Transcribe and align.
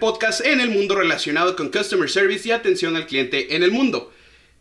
podcast 0.00 0.44
en 0.44 0.60
el 0.60 0.70
mundo 0.70 0.96
relacionado 0.96 1.54
con 1.54 1.70
Customer 1.70 2.08
Service 2.10 2.48
y 2.48 2.52
atención 2.52 2.96
al 2.96 3.06
cliente 3.06 3.54
en 3.54 3.62
el 3.62 3.70
mundo. 3.70 4.12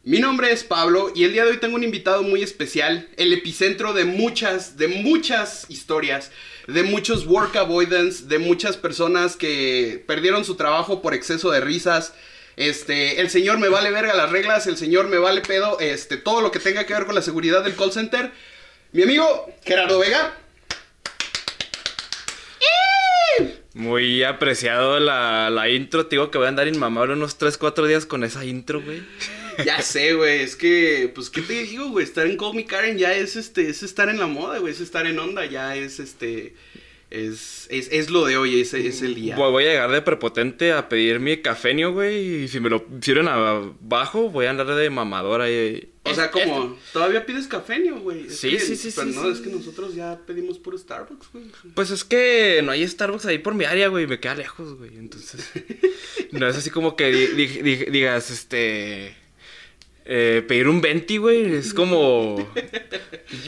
Mi 0.04 0.20
nombre 0.20 0.52
es 0.52 0.64
Pablo 0.64 1.12
y 1.16 1.24
el 1.24 1.32
día 1.32 1.46
de 1.46 1.52
hoy 1.52 1.58
tengo 1.58 1.76
un 1.76 1.84
invitado 1.84 2.22
muy 2.24 2.44
especial, 2.44 3.08
el 3.16 3.32
epicentro 3.32 3.94
de 3.94 4.04
muchas, 4.04 4.78
de 4.78 4.90
muchas 4.90 5.66
historias, 5.70 6.32
de 6.68 6.84
muchos 6.84 7.26
work 7.26 7.56
avoidance, 7.56 8.26
de 8.26 8.38
muchas 8.38 8.76
personas 8.76 9.38
que 9.38 10.04
perdieron 10.06 10.44
su 10.44 10.56
trabajo 10.56 11.02
por 11.02 11.14
exceso 11.14 11.52
de 11.52 11.62
risas. 11.62 12.14
Este, 12.58 13.22
el 13.22 13.30
señor 13.30 13.58
me 13.60 13.70
vale 13.70 13.92
verga 13.92 14.14
las 14.14 14.32
reglas, 14.32 14.68
el 14.68 14.78
señor 14.78 15.08
me 15.08 15.18
vale 15.18 15.42
pedo, 15.42 15.80
este, 15.80 16.18
todo 16.18 16.42
lo 16.42 16.52
que 16.52 16.60
tenga 16.60 16.86
que 16.86 16.94
ver 16.94 17.06
con 17.06 17.16
la 17.16 17.22
seguridad 17.22 17.64
del 17.64 17.76
call 17.76 17.94
center. 17.94 18.32
Mi 18.92 19.04
amigo 19.04 19.50
Gerardo 19.64 20.00
Vega. 20.00 20.36
Muy 23.80 24.24
apreciado 24.24 25.00
la, 25.00 25.50
la 25.50 25.70
intro, 25.70 26.06
te 26.06 26.18
digo 26.18 26.30
que 26.30 26.38
voy 26.38 26.48
a 26.48 26.50
andar 26.50 26.68
inmamable 26.68 27.14
unos 27.14 27.38
3, 27.38 27.58
4 27.58 27.88
días 27.88 28.06
con 28.06 28.26
esa 28.26 28.44
intro, 28.44 28.82
güey. 28.82 29.02
Ya 29.66 29.82
sé, 29.82 30.14
güey, 30.14 30.42
es 30.42 30.56
que, 30.56 31.12
pues, 31.14 31.30
¿qué 31.30 31.42
te 31.42 31.64
digo, 31.64 31.90
güey? 31.90 32.06
Estar 32.06 32.26
en 32.26 32.38
Call 32.38 32.56
Me 32.56 32.66
Karen 32.66 32.98
ya 32.98 33.14
es, 33.14 33.36
este, 33.36 33.68
es 33.68 33.84
estar 33.84 34.08
en 34.08 34.18
la 34.18 34.28
moda, 34.28 34.58
güey, 34.60 34.72
es 34.72 34.80
estar 34.80 35.06
en 35.06 35.20
onda, 35.20 35.46
ya 35.46 35.76
es, 35.76 36.00
este, 36.00 36.56
es, 37.10 37.68
es, 37.70 37.90
es 37.92 38.10
lo 38.10 38.26
de 38.26 38.38
hoy, 38.38 38.62
es, 38.62 38.74
es 38.74 39.02
el 39.02 39.16
día. 39.16 39.36
Voy 39.36 39.52
voy 39.52 39.66
a 39.66 39.70
llegar 39.70 39.92
de 39.92 40.02
prepotente 40.02 40.72
a 40.72 40.88
pedir 40.88 41.20
mi 41.20 41.38
cafenio, 41.42 41.92
güey, 41.92 42.44
y 42.44 42.48
si 42.48 42.62
me 42.62 42.70
lo 42.70 42.86
sirven 43.02 43.28
abajo, 43.28 44.30
voy 44.30 44.46
a 44.46 44.52
andar 44.52 44.68
de 44.68 44.90
mamadora 44.90 45.46
ahí. 45.46 45.90
O 46.12 46.16
sea, 46.16 46.32
como, 46.32 46.78
todavía 46.94 47.26
pides 47.26 47.48
cafeño, 47.48 48.00
güey. 48.00 48.30
Sí, 48.30 48.52
que- 48.52 48.60
sí, 48.60 48.76
sí, 48.76 48.92
Pero 48.96 49.10
sí, 49.10 49.16
no, 49.16 49.24
sí. 49.24 49.30
es 49.32 49.40
que 49.40 49.50
nosotros 49.50 49.96
ya 49.96 50.20
pedimos 50.26 50.60
puro 50.60 50.78
Starbucks, 50.78 51.28
güey. 51.34 51.46
Pues 51.76 51.92
es 51.92 52.04
que 52.04 52.62
no 52.64 52.72
hay 52.72 52.88
Starbucks 52.88 53.26
ahí 53.26 53.40
por 53.40 53.54
mi 53.56 53.66
área, 53.66 53.88
güey, 53.90 54.08
me 54.08 54.20
queda 54.20 54.36
lejos, 54.36 54.76
güey, 54.78 54.96
entonces... 54.98 55.50
no 56.32 56.48
es 56.48 56.56
así 56.58 56.70
como 56.70 56.96
que 56.96 57.12
di- 57.12 57.28
di- 57.28 57.62
di- 57.62 57.86
digas, 57.92 58.30
este... 58.32 59.16
eh, 60.06 60.44
pedir 60.48 60.68
un 60.68 60.82
20, 60.82 61.18
güey, 61.20 61.54
es 61.56 61.74
como... 61.74 62.52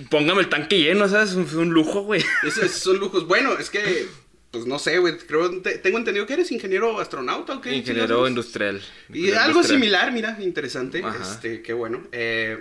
Póngame 0.09 0.41
el 0.41 0.49
tanque 0.49 0.79
lleno, 0.79 1.07
¿sabes? 1.09 1.31
Es 1.31 1.35
un, 1.35 1.43
es 1.45 1.53
un 1.53 1.69
lujo, 1.71 2.01
güey. 2.01 2.23
Esos 2.45 2.71
son 2.71 2.97
lujos. 2.99 3.27
Bueno, 3.27 3.57
es 3.57 3.69
que, 3.69 4.07
pues, 4.51 4.65
no 4.65 4.77
sé, 4.79 4.97
güey, 4.99 5.17
creo, 5.17 5.61
te- 5.61 5.77
tengo 5.77 5.97
entendido 5.97 6.25
que 6.27 6.33
eres 6.33 6.51
ingeniero 6.51 6.99
astronauta, 6.99 7.55
¿o 7.55 7.61
qué? 7.61 7.73
Ingeniero 7.73 8.27
industrial. 8.27 8.81
Y 9.13 9.31
algo 9.31 9.63
similar, 9.63 10.11
mira, 10.11 10.37
interesante. 10.41 11.01
Ajá. 11.03 11.17
Este, 11.21 11.61
qué 11.61 11.73
bueno. 11.73 12.05
Eh, 12.11 12.59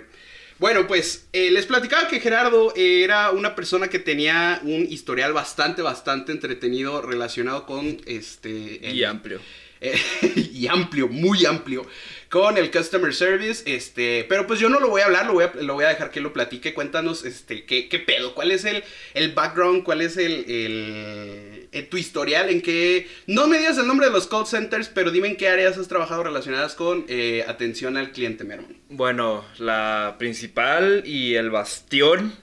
bueno, 0.57 0.85
pues 0.87 1.25
eh, 1.33 1.49
les 1.51 1.65
platicaba 1.65 2.07
que 2.07 2.19
Gerardo 2.19 2.71
era 2.75 3.31
una 3.31 3.55
persona 3.55 3.87
que 3.89 3.97
tenía 3.99 4.59
un 4.63 4.85
historial 4.89 5.33
bastante, 5.33 5.81
bastante 5.81 6.31
entretenido 6.31 7.01
relacionado 7.01 7.65
con 7.65 7.99
este. 8.05 8.87
el- 8.87 8.95
Y 8.95 9.03
amplio. 9.03 9.41
eh, 9.81 9.99
y 10.53 10.67
amplio, 10.67 11.07
muy 11.07 11.45
amplio, 11.47 11.85
con 12.29 12.55
el 12.59 12.69
customer 12.69 13.11
service, 13.15 13.63
este, 13.65 14.23
pero 14.29 14.45
pues 14.45 14.59
yo 14.59 14.69
no 14.69 14.79
lo 14.79 14.89
voy 14.89 15.01
a 15.01 15.05
hablar, 15.05 15.25
lo 15.25 15.33
voy 15.33 15.45
a, 15.45 15.51
lo 15.59 15.73
voy 15.73 15.85
a 15.85 15.89
dejar 15.89 16.11
que 16.11 16.21
lo 16.21 16.31
platique, 16.31 16.75
cuéntanos, 16.75 17.25
este, 17.25 17.65
qué, 17.65 17.89
qué 17.89 17.97
pedo, 17.97 18.35
cuál 18.35 18.51
es 18.51 18.63
el, 18.63 18.83
el 19.15 19.31
background, 19.33 19.83
cuál 19.83 20.01
es 20.01 20.15
el, 20.17 20.45
el, 20.47 21.50
eh, 21.71 21.83
tu 21.83 21.97
historial, 21.97 22.49
en 22.49 22.61
qué, 22.61 23.07
no 23.27 23.47
me 23.47 23.57
digas 23.57 23.77
el 23.77 23.87
nombre 23.87 24.07
de 24.07 24.13
los 24.13 24.27
call 24.27 24.45
centers, 24.45 24.89
pero 24.89 25.11
dime 25.11 25.29
en 25.29 25.37
qué 25.37 25.47
áreas 25.47 25.77
has 25.77 25.87
trabajado 25.87 26.23
relacionadas 26.23 26.75
con 26.75 27.05
eh, 27.07 27.45
atención 27.47 27.97
al 27.97 28.11
cliente, 28.11 28.43
mi 28.43 28.53
hermano. 28.53 28.75
Bueno, 28.89 29.45
la 29.57 30.15
principal 30.19 31.03
y 31.05 31.35
el 31.35 31.49
bastión 31.49 32.33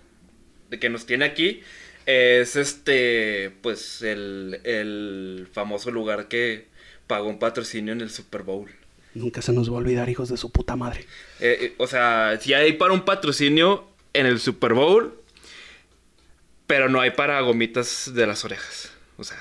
de 0.70 0.78
que 0.78 0.88
nos 0.88 1.06
tiene 1.06 1.24
aquí 1.24 1.62
es 2.06 2.56
este, 2.56 3.52
pues 3.60 4.02
el, 4.02 4.60
el 4.64 5.48
famoso 5.52 5.90
lugar 5.90 6.28
que 6.28 6.66
pagó 7.06 7.28
un 7.28 7.38
patrocinio 7.38 7.92
en 7.92 8.00
el 8.00 8.10
Super 8.10 8.42
Bowl. 8.42 8.70
Nunca 9.14 9.42
se 9.42 9.52
nos 9.52 9.70
va 9.70 9.74
a 9.74 9.78
olvidar, 9.78 10.08
hijos 10.08 10.28
de 10.28 10.36
su 10.36 10.52
puta 10.52 10.76
madre. 10.76 11.00
Eh, 11.40 11.58
eh, 11.60 11.74
o 11.78 11.86
sea, 11.86 12.38
sí 12.40 12.54
hay 12.54 12.74
para 12.74 12.92
un 12.92 13.04
patrocinio 13.04 13.88
en 14.12 14.26
el 14.26 14.38
Super 14.38 14.74
Bowl, 14.74 15.20
pero 16.66 16.88
no 16.88 17.00
hay 17.00 17.10
para 17.10 17.40
gomitas 17.40 18.12
de 18.14 18.26
las 18.26 18.44
orejas. 18.44 18.92
O 19.18 19.24
sea, 19.24 19.36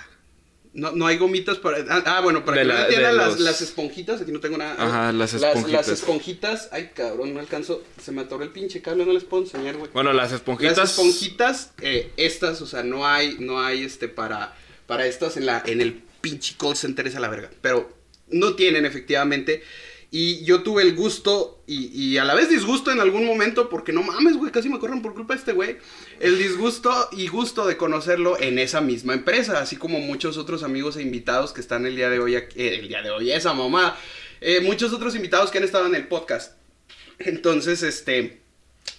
No, 0.73 0.91
no 0.91 1.07
hay 1.07 1.17
gomitas 1.17 1.57
para. 1.57 1.77
Ah, 1.89 2.03
ah, 2.05 2.21
bueno, 2.21 2.43
para 2.45 2.57
que 2.59 2.65
la- 2.65 2.73
no 2.75 2.81
entiendan 2.83 3.17
las, 3.17 3.39
las 3.39 3.61
esponjitas. 3.61 4.21
Aquí 4.21 4.31
no 4.31 4.39
tengo 4.39 4.57
nada. 4.57 4.75
Ajá, 4.77 5.11
las 5.11 5.33
Las, 5.33 5.43
esponjitas. 5.55 5.87
esponjitas. 5.87 6.69
Ay, 6.71 6.91
cabrón, 6.93 7.33
no 7.33 7.39
alcanzo. 7.39 7.83
Se 8.03 8.11
me 8.11 8.21
atoró 8.21 8.43
el 8.43 8.49
pinche 8.51 8.81
cable, 8.81 9.05
no 9.05 9.13
les 9.13 9.23
puedo 9.23 9.41
enseñar, 9.43 9.77
güey. 9.77 9.89
bueno, 9.93 10.13
las 10.13 10.33
esponjitas. 10.33 10.77
Las 10.77 10.89
esponjitas, 10.91 11.71
eh, 11.81 12.11
estas, 12.17 12.61
o 12.61 12.67
sea, 12.67 12.83
no 12.83 13.07
hay, 13.07 13.37
no 13.39 13.59
hay 13.63 13.83
este 13.83 14.07
para, 14.07 14.55
para 14.85 15.07
estas 15.07 15.37
en 15.37 15.45
la, 15.47 15.63
en 15.65 15.81
el 15.81 16.03
pinche 16.21 16.55
call 16.59 16.75
center 16.75 17.07
es 17.07 17.15
a 17.15 17.19
la 17.21 17.29
verga. 17.29 17.49
Pero 17.61 17.91
no 18.29 18.53
tienen, 18.55 18.85
efectivamente. 18.85 19.63
Y 20.09 20.45
yo 20.45 20.63
tuve 20.63 20.83
el 20.83 20.95
gusto 20.95 21.61
y, 21.67 21.87
y 21.87 22.17
a 22.17 22.23
la 22.23 22.33
vez 22.33 22.49
disgusto 22.49 22.91
en 22.91 23.01
algún 23.01 23.25
momento, 23.25 23.67
porque 23.69 23.91
no 23.91 24.03
mames, 24.03 24.37
güey, 24.37 24.53
casi 24.53 24.69
me 24.69 24.79
corren 24.79 25.01
por 25.01 25.13
culpa 25.13 25.35
este 25.35 25.51
güey. 25.51 25.77
El 26.21 26.37
disgusto 26.39 27.09
y 27.11 27.27
gusto 27.27 27.67
de 27.67 27.75
conocerlo 27.75 28.39
en 28.39 28.57
esa 28.57 28.79
misma 28.79 29.13
empresa, 29.13 29.59
así 29.59 29.75
como 29.75 29.99
muchos 29.99 30.37
otros 30.37 30.63
amigos 30.63 30.95
e 30.95 31.01
invitados 31.01 31.51
que 31.51 31.59
están 31.59 31.85
el 31.85 31.97
día 31.97 32.09
de 32.09 32.19
hoy, 32.19 32.35
aquí- 32.37 32.61
eh, 32.61 32.75
el 32.79 32.87
día 32.87 33.01
de 33.01 33.09
hoy, 33.09 33.31
esa 33.31 33.53
mamá. 33.53 33.97
Eh, 34.39 34.61
muchos 34.61 34.93
otros 34.93 35.13
invitados 35.15 35.51
que 35.51 35.57
han 35.57 35.65
estado 35.65 35.87
en 35.87 35.95
el 35.95 36.07
podcast. 36.07 36.53
Entonces, 37.19 37.83
este, 37.83 38.41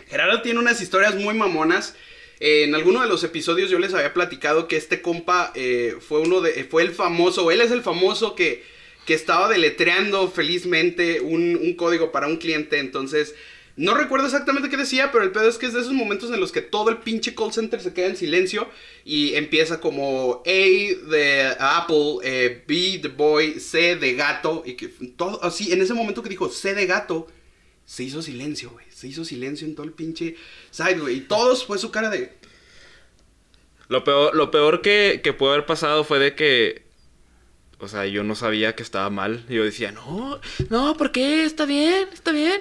Gerardo 0.08 0.42
tiene 0.42 0.58
unas 0.60 0.80
historias 0.82 1.14
muy 1.14 1.34
mamonas. 1.34 1.94
En 2.40 2.75
alguno 2.75 3.00
de 3.00 3.08
los 3.08 3.25
episodios 3.25 3.70
yo 3.70 3.78
les 3.78 3.94
había 3.94 4.12
platicado 4.12 4.69
que 4.69 4.76
este 4.76 5.00
compa 5.02 5.52
eh, 5.54 5.96
fue 6.06 6.20
uno 6.20 6.40
de, 6.40 6.64
fue 6.64 6.82
el 6.82 6.90
famoso, 6.92 7.50
él 7.50 7.60
es 7.60 7.70
el 7.72 7.82
famoso 7.82 8.34
que, 8.36 8.62
que 9.08 9.14
estaba 9.14 9.48
deletreando 9.48 10.30
felizmente 10.30 11.22
un, 11.22 11.56
un 11.56 11.72
código 11.76 12.12
para 12.12 12.26
un 12.26 12.36
cliente. 12.36 12.78
Entonces, 12.78 13.34
no 13.74 13.94
recuerdo 13.94 14.26
exactamente 14.26 14.69
qué 14.69 14.76
decía, 14.76 15.10
pero 15.10 15.24
el 15.24 15.32
pedo 15.32 15.48
es 15.48 15.56
que 15.56 15.64
es 15.64 15.72
de 15.72 15.80
esos 15.80 15.94
momentos 15.94 16.30
en 16.30 16.38
los 16.41 16.52
que 16.52 16.60
todo 16.60 16.91
el 16.91 16.98
pinche 16.98 17.34
call 17.34 17.50
center 17.50 17.80
se 17.80 17.94
queda 17.94 18.08
en 18.08 18.19
silencio 18.19 18.69
y 19.06 19.32
empieza 19.32 19.80
como 19.80 20.42
A 20.44 21.10
de 21.10 21.56
Apple, 21.58 22.16
eh, 22.22 22.62
B 22.69 22.98
de 22.98 23.08
boy, 23.08 23.58
C 23.60 23.96
de 23.96 24.12
gato, 24.12 24.62
y 24.66 24.74
que 24.74 24.88
todo 25.16 25.42
así, 25.42 25.72
en 25.72 25.80
ese 25.80 25.94
momento 25.94 26.22
que 26.22 26.28
dijo 26.28 26.50
C 26.50 26.75
de 26.75 26.84
gato, 26.84 27.28
se 27.86 28.04
hizo 28.04 28.20
silencio, 28.20 28.69
güey. 28.69 28.84
Se 28.90 29.08
hizo 29.08 29.25
silencio 29.25 29.66
en 29.66 29.75
todo 29.75 29.86
el 29.86 29.92
pinche 29.92 30.36
side, 30.70 30.98
güey. 30.98 31.16
Y 31.16 31.20
todos 31.22 31.64
fue 31.64 31.78
su 31.78 31.90
cara 31.90 32.10
de. 32.10 32.30
Lo 33.88 34.04
peor, 34.04 34.36
lo 34.36 34.50
peor 34.50 34.82
que, 34.82 35.22
que 35.25 35.32
pudo 35.32 35.52
haber 35.52 35.64
pasado 35.64 36.04
fue 36.04 36.19
de 36.19 36.34
que. 36.34 36.88
O 37.81 37.89
sea, 37.89 38.06
yo 38.06 38.25
no 38.25 38.34
sabía 38.34 38.75
que 38.75 38.83
estaba 38.83 39.09
mal. 39.11 39.44
Yo 39.49 39.65
decía, 39.65 39.93
no, 39.93 40.41
no, 40.71 40.97
¿por 40.97 41.12
qué? 41.12 41.44
Está 41.44 41.65
bien, 41.65 42.09
está 42.12 42.33
bien. 42.33 42.61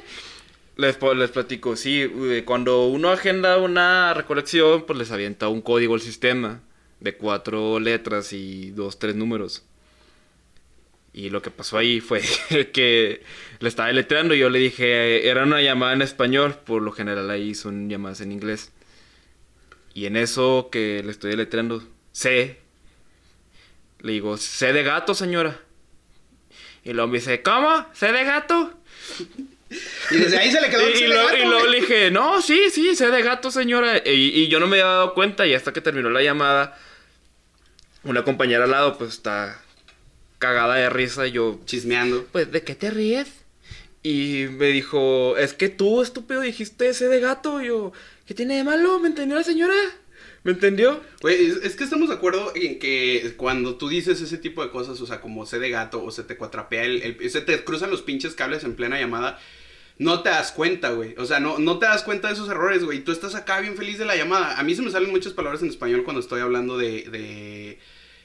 Les, 0.76 0.98
les 1.02 1.32
platico, 1.32 1.76
sí, 1.76 2.02
eh, 2.02 2.44
cuando 2.46 2.86
uno 2.86 3.10
agenda 3.10 3.58
una 3.58 4.14
recolección, 4.14 4.86
pues 4.86 5.00
les 5.00 5.12
avienta 5.12 5.48
un 5.48 5.62
código 5.62 5.96
al 5.96 6.02
sistema 6.02 6.62
de 7.00 7.16
cuatro 7.16 7.80
letras 7.80 8.32
y 8.32 8.72
dos, 8.72 9.00
tres 9.00 9.16
números. 9.16 9.64
Y 11.14 11.32
lo 11.32 11.42
que 11.42 11.50
pasó 11.50 11.80
ahí 11.80 12.00
fue 12.00 12.22
que 12.74 13.24
le 13.60 13.70
estaba 13.70 13.88
deletreando 13.88 14.36
y 14.36 14.40
yo 14.40 14.52
le 14.52 14.60
dije, 14.60 15.28
era 15.28 15.44
una 15.44 15.64
llamada 15.64 15.94
en 15.94 16.04
español, 16.04 16.56
por 16.64 16.84
lo 16.84 16.92
general 16.92 17.32
ahí 17.32 17.56
son 17.56 17.90
llamadas 17.90 18.22
en 18.22 18.32
inglés. 18.32 18.72
Y 19.96 20.06
en 20.06 20.16
eso 20.16 20.70
que 20.72 21.02
le 21.04 21.10
estoy 21.10 21.32
deletreando, 21.32 21.84
C, 22.12 22.60
le 24.00 24.12
digo, 24.14 24.38
C 24.38 24.74
de 24.74 24.84
gato, 24.84 25.14
señora. 25.14 25.60
Y 26.84 26.94
luego 26.94 27.08
me 27.10 27.18
dice, 27.20 27.42
¿cómo? 27.42 27.86
¿C 27.94 28.12
de 28.12 28.24
gato? 28.24 28.74
Y 30.12 30.16
desde 30.16 30.38
ahí 30.38 30.52
se 30.52 30.62
le 30.62 30.70
quedó 30.70 30.88
el 30.88 30.96
Y, 30.96 31.04
y 31.04 31.08
gato, 31.10 31.38
y 31.38 31.46
luego 31.46 31.66
le 31.68 31.82
dije, 31.82 32.12
no, 32.12 32.42
sí, 32.42 32.70
sí, 32.72 32.96
C 32.96 33.08
de 33.10 33.22
gato, 33.22 33.52
señora. 33.52 33.98
Y, 34.06 34.12
y 34.42 34.48
yo 34.48 34.60
no 34.60 34.68
me 34.68 34.78
había 34.80 34.92
dado 34.92 35.14
cuenta 35.14 35.46
y 35.46 35.54
hasta 35.54 35.74
que 35.74 35.82
terminó 35.82 36.10
la 36.10 36.22
llamada, 36.22 36.78
una 38.04 38.24
compañera 38.24 38.64
al 38.64 38.72
lado 38.72 38.98
pues 38.98 39.12
está 39.16 39.62
cagada 40.38 40.76
de 40.76 40.90
risa 40.90 41.28
y 41.28 41.32
yo, 41.32 41.60
Chismeando. 41.66 42.26
pues, 42.32 42.52
¿de 42.52 42.64
qué 42.64 42.76
te 42.76 42.90
ríes? 42.92 43.28
Y 44.04 44.46
me 44.52 44.68
dijo, 44.68 45.36
es 45.38 45.54
que 45.54 45.68
tú, 45.68 46.02
estúpido, 46.02 46.40
dijiste 46.40 46.94
C 46.94 47.08
de 47.10 47.20
gato. 47.20 47.62
Y 47.62 47.68
yo, 47.68 47.92
¿qué 48.26 48.34
tiene 48.34 48.56
de 48.56 48.64
malo? 48.64 49.00
¿Me 49.00 49.10
entendió 49.10 49.36
la 49.36 49.44
señora? 49.44 49.76
¿Me 50.48 50.54
entendió? 50.54 51.02
Güey, 51.20 51.52
es, 51.62 51.76
que 51.76 51.84
estamos 51.84 52.08
de 52.08 52.16
acuerdo 52.16 52.54
en 52.56 52.80
que 52.80 53.34
cuando 53.36 53.76
tú 53.76 53.90
dices 53.90 54.22
ese 54.22 54.38
tipo 54.38 54.64
de 54.64 54.70
cosas, 54.70 55.02
o 55.02 55.06
sea, 55.06 55.20
como 55.20 55.46
C 55.46 55.60
de 55.60 55.70
gato 55.70 56.02
o 56.02 56.10
se 56.10 56.24
te 56.24 56.38
cuatrapea 56.38 56.86
el, 56.86 57.30
se 57.30 57.42
te 57.42 57.62
cruzan 57.66 57.92
los 57.92 58.02
pinches 58.02 58.34
cables 58.34 58.64
en 58.64 58.74
plena 58.74 58.98
llamada, 58.98 59.42
no 59.98 60.22
te 60.22 60.30
das 60.30 60.54
cuenta, 60.54 60.92
güey. 60.92 61.16
O 61.18 61.26
sea, 61.26 61.42
no, 61.42 61.60
no 61.60 61.80
te 61.80 61.86
das 61.86 62.02
cuenta 62.04 62.30
de 62.30 62.36
esos 62.36 62.48
errores, 62.48 62.86
güey. 62.86 63.02
Tú 63.02 63.12
estás 63.12 63.36
acá 63.36 63.60
bien 63.60 63.76
feliz 63.76 63.98
de 63.98 64.06
la 64.06 64.16
llamada. 64.16 64.58
A 64.58 64.64
mí 64.64 64.74
se 64.74 64.82
me 64.82 64.90
salen 64.90 65.12
muchas 65.12 65.34
palabras 65.34 65.62
en 65.64 65.68
español 65.68 66.06
cuando 66.06 66.22
estoy 66.22 66.40
hablando 66.40 66.78
de... 66.78 67.04
de 67.10 67.80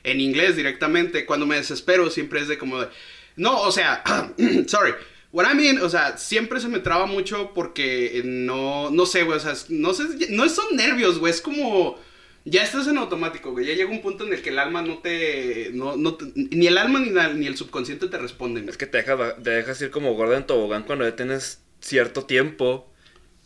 en 0.04 0.20
inglés 0.20 0.54
directamente. 0.54 1.26
Cuando 1.26 1.44
me 1.44 1.56
desespero 1.56 2.08
siempre 2.08 2.38
es 2.38 2.46
de 2.46 2.56
como 2.56 2.82
de... 2.82 2.88
No, 3.34 3.62
o 3.62 3.72
sea, 3.72 4.04
sorry. 4.68 4.94
What 5.32 5.50
I 5.50 5.56
mean, 5.56 5.82
o 5.82 5.88
sea, 5.88 6.18
siempre 6.18 6.60
se 6.60 6.68
me 6.68 6.78
traba 6.78 7.06
mucho 7.06 7.50
porque 7.52 8.22
no, 8.24 8.90
no 8.90 9.06
sé, 9.06 9.24
güey, 9.24 9.38
o 9.38 9.40
sea, 9.40 9.54
no 9.70 9.92
sé, 9.92 10.04
no 10.28 10.48
son 10.48 10.76
nervios, 10.76 11.18
güey, 11.18 11.32
es 11.32 11.40
como, 11.40 11.98
ya 12.44 12.62
estás 12.62 12.86
en 12.88 12.98
automático, 12.98 13.52
güey. 13.52 13.66
Ya 13.66 13.74
llega 13.74 13.90
un 13.90 14.02
punto 14.02 14.26
en 14.26 14.32
el 14.32 14.42
que 14.42 14.50
el 14.50 14.58
alma 14.58 14.82
no 14.82 14.98
te. 14.98 15.70
No, 15.74 15.96
no 15.96 16.14
te- 16.14 16.26
ni 16.34 16.66
el 16.66 16.78
alma 16.78 17.00
ni, 17.00 17.10
la- 17.10 17.32
ni 17.32 17.46
el 17.46 17.56
subconsciente 17.56 18.08
te 18.08 18.18
responden. 18.18 18.68
Es 18.68 18.76
que 18.76 18.86
te 18.86 18.98
dejas, 18.98 19.42
te 19.42 19.50
dejas 19.50 19.80
ir 19.82 19.90
como 19.90 20.14
gorda 20.14 20.36
en 20.36 20.46
tobogán 20.46 20.82
cuando 20.84 21.04
ya 21.08 21.14
tienes 21.16 21.62
cierto 21.80 22.24
tiempo 22.24 22.92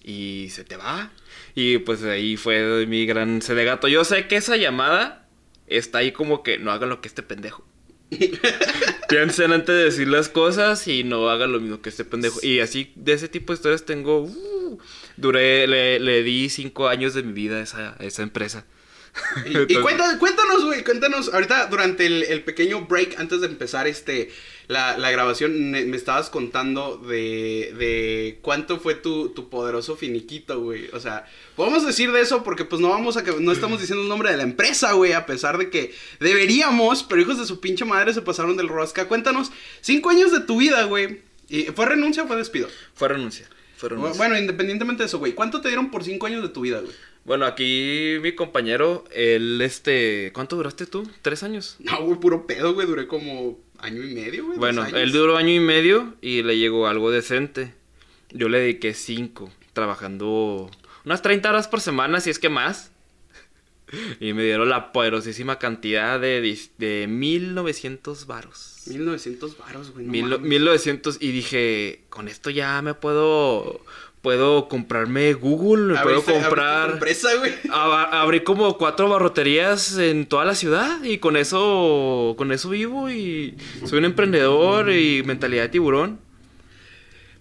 y 0.02 0.48
se 0.50 0.64
te 0.64 0.76
va. 0.76 1.12
Y 1.54 1.78
pues 1.78 2.02
ahí 2.04 2.36
fue 2.36 2.86
mi 2.86 3.06
gran 3.06 3.42
sed 3.42 3.56
de 3.56 3.64
gato. 3.64 3.88
Yo 3.88 4.04
sé 4.04 4.26
que 4.28 4.36
esa 4.36 4.56
llamada 4.56 5.28
está 5.66 5.98
ahí 5.98 6.12
como 6.12 6.42
que 6.42 6.58
no 6.58 6.70
hagan 6.70 6.88
lo 6.90 7.00
que 7.00 7.08
este 7.08 7.22
pendejo. 7.22 7.66
Piensen 9.08 9.52
antes 9.52 9.74
de 9.74 9.84
decir 9.84 10.08
las 10.08 10.28
cosas 10.28 10.86
y 10.88 11.04
no 11.04 11.28
hagan 11.28 11.52
lo 11.52 11.60
mismo 11.60 11.80
que 11.80 11.88
este 11.88 12.04
pendejo. 12.04 12.38
Y 12.42 12.60
así, 12.60 12.92
de 12.96 13.12
ese 13.12 13.28
tipo 13.28 13.52
de 13.52 13.56
historias 13.56 13.84
tengo... 13.84 14.22
uh, 14.22 14.78
duré, 15.16 15.66
le, 15.66 15.98
le 16.00 16.22
di 16.22 16.48
cinco 16.48 16.88
años 16.88 17.14
de 17.14 17.22
mi 17.22 17.32
vida 17.32 17.56
a 17.58 17.62
esa, 17.62 17.96
a 17.98 18.04
esa 18.04 18.22
empresa. 18.22 18.66
Y, 19.46 19.72
y 19.72 19.80
cuéntanos, 19.80 20.16
cuéntanos, 20.16 20.64
güey, 20.64 20.84
cuéntanos. 20.84 21.32
Ahorita, 21.32 21.66
durante 21.66 22.06
el, 22.06 22.22
el 22.22 22.42
pequeño 22.42 22.86
break, 22.86 23.18
antes 23.18 23.40
de 23.40 23.46
empezar 23.46 23.86
este 23.86 24.30
la, 24.68 24.98
la 24.98 25.10
grabación, 25.10 25.70
me, 25.70 25.84
me 25.84 25.96
estabas 25.96 26.28
contando 26.28 26.96
de, 26.98 27.72
de 27.78 28.38
cuánto 28.42 28.80
fue 28.80 28.94
tu, 28.94 29.28
tu 29.28 29.48
poderoso 29.48 29.96
finiquito, 29.96 30.60
güey. 30.60 30.88
O 30.92 31.00
sea, 31.00 31.26
podemos 31.54 31.86
decir 31.86 32.10
de 32.12 32.20
eso 32.20 32.42
porque 32.42 32.64
pues 32.64 32.80
no 32.80 32.88
vamos 32.88 33.16
a 33.16 33.24
que 33.24 33.32
no 33.38 33.52
estamos 33.52 33.80
diciendo 33.80 34.02
el 34.02 34.08
nombre 34.08 34.30
de 34.30 34.38
la 34.38 34.42
empresa, 34.42 34.92
güey, 34.92 35.12
a 35.12 35.26
pesar 35.26 35.58
de 35.58 35.70
que 35.70 35.94
deberíamos, 36.18 37.04
pero 37.04 37.20
hijos 37.20 37.38
de 37.38 37.46
su 37.46 37.60
pinche 37.60 37.84
madre 37.84 38.12
se 38.12 38.22
pasaron 38.22 38.56
del 38.56 38.68
rosca. 38.68 39.06
Cuéntanos, 39.06 39.52
cinco 39.80 40.10
años 40.10 40.32
de 40.32 40.40
tu 40.40 40.58
vida, 40.58 40.84
güey. 40.84 41.20
¿Y 41.48 41.64
¿Fue 41.64 41.86
renuncia 41.86 42.24
o 42.24 42.26
fue 42.26 42.36
despido? 42.36 42.68
Fue 42.94 43.08
renuncia. 43.08 43.48
Fue 43.76 43.90
renuncia. 43.90 44.16
Bueno, 44.16 44.36
independientemente 44.36 45.04
de 45.04 45.06
eso, 45.06 45.18
güey. 45.18 45.32
¿Cuánto 45.34 45.60
te 45.60 45.68
dieron 45.68 45.90
por 45.90 46.02
cinco 46.02 46.26
años 46.26 46.42
de 46.42 46.48
tu 46.48 46.62
vida, 46.62 46.80
güey? 46.80 46.92
Bueno, 47.26 47.44
aquí 47.44 48.18
mi 48.22 48.36
compañero, 48.36 49.02
él, 49.12 49.60
este... 49.60 50.30
¿Cuánto 50.32 50.54
duraste 50.54 50.86
tú? 50.86 51.10
¿Tres 51.22 51.42
años? 51.42 51.74
No, 51.80 52.00
güey, 52.04 52.20
puro 52.20 52.46
pedo, 52.46 52.72
güey. 52.72 52.86
Duré 52.86 53.08
como 53.08 53.58
año 53.78 54.00
y 54.04 54.14
medio, 54.14 54.46
güey. 54.46 54.58
Bueno, 54.58 54.86
él 54.86 55.10
duró 55.10 55.36
año 55.36 55.50
y 55.50 55.58
medio 55.58 56.14
y 56.20 56.44
le 56.44 56.56
llegó 56.56 56.86
algo 56.86 57.10
decente. 57.10 57.74
Yo 58.30 58.48
le 58.48 58.60
dediqué 58.60 58.94
cinco, 58.94 59.50
trabajando 59.72 60.70
unas 61.04 61.20
30 61.20 61.50
horas 61.50 61.66
por 61.66 61.80
semana, 61.80 62.20
si 62.20 62.30
es 62.30 62.38
que 62.38 62.48
más. 62.48 62.92
Y 64.20 64.32
me 64.32 64.42
dieron 64.42 64.68
la 64.68 64.92
poderosísima 64.92 65.58
cantidad 65.60 66.18
de, 66.18 66.58
de 66.78 67.06
1900 67.08 68.26
varos. 68.26 68.82
1900 68.86 69.58
varos, 69.58 69.92
güey. 69.92 70.06
no 70.06 70.12
Mil, 70.12 70.24
mames. 70.24 70.40
1900 70.40 71.18
y 71.20 71.30
dije, 71.30 72.04
con 72.08 72.28
esto 72.28 72.50
ya 72.50 72.82
me 72.82 72.94
puedo 72.94 73.80
puedo 74.26 74.66
comprarme 74.66 75.34
Google, 75.34 75.94
me 75.94 76.00
puedo 76.00 76.20
comprar 76.20 76.90
empresa, 76.90 77.32
güey. 77.36 77.52
Abrí 77.70 78.40
como 78.40 78.76
cuatro 78.76 79.08
barroterías 79.08 79.98
en 79.98 80.26
toda 80.26 80.44
la 80.44 80.56
ciudad 80.56 81.00
y 81.04 81.18
con 81.18 81.36
eso, 81.36 82.34
con 82.36 82.50
eso 82.50 82.70
vivo 82.70 83.08
y 83.08 83.54
soy 83.84 84.00
un 84.00 84.04
emprendedor 84.04 84.90
y 84.90 85.22
mentalidad 85.22 85.62
de 85.62 85.68
tiburón. 85.68 86.18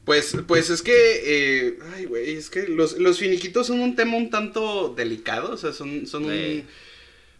Pues, 0.03 0.37
pues 0.45 0.69
es 0.69 0.83
que, 0.83 0.93
eh, 0.93 1.79
ay, 1.95 2.05
güey, 2.05 2.35
es 2.35 2.51
que 2.51 2.67
los, 2.67 2.99
los 2.99 3.17
finiquitos 3.17 3.65
son 3.65 3.79
un 3.79 3.95
tema 3.95 4.15
un 4.15 4.29
tanto 4.29 4.93
delicado, 4.95 5.53
o 5.53 5.57
sea, 5.57 5.73
son, 5.73 6.05
son 6.05 6.25
un... 6.25 6.65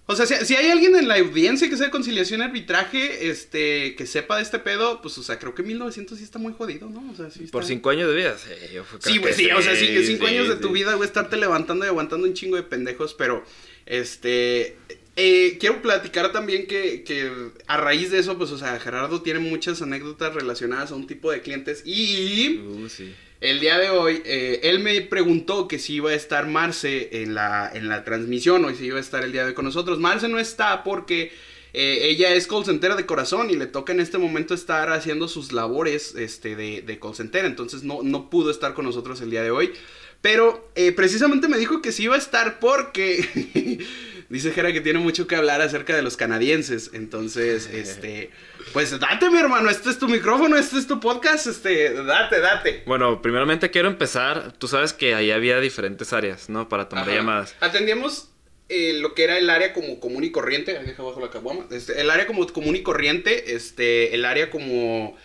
O 0.08 0.16
sea, 0.16 0.28
si, 0.28 0.36
si 0.46 0.56
hay 0.56 0.70
alguien 0.70 0.96
en 0.96 1.08
la 1.08 1.18
audiencia 1.18 1.68
que 1.68 1.78
sea 1.78 1.88
de 1.88 1.92
conciliación 1.92 2.42
y 2.42 2.44
arbitraje, 2.44 3.30
este, 3.30 3.96
que 3.96 4.06
sepa 4.06 4.38
de 4.38 4.44
este 4.44 4.60
pedo, 4.60 5.02
pues, 5.02 5.18
o 5.18 5.24
sea, 5.24 5.40
creo 5.40 5.56
que 5.56 5.64
1900 5.64 6.18
sí 6.18 6.24
está 6.24 6.38
muy 6.38 6.54
jodido, 6.54 6.90
¿no? 6.90 7.12
O 7.12 7.16
sea, 7.16 7.32
sí 7.32 7.46
está... 7.46 7.52
Por 7.52 7.66
cinco 7.66 7.90
años 7.90 8.10
de 8.10 8.16
vida. 8.16 8.38
Sí, 8.38 8.50
yo 8.74 8.84
Sí, 9.00 9.18
güey, 9.18 9.34
sí, 9.34 9.50
o 9.52 9.62
sea, 9.62 9.76
sí, 9.76 9.88
cinco 10.06 10.28
sí, 10.28 10.36
años 10.36 10.48
de 10.48 10.58
tu 10.58 10.72
vida, 10.72 10.94
güey, 10.94 11.08
estarte 11.08 11.38
levantando 11.38 11.86
y 11.86 11.88
aguantando 11.88 12.28
un 12.28 12.34
chingo 12.36 12.56
de 12.56 12.64
pendejos, 12.64 13.16
pero, 13.16 13.44
este, 13.88 14.78
eh, 15.16 15.58
quiero 15.60 15.82
platicar 15.82 16.32
también 16.32 16.68
que, 16.68 17.04
que 17.04 17.32
a 17.66 17.78
raíz 17.78 18.12
de 18.12 18.20
eso, 18.20 18.38
pues, 18.38 18.52
o 18.52 18.60
sea, 18.60 18.80
Gerardo 18.80 19.24
tiene 19.24 19.40
muchas 19.40 19.82
anécdotas 19.82 20.36
relacionadas 20.36 20.92
a 20.92 20.96
un 20.96 21.08
tipo 21.08 21.32
de 21.32 21.42
clientes 21.42 21.82
y 21.84 22.60
Uh, 22.60 22.90
sí. 22.90 23.14
El 23.42 23.60
día 23.60 23.78
de 23.78 23.90
hoy, 23.90 24.22
eh, 24.26 24.62
él 24.64 24.80
me 24.80 25.02
preguntó 25.02 25.68
que 25.68 25.80
si 25.80 25.96
iba 25.96 26.12
a 26.12 26.16
estar 26.16 26.48
Marce 26.48 27.22
en 27.24 27.36
la, 27.36 27.70
en 27.74 27.90
la 27.90 28.04
transmisión, 28.04 28.66
o 28.66 28.74
si 28.74 28.86
iba 28.86 28.98
a 28.98 29.02
estar 29.02 29.24
el 29.24 29.32
día 29.32 29.42
de 29.44 29.50
hoy 29.50 29.54
con 29.54 29.66
nosotros. 29.66 30.00
Marce 30.00 30.28
no 30.28 30.40
está 30.40 30.84
porque 30.84 31.32
eh, 31.74 32.08
ella 32.10 32.34
es 32.34 32.48
call 32.48 32.64
center 32.64 32.96
de 32.96 33.06
corazón 33.06 33.50
y 33.50 33.56
le 33.56 33.66
toca 33.66 33.92
en 33.92 34.00
este 34.00 34.18
momento 34.18 34.54
estar 34.54 34.92
haciendo 34.92 35.28
sus 35.28 35.52
labores 35.52 36.16
este, 36.16 36.56
de, 36.56 36.82
de 36.82 37.00
call 37.00 37.16
center, 37.16 37.44
entonces 37.46 37.84
no, 37.84 38.00
no 38.02 38.30
pudo 38.30 38.50
estar 38.50 38.74
con 38.74 38.86
nosotros 38.86 39.20
el 39.22 39.30
día 39.30 39.44
de 39.44 39.52
hoy. 39.52 39.74
Pero 40.22 40.72
eh, 40.74 40.92
precisamente 40.92 41.48
me 41.48 41.58
dijo 41.58 41.82
que 41.82 41.92
sí 41.92 42.04
iba 42.04 42.16
a 42.16 42.18
estar 42.18 42.60
porque 42.60 43.78
dice 44.30 44.52
Jera 44.52 44.74
que 44.74 44.82
tiene 44.82 45.00
mucho 45.00 45.28
que 45.28 45.36
hablar 45.36 45.62
acerca 45.62 45.96
de 45.96 46.02
los 46.02 46.18
canadienses. 46.18 46.92
Entonces, 46.94 47.70
este, 47.74 48.32
pues 48.76 49.00
date, 49.00 49.30
mi 49.30 49.40
hermano, 49.40 49.70
este 49.70 49.90
es 49.90 49.98
tu 49.98 50.10
micrófono, 50.10 50.58
este 50.58 50.78
es 50.78 50.86
tu 50.86 51.00
podcast, 51.00 51.48
este, 51.48 51.94
date, 51.94 52.42
date. 52.42 52.84
Bueno, 52.86 53.22
primeramente 53.22 53.72
quiero 53.72 53.88
empezar. 53.88 54.52
Tú 54.58 54.68
sabes 54.68 54.92
que 54.92 55.16
ahí 55.16 55.32
había 55.32 55.62
diferentes 55.62 56.12
áreas, 56.12 56.50
¿no? 56.50 56.68
Para 56.68 56.90
tomar 56.90 57.06
Ajá. 57.08 57.16
llamadas. 57.16 57.56
Atendíamos 57.62 58.28
eh, 58.68 58.98
lo 59.00 59.14
que 59.14 59.24
era 59.24 59.38
el 59.38 59.50
área 59.50 59.72
como 59.72 60.02
común 60.02 60.26
y 60.26 60.32
corriente. 60.32 60.78
Ahí 60.78 60.86
deja 60.86 61.04
abajo 61.04 61.22
la 61.22 61.30
caguama. 61.30 61.66
Este, 61.72 62.02
el 62.02 62.10
área 62.10 62.28
como 62.28 62.46
común 62.48 62.76
y 62.76 62.84
corriente. 62.84 63.56
Este, 63.56 64.14
el 64.14 64.26
área 64.26 64.50
como 64.50 65.16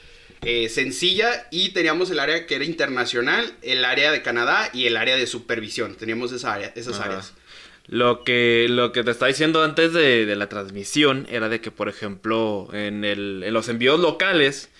eh, 0.43 0.69
sencilla. 0.69 1.49
Y 1.51 1.71
teníamos 1.71 2.09
el 2.13 2.21
área 2.21 2.47
que 2.47 2.55
era 2.55 2.65
internacional. 2.65 3.53
El 3.63 3.85
área 3.85 4.13
de 4.13 4.23
Canadá 4.23 4.71
y 4.73 4.87
el 4.87 4.97
área 4.97 5.17
de 5.17 5.27
supervisión. 5.27 5.97
Teníamos 5.97 6.31
esa 6.31 6.55
área, 6.55 6.73
esas 6.77 7.01
Ajá. 7.01 7.07
áreas. 7.07 7.33
Lo 7.91 8.23
que, 8.23 8.69
lo 8.71 8.93
que 8.93 9.03
te 9.03 9.11
estaba 9.11 9.27
diciendo 9.29 9.65
antes 9.65 9.93
de, 9.93 10.25
de 10.25 10.37
la 10.37 10.49
transmisión 10.49 11.27
era 11.29 11.49
de 11.49 11.61
que, 11.61 11.73
por 11.73 11.89
ejemplo, 11.89 12.69
en, 12.73 13.05
el, 13.05 13.43
en 13.45 13.53
los 13.53 13.69
envíos 13.69 13.99
locales 13.99 14.71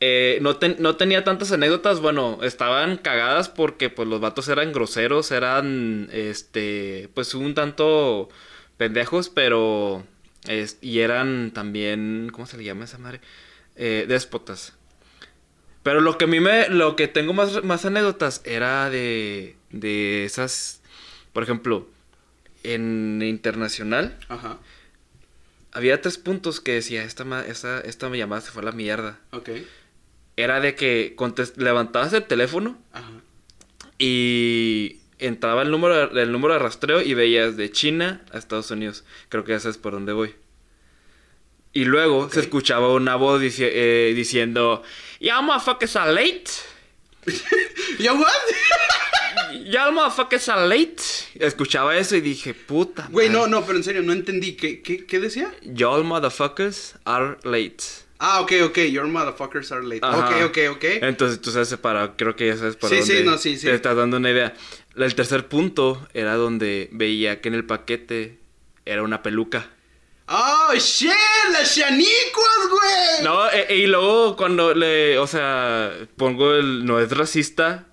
eh, 0.00 0.38
no, 0.40 0.56
ten- 0.56 0.76
no 0.78 0.96
tenía 0.96 1.22
tantas 1.24 1.52
anécdotas. 1.52 2.00
Bueno, 2.00 2.38
estaban 2.42 2.96
cagadas 2.96 3.50
porque 3.50 3.90
pues 3.90 4.08
los 4.08 4.20
vatos 4.20 4.48
eran 4.48 4.72
groseros, 4.72 5.30
eran 5.32 6.08
este 6.12 7.10
pues 7.14 7.34
un 7.34 7.54
tanto 7.54 8.30
pendejos, 8.78 9.28
pero 9.28 10.04
es- 10.48 10.78
y 10.80 11.00
eran 11.00 11.50
también, 11.52 12.30
¿cómo 12.32 12.46
se 12.46 12.56
le 12.56 12.64
llama 12.64 12.84
esa 12.86 12.96
madre? 12.98 13.20
Eh, 13.76 14.06
déspotas. 14.08 14.74
Pero 15.82 16.00
lo 16.00 16.18
que 16.18 16.24
a 16.24 16.28
mí 16.28 16.40
me, 16.40 16.68
lo 16.68 16.94
que 16.96 17.08
tengo 17.08 17.32
más, 17.32 17.64
más 17.64 17.84
anécdotas 17.84 18.42
era 18.44 18.90
de, 18.90 19.56
de 19.70 20.24
esas, 20.24 20.82
por 21.32 21.42
ejemplo, 21.42 21.88
en 22.62 23.20
internacional 23.22 24.16
Ajá. 24.28 24.58
había 25.72 26.00
tres 26.00 26.18
puntos 26.18 26.60
que 26.60 26.72
decía, 26.74 27.02
esta, 27.04 27.44
esta, 27.46 27.80
esta 27.80 28.08
llamada 28.10 28.40
se 28.42 28.50
fue 28.50 28.62
a 28.62 28.66
la 28.66 28.72
mierda. 28.72 29.18
Ok. 29.32 29.50
Era 30.36 30.60
de 30.60 30.74
que 30.74 31.14
levantabas 31.56 32.12
el 32.12 32.24
teléfono 32.24 32.78
Ajá. 32.92 33.10
y 33.98 35.00
entraba 35.18 35.62
el 35.62 35.70
número, 35.70 36.08
de- 36.08 36.22
el 36.22 36.32
número 36.32 36.54
de 36.54 36.60
rastreo 36.60 37.02
y 37.02 37.14
veías 37.14 37.56
de 37.56 37.70
China 37.70 38.22
a 38.32 38.38
Estados 38.38 38.70
Unidos. 38.70 39.04
Creo 39.28 39.44
que 39.44 39.52
ya 39.52 39.60
sabes 39.60 39.76
por 39.78 39.92
dónde 39.92 40.12
voy. 40.12 40.34
Y 41.72 41.84
luego 41.84 42.28
se 42.30 42.40
escuchaba 42.40 42.92
una 42.92 43.14
voz 43.16 43.40
dici- 43.40 43.68
eh, 43.70 44.12
diciendo, 44.16 44.82
Y'all 45.20 45.44
motherfuckers 45.44 45.94
are 45.96 46.12
late. 46.12 46.44
¿Ya 47.98 48.12
what? 48.14 48.26
Y'all 49.66 49.92
motherfuckers 49.92 50.48
are 50.48 50.66
late. 50.66 51.02
Escuchaba 51.34 51.96
eso 51.96 52.16
y 52.16 52.20
dije, 52.20 52.54
puta. 52.54 53.08
Güey, 53.10 53.28
no, 53.28 53.46
no, 53.46 53.64
pero 53.64 53.78
en 53.78 53.84
serio, 53.84 54.02
no 54.02 54.12
entendí. 54.12 54.54
¿Qué, 54.56 54.82
qué, 54.82 55.06
qué 55.06 55.20
decía? 55.20 55.52
Y'all 55.62 56.04
motherfuckers 56.04 56.94
are 57.04 57.36
late. 57.44 57.84
Ah, 58.18 58.40
ok, 58.40 58.52
ok. 58.64 58.78
Your 58.90 59.06
motherfuckers 59.06 59.72
are 59.72 59.82
late. 59.82 60.00
Ajá. 60.02 60.28
Ok, 60.44 60.50
ok, 60.50 60.58
ok. 60.76 60.84
Entonces 61.02 61.40
tú 61.40 61.50
sabes 61.50 61.68
separar, 61.68 62.14
creo 62.16 62.36
que 62.36 62.48
ya 62.48 62.56
sabes 62.56 62.76
para 62.76 62.94
Sí, 62.94 63.02
sí, 63.02 63.14
dónde 63.14 63.30
no, 63.30 63.38
sí, 63.38 63.56
sí. 63.56 63.66
te 63.66 63.74
estás 63.74 63.96
dando 63.96 64.16
una 64.18 64.30
idea. 64.30 64.54
El 64.96 65.14
tercer 65.14 65.46
punto 65.48 66.06
era 66.12 66.34
donde 66.34 66.88
veía 66.92 67.40
que 67.40 67.48
en 67.48 67.54
el 67.54 67.64
paquete 67.64 68.38
era 68.84 69.02
una 69.02 69.22
peluca. 69.22 69.70
¡Oh, 70.28 70.74
shit! 70.76 71.10
¡Las 71.52 71.74
chanicuas, 71.74 72.68
güey! 72.70 73.24
No, 73.24 73.50
e- 73.50 73.66
e- 73.68 73.76
y 73.78 73.86
luego 73.86 74.36
cuando 74.36 74.74
le, 74.74 75.18
o 75.18 75.26
sea, 75.26 75.92
pongo 76.16 76.52
el, 76.54 76.84
no 76.84 77.00
es 77.00 77.10
racista, 77.10 77.86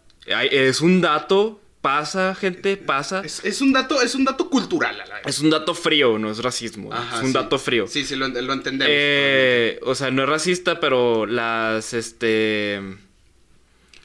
es 0.52 0.82
un 0.82 1.02
dato, 1.02 1.62
pasa, 1.88 2.36
gente, 2.36 2.76
pasa. 2.76 3.22
Es, 3.24 3.44
es 3.46 3.62
un 3.62 3.72
dato, 3.72 4.02
es 4.02 4.14
un 4.14 4.26
dato 4.26 4.50
cultural, 4.50 5.00
a 5.00 5.06
la 5.06 5.16
vez. 5.16 5.24
Es 5.28 5.40
un 5.40 5.50
dato 5.50 5.74
frío, 5.74 6.20
no 6.20 6.30
es 6.30 6.40
racismo, 6.40 6.92
Ajá, 6.92 7.16
es 7.18 7.22
un 7.22 7.28
sí. 7.28 7.34
dato 7.34 7.58
frío. 7.58 7.88
Sí, 7.88 8.04
sí, 8.04 8.18
lo, 8.18 8.28
lo 8.28 8.54
entendemos. 8.54 8.92
Eh, 8.94 9.80
o 9.84 9.96
sea, 9.96 10.12
no 10.12 10.24
es 10.24 10.30
racista, 10.30 10.80
pero 10.82 11.26
las, 11.26 11.94
este... 11.94 12.82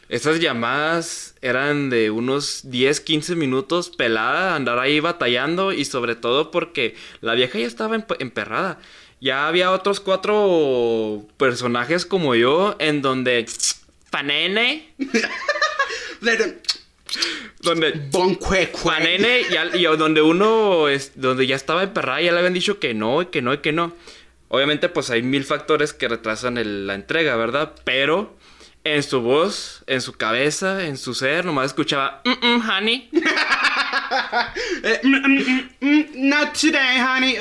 Esas 0.09 0.39
llamadas 0.41 1.35
eran 1.41 1.89
de 1.91 2.11
unos 2.11 2.61
10, 2.71 3.01
15 3.01 3.35
minutos 3.35 3.89
pelada, 3.91 4.55
andar 4.55 4.79
ahí 4.79 5.01
batallando 5.01 5.73
y 5.73 5.85
sobre 5.87 6.15
todo 6.17 6.51
porque 6.51 6.95
la 7.23 7.33
vieja 7.35 7.59
ya 7.59 7.67
estaba 7.67 7.97
emp- 7.97 8.17
emperrada. 8.21 8.79
Ya 9.21 9.49
había 9.49 9.71
otros 9.73 10.01
cuatro 10.01 11.27
personajes 11.37 12.05
como 12.07 12.35
yo 12.35 12.77
en 12.79 13.01
donde... 13.03 13.47
Fanene. 14.11 14.95
Donde 17.61 17.93
Bon 18.11 18.35
Cue 18.35 18.69
Cue. 18.71 18.93
Fanene 18.93 19.41
y, 19.75 19.79
y 19.79 19.83
donde 19.85 20.23
uno 20.23 20.89
es, 20.89 21.13
donde 21.15 21.47
ya 21.47 21.57
estaba 21.57 21.83
emperrada 21.83 22.21
ya 22.21 22.33
le 22.33 22.39
habían 22.39 22.55
dicho 22.55 22.79
que 22.79 22.95
no, 22.95 23.23
y 23.23 23.27
que 23.27 23.43
no, 23.43 23.55
y 23.55 23.59
que 23.59 23.73
no. 23.73 23.93
Obviamente, 24.49 24.89
pues 24.89 25.09
hay 25.11 25.23
mil 25.23 25.45
factores 25.45 25.93
que 25.93 26.09
retrasan 26.09 26.59
el- 26.59 26.87
la 26.87 26.95
entrega, 26.95 27.37
¿verdad? 27.37 27.73
Pero 27.85 28.37
en 28.85 29.03
su 29.03 29.21
voz, 29.21 29.83
en 29.87 30.01
su 30.01 30.13
cabeza, 30.15 30.85
en 30.87 30.97
su 30.99 31.15
ser, 31.15 31.45
nomás 31.45 31.67
escuchaba, 31.67 32.21
mm, 32.25 32.47
mm, 32.47 32.71
honey. 32.71 33.11
Eh, 34.85 35.01
mm, 35.03 35.17
mm, 35.17 35.71
mm, 35.81 36.05
not 36.29 36.53
today, 36.53 36.99
honey. 37.01 37.37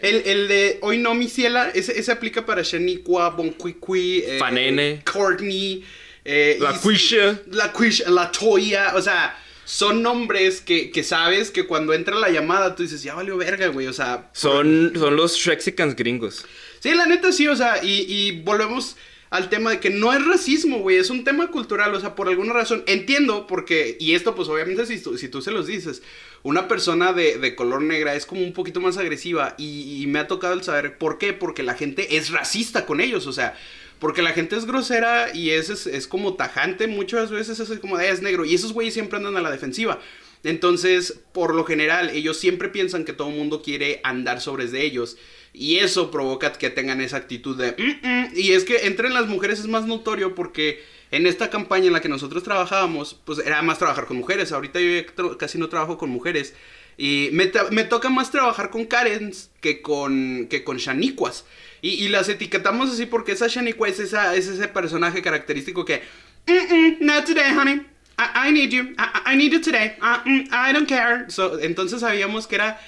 El, 0.00 0.16
el 0.24 0.48
de 0.48 0.78
Hoy 0.80 0.96
no, 0.98 1.14
mi 1.14 1.28
ciela, 1.28 1.70
ese, 1.74 1.98
ese 1.98 2.12
aplica 2.12 2.46
para 2.46 2.62
Shaniqua, 2.62 3.30
Bon 3.30 3.50
Cui 3.50 3.74
Cui, 3.74 4.22
eh, 4.26 4.38
Fanene. 4.38 5.02
Courtney, 5.10 5.84
eh, 6.24 6.58
La 6.60 6.78
Quisha. 6.78 7.40
La 7.50 7.72
Quisha, 7.72 8.10
la 8.10 8.30
Toya, 8.30 8.92
o 8.94 9.02
sea, 9.02 9.38
son 9.64 10.02
nombres 10.02 10.60
que, 10.60 10.90
que 10.90 11.02
sabes 11.02 11.50
que 11.50 11.66
cuando 11.66 11.94
entra 11.94 12.16
la 12.16 12.30
llamada 12.30 12.74
tú 12.74 12.82
dices, 12.82 13.02
ya 13.02 13.14
valió 13.14 13.36
verga, 13.36 13.68
güey, 13.68 13.86
o 13.86 13.92
sea. 13.92 14.30
Son, 14.32 14.92
son 14.94 15.16
los 15.16 15.36
Shrexicans 15.36 15.96
gringos. 15.96 16.44
Sí, 16.80 16.94
la 16.94 17.06
neta 17.06 17.32
sí, 17.32 17.48
o 17.48 17.56
sea, 17.56 17.82
y, 17.82 18.06
y 18.08 18.42
volvemos 18.42 18.96
al 19.30 19.48
tema 19.48 19.70
de 19.70 19.80
que 19.80 19.90
no 19.90 20.12
es 20.12 20.24
racismo, 20.24 20.78
güey, 20.78 20.96
es 20.98 21.10
un 21.10 21.24
tema 21.24 21.50
cultural, 21.50 21.92
o 21.92 22.00
sea, 22.00 22.14
por 22.14 22.28
alguna 22.28 22.52
razón, 22.52 22.84
entiendo 22.86 23.48
porque, 23.48 23.96
y 23.98 24.14
esto 24.14 24.36
pues 24.36 24.48
obviamente 24.48 24.86
si 24.86 25.02
tú, 25.02 25.18
si 25.18 25.28
tú 25.28 25.42
se 25.42 25.50
los 25.50 25.66
dices, 25.66 26.02
una 26.44 26.68
persona 26.68 27.12
de, 27.12 27.38
de 27.38 27.56
color 27.56 27.82
negra 27.82 28.14
es 28.14 28.26
como 28.26 28.42
un 28.42 28.52
poquito 28.52 28.80
más 28.80 28.96
agresiva 28.96 29.56
y, 29.58 30.00
y 30.00 30.06
me 30.06 30.20
ha 30.20 30.28
tocado 30.28 30.54
el 30.54 30.62
saber 30.62 30.98
por 30.98 31.18
qué, 31.18 31.32
porque 31.32 31.64
la 31.64 31.74
gente 31.74 32.16
es 32.16 32.30
racista 32.30 32.86
con 32.86 33.00
ellos, 33.00 33.26
o 33.26 33.32
sea, 33.32 33.56
porque 34.04 34.20
la 34.20 34.34
gente 34.34 34.54
es 34.54 34.66
grosera 34.66 35.34
y 35.34 35.48
es, 35.48 35.70
es, 35.86 36.06
como 36.06 36.34
tajante, 36.34 36.86
muchas 36.88 37.30
veces 37.30 37.58
es 37.58 37.78
como, 37.78 37.98
"Eh, 37.98 38.10
es 38.10 38.20
negro, 38.20 38.44
y 38.44 38.54
esos 38.54 38.74
güeyes 38.74 38.92
siempre 38.92 39.16
andan 39.16 39.38
a 39.38 39.40
la 39.40 39.50
defensiva. 39.50 39.98
Entonces, 40.42 41.20
por 41.32 41.54
lo 41.54 41.64
general, 41.64 42.10
ellos 42.10 42.36
siempre 42.36 42.68
piensan 42.68 43.06
que 43.06 43.14
todo 43.14 43.30
el 43.30 43.36
mundo 43.36 43.62
quiere 43.62 44.02
andar 44.04 44.42
sobre 44.42 44.66
de 44.66 44.84
ellos. 44.84 45.16
Y 45.54 45.76
eso 45.76 46.10
provoca 46.10 46.52
que 46.52 46.68
tengan 46.68 47.00
esa 47.00 47.16
actitud 47.16 47.56
de... 47.56 47.72
"Mm, 47.72 48.06
mm". 48.06 48.32
Y 48.36 48.52
es 48.52 48.64
que 48.64 48.86
entre 48.86 49.08
las 49.08 49.26
mujeres 49.26 49.60
es 49.60 49.68
más 49.68 49.86
notorio 49.86 50.34
porque 50.34 50.84
en 51.10 51.26
esta 51.26 51.48
campaña 51.48 51.86
en 51.86 51.94
la 51.94 52.02
que 52.02 52.10
nosotros 52.10 52.42
trabajábamos, 52.42 53.18
pues 53.24 53.38
era 53.38 53.62
más 53.62 53.78
trabajar 53.78 54.04
con 54.04 54.18
mujeres. 54.18 54.52
Ahorita 54.52 54.80
yo 54.82 55.38
casi 55.38 55.56
no 55.56 55.70
trabajo 55.70 55.96
con 55.96 56.10
mujeres. 56.10 56.52
Y 56.96 57.30
me, 57.32 57.50
me 57.70 57.84
toca 57.84 58.08
más 58.10 58.30
trabajar 58.30 58.70
con 58.70 58.84
Karens 58.84 59.50
que 59.60 59.82
con, 59.82 60.46
que 60.48 60.62
con 60.64 60.76
Shaniquas. 60.76 61.44
Y, 61.82 62.04
y 62.04 62.08
las 62.08 62.28
etiquetamos 62.28 62.90
así 62.90 63.06
porque 63.06 63.32
esa 63.32 63.46
Shaniqua 63.48 63.88
es, 63.88 63.98
esa, 64.00 64.34
es 64.36 64.46
ese 64.46 64.68
personaje 64.68 65.20
característico 65.22 65.84
que... 65.84 66.02
"Mm, 66.46 66.52
mm, 66.74 66.96
not 67.00 67.24
today, 67.26 67.52
honey. 67.56 67.82
I, 68.16 68.48
I 68.48 68.52
need 68.52 68.70
you. 68.70 68.82
I, 68.98 69.32
I 69.32 69.36
need 69.36 69.52
you 69.52 69.60
today. 69.60 69.94
Mm, 70.24 70.48
I 70.52 70.72
don't 70.72 70.88
care. 70.88 71.24
So, 71.28 71.58
entonces 71.60 72.00
sabíamos 72.00 72.46
que 72.46 72.54
era... 72.54 72.80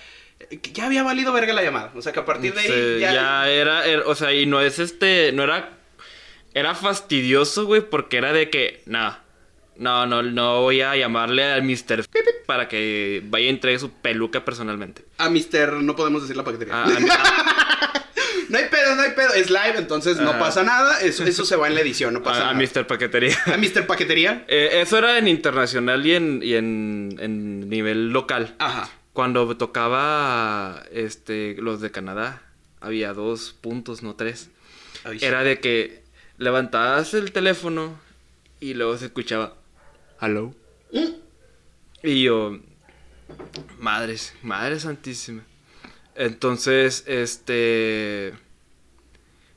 ya 0.73 0.87
había 0.87 1.03
valido 1.03 1.33
verga 1.33 1.53
la 1.53 1.63
llamada. 1.63 1.93
O 1.97 2.01
sea, 2.03 2.13
que 2.13 2.21
a 2.21 2.25
partir 2.25 2.55
de 2.55 2.61
ahí 2.61 2.67
Sí, 2.69 3.01
ya... 3.01 3.13
ya 3.13 3.49
era, 3.51 3.87
era- 3.87 4.07
o 4.07 4.15
sea, 4.15 4.33
y 4.33 4.47
no 4.47 4.61
es 4.61 4.79
este, 4.79 5.33
no 5.33 5.43
era, 5.43 5.71
era 6.55 6.75
fastidioso, 6.75 7.67
güey, 7.67 7.83
porque 7.83 8.19
era 8.19 8.33
de 8.33 8.49
que, 8.51 8.83
no, 8.87 9.19
no, 9.79 10.07
no, 10.07 10.23
no 10.23 10.63
voy 10.63 10.81
a 10.81 10.97
llamarle 10.97 11.45
al 11.45 11.63
Mr. 11.63 12.05
para 12.47 12.69
que 12.69 13.23
vaya 13.27 13.47
y 13.47 13.49
entregue 13.49 13.79
su 13.79 13.91
peluca 13.91 14.45
personalmente. 14.45 15.05
A 15.19 15.29
Mister, 15.31 15.73
no 15.75 15.95
podemos 15.97 16.23
decir 16.23 16.37
la 16.37 16.45
paquetería. 16.45 16.75
A- 16.75 16.87
a- 16.87 17.01
no 18.49 18.59
hay 18.59 18.65
pedo, 18.71 18.95
no 18.95 19.03
hay 19.03 19.11
pedo. 19.13 19.35
Es 19.35 19.51
live, 19.51 19.75
entonces 19.77 20.19
no 20.19 20.31
Ajá. 20.31 20.39
pasa 20.39 20.63
nada. 20.63 21.01
Eso, 21.01 21.25
eso 21.25 21.45
se 21.45 21.57
va 21.57 21.67
en 21.69 21.75
la 21.75 21.81
edición, 21.81 22.15
no 22.15 22.23
pasa 22.23 22.47
a, 22.47 22.51
a 22.51 22.55
nada. 22.55 22.67
Mr. 22.75 22.87
Paquetería. 22.87 23.37
A 23.47 23.57
Mister 23.57 23.87
Paquetería. 23.87 24.45
Eh, 24.49 24.81
eso 24.83 24.99
era 24.99 25.19
en 25.19 25.29
internacional 25.29 26.05
y 26.07 26.15
en, 26.15 26.41
y 26.43 26.55
en, 26.55 27.17
en 27.21 27.69
nivel 27.69 28.11
local. 28.11 28.55
Ajá. 28.59 28.89
Cuando 29.13 29.57
tocaba 29.57 30.83
este, 30.93 31.57
los 31.59 31.81
de 31.81 31.91
Canadá, 31.91 32.43
había 32.81 33.13
dos 33.15 33.55
puntos, 33.61 34.03
no 34.03 34.15
tres. 34.15 34.51
Ay, 35.05 35.19
Era 35.23 35.43
de 35.43 35.59
que 35.61 36.03
levantabas 36.39 37.15
el 37.15 37.33
teléfono 37.33 37.99
y 38.61 38.75
luego 38.75 38.99
se 38.99 39.07
escuchaba 39.07 39.55
hello. 40.21 40.55
Y 42.03 42.23
yo, 42.23 42.59
madres, 43.79 44.35
madre 44.43 44.79
santísima. 44.81 45.43
Entonces, 46.15 47.05
este. 47.07 48.35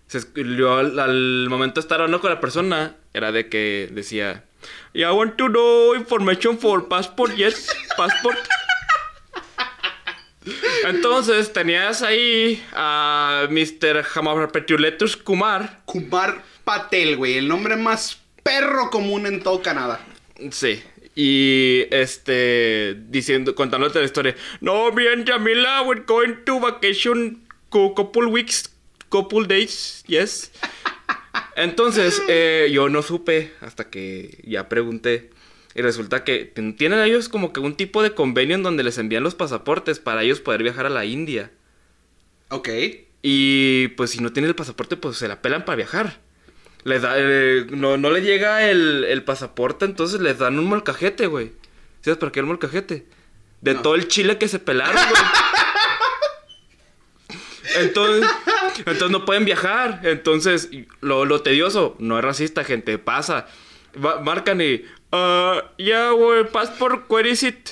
Se, 0.07 0.21
yo 0.35 0.77
al, 0.77 0.99
al 0.99 1.47
momento 1.49 1.75
de 1.75 1.81
estar 1.81 2.01
hablando 2.01 2.19
con 2.19 2.31
la 2.31 2.39
persona, 2.39 2.95
era 3.13 3.31
de 3.31 3.49
que 3.49 3.89
decía: 3.91 4.43
Yeah, 4.93 5.11
I 5.11 5.13
want 5.13 5.35
to 5.37 5.47
know 5.47 5.95
information 5.95 6.57
for 6.57 6.87
passport, 6.87 7.35
yes, 7.35 7.67
passport. 7.95 8.37
Entonces 10.85 11.53
tenías 11.53 12.01
ahí 12.01 12.63
a 12.73 13.47
Mr. 13.49 14.03
Hamapertuletus 14.15 15.17
Kumar. 15.17 15.81
Kumar 15.85 16.41
Patel, 16.63 17.17
güey. 17.17 17.37
El 17.37 17.47
nombre 17.47 17.75
más 17.75 18.19
perro 18.43 18.89
común 18.89 19.27
en 19.27 19.43
todo 19.43 19.61
Canadá. 19.61 19.99
Sí. 20.51 20.81
Y 21.15 21.85
este 21.91 22.95
diciendo, 23.09 23.55
contándote 23.55 23.99
la 23.99 24.05
historia. 24.05 24.35
No, 24.61 24.91
bien, 24.91 25.25
Jamila, 25.25 25.81
we're 25.83 26.03
going 26.05 26.45
to 26.45 26.59
vacation 26.59 27.45
co- 27.69 27.93
couple 27.93 28.27
weeks, 28.27 28.73
couple 29.09 29.45
days, 29.47 30.03
yes. 30.07 30.51
Entonces, 31.55 32.21
eh, 32.29 32.69
yo 32.71 32.89
no 32.89 33.01
supe 33.01 33.51
hasta 33.61 33.89
que 33.89 34.39
ya 34.45 34.69
pregunté. 34.69 35.29
Y 35.75 35.81
resulta 35.81 36.23
que 36.23 36.45
tienen 36.77 36.99
ellos 36.99 37.29
como 37.29 37.53
que 37.53 37.59
un 37.59 37.75
tipo 37.75 38.01
de 38.01 38.13
convenio 38.13 38.55
en 38.55 38.63
donde 38.63 38.83
les 38.83 38.97
envían 38.97 39.23
los 39.23 39.35
pasaportes 39.35 39.99
para 39.99 40.23
ellos 40.23 40.39
poder 40.39 40.63
viajar 40.63 40.85
a 40.85 40.89
la 40.89 41.05
India. 41.05 41.51
Ok. 42.49 42.69
Y 43.21 43.89
pues 43.89 44.11
si 44.11 44.19
no 44.19 44.31
tienen 44.33 44.49
el 44.49 44.55
pasaporte, 44.55 44.97
pues 44.97 45.17
se 45.17 45.27
la 45.27 45.41
pelan 45.41 45.65
para 45.65 45.75
viajar. 45.75 46.19
Les 46.83 47.01
da, 47.01 47.13
eh, 47.17 47.67
no, 47.71 47.97
no 47.97 48.09
les 48.09 48.23
llega 48.23 48.69
el, 48.69 49.03
el 49.03 49.23
pasaporte, 49.23 49.85
entonces 49.85 50.21
les 50.21 50.37
dan 50.37 50.57
un 50.59 50.65
molcajete, 50.65 51.27
güey. 51.27 51.51
¿Sabes 52.01 52.17
por 52.17 52.31
qué 52.31 52.39
el 52.39 52.45
molcajete? 52.45 53.05
De 53.61 53.73
No. 53.73 53.81
todo 53.81 53.95
el 53.95 54.07
chile 54.07 54.37
que 54.37 54.47
se 54.47 54.59
pelaron, 54.59 54.95
güey. 54.95 55.21
Entonces, 57.75 58.29
entonces 58.77 59.09
no 59.11 59.25
pueden 59.25 59.45
viajar. 59.45 60.01
Entonces, 60.03 60.69
lo, 61.01 61.25
lo 61.25 61.41
tedioso, 61.41 61.95
no 61.99 62.17
es 62.17 62.23
racista, 62.25 62.63
gente, 62.63 62.97
pasa. 62.97 63.47
Va- 64.03 64.19
marcan 64.21 64.61
y, 64.61 64.83
ah, 65.11 65.61
yeah, 65.77 66.11
güey, 66.11 66.49
passport, 66.49 67.09
where 67.11 67.29
is 67.29 67.43
it? 67.43 67.69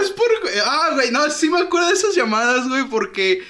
Es 0.00 0.10
por... 0.10 0.26
Ah, 0.64 0.90
güey, 0.94 1.10
no, 1.10 1.30
sí 1.30 1.48
me 1.48 1.60
acuerdo 1.60 1.88
de 1.88 1.94
esas 1.94 2.14
llamadas, 2.14 2.68
güey, 2.68 2.84
porque... 2.90 3.42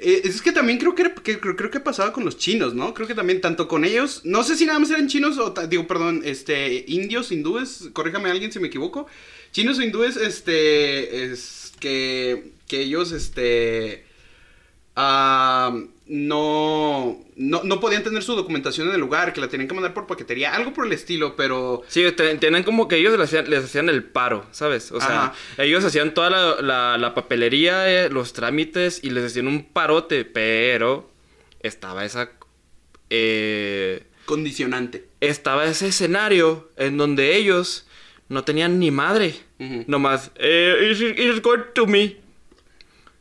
eh, 0.00 0.22
es 0.24 0.42
que 0.42 0.52
también 0.52 0.78
creo 0.78 0.94
que, 0.94 1.38
creo, 1.38 1.70
que 1.70 1.80
pasaba 1.80 2.12
con 2.12 2.24
los 2.24 2.36
chinos, 2.36 2.74
¿no? 2.74 2.94
Creo 2.94 3.06
que 3.06 3.14
también 3.14 3.40
tanto 3.40 3.68
con 3.68 3.84
ellos, 3.84 4.22
no 4.24 4.42
sé 4.42 4.56
si 4.56 4.66
nada 4.66 4.78
más 4.78 4.90
eran 4.90 5.08
chinos 5.08 5.38
o, 5.38 5.50
digo, 5.68 5.86
perdón, 5.86 6.22
este, 6.24 6.84
indios, 6.86 7.32
hindúes, 7.32 7.90
corríjame 7.92 8.30
alguien 8.30 8.52
si 8.52 8.60
me 8.60 8.68
equivoco, 8.68 9.06
chinos 9.52 9.78
o 9.78 9.82
hindúes, 9.82 10.16
este, 10.16 11.24
es 11.24 11.72
que, 11.80 12.52
que 12.66 12.82
ellos, 12.82 13.12
este, 13.12 14.04
no, 16.08 17.18
no, 17.36 17.62
no 17.64 17.80
podían 17.80 18.02
tener 18.02 18.22
su 18.22 18.34
documentación 18.34 18.88
en 18.88 18.94
el 18.94 19.00
lugar, 19.00 19.32
que 19.32 19.40
la 19.40 19.48
tenían 19.48 19.68
que 19.68 19.74
mandar 19.74 19.92
por 19.94 20.06
paquetería, 20.06 20.54
algo 20.54 20.72
por 20.72 20.86
el 20.86 20.92
estilo, 20.92 21.36
pero... 21.36 21.82
Sí, 21.88 22.02
te- 22.16 22.36
tienen 22.36 22.62
como 22.62 22.88
que 22.88 22.96
ellos 22.96 23.12
les 23.12 23.20
hacían, 23.28 23.50
les 23.50 23.64
hacían 23.64 23.88
el 23.88 24.02
paro, 24.04 24.46
¿sabes? 24.50 24.90
O 24.92 25.00
sea, 25.00 25.26
Ajá. 25.26 25.34
ellos 25.58 25.84
hacían 25.84 26.14
toda 26.14 26.30
la, 26.30 26.62
la- 26.62 26.98
la 26.98 27.14
papelería, 27.14 27.88
eh, 28.06 28.10
los 28.10 28.32
trámites 28.32 29.00
y 29.04 29.10
les 29.10 29.24
hacían 29.24 29.46
un 29.48 29.64
parote, 29.64 30.24
pero 30.24 31.10
estaba 31.60 32.04
esa... 32.04 32.30
eh, 33.10 34.04
Condicionante. 34.26 35.06
estaba 35.20 35.64
ese 35.66 35.88
escenario 35.88 36.70
en 36.76 36.96
donde 36.98 37.36
ellos 37.36 37.86
no 38.28 38.44
tenían 38.44 38.78
ni 38.78 38.90
madre. 38.90 39.34
Ujú. 39.58 39.84
Nomás, 39.86 40.30
eh, 40.36 40.88
it's, 40.90 41.00
it's 41.00 41.40
going 41.42 41.62
to 41.74 41.86
me. 41.86 42.16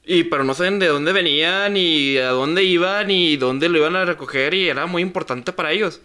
Y 0.08 0.24
pero 0.24 0.44
no 0.46 0.54
saben 0.54 0.80
de 0.80 0.88
dónde 0.88 1.12
venían, 1.12 1.74
ni 1.74 2.18
a 2.18 2.30
dónde 2.30 2.64
iban, 2.64 3.08
ni 3.08 3.36
dónde 3.38 3.68
lo 3.70 3.78
iban 3.78 3.96
a 3.98 4.06
recoger, 4.06 4.54
y 4.54 4.70
era 4.70 4.86
muy 4.86 5.02
importante 5.02 5.52
para 5.54 5.72
ellos. 5.74 6.00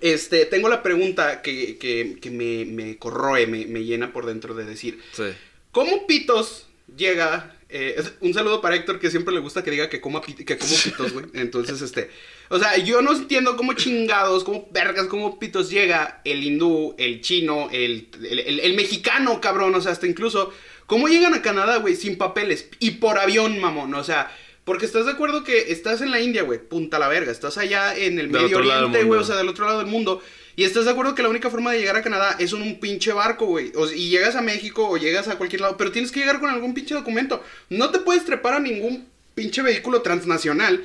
Este, 0.00 0.46
tengo 0.46 0.68
la 0.68 0.82
pregunta 0.82 1.42
que, 1.42 1.76
que, 1.76 2.18
que 2.20 2.30
me, 2.30 2.64
me 2.64 2.98
corroe, 2.98 3.46
me, 3.46 3.66
me 3.66 3.84
llena 3.84 4.12
por 4.12 4.26
dentro 4.26 4.54
de 4.54 4.64
decir, 4.64 5.00
Sí. 5.12 5.24
¿cómo 5.72 6.06
Pitos 6.06 6.66
llega? 6.96 7.56
eh, 7.74 8.00
un 8.20 8.34
saludo 8.34 8.60
para 8.60 8.76
Héctor 8.76 9.00
que 9.00 9.10
siempre 9.10 9.32
le 9.32 9.40
gusta 9.40 9.64
que 9.64 9.70
diga 9.70 9.88
que 9.88 10.00
coma 10.00 10.20
que 10.20 10.58
como 10.58 10.74
Pitos, 10.84 11.12
güey. 11.14 11.26
Entonces, 11.34 11.80
este, 11.80 12.10
o 12.50 12.58
sea, 12.58 12.76
yo 12.76 13.00
no 13.00 13.12
entiendo 13.16 13.56
cómo 13.56 13.72
chingados, 13.72 14.44
cómo 14.44 14.68
vergas, 14.70 15.06
cómo 15.06 15.38
Pitos 15.38 15.70
llega 15.70 16.20
el 16.24 16.44
hindú, 16.44 16.94
el 16.98 17.22
chino, 17.22 17.70
el, 17.72 18.08
el, 18.22 18.38
el- 18.40 18.60
el 18.60 18.74
mexicano, 18.74 19.40
cabrón, 19.40 19.74
o 19.74 19.80
sea, 19.80 19.92
hasta 19.92 20.06
incluso, 20.06 20.52
¿cómo 20.86 21.08
llegan 21.08 21.34
a 21.34 21.42
Canadá, 21.42 21.76
güey, 21.78 21.96
sin 21.96 22.16
papeles 22.18 22.68
y 22.78 22.92
por 22.92 23.18
avión, 23.18 23.58
mamón? 23.58 23.94
O 23.94 24.04
sea, 24.04 24.30
Porque 24.64 24.86
estás 24.86 25.06
de 25.06 25.10
acuerdo 25.12 25.42
que 25.42 25.72
estás 25.72 26.02
en 26.02 26.12
la 26.12 26.20
India, 26.20 26.44
güey, 26.44 26.60
punta 26.60 27.00
la 27.00 27.08
verga. 27.08 27.32
Estás 27.32 27.58
allá 27.58 27.96
en 27.96 28.20
el 28.20 28.30
Del 28.30 28.42
Medio 28.44 28.58
Oriente, 28.58 28.98
güey, 29.08 29.20
o 29.20 29.24
sea, 29.24 29.36
del 29.36 29.48
otro 29.48 29.66
lado 29.66 29.78
del 29.78 29.88
mundo. 29.88 30.22
Y 30.54 30.62
estás 30.62 30.84
de 30.84 30.92
acuerdo 30.92 31.16
que 31.16 31.22
la 31.22 31.30
única 31.30 31.50
forma 31.50 31.72
de 31.72 31.80
llegar 31.80 31.96
a 31.96 32.02
Canadá 32.02 32.36
es 32.38 32.52
en 32.52 32.62
un 32.62 32.78
pinche 32.78 33.12
barco, 33.12 33.46
güey. 33.46 33.72
O- 33.74 33.90
y 33.90 34.08
llegas 34.10 34.36
a 34.36 34.40
México 34.40 34.88
o 34.88 34.96
llegas 34.98 35.26
a 35.26 35.36
cualquier 35.36 35.62
lado, 35.62 35.76
pero 35.76 35.90
tienes 35.90 36.12
que 36.12 36.20
llegar 36.20 36.38
con 36.38 36.48
algún 36.48 36.74
pinche 36.74 36.94
documento. 36.94 37.42
No 37.70 37.90
te 37.90 37.98
puedes 37.98 38.24
trepar 38.24 38.54
a 38.54 38.60
ningún 38.60 39.08
pinche 39.34 39.62
vehículo 39.62 40.00
transnacional, 40.02 40.84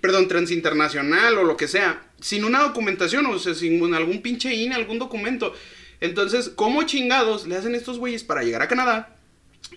perdón, 0.00 0.26
transinternacional 0.26 1.38
o 1.38 1.44
lo 1.44 1.56
que 1.56 1.68
sea, 1.68 2.02
sin 2.20 2.44
una 2.44 2.62
documentación, 2.62 3.26
o 3.26 3.38
sea, 3.38 3.54
sin 3.54 3.94
algún 3.94 4.22
pinche 4.22 4.52
INE, 4.54 4.74
algún 4.74 4.98
documento. 4.98 5.54
Entonces, 6.02 6.50
¿cómo 6.54 6.82
chingados 6.82 7.46
le 7.46 7.56
hacen 7.56 7.74
estos 7.74 7.98
güeyes 7.98 8.24
para 8.24 8.42
llegar 8.42 8.60
a 8.60 8.68
Canadá? 8.68 9.16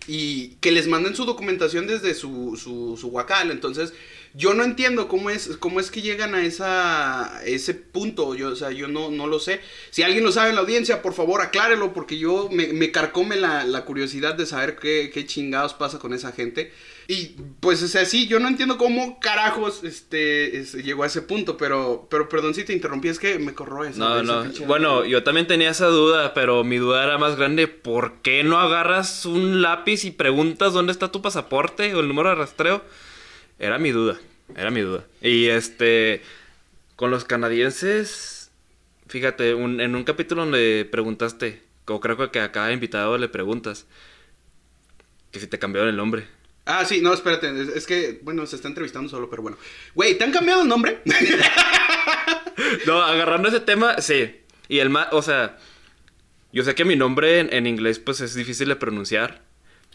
y 0.07 0.55
que 0.61 0.71
les 0.71 0.87
manden 0.87 1.15
su 1.15 1.25
documentación 1.25 1.87
desde 1.87 2.13
su, 2.13 2.57
su, 2.61 2.97
su 2.97 3.07
huacal. 3.07 3.51
Entonces, 3.51 3.93
yo 4.37 4.53
no 4.53 4.63
entiendo 4.63 5.07
cómo 5.07 5.29
es, 5.29 5.55
cómo 5.59 5.79
es 5.79 5.89
que 5.91 6.01
llegan 6.01 6.35
a 6.35 6.43
esa, 6.45 7.41
ese 7.45 7.73
punto. 7.73 8.35
Yo, 8.35 8.49
o 8.49 8.55
sea, 8.55 8.71
yo 8.71 8.87
no, 8.87 9.09
no 9.09 9.27
lo 9.27 9.39
sé. 9.39 9.61
Si 9.91 10.03
alguien 10.03 10.23
lo 10.25 10.31
sabe 10.31 10.49
en 10.49 10.55
la 10.55 10.61
audiencia, 10.61 11.01
por 11.01 11.13
favor, 11.13 11.41
aclárelo, 11.41 11.93
porque 11.93 12.17
yo 12.17 12.49
me, 12.51 12.67
me 12.73 12.91
carcome 12.91 13.37
la, 13.37 13.63
la 13.63 13.85
curiosidad 13.85 14.35
de 14.35 14.45
saber 14.45 14.75
qué, 14.75 15.09
qué 15.13 15.25
chingados 15.25 15.73
pasa 15.73 15.99
con 15.99 16.13
esa 16.13 16.31
gente. 16.33 16.73
Y 17.07 17.35
pues, 17.59 17.81
o 17.83 17.87
sea, 17.87 18.03
sí, 18.03 18.27
yo 18.27 18.39
no 18.39 18.47
entiendo 18.47 18.77
cómo 18.77 19.19
carajos 19.19 19.83
este, 19.83 20.57
es- 20.57 20.73
llegó 20.73 21.03
a 21.03 21.07
ese 21.07 21.21
punto, 21.21 21.55
pero, 21.55 22.07
pero 22.09 22.27
perdón 22.27 22.55
si 22.55 22.63
te 22.65 22.73
interrumpí, 22.73 23.09
es 23.09 23.19
que 23.19 23.37
me 23.39 23.53
corro 23.53 23.85
eso. 23.85 23.99
No, 23.99 24.43
Bueno, 24.65 25.05
yo 25.05 25.23
también 25.23 25.45
tenía 25.47 25.69
esa 25.69 25.85
duda, 25.87 26.33
pero 26.33 26.63
mi 26.63 26.77
duda 26.77 27.03
era 27.03 27.17
más 27.19 27.35
grande. 27.37 27.67
¿Por 27.67 28.21
qué 28.21 28.43
no 28.43 28.59
agarras 28.59 29.25
un 29.25 29.61
lápiz 29.61 30.03
y 30.03 30.11
preguntas 30.11 30.73
dónde 30.73 30.91
está 30.91 31.11
tu 31.11 31.21
pasaporte 31.21 31.93
o 31.93 31.99
el 31.99 32.07
número 32.07 32.29
de 32.29 32.35
rastreo? 32.35 32.83
Era 33.59 33.77
mi 33.77 33.91
duda, 33.91 34.19
era 34.55 34.69
mi 34.71 34.81
duda. 34.81 35.05
Y 35.21 35.47
este, 35.47 36.21
con 36.95 37.11
los 37.11 37.23
canadienses, 37.25 38.51
fíjate, 39.07 39.53
un- 39.53 39.79
en 39.81 39.95
un 39.95 40.03
capítulo 40.03 40.41
donde 40.43 40.87
preguntaste, 40.91 41.61
o 41.87 41.99
creo 41.99 42.31
que 42.31 42.39
a 42.39 42.51
cada 42.51 42.71
invitado 42.73 43.17
le 43.17 43.29
preguntas, 43.29 43.85
que 45.31 45.39
si 45.39 45.47
te 45.47 45.59
cambiaron 45.59 45.89
el 45.89 45.97
nombre. 45.97 46.27
Ah, 46.65 46.83
sí, 46.85 46.99
no, 47.01 47.13
espérate, 47.13 47.49
es, 47.61 47.67
es 47.69 47.85
que, 47.85 48.19
bueno, 48.23 48.45
se 48.47 48.55
está 48.55 48.67
entrevistando 48.67 49.07
solo, 49.09 49.29
pero 49.29 49.41
bueno. 49.43 49.57
Güey, 49.93 50.17
¿te 50.17 50.23
han 50.23 50.31
cambiado 50.31 50.61
el 50.63 50.67
nombre? 50.67 50.99
No, 52.85 53.01
agarrando 53.01 53.49
ese 53.49 53.59
tema, 53.59 54.01
sí. 54.01 54.35
Y 54.69 54.79
el 54.79 54.89
más, 54.89 55.07
o 55.11 55.21
sea, 55.21 55.57
yo 56.51 56.63
sé 56.63 56.73
que 56.73 56.85
mi 56.85 56.95
nombre 56.95 57.39
en, 57.39 57.53
en 57.53 57.67
inglés 57.67 57.99
pues 57.99 58.21
es 58.21 58.33
difícil 58.33 58.69
de 58.69 58.75
pronunciar, 58.75 59.41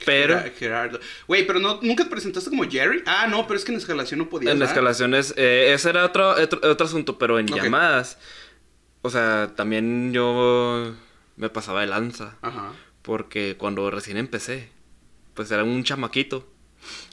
pero 0.04 0.34
Gerard- 0.38 0.54
Gerardo. 0.56 1.00
Güey, 1.26 1.46
pero 1.46 1.58
no, 1.58 1.78
¿nunca 1.82 2.04
te 2.04 2.10
presentaste 2.10 2.50
como 2.50 2.68
Jerry? 2.68 3.02
Ah, 3.06 3.26
no, 3.28 3.46
pero 3.46 3.58
es 3.58 3.64
que 3.64 3.72
en 3.72 3.78
escalación 3.78 4.18
no 4.18 4.28
podías. 4.28 4.52
en 4.52 4.58
¿verdad? 4.58 4.74
escalaciones, 4.74 5.34
eh, 5.36 5.72
ese 5.74 5.90
era 5.90 6.04
otro, 6.04 6.30
otro, 6.30 6.60
otro 6.70 6.86
asunto, 6.86 7.18
pero 7.18 7.38
en 7.38 7.46
llamadas, 7.46 8.18
o 9.02 9.10
sea, 9.10 9.52
también 9.56 10.12
yo 10.12 10.94
me 11.36 11.48
pasaba 11.50 11.80
de 11.80 11.86
lanza, 11.86 12.36
Ajá. 12.42 12.72
porque 13.02 13.56
cuando 13.58 13.90
recién 13.90 14.16
empecé, 14.16 14.68
pues 15.34 15.50
era 15.50 15.64
un 15.64 15.82
chamaquito 15.84 16.46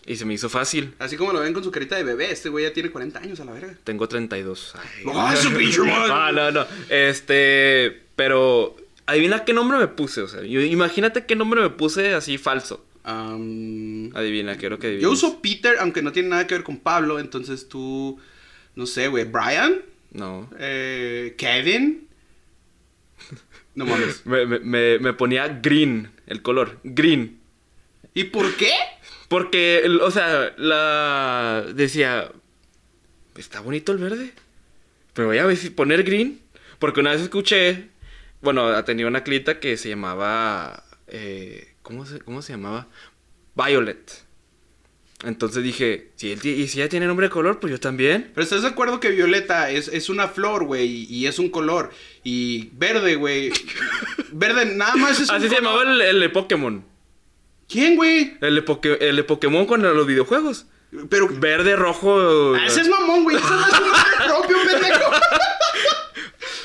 y 0.05 0.15
se 0.15 0.25
me 0.25 0.33
hizo 0.33 0.49
fácil. 0.49 0.95
Así 0.99 1.17
como 1.17 1.33
lo 1.33 1.39
ven 1.41 1.53
con 1.53 1.63
su 1.63 1.71
carita 1.71 1.95
de 1.95 2.03
bebé, 2.03 2.31
este 2.31 2.49
güey 2.49 2.65
ya 2.65 2.73
tiene 2.73 2.89
40 2.89 3.19
años 3.19 3.39
a 3.39 3.45
la 3.45 3.51
verga. 3.53 3.73
Tengo 3.83 4.07
32. 4.07 4.75
Ay. 4.75 5.03
¡Ah, 5.13 5.35
su 5.35 5.51
pinche 5.53 5.79
madre! 5.83 6.11
Ah, 6.13 6.31
no, 6.33 6.51
no. 6.51 6.65
Este, 6.89 8.03
pero 8.15 8.75
adivina 9.07 9.43
qué 9.45 9.53
nombre 9.53 9.77
me 9.79 9.87
puse, 9.87 10.21
o 10.21 10.27
sea, 10.27 10.41
yo- 10.43 10.61
imagínate 10.61 11.25
qué 11.25 11.35
nombre 11.35 11.61
me 11.61 11.69
puse 11.71 12.13
así 12.13 12.37
falso. 12.37 12.85
Adivina, 13.03 14.57
quiero 14.57 14.79
que 14.79 14.87
adivines. 14.87 15.03
yo 15.03 15.11
uso 15.11 15.41
Peter, 15.41 15.75
aunque 15.79 16.01
no 16.01 16.11
tiene 16.11 16.29
nada 16.29 16.45
que 16.45 16.55
ver 16.55 16.63
con 16.63 16.77
Pablo, 16.77 17.19
entonces 17.19 17.69
tú, 17.69 18.19
no 18.75 18.85
sé, 18.85 19.07
güey, 19.07 19.23
Brian, 19.25 19.81
No. 20.11 20.49
eh, 20.59 21.33
Kevin. 21.37 22.07
No 23.75 23.85
mames. 23.85 24.21
Me, 24.25 24.45
me- 24.45 24.59
me- 24.59 24.99
me 24.99 25.13
ponía 25.13 25.47
green, 25.47 26.11
el 26.27 26.41
color, 26.41 26.79
green. 26.83 27.39
¿Y 28.13 28.25
por 28.25 28.55
qué? 28.55 28.71
Porque, 29.29 29.83
o 30.01 30.09
sea, 30.11 30.53
la 30.57 31.65
decía, 31.75 32.31
está 33.35 33.59
bonito 33.59 33.91
el 33.91 33.99
verde. 33.99 34.31
Pero 35.13 35.27
voy 35.27 35.37
a 35.37 35.45
ver 35.45 35.57
si 35.57 35.69
poner 35.69 36.03
green. 36.03 36.39
Porque 36.79 36.99
una 37.01 37.11
vez 37.11 37.21
escuché, 37.21 37.89
bueno, 38.53 38.81
tenía 38.85 39.07
una 39.07 39.23
clita 39.25 39.59
que 39.59 39.75
se 39.75 39.89
llamaba, 39.89 40.85
eh, 41.07 41.73
¿cómo, 41.81 42.05
se, 42.05 42.19
¿cómo 42.19 42.41
se 42.41 42.53
llamaba? 42.53 42.87
Violet. 43.55 44.23
Entonces 45.25 45.63
dije, 45.63 46.11
si 46.15 46.31
él 46.31 46.39
y 46.45 46.69
si 46.69 46.79
ella 46.79 46.87
tiene 46.87 47.07
nombre 47.07 47.25
de 47.27 47.31
color, 47.31 47.59
pues 47.59 47.71
yo 47.71 47.77
también. 47.79 48.31
Pero 48.33 48.43
estás 48.45 48.61
de 48.61 48.69
acuerdo 48.69 49.01
que 49.01 49.09
violeta 49.09 49.69
es, 49.69 49.89
es 49.89 50.07
una 50.09 50.29
flor, 50.29 50.63
güey, 50.63 51.05
y, 51.09 51.27
es 51.27 51.39
un 51.39 51.49
color. 51.49 51.91
Y 52.23 52.69
verde, 52.71 53.15
güey. 53.15 53.51
verde 54.31 54.65
nada 54.77 54.95
más 54.95 55.19
es 55.19 55.29
un 55.29 55.35
Así 55.35 55.49
se 55.49 55.55
color. 55.57 55.63
llamaba 55.73 55.91
el, 55.91 56.01
el 56.01 56.19
de 56.21 56.29
Pokémon. 56.29 56.85
¿Quién, 57.67 57.97
güey? 57.97 58.37
El 58.39 58.55
de, 58.55 58.63
Poké- 58.63 58.97
el 59.01 59.17
de 59.17 59.23
Pokémon 59.25 59.65
con 59.65 59.81
los 59.81 60.07
videojuegos. 60.07 60.67
Pero. 61.09 61.27
Verde, 61.27 61.75
rojo. 61.75 62.53
Ah, 62.55 62.65
ese 62.65 62.79
es 62.79 62.87
mamón, 62.87 63.23
güey. 63.23 63.35
Ese 63.35 63.45
no 63.49 63.59
es 63.59 63.73
un 63.73 63.83
nombre. 63.83 63.97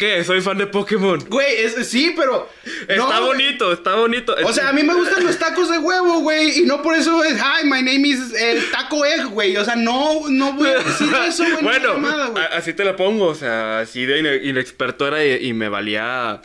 ¿Qué? 0.02 0.24
Soy 0.24 0.40
fan 0.40 0.58
de 0.58 0.66
Pokémon. 0.66 1.24
Güey, 1.28 1.58
es- 1.60 1.86
sí, 1.88 2.12
pero. 2.16 2.48
Está 2.88 2.96
no, 2.96 3.06
güey. 3.06 3.22
bonito, 3.46 3.72
está 3.72 3.94
bonito. 3.94 4.34
O 4.44 4.52
sea, 4.52 4.70
a 4.70 4.72
mí 4.72 4.82
me 4.82 4.94
gustan 4.94 5.24
los 5.24 5.38
tacos 5.38 5.70
de 5.70 5.78
huevo, 5.78 6.18
güey. 6.22 6.58
Y 6.58 6.62
no 6.62 6.82
por 6.82 6.96
eso 6.96 7.22
es, 7.22 7.36
hi, 7.38 7.64
my 7.64 7.82
name 7.82 8.08
is 8.08 8.34
el 8.34 8.68
taco 8.72 9.04
egg, 9.04 9.26
güey. 9.28 9.56
O 9.56 9.64
sea, 9.64 9.76
no, 9.76 10.28
no 10.28 10.54
voy 10.54 10.70
a 10.70 10.78
decir 10.78 11.08
eso, 11.28 11.44
güey. 11.44 11.62
bueno, 11.62 11.92
llamada, 11.92 12.26
güey. 12.30 12.42
a- 12.42 12.46
así 12.48 12.72
te 12.72 12.84
la 12.84 12.96
pongo, 12.96 13.26
o 13.26 13.34
sea, 13.36 13.78
así 13.78 14.04
de 14.04 14.18
ine- 14.18 14.40
inexperto 14.42 15.06
era 15.06 15.24
y, 15.24 15.46
y 15.46 15.52
me 15.52 15.68
valía 15.68 16.42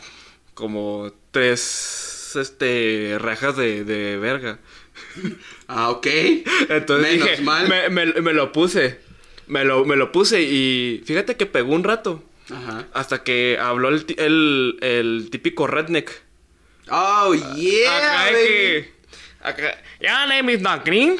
como 0.54 1.12
tres, 1.32 2.36
este, 2.40 3.16
rajas 3.18 3.56
de, 3.56 3.82
de 3.82 4.18
verga. 4.18 4.60
Ah, 5.66 5.90
ok. 5.90 6.06
Entonces 6.70 7.12
Menos 7.12 7.28
dije, 7.30 7.42
mal. 7.42 7.68
Me, 7.68 7.88
me- 7.90 8.06
me 8.22 8.32
lo 8.32 8.52
puse, 8.52 9.00
me 9.48 9.64
lo, 9.64 9.84
me 9.84 9.96
lo 9.96 10.12
puse 10.12 10.40
y 10.42 11.02
fíjate 11.04 11.36
que 11.36 11.44
pegó 11.44 11.74
un 11.74 11.84
rato. 11.84 12.22
Ajá. 12.50 12.86
Hasta 12.94 13.22
que 13.22 13.58
habló 13.60 13.88
el, 13.88 14.04
el, 14.18 14.78
el 14.80 15.28
típico 15.30 15.66
redneck. 15.66 16.10
Oh, 16.90 17.34
yeah, 17.56 17.96
acá 17.98 18.24
baby. 18.32 18.36
que... 18.46 18.92
Acá, 19.40 19.78
name 20.26 20.52
is 20.52 20.60
not 20.60 20.84
green. 20.84 21.16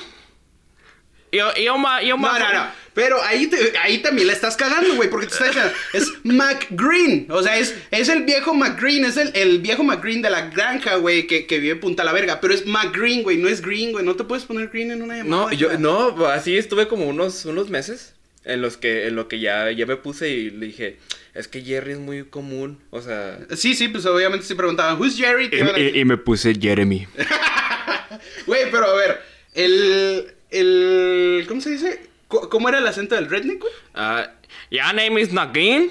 Yo, 1.30 1.54
yo, 1.56 1.76
ma, 1.76 2.00
yo, 2.02 2.16
No, 2.16 2.22
ma- 2.22 2.38
no, 2.38 2.52
no. 2.52 2.66
Pero 2.94 3.22
ahí, 3.22 3.46
te- 3.46 3.76
ahí 3.78 3.98
también 3.98 4.26
la 4.26 4.32
estás 4.32 4.56
cagando, 4.56 4.96
güey, 4.96 5.08
porque 5.10 5.26
te 5.26 5.34
está 5.34 5.44
diciendo, 5.46 5.70
es 5.92 6.10
McGreen. 6.24 7.26
O 7.30 7.42
sea, 7.42 7.58
es, 7.58 7.76
es 7.90 8.08
el 8.08 8.22
viejo 8.24 8.54
McGreen, 8.54 9.04
es 9.04 9.16
el, 9.18 9.30
el 9.36 9.60
viejo 9.60 9.84
McGreen 9.84 10.22
de 10.22 10.30
la 10.30 10.48
granja, 10.48 10.96
güey, 10.96 11.26
que, 11.26 11.46
que 11.46 11.58
vive 11.58 11.74
en 11.74 11.80
Punta 11.80 12.02
la 12.02 12.12
Verga. 12.12 12.40
Pero 12.40 12.54
es 12.54 12.66
McGreen, 12.66 13.22
güey, 13.22 13.36
no 13.36 13.46
es 13.48 13.60
Green, 13.60 13.92
güey. 13.92 14.04
No 14.04 14.16
te 14.16 14.24
puedes 14.24 14.46
poner 14.46 14.68
Green 14.70 14.90
en 14.90 15.02
una 15.02 15.18
llamada. 15.18 15.44
No, 15.44 15.52
yo, 15.52 15.78
no, 15.78 16.26
así 16.26 16.56
estuve 16.56 16.88
como 16.88 17.06
unos, 17.06 17.44
unos 17.44 17.68
meses 17.68 18.14
en 18.44 18.62
los 18.62 18.76
que, 18.76 19.06
en 19.06 19.16
lo 19.16 19.28
que 19.28 19.40
ya, 19.40 19.70
ya 19.70 19.86
me 19.86 19.96
puse 19.96 20.28
y 20.30 20.50
le 20.50 20.66
dije, 20.66 20.98
es 21.34 21.48
que 21.48 21.62
Jerry 21.62 21.92
es 21.92 21.98
muy 21.98 22.24
común, 22.24 22.78
o 22.90 23.00
sea... 23.02 23.38
Sí, 23.56 23.74
sí, 23.74 23.88
pues 23.88 24.06
obviamente 24.06 24.46
si 24.46 24.54
preguntaban, 24.54 24.98
¿Who's 25.00 25.16
Jerry? 25.16 25.48
Decir- 25.48 26.04
me 26.04 26.16
puse 26.16 26.54
Jeremy. 26.58 27.06
Güey, 28.46 28.70
pero 28.70 28.86
a 28.86 28.94
ver, 28.94 29.20
el, 29.54 30.34
el, 30.50 31.44
¿cómo 31.46 31.60
se 31.60 31.70
dice? 31.70 32.00
¿Cómo 32.28 32.68
era 32.68 32.78
el 32.78 32.86
acento 32.86 33.14
del 33.14 33.28
redneck, 33.28 33.60
güey? 33.60 33.72
Ah, 33.94 34.32
your 34.70 34.94
name 34.94 35.20
is 35.20 35.30
green. 35.52 35.90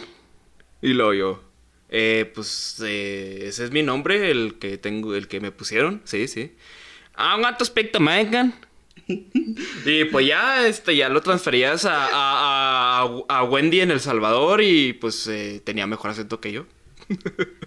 Y 0.81 0.89
luego 0.93 1.13
yo, 1.13 1.43
eh, 1.89 2.29
pues, 2.33 2.81
eh, 2.85 3.43
ese 3.43 3.65
es 3.65 3.71
mi 3.71 3.83
nombre, 3.83 4.31
el 4.31 4.57
que 4.59 4.77
tengo, 4.77 5.15
el 5.15 5.27
que 5.27 5.39
me 5.39 5.51
pusieron, 5.51 6.01
sí, 6.05 6.27
sí. 6.27 6.55
I'm 7.17 7.41
going 7.41 7.55
to 7.57 7.65
speak 7.65 7.91
to 7.91 7.99
Megan. 7.99 8.53
Y 9.85 10.05
pues 10.05 10.27
ya, 10.27 10.67
este, 10.67 10.95
ya 10.95 11.09
lo 11.09 11.21
transferías 11.21 11.85
a, 11.85 12.05
a, 12.07 13.01
a, 13.03 13.23
a 13.29 13.43
Wendy 13.43 13.81
en 13.81 13.91
El 13.91 13.99
Salvador 13.99 14.61
y 14.61 14.93
pues 14.93 15.27
eh, 15.27 15.61
tenía 15.63 15.87
mejor 15.87 16.11
acento 16.11 16.39
que 16.41 16.51
yo. 16.51 16.65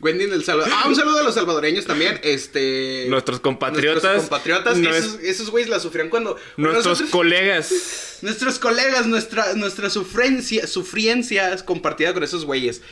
Wendy 0.02 0.24
en 0.24 0.34
El 0.34 0.44
Salvador. 0.44 0.70
Ah, 0.76 0.84
un 0.86 0.94
saludo 0.94 1.20
a 1.20 1.22
los 1.22 1.34
salvadoreños 1.34 1.86
también. 1.86 2.20
Este. 2.22 3.06
Nuestros 3.08 3.40
compatriotas. 3.40 4.02
Nuestros 4.02 4.22
compatriotas. 4.28 4.76
Esos, 4.76 5.20
esos 5.20 5.50
güeyes 5.50 5.70
la 5.70 5.80
sufrían 5.80 6.10
cuando. 6.10 6.36
Nuestros 6.58 6.84
nosotros- 6.86 7.10
colegas. 7.10 8.18
Nuestros 8.20 8.58
colegas, 8.58 9.06
nuestra, 9.06 9.54
nuestra 9.54 9.88
sufrencia, 9.88 10.66
sufriencia 10.66 11.54
es 11.54 11.62
compartida 11.62 12.12
con 12.12 12.22
esos 12.22 12.44
güeyes. 12.44 12.82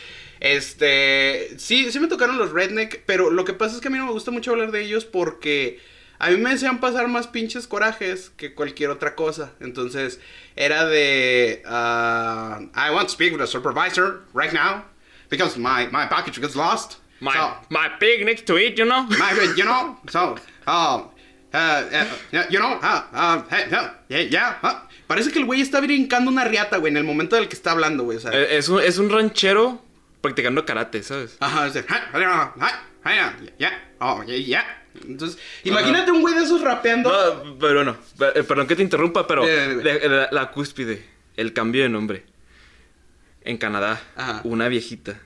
Este, 0.40 1.50
sí, 1.58 1.92
sí 1.92 2.00
me 2.00 2.06
tocaron 2.06 2.38
los 2.38 2.50
redneck, 2.52 3.02
pero 3.04 3.30
lo 3.30 3.44
que 3.44 3.52
pasa 3.52 3.74
es 3.74 3.82
que 3.82 3.88
a 3.88 3.90
mí 3.90 3.98
no 3.98 4.06
me 4.06 4.12
gusta 4.12 4.30
mucho 4.30 4.52
hablar 4.52 4.70
de 4.72 4.82
ellos 4.82 5.04
porque 5.04 5.80
a 6.18 6.30
mí 6.30 6.36
me 6.36 6.50
hacían 6.50 6.78
pasar 6.80 7.06
más 7.08 7.26
pinches 7.26 7.66
corajes 7.66 8.30
que 8.36 8.54
cualquier 8.54 8.90
otra 8.90 9.14
cosa. 9.14 9.52
Entonces, 9.60 10.18
era 10.56 10.84
de, 10.86 11.62
uh, 11.66 12.68
I 12.74 12.90
want 12.90 13.08
to 13.08 13.12
speak 13.12 13.32
with 13.32 13.40
a 13.42 13.46
supervisor 13.46 14.22
right 14.34 14.52
now 14.52 14.84
because 15.30 15.56
my, 15.58 15.86
my 15.90 16.06
package 16.08 16.40
gets 16.40 16.56
lost. 16.56 16.98
My, 17.20 17.32
So- 17.34 17.54
my 17.70 17.88
pig 18.00 18.24
next 18.24 18.46
to 18.46 18.56
it, 18.56 18.76
you 18.78 18.84
know? 18.84 19.02
my, 19.18 19.32
you 19.56 19.64
know, 19.64 19.96
so, 20.08 20.36
um, 20.66 21.08
uh, 21.52 21.56
uh, 21.56 22.44
you 22.50 22.58
know, 22.58 22.78
uh, 22.82 23.02
uh, 23.12 23.42
hey, 23.50 23.66
yeah, 24.08 24.20
yeah, 24.20 24.84
Parece 25.08 25.32
que 25.32 25.38
el 25.40 25.46
güey 25.46 25.62
está 25.62 25.80
brincando 25.80 26.30
una 26.30 26.44
riata, 26.44 26.76
güey, 26.76 26.90
en 26.90 26.98
el 26.98 27.04
momento 27.04 27.34
del 27.36 27.48
que 27.48 27.56
está 27.56 27.70
hablando, 27.70 28.04
güey. 28.04 28.18
Eh, 28.30 28.56
Es 28.58 28.68
un, 28.68 28.80
es 28.82 28.98
un 28.98 29.08
ranchero 29.08 29.82
practicando 30.20 30.66
karate, 30.66 31.02
¿sabes? 31.02 31.36
Ajá, 31.40 31.66
es 31.66 31.74
de, 31.74 31.84
ya, 33.58 33.70
oh, 34.00 34.22
ya, 34.24 34.36
ya. 34.36 34.82
Entonces, 35.06 35.38
imagínate 35.64 36.10
un 36.12 36.20
güey 36.20 36.34
de 36.34 36.42
esos 36.44 36.60
rapeando. 36.60 37.10
No, 37.10 37.58
pero 37.58 37.84
no, 37.84 37.96
eh, 38.34 38.42
perdón 38.42 38.66
que 38.66 38.76
te 38.76 38.82
interrumpa, 38.82 39.26
pero 39.26 39.44
de- 39.46 40.08
la, 40.08 40.28
la 40.30 40.50
cúspide, 40.50 41.04
el 41.36 41.52
cambio 41.52 41.82
de 41.82 41.88
nombre. 41.88 42.24
En 43.42 43.56
Canadá, 43.56 44.00
Ajá. 44.16 44.40
una 44.44 44.68
viejita, 44.68 45.20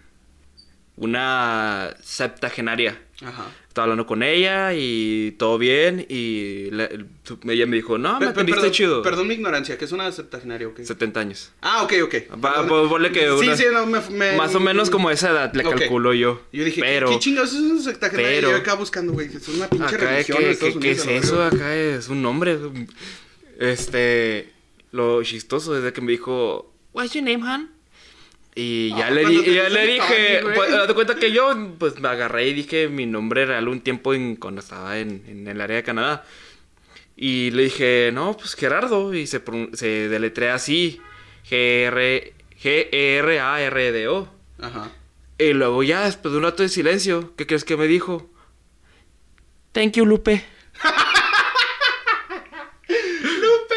una 0.96 1.94
septagenaria. 2.02 3.00
Ajá. 3.24 3.46
Estaba 3.68 3.84
hablando 3.84 4.06
con 4.06 4.22
ella 4.22 4.72
y 4.74 5.32
todo 5.38 5.56
bien 5.56 6.04
y 6.08 6.70
la- 6.72 6.88
ella 7.48 7.66
me 7.66 7.76
dijo, 7.76 7.96
no, 7.98 8.20
me 8.20 8.26
atendiste 8.26 8.60
perdón, 8.60 8.72
chido. 8.72 9.02
Perdón 9.02 9.28
mi 9.28 9.34
ignorancia, 9.34 9.78
que 9.78 9.84
es 9.86 9.92
una 9.92 10.10
septagenaria, 10.12 10.68
ok. 10.68 10.80
70 10.82 11.20
años. 11.20 11.52
Ah, 11.62 11.82
ok, 11.84 11.92
ok. 12.04 12.14
Va, 12.44 12.66
pues, 12.66 12.88
ponle 12.88 13.12
que 13.12 13.20
Sí, 13.20 13.46
una- 13.46 13.56
sí, 13.56 13.64
no, 13.72 13.86
me, 13.86 14.00
me- 14.10 14.36
Más 14.36 14.54
o 14.54 14.60
menos 14.60 14.90
como 14.90 15.10
esa 15.10 15.30
edad 15.30 15.54
le 15.54 15.62
calculo 15.64 16.12
yo. 16.14 16.42
Yo 16.52 16.64
dije, 16.64 16.82
¿qué- 16.82 16.86
pero 16.86 17.08
¿qué, 17.10 17.18
chingados 17.18 17.52
es 17.54 17.60
una 17.60 17.80
septagenaria? 17.80 18.30
pero- 18.40 18.50
yo 18.50 18.56
acá 18.56 18.74
buscando, 18.74 19.12
güey, 19.12 19.28
es 19.28 19.48
una 19.48 19.68
pinche 19.68 19.86
acá 19.86 19.96
religión 20.10 20.38
¿qué, 20.80 20.90
es 20.90 21.06
eso? 21.06 21.42
Acá 21.42 21.74
es 21.74 22.08
un 22.08 22.20
nombre. 22.22 22.58
Este, 23.58 24.52
lo 24.90 25.22
chistoso 25.22 25.76
es 25.76 25.82
de 25.82 25.92
que 25.92 26.00
me 26.00 26.12
dijo, 26.12 26.72
What's 26.92 27.14
your 27.14 27.24
name, 27.24 27.46
Han? 27.48 27.70
Y 28.54 28.90
ya 28.90 29.06
Ah, 29.06 29.10
le, 29.10 29.54
ya 29.54 29.68
dije, 29.68 30.42
pues, 30.54 30.92
cuenta 30.92 31.14
que 31.14 31.32
yo 31.32 31.54
pues 31.78 31.98
me 32.00 32.08
agarré 32.08 32.48
y 32.48 32.52
dije 32.52 32.88
mi 32.88 33.06
nombre 33.06 33.46
real 33.46 33.68
un 33.68 33.80
tiempo 33.80 34.12
en, 34.12 34.36
cuando 34.36 34.60
estaba 34.60 34.98
en, 34.98 35.24
en 35.26 35.48
el 35.48 35.60
área 35.60 35.76
de 35.76 35.82
Canadá. 35.82 36.24
Y 37.16 37.50
le 37.52 37.64
dije, 37.64 38.10
no, 38.12 38.36
pues 38.36 38.54
Gerardo. 38.54 39.14
Y 39.14 39.26
se, 39.26 39.42
se 39.72 40.08
deletrea 40.08 40.54
así, 40.54 41.00
G-E-R-A-R-D-O. 43.02 44.28
Ajá. 44.60 44.90
Y 45.38 45.52
luego 45.54 45.82
ya, 45.82 46.04
después 46.04 46.32
de 46.32 46.38
un 46.38 46.44
rato 46.44 46.62
de 46.62 46.68
silencio, 46.68 47.34
¿qué 47.36 47.46
crees 47.46 47.64
que 47.64 47.76
me 47.76 47.86
dijo? 47.86 48.30
Thank 49.72 49.94
you, 49.94 50.04
Lupe. 50.04 50.44
Lupe. 52.88 53.74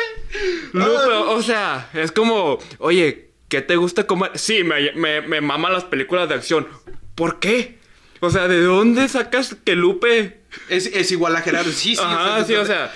Lupe, 0.73 1.13
o 1.13 1.41
sea, 1.41 1.89
es 1.93 2.11
como, 2.11 2.59
oye, 2.79 3.24
¿qué 3.49 3.61
te 3.61 3.75
gusta 3.75 4.05
comer? 4.07 4.31
Sí, 4.35 4.63
me, 4.63 4.91
me, 4.93 5.21
me 5.21 5.41
maman 5.41 5.73
las 5.73 5.83
películas 5.85 6.27
de 6.29 6.35
acción. 6.35 6.67
¿Por 7.15 7.39
qué? 7.39 7.77
O 8.21 8.29
sea, 8.29 8.47
¿de 8.47 8.61
dónde 8.61 9.07
sacas 9.07 9.55
que 9.63 9.75
Lupe? 9.75 10.41
Es, 10.69 10.87
es 10.87 11.11
igual 11.11 11.35
a 11.35 11.41
Gerardo. 11.41 11.71
Sí, 11.71 11.95
sí. 11.95 12.01
Ajá, 12.03 12.43
sí, 12.45 12.55
o 12.55 12.65
sea, 12.65 12.93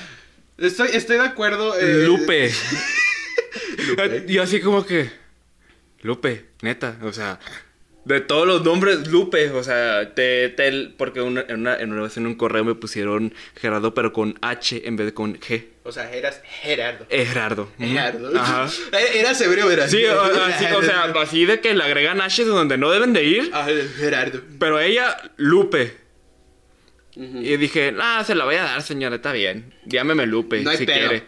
Estoy, 0.57 0.89
estoy 0.93 1.17
de 1.17 1.23
acuerdo. 1.23 1.77
eh, 1.79 2.05
Lupe. 2.05 2.51
Lupe. 3.87 4.25
Y 4.27 4.37
así 4.39 4.59
como 4.59 4.85
que, 4.85 5.09
Lupe, 6.01 6.47
neta, 6.61 6.97
o 7.03 7.13
sea, 7.13 7.39
de 8.05 8.21
todos 8.21 8.47
los 8.47 8.63
nombres, 8.63 9.07
Lupe, 9.07 9.49
o 9.51 9.63
sea, 9.63 10.13
te, 10.15 10.49
te- 10.49 10.89
porque 10.97 11.21
una, 11.21 11.41
en, 11.47 11.59
una, 11.59 11.75
en 11.77 11.91
una 11.91 12.03
vez 12.03 12.17
en 12.17 12.25
un 12.25 12.35
correo 12.35 12.63
me 12.63 12.73
pusieron 12.75 13.33
Gerardo, 13.55 13.93
pero 13.93 14.13
con 14.13 14.37
H 14.41 14.87
en 14.87 14.95
vez 14.95 15.07
de 15.07 15.13
con 15.13 15.35
G. 15.39 15.65
O 15.83 15.91
sea, 15.91 16.11
eras 16.13 16.41
Gerardo. 16.61 17.05
Eh, 17.09 17.25
Gerardo. 17.25 17.71
Gerardo. 17.77 18.31
Ajá. 18.39 18.67
Eh, 18.93 19.19
Eras 19.19 19.39
hebreo, 19.41 19.69
era. 19.71 19.87
Sí, 19.87 20.03
o, 20.05 20.21
así, 20.21 20.65
o 20.65 20.81
sea, 20.81 21.03
así 21.21 21.45
de 21.45 21.59
que 21.61 21.73
le 21.73 21.83
agregan 21.83 22.21
H 22.21 22.43
donde 22.45 22.77
no 22.77 22.89
deben 22.91 23.13
de 23.13 23.23
ir. 23.23 23.49
Ah, 23.53 23.67
Gerardo. 23.97 24.41
Pero 24.59 24.79
ella, 24.79 25.17
Lupe. 25.37 25.97
Y 27.15 27.57
dije, 27.57 27.93
ah, 27.99 28.23
se 28.25 28.33
la 28.35 28.45
voy 28.45 28.55
a 28.55 28.63
dar, 28.63 28.81
señora, 28.81 29.15
está 29.17 29.33
bien. 29.33 29.73
Llámeme 29.85 30.25
Lupe, 30.25 30.61
No 30.61 30.69
hay 30.69 30.77
si 30.77 30.85
pedo. 30.85 30.97
quiere. 30.97 31.23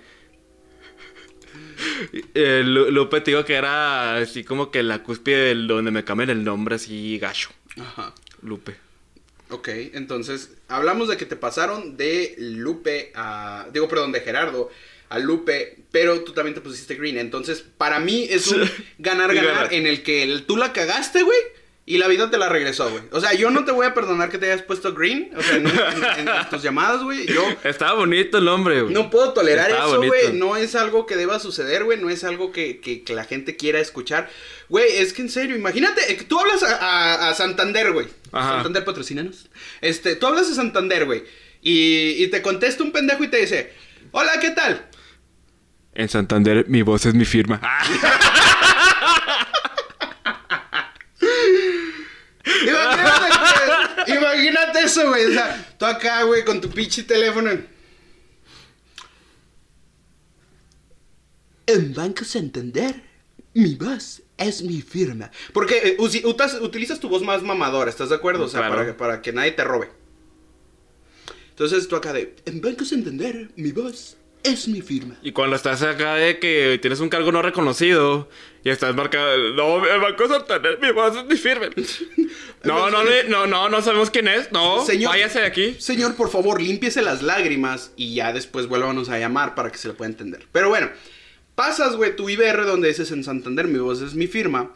Eh, 2.34 2.62
Lu- 2.66 2.92
Lupe 2.92 3.22
te 3.22 3.32
digo 3.32 3.46
que 3.46 3.54
era 3.56 4.18
así 4.18 4.44
como 4.44 4.72
que 4.72 4.84
la 4.84 5.04
cúspide 5.04 5.46
del- 5.46 5.68
donde 5.68 5.92
me 5.92 6.04
cambian 6.04 6.30
el 6.30 6.44
nombre 6.44 6.76
así 6.76 7.18
gacho. 7.20 7.50
Ajá. 7.80 8.14
Lupe. 8.42 8.76
Ok, 9.50 9.68
entonces 9.94 10.52
hablamos 10.68 11.08
de 11.10 11.18
que 11.18 11.26
te 11.26 11.36
pasaron 11.36 11.98
de 11.98 12.36
Lupe 12.38 13.12
a. 13.16 13.68
Digo, 13.74 13.88
perdón, 13.88 14.12
de 14.14 14.22
Gerardo 14.22 14.70
a 15.10 15.20
Lupe, 15.20 15.78
pero 15.92 16.22
tú 16.24 16.32
también 16.32 16.56
te 16.56 16.62
pusiste 16.62 16.96
Green. 16.96 17.18
Entonces, 17.18 17.64
para 17.78 18.00
mí 18.00 18.26
es 18.30 18.48
un 18.48 18.62
ganar-ganar 18.98 19.54
Ganar. 19.54 19.74
en 19.74 19.88
el 19.88 20.04
que 20.04 20.24
el- 20.24 20.46
tú 20.46 20.56
la 20.58 20.72
cagaste, 20.72 21.22
güey. 21.24 21.38
Y 21.94 21.98
la 21.98 22.08
vida 22.08 22.32
te 22.32 22.38
la 22.38 22.48
regresó, 22.48 22.90
güey. 22.90 23.04
O 23.12 23.20
sea, 23.20 23.34
yo 23.34 23.50
no 23.52 23.66
te 23.66 23.72
voy 23.74 23.86
a 23.86 23.94
perdonar 23.94 24.30
que 24.30 24.38
te 24.38 24.46
hayas 24.50 24.62
puesto 24.62 24.94
green. 24.94 25.30
O 25.36 25.42
sea, 25.42 25.58
en, 25.58 25.68
en- 25.68 26.28
en 26.30 26.50
tus 26.50 26.62
llamadas, 26.64 27.04
güey. 27.04 27.26
Yo 27.26 27.44
Estaba 27.66 27.96
bonito 27.96 28.38
el 28.38 28.46
nombre, 28.46 28.82
güey. 28.84 28.94
no 28.94 29.10
puedo 29.10 29.34
tolerar 29.34 29.70
Estaba 29.70 29.90
eso, 29.90 29.98
güey. 30.02 30.32
No 30.34 30.56
es 30.56 30.76
algo 30.76 31.06
que 31.06 31.18
deba 31.18 31.40
suceder, 31.40 31.84
güey. 31.84 32.00
No 32.00 32.10
es 32.10 32.24
algo 32.24 32.54
que, 32.54 32.80
que- 32.80 33.04
que 33.04 33.14
la 33.14 33.26
gente 33.26 33.58
quiera 33.58 33.80
escuchar. 33.82 34.30
Güey, 34.70 34.86
es 35.00 35.12
que 35.12 35.22
en 35.22 35.30
serio, 35.30 35.56
imagínate, 35.58 36.14
eh, 36.14 36.24
tú 36.28 36.40
hablas 36.40 36.64
a, 36.64 36.76
a- 36.78 37.30
a 37.30 37.34
Santander, 37.34 37.92
güey. 37.92 38.08
Santander 38.32 38.86
patrocínanos. 38.86 39.50
Este, 39.82 40.16
tú 40.16 40.28
hablas 40.28 40.50
a 40.50 40.56
Santander, 40.56 41.04
güey. 41.06 41.26
Y, 41.62 42.24
y 42.24 42.28
te 42.28 42.42
contesta 42.42 42.84
un 42.84 42.94
pendejo 42.94 43.24
y 43.26 43.28
te 43.28 43.36
dice, 43.38 43.74
hola, 44.12 44.40
¿qué 44.40 44.52
tal? 44.52 44.88
En 45.94 46.08
Santander, 46.08 46.66
mi 46.70 46.84
voz 46.84 47.06
es 47.06 47.14
mi 47.16 47.26
firma. 47.26 47.60
Imagínate, 54.08 54.80
eso, 54.84 55.08
güey. 55.10 55.26
O 55.26 55.34
sea, 55.34 55.76
tú 55.78 55.86
acá, 55.86 56.24
güey, 56.24 56.44
con 56.46 56.60
tu 56.62 56.70
pinche 56.70 57.04
teléfono. 57.04 57.52
En 61.68 61.94
Banco 61.94 62.26
Santander, 62.26 63.02
mi 63.54 63.76
voz 63.76 64.22
es 64.38 64.62
mi 64.64 64.82
firma. 64.82 65.32
Porque 65.54 65.78
eh, 65.78 65.98
usi- 66.00 66.24
utas- 66.26 66.60
utilizas 66.62 67.00
tu 67.00 67.08
voz 67.10 67.22
más 67.22 67.44
mamadora, 67.44 67.90
¿estás 67.90 68.10
de 68.10 68.16
acuerdo? 68.16 68.46
O 68.46 68.50
sea, 68.50 68.62
Claro. 68.62 68.76
para, 68.76 68.86
que- 68.88 68.94
para 68.94 69.22
que 69.22 69.32
nadie 69.34 69.52
te 69.52 69.64
robe. 69.64 69.90
Entonces 71.50 71.88
tú 71.88 71.96
acá 71.96 72.12
de, 72.14 72.36
en 72.46 72.60
Banco 72.62 72.84
Santander, 72.86 73.52
mi 73.56 73.72
voz 73.72 74.18
es 74.44 74.68
mi 74.68 74.82
firma. 74.82 75.16
Y 75.22 75.32
cuando 75.32 75.56
estás 75.56 75.82
acá 75.84 76.16
de 76.16 76.40
que 76.40 76.80
tienes 76.82 77.00
un 77.00 77.10
cargo 77.10 77.32
no 77.32 77.42
reconocido 77.42 78.30
y 78.64 78.70
estás 78.70 78.96
marcado, 78.96 79.38
no, 79.54 79.86
el 79.86 80.00
Banco 80.02 80.28
Santander, 80.28 80.80
mi 80.82 80.92
voz 80.92 81.18
es 81.18 81.26
mi 81.26 81.36
firme. 81.38 81.70
No, 82.64 82.92
no, 82.92 83.04
no, 83.04 83.10
no, 83.28 83.48
no, 83.48 83.70
no 83.70 83.82
sabemos 83.82 84.12
quién 84.12 84.28
es, 84.28 84.52
no, 84.52 84.86
Señor- 84.86 85.10
váyase 85.10 85.40
de 85.40 85.48
aquí. 85.48 85.76
Señor, 85.80 86.14
por 86.16 86.30
favor, 86.30 86.62
límpiese 86.62 87.02
las 87.02 87.24
lágrimas 87.24 87.92
y 87.96 88.14
ya 88.14 88.34
después 88.34 88.68
vuélvanos 88.68 89.10
a 89.10 89.18
llamar 89.18 89.56
para 89.56 89.72
que 89.72 89.80
se 89.80 89.88
le 89.88 89.96
pueda 89.96 90.12
entender. 90.12 90.46
Pero 90.52 90.70
bueno, 90.70 90.92
pasas, 91.56 91.96
güey, 91.96 92.16
tu 92.16 92.30
IBR 92.30 92.66
donde 92.68 92.90
dices 92.90 93.10
en 93.12 93.24
Santander, 93.24 93.66
mi 93.68 93.80
voz 93.80 94.02
es 94.04 94.14
mi 94.14 94.28
firma. 94.28 94.76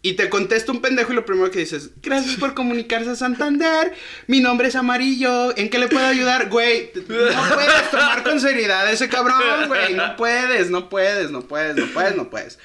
Y 0.00 0.12
te 0.12 0.28
contesta 0.28 0.70
un 0.70 0.80
pendejo 0.80 1.12
y 1.12 1.16
lo 1.16 1.24
primero 1.24 1.50
que 1.50 1.58
dices, 1.58 1.90
gracias 2.00 2.36
por 2.36 2.54
comunicarse 2.54 3.10
a 3.10 3.16
Santander, 3.16 3.92
mi 4.28 4.38
nombre 4.38 4.68
es 4.68 4.76
Amarillo, 4.76 5.56
¿en 5.56 5.68
qué 5.70 5.78
le 5.80 5.88
puedo 5.88 6.06
ayudar? 6.06 6.48
Güey, 6.48 6.92
no 6.94 7.54
puedes 7.54 7.90
tomar 7.90 8.22
con 8.22 8.40
seriedad 8.40 8.90
ese 8.92 9.08
cabrón, 9.08 9.66
güey, 9.66 9.94
no 9.94 10.16
puedes, 10.16 10.70
no 10.70 10.88
puedes, 10.88 11.32
no 11.32 11.42
puedes, 11.42 11.74
no 11.76 11.86
puedes, 11.86 12.16
no 12.16 12.30
puedes. 12.30 12.58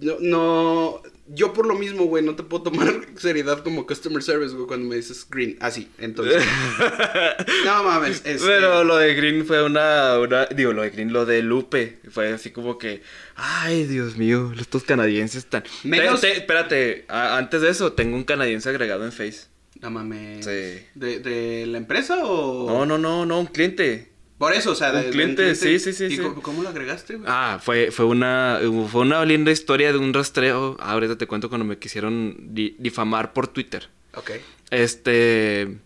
No, 0.00 0.16
no, 0.20 1.02
yo 1.32 1.52
por 1.52 1.66
lo 1.66 1.74
mismo, 1.74 2.04
güey, 2.04 2.24
no 2.24 2.34
te 2.34 2.42
puedo 2.42 2.64
tomar 2.64 2.88
seriedad 3.16 3.62
como 3.62 3.86
customer 3.86 4.22
service, 4.22 4.54
güey, 4.54 4.66
cuando 4.66 4.88
me 4.88 4.96
dices 4.96 5.26
green, 5.30 5.56
así, 5.60 5.88
entonces. 5.98 6.42
No 7.64 7.84
mames, 7.84 8.22
este, 8.24 8.46
Pero 8.46 8.84
lo 8.84 8.96
de 8.96 9.14
Green 9.14 9.44
fue 9.46 9.62
una, 9.62 10.18
una- 10.18 10.46
Digo, 10.46 10.72
lo 10.72 10.82
de 10.82 10.90
Green, 10.90 11.12
lo 11.12 11.26
de 11.26 11.42
Lupe. 11.42 11.98
Fue 12.10 12.32
así 12.32 12.50
como 12.50 12.78
que. 12.78 13.02
Ay, 13.36 13.84
Dios 13.84 14.16
mío, 14.16 14.52
estos 14.58 14.82
canadienses 14.84 15.44
están. 15.44 15.64
Menos- 15.84 16.20
Te- 16.20 16.32
te- 16.32 16.36
espérate, 16.38 17.04
a- 17.08 17.36
antes 17.38 17.60
de 17.62 17.70
eso, 17.70 17.92
tengo 17.92 18.16
un 18.16 18.24
canadiense 18.24 18.68
agregado 18.68 19.04
en 19.04 19.12
Face. 19.12 19.46
No 19.80 19.90
mames. 19.90 20.44
Sí. 20.44 20.84
¿De, 20.94 21.20
de 21.20 21.66
la 21.66 21.78
empresa 21.78 22.18
o...? 22.24 22.66
No, 22.68 22.84
no, 22.86 22.98
no, 22.98 23.24
no, 23.26 23.40
un 23.40 23.46
cliente. 23.46 24.09
Por 24.40 24.54
eso, 24.54 24.72
o 24.72 24.74
sea, 24.74 24.90
de, 24.90 25.00
Un 25.00 25.04
de 25.04 25.10
cliente, 25.10 25.54
sí, 25.54 25.78
sí, 25.78 25.92
sí, 25.92 26.04
¿Y 26.06 26.16
sí. 26.16 26.18
cómo, 26.22 26.40
cómo 26.40 26.62
lo 26.62 26.70
agregaste, 26.70 27.16
güey? 27.16 27.26
Ah, 27.30 27.60
fue, 27.62 27.90
fue 27.90 28.06
una 28.06 28.58
fue 28.90 29.02
una 29.02 29.22
linda 29.26 29.50
historia 29.52 29.92
de 29.92 29.98
un 29.98 30.14
rastreo. 30.14 30.78
Ah, 30.80 30.92
ahorita 30.92 31.18
te 31.18 31.26
cuento 31.26 31.50
cuando 31.50 31.66
me 31.66 31.76
quisieron 31.78 32.34
di- 32.54 32.74
difamar 32.78 33.34
por 33.34 33.48
Twitter. 33.48 33.88
Ok. 34.14 34.30
Este. 34.70 35.76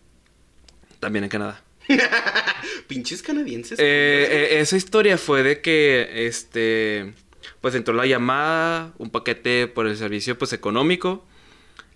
También 1.01 1.25
en 1.25 1.31
Canadá. 1.31 1.61
Pinches 2.87 3.23
canadienses. 3.23 3.77
Eh, 3.81 3.83
eh, 4.31 4.61
esa 4.61 4.77
historia 4.77 5.19
fue 5.19 5.43
de 5.43 5.61
que, 5.61 6.27
este, 6.29 7.13
pues 7.61 7.75
entró 7.75 7.93
la 7.93 8.07
llamada, 8.07 8.93
un 8.99 9.11
paquete 9.11 9.67
por 9.67 9.89
el 9.89 9.97
servicio, 9.97 10.39
pues 10.39 10.53
económico. 10.53 11.27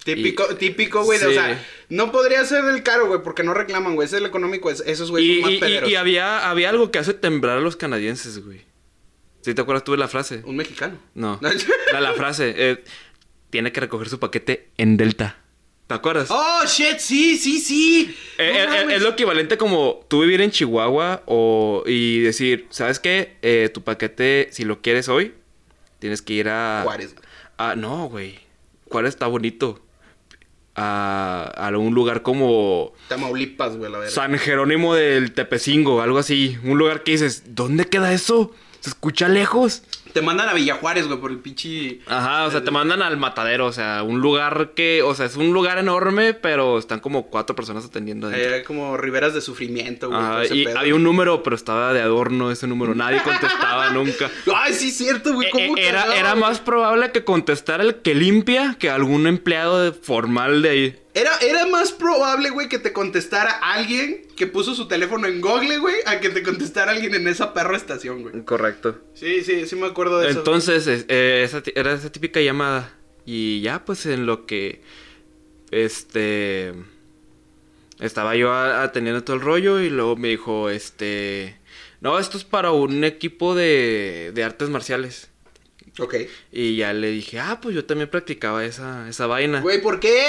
Típico, 0.05 0.47
y- 0.51 0.55
típico, 0.57 1.05
güey. 1.05 1.19
de- 1.19 1.27
O 1.27 1.29
sí. 1.31 1.35
sea, 1.35 1.65
no 1.89 2.11
podría 2.13 2.45
ser 2.45 2.65
del 2.65 2.83
caro, 2.83 3.07
güey, 3.07 3.23
porque 3.23 3.43
no 3.43 3.55
reclaman, 3.55 3.95
güey. 3.95 4.07
Es 4.07 4.13
el 4.13 4.27
económico, 4.27 4.71
es- 4.71 4.83
esos 4.87 5.11
güeyes 5.11 5.31
Y, 5.39 5.41
son 5.41 5.43
más 5.43 5.51
y- 5.53 5.57
y- 5.57 5.61
pederos. 5.61 5.91
y 5.91 5.95
había, 5.97 6.49
había 6.51 6.71
algo 6.71 6.91
que 6.91 6.99
hace 6.99 7.15
temblar 7.15 7.59
a 7.59 7.61
los 7.61 7.77
canadienses, 7.77 8.45
güey. 8.45 8.63
¿Sí 9.43 9.55
te 9.55 9.61
acuerdas 9.63 9.85
tú 9.85 9.93
de 9.93 9.99
la 9.99 10.09
frase? 10.09 10.43
Un 10.45 10.57
mexicano. 10.57 10.99
No. 11.15 11.39
La, 11.93 12.01
la 12.01 12.13
frase, 12.15 12.55
eh, 12.57 12.85
tiene 13.51 13.73
que 13.73 13.81
recoger 13.81 14.09
su 14.09 14.19
paquete 14.19 14.69
en 14.77 14.97
Delta. 14.97 15.39
¿Te 15.87 15.95
acuerdas? 15.95 16.29
Oh, 16.31 16.61
shit, 16.67 16.99
sí, 16.99 17.39
sí, 17.39 17.61
sí. 17.61 18.15
Eh, 18.37 18.67
No 18.69 18.75
eh, 18.75 18.87
eh, 18.91 18.97
es 18.97 19.01
lo 19.03 19.11
equivalente 19.11 19.57
como 19.57 20.05
tú 20.09 20.21
vivir 20.21 20.43
en 20.43 20.51
Chihuahua 20.51 21.23
o 21.25 21.83
y 21.87 22.21
decir, 22.21 22.67
¿sabes 22.69 23.01
qué? 23.01 23.39
Eh, 23.41 23.71
tu 23.73 23.83
paquete, 23.83 24.49
si 24.53 24.65
lo 24.67 24.83
quieres 24.83 25.09
hoy, 25.09 25.33
tienes 25.99 26.21
que 26.21 26.35
ir 26.35 26.51
a... 26.51 26.83
Juárez. 26.85 27.15
Ah, 27.57 27.75
no, 27.75 28.07
güey. 28.11 28.39
Juárez 28.91 29.15
está 29.15 29.29
bonito. 29.29 29.81
A, 30.81 31.51
a 31.57 31.77
un 31.77 31.93
lugar 31.93 32.23
como 32.23 32.93
Tamaulipas, 33.09 33.77
güey, 33.77 33.91
la 33.91 33.99
verdad. 33.99 34.13
San 34.15 34.39
Jerónimo 34.39 34.95
del 34.95 35.33
Tepecingo, 35.33 36.03
algo 36.03 36.19
así. 36.19 36.57
Un 36.63 36.79
lugar 36.79 37.03
que 37.03 37.13
dices, 37.13 37.43
¿dónde 37.49 37.87
queda 37.87 38.13
eso? 38.13 38.53
Se 38.81 38.91
escucha 38.91 39.29
lejos. 39.29 39.83
Te 40.13 40.23
mandan 40.23 40.49
a 40.49 40.55
Villajuárez, 40.55 41.07
güey, 41.07 41.19
por 41.21 41.31
el 41.31 41.39
pinche. 41.39 42.01
Ajá, 42.07 42.45
o 42.47 42.51
sea, 42.51 42.65
te 42.65 42.71
mandan 42.71 43.03
al 43.03 43.17
matadero, 43.17 43.67
o 43.67 43.73
sea, 43.73 44.03
un 44.03 44.21
lugar 44.21 44.73
que, 44.75 45.03
o 45.03 45.15
sea, 45.15 45.27
es 45.27 45.37
un 45.37 45.53
lugar 45.53 45.79
enorme, 45.79 46.35
pero 46.35 46.79
están 46.79 47.01
como 47.01 47.27
cuatro 47.29 47.55
personas 47.57 47.85
atendiendo 47.85 48.27
adentro. 48.29 48.49
Era 48.55 48.65
como 48.65 48.97
riberas 48.97 49.35
de 49.35 49.41
sufrimiento, 49.41 50.09
güey. 50.09 50.21
Ajá, 50.21 50.45
y 50.47 50.65
pedo. 50.65 50.79
había 50.79 50.95
un 50.95 51.03
número, 51.03 51.43
pero 51.43 51.57
estaba 51.57 51.93
de 51.93 52.01
adorno 52.01 52.51
ese 52.51 52.67
número. 52.67 52.95
Nadie 52.95 53.23
contestaba 53.23 53.91
nunca. 53.93 54.31
Ay, 54.55 54.73
sí, 54.75 54.89
es 54.89 54.97
cierto, 54.97 55.35
güey. 55.35 55.49
Eh, 55.49 55.51
¿Cómo 55.53 55.77
eh, 55.77 55.89
era, 55.89 56.15
era 56.17 56.35
más 56.35 56.61
probable 56.61 57.11
que 57.13 57.25
contestara 57.25 57.83
el 57.83 57.97
que 57.97 58.15
limpia 58.15 58.77
que 58.79 58.91
algún 58.91 59.27
empleado 59.27 59.81
de- 59.83 59.93
formal 59.93 60.63
de 60.63 60.69
ahí. 60.71 61.03
Era, 61.15 61.33
era 61.41 61.67
más 61.67 61.91
probable, 61.91 62.51
güey, 62.51 62.69
que 62.69 62.79
te 62.79 62.93
contestara 62.93 63.51
alguien 63.51 64.23
que 64.37 64.47
puso 64.47 64.77
su 64.77 64.87
teléfono 64.87 65.27
en 65.27 65.41
Google, 65.41 65.79
güey, 65.79 65.97
a 66.07 66.21
que 66.21 66.29
te 66.29 66.45
contestara 66.45 66.93
alguien 66.93 67.13
en 67.17 67.27
esa 67.27 67.53
perra 67.55 67.77
estación, 67.77 68.23
güey. 68.23 68.45
Correcto. 68.45 68.99
Sí, 69.15 69.43
sí, 69.43 69.67
sí 69.67 69.75
me 69.75 69.87
acuerdo 69.89 69.98
Entonces, 70.39 70.87
es- 70.87 71.07
eh, 71.09 71.49
era 71.75 71.93
esa 71.93 72.11
típica 72.13 72.41
llamada. 72.41 72.95
Y 73.27 73.61
ya, 73.61 73.85
pues 73.85 74.07
en 74.07 74.27
lo 74.27 74.47
que. 74.47 74.83
Este. 75.71 76.73
Estaba 78.01 78.37
yo 78.37 78.53
atendiendo 78.53 79.25
todo 79.25 79.35
el 79.37 79.43
rollo 79.43 79.81
y 79.81 79.91
luego 79.91 80.17
me 80.17 80.29
dijo, 80.29 80.71
este. 80.71 81.59
No, 82.01 82.19
esto 82.19 82.37
es 82.39 82.45
para 82.45 82.71
un 82.71 83.03
equipo 83.03 83.55
de, 83.57 84.31
de 84.35 84.45
artes 84.45 84.69
marciales. 84.71 85.31
Ok. 85.99 86.15
Y 86.53 86.77
ya 86.77 86.93
le 86.93 87.11
dije, 87.11 87.41
ah, 87.41 87.59
pues 87.61 87.75
yo 87.75 87.85
también 87.85 88.09
practicaba 88.09 88.65
esa, 88.65 89.09
esa 89.09 89.27
vaina. 89.27 89.61
Güey, 89.61 89.83
¿por 89.83 89.99
qué? 89.99 90.27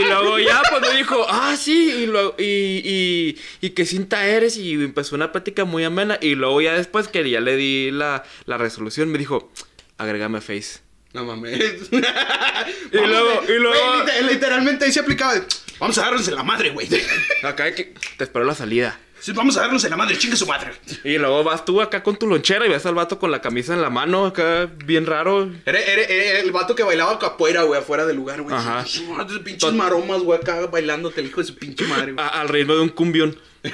Y 0.00 0.04
luego 0.04 0.38
ya, 0.38 0.62
pues 0.70 0.82
me 0.82 0.96
dijo, 0.96 1.26
ah, 1.28 1.56
sí, 1.58 1.90
y, 2.02 2.06
luego, 2.06 2.34
y, 2.38 2.80
y, 2.84 3.38
y 3.60 3.70
qué 3.70 3.84
cinta 3.86 4.26
eres, 4.26 4.56
y 4.56 4.74
empezó 4.74 5.16
una 5.16 5.32
plática 5.32 5.64
muy 5.64 5.82
amena, 5.84 6.18
y 6.20 6.34
luego 6.36 6.60
ya 6.60 6.74
después 6.74 7.08
que 7.08 7.28
ya 7.28 7.40
le 7.40 7.56
di 7.56 7.90
la, 7.90 8.22
la 8.46 8.56
resolución, 8.56 9.08
me 9.10 9.18
dijo, 9.18 9.50
agrégame 9.98 10.38
a 10.38 10.40
Face. 10.40 10.78
No 11.12 11.24
mames. 11.24 11.58
Y 12.92 12.96
luego- 12.98 13.42
y 13.48 13.52
luego- 13.58 14.04
literalmente 14.28 14.84
ahí 14.84 14.92
se 14.92 15.00
aplicaba 15.00 15.34
de, 15.34 15.42
Vamos 15.80 15.96
a 15.96 16.10
en 16.10 16.34
la 16.34 16.42
madre, 16.42 16.70
güey. 16.70 16.86
Acá 17.42 17.64
hay 17.64 17.74
que 17.74 17.94
te 18.18 18.24
espero 18.24 18.44
la 18.44 18.54
salida. 18.54 19.00
Sí, 19.20 19.32
Vamos 19.32 19.56
a 19.56 19.60
darnos 19.60 19.84
en 19.84 19.90
la 19.90 19.96
madre, 19.96 20.16
chingue 20.18 20.36
su 20.36 20.46
madre. 20.46 20.72
Y 21.04 21.18
luego 21.18 21.44
vas 21.44 21.64
tú 21.64 21.80
acá 21.80 22.02
con 22.02 22.16
tu 22.16 22.26
lonchera 22.26 22.66
y 22.66 22.70
ves 22.70 22.86
al 22.86 22.94
vato 22.94 23.18
con 23.18 23.30
la 23.30 23.40
camisa 23.40 23.74
en 23.74 23.82
la 23.82 23.90
mano, 23.90 24.24
acá 24.26 24.70
bien 24.86 25.06
raro. 25.06 25.50
Era, 25.66 25.78
era- 25.80 26.02
era 26.02 26.40
el 26.40 26.50
vato 26.52 26.74
que 26.74 26.82
bailaba 26.82 27.18
capoeira, 27.18 27.62
güey, 27.64 27.78
afuera 27.80 28.06
del 28.06 28.16
lugar, 28.16 28.40
güey. 28.42 28.54
Ajá. 28.56 28.84
Sí, 28.86 29.06
sí, 29.28 29.38
Pinches 29.44 29.70
Tot- 29.70 29.74
maromas, 29.76 30.22
güey, 30.22 30.38
acá 30.40 30.66
bailándote 30.66 31.20
el 31.20 31.26
hijo 31.28 31.40
de 31.40 31.46
su 31.46 31.54
pinche 31.56 31.84
madre, 31.86 32.12
güey. 32.12 32.24
a- 32.24 32.28
al 32.40 32.48
ritmo 32.48 32.74
de 32.74 32.80
un 32.80 32.88
cumbión. 32.88 33.38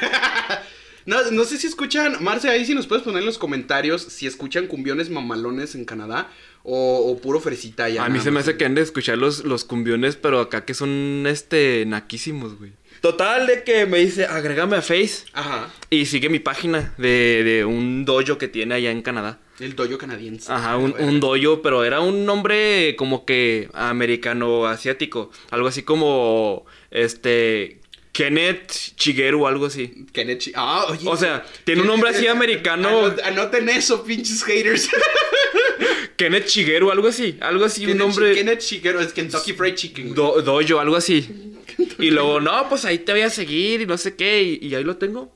No, 1.07 1.19
no 1.31 1.45
sé 1.45 1.57
si 1.57 1.69
escuchan, 1.69 2.17
Marce, 2.21 2.49
ahí 2.49 2.65
si 2.67 2.75
nos 2.75 2.89
puedes 2.89 3.05
poner 3.05 3.21
en 3.21 3.27
los 3.27 3.39
comentarios 3.39 4.03
si 4.03 4.27
escuchan 4.27 4.67
cumbiones 4.67 5.09
mamalones 5.09 5.77
en 5.77 5.85
Canadá 5.85 6.29
o, 6.65 6.99
o 7.13 7.21
puro 7.21 7.39
fresita 7.39 7.89
ya. 7.89 8.05
a 8.05 8.09
mí 8.09 8.19
se 8.19 8.33
me 8.33 8.41
hace 8.41 8.57
que 8.57 8.65
han 8.65 8.75
de 8.75 8.83
escuchar 8.83 9.17
los, 9.17 9.45
los 9.45 9.65
cumbiones, 9.65 10.17
pero 10.17 10.41
acá 10.41 10.65
que 10.65 10.75
son, 10.75 11.25
este, 11.29 11.85
naquísimos, 11.87 12.59
güey. 12.59 12.73
Total, 13.01 13.47
de 13.47 13.63
que 13.63 13.87
me 13.87 13.99
dice, 13.99 14.25
agrégame 14.27 14.77
a 14.77 14.83
Face. 14.83 15.25
Ajá, 15.33 15.71
Y 15.91 16.07
sigue 16.07 16.29
mi 16.29 16.39
página 16.39 16.95
de, 16.99 17.43
de 17.45 17.65
un 17.65 18.05
dojo 18.05 18.39
que 18.39 18.49
tiene 18.49 18.75
allá 18.75 18.91
en 18.91 19.03
Canadá. 19.03 19.39
el 19.61 19.75
doyo 19.77 19.97
canadiense. 19.99 20.53
Ajá, 20.53 20.77
un, 20.77 20.93
A 20.93 20.97
ver. 20.99 21.05
un 21.09 21.21
dojo, 21.21 21.63
pero 21.63 21.85
era 21.85 22.01
un 22.01 22.25
nombre 22.27 22.95
como 22.97 23.25
que 23.25 23.69
americano 23.73 24.67
asiático. 24.67 25.31
Algo 25.51 25.69
así 25.69 25.83
como 25.83 26.67
este 26.91 27.81
Kenneth 28.17 28.73
Shigeru 28.97 29.43
o 29.43 29.47
algo 29.47 29.67
así. 29.67 30.07
Kenichi. 30.13 30.53
Ah, 30.55 30.87
oye. 30.89 31.07
O 31.07 31.17
sea, 31.17 31.45
tiene 31.65 31.83
un 31.83 31.87
nombre 31.87 32.09
así 32.11 32.27
americano. 32.39 32.89
Anot- 33.11 33.23
Anoten 33.23 33.69
eso, 33.69 34.03
pinches 34.05 34.43
haters. 34.43 34.89
Kenneth 36.17 36.47
Shigeru, 36.49 36.91
algo 36.91 37.09
así. 37.09 37.37
Algo 37.41 37.67
así, 37.67 37.83
un 37.83 37.89
Kenneth 37.89 37.99
nombre. 38.07 38.35
Kenneth 38.35 38.61
Shigeru 38.63 39.01
es 39.01 39.13
Kentucky 39.13 39.53
Fried 39.53 39.75
Chicken. 39.75 40.15
do- 40.15 40.41
dojo, 40.43 40.81
algo 40.81 40.97
así. 40.97 41.53
Y 41.99 42.11
luego, 42.11 42.41
no, 42.41 42.69
pues 42.71 42.87
ahí 42.87 42.99
te 43.01 43.13
voy 43.13 43.21
a 43.21 43.29
seguir 43.31 43.83
y 43.83 43.87
no 43.87 43.99
sé 43.99 44.17
qué. 44.17 44.43
Y, 44.43 44.67
y 44.67 44.75
ahí 44.75 44.85
lo 44.85 44.97
tengo. 44.97 45.31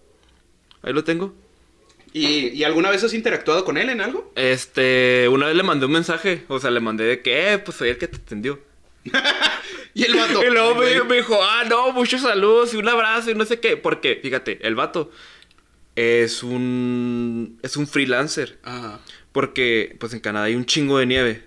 Ahí 0.82 0.94
lo 0.94 1.04
tengo. 1.04 1.34
¿Y, 2.14 2.48
¿Y 2.48 2.64
alguna 2.64 2.90
vez 2.90 3.04
has 3.04 3.12
interactuado 3.12 3.64
con 3.64 3.76
él 3.76 3.90
en 3.90 4.00
algo? 4.00 4.32
Este, 4.36 5.28
una 5.28 5.46
vez 5.48 5.54
le 5.56 5.62
mandé 5.62 5.84
un 5.86 5.92
mensaje. 5.92 6.44
O 6.48 6.58
sea, 6.58 6.70
le 6.70 6.80
mandé 6.80 7.04
de 7.04 7.20
que, 7.20 7.52
eh, 7.52 7.58
pues 7.58 7.76
soy 7.76 7.90
el 7.90 7.98
que 7.98 8.08
te 8.08 8.16
atendió. 8.16 8.58
Y 9.94 10.04
el 10.04 10.16
vato. 10.16 10.40
Me, 11.08 11.16
dijo, 11.16 11.38
ah, 11.42 11.64
no, 11.68 11.92
muchos 11.92 12.20
saludos 12.22 12.74
y 12.74 12.76
un 12.76 12.88
abrazo 12.88 13.30
y 13.30 13.34
no 13.34 13.44
sé 13.44 13.60
qué. 13.60 13.76
Porque, 13.76 14.18
fíjate, 14.22 14.66
el 14.66 14.74
vato 14.74 15.10
es 15.96 16.42
un. 16.42 17.58
es 17.62 17.76
un 17.76 17.86
freelancer. 17.86 18.58
Ajá. 18.62 19.00
Porque, 19.32 19.96
pues 20.00 20.12
en 20.12 20.20
Canadá 20.20 20.46
hay 20.46 20.54
un 20.54 20.66
chingo 20.66 20.98
de 20.98 21.06
nieve. 21.06 21.44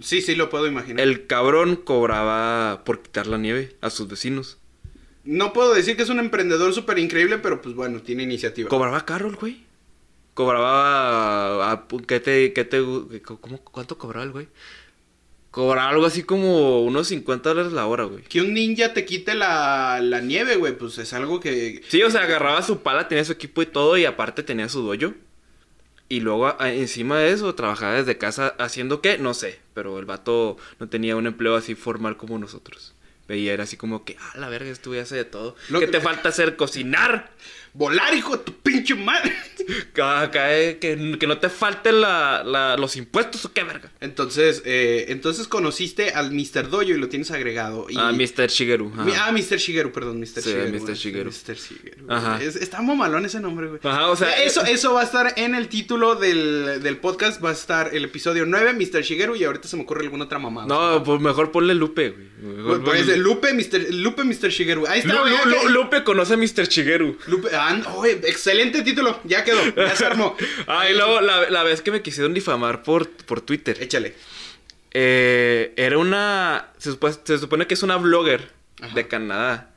Sí, 0.00 0.22
sí, 0.22 0.34
lo 0.34 0.48
puedo 0.48 0.66
imaginar. 0.66 1.00
El 1.06 1.26
cabrón 1.26 1.76
cobraba 1.76 2.82
por 2.84 3.02
quitar 3.02 3.26
la 3.26 3.38
nieve 3.38 3.76
a 3.80 3.90
sus 3.90 4.08
vecinos. 4.08 4.58
No 5.24 5.52
puedo 5.52 5.74
decir 5.74 5.96
que 5.96 6.02
es 6.02 6.08
un 6.08 6.18
emprendedor 6.18 6.72
súper 6.72 6.98
increíble, 6.98 7.38
pero 7.38 7.60
pues 7.60 7.74
bueno, 7.74 8.00
tiene 8.00 8.22
iniciativa. 8.22 8.68
Cobraba 8.68 9.04
caro 9.04 9.28
el 9.28 9.36
güey. 9.36 9.64
Cobraba. 10.34 11.70
a- 11.72 11.86
¿Qué 12.06 12.20
te. 12.20 12.52
Qué 12.52 12.64
te 12.64 12.80
cómo, 13.22 13.58
¿Cuánto 13.58 13.98
cobraba 13.98 14.24
el 14.24 14.32
güey? 14.32 14.48
Cobraba 15.52 15.90
algo 15.90 16.06
así 16.06 16.22
como 16.24 16.82
unos 16.82 17.08
50 17.08 17.48
dólares 17.50 17.72
la 17.72 17.86
hora, 17.86 18.04
güey. 18.04 18.24
Que 18.24 18.40
un 18.40 18.54
ninja 18.54 18.94
te 18.94 19.04
quite 19.04 19.34
la, 19.34 20.00
la 20.02 20.20
nieve, 20.20 20.56
güey, 20.56 20.76
pues 20.76 20.96
es 20.98 21.12
algo 21.12 21.38
que... 21.40 21.82
Sí, 21.88 22.02
o 22.02 22.10
sea, 22.10 22.22
agarraba 22.22 22.62
su 22.62 22.80
pala, 22.82 23.06
tenía 23.06 23.24
su 23.24 23.32
equipo 23.32 23.60
y 23.62 23.66
todo, 23.66 23.96
y 23.98 24.06
aparte 24.06 24.42
tenía 24.42 24.68
su 24.70 24.80
dojo. 24.82 25.14
Y 26.08 26.20
luego 26.20 26.56
encima 26.60 27.18
de 27.18 27.32
eso 27.32 27.54
trabajaba 27.54 27.94
desde 27.94 28.18
casa 28.18 28.54
haciendo 28.58 29.00
qué, 29.02 29.18
no 29.18 29.34
sé, 29.34 29.60
pero 29.74 29.98
el 29.98 30.04
vato 30.06 30.56
no 30.80 30.88
tenía 30.88 31.16
un 31.16 31.26
empleo 31.26 31.54
así 31.54 31.74
formal 31.74 32.16
como 32.16 32.38
nosotros. 32.38 32.94
Veía, 33.28 33.52
era 33.52 33.64
así 33.64 33.76
como 33.76 34.04
que, 34.04 34.16
ah, 34.20 34.32
la 34.38 34.48
verga, 34.48 34.68
estuve 34.70 35.00
hace 35.00 35.16
de 35.16 35.24
todo. 35.24 35.54
Lo 35.68 35.80
¿Qué 35.80 35.86
que- 35.86 35.92
te 35.92 36.00
falta 36.00 36.30
hacer? 36.30 36.56
Cocinar. 36.56 37.30
Volar, 37.74 38.14
hijo 38.14 38.36
de 38.36 38.44
tu 38.44 38.52
pinche 38.52 38.94
madre. 38.94 39.32
Acá, 40.02 40.58
eh, 40.58 40.78
que, 40.78 41.16
que 41.18 41.26
no 41.26 41.38
te 41.38 41.48
falten 41.48 42.00
la, 42.00 42.42
la- 42.44 42.76
los 42.76 42.96
impuestos 42.96 43.44
o 43.44 43.52
qué 43.52 43.62
verga. 43.62 43.90
Entonces, 44.00 44.62
eh, 44.64 45.06
entonces 45.08 45.46
conociste 45.48 46.10
al 46.10 46.32
Mr. 46.32 46.68
Doyo 46.68 46.94
y 46.94 46.98
lo 46.98 47.08
tienes 47.08 47.30
agregado. 47.30 47.86
Y... 47.88 47.96
Ah, 47.98 48.12
Mr. 48.12 48.48
Shigeru. 48.48 48.90
Mi- 48.90 49.12
Ah, 49.16 49.30
Mr. 49.32 49.56
Shigeru, 49.58 49.92
perdón, 49.92 50.18
Mr. 50.20 50.42
Sí, 50.42 50.50
Shigeru. 50.50 50.72
Mr. 50.72 50.80
güey. 50.80 50.94
Shigeru. 50.96 51.30
Mr. 51.30 51.56
Shigeru. 51.56 52.06
Ajá. 52.12 52.42
Es- 52.42 52.56
está 52.56 52.82
mamalón 52.82 53.24
ese 53.24 53.40
nombre, 53.40 53.68
güey. 53.68 53.80
Ajá, 53.84 54.08
o 54.08 54.16
sea, 54.16 54.42
Eso, 54.42 54.64
eh, 54.66 54.72
eso 54.72 54.94
va 54.94 55.02
a 55.02 55.04
estar 55.04 55.34
en 55.36 55.54
el 55.54 55.68
título 55.68 56.16
del, 56.16 56.82
del 56.82 56.96
podcast. 56.98 57.42
Va 57.42 57.50
a 57.50 57.52
estar 57.52 57.94
el 57.94 58.04
episodio 58.04 58.44
9, 58.46 58.72
Mr. 58.74 59.02
Shigeru. 59.02 59.36
Y 59.36 59.44
ahorita 59.44 59.68
se 59.68 59.76
me 59.76 59.82
ocurre 59.84 60.02
alguna 60.02 60.24
otra 60.24 60.38
mamada. 60.38 60.66
No, 60.66 61.02
pues 61.04 61.20
mejor 61.20 61.50
ponle 61.52 61.74
Lupe, 61.74 62.10
güey. 62.10 62.32
Mejor 62.42 62.82
Pues, 62.82 63.06
ponle- 63.06 63.16
Lupe, 63.18 63.52
Mr. 63.54 63.94
Lupe, 63.94 64.24
Mr. 64.24 64.48
Shigeru. 64.50 64.86
Ahí 64.88 65.00
está, 65.00 65.14
Lu- 65.14 65.50
Lu- 65.50 65.68
Lupe 65.68 66.02
conoce 66.02 66.34
a 66.34 66.36
Mr. 66.36 66.66
Shigeru. 66.68 67.16
Lupe, 67.28 67.48
ah, 67.54 67.61
no, 67.70 67.94
güey, 67.94 68.12
excelente 68.24 68.82
título. 68.82 69.20
Ya 69.24 69.44
quedó, 69.44 69.60
ya 69.74 69.94
se 69.96 70.04
armó. 70.06 70.36
Ah, 70.66 70.88
y 70.90 70.94
luego 70.94 71.20
la, 71.20 71.48
la 71.50 71.62
vez 71.62 71.82
que 71.82 71.90
me 71.90 72.02
quisieron 72.02 72.34
difamar 72.34 72.82
por, 72.82 73.08
por 73.10 73.40
Twitter. 73.40 73.76
Échale. 73.80 74.14
Eh, 74.92 75.72
era 75.76 75.98
una. 75.98 76.72
Se 76.78 76.90
supone, 76.90 77.14
se 77.24 77.38
supone 77.38 77.66
que 77.66 77.74
es 77.74 77.82
una 77.82 77.96
blogger 77.96 78.50
Ajá. 78.80 78.94
de 78.94 79.08
Canadá. 79.08 79.68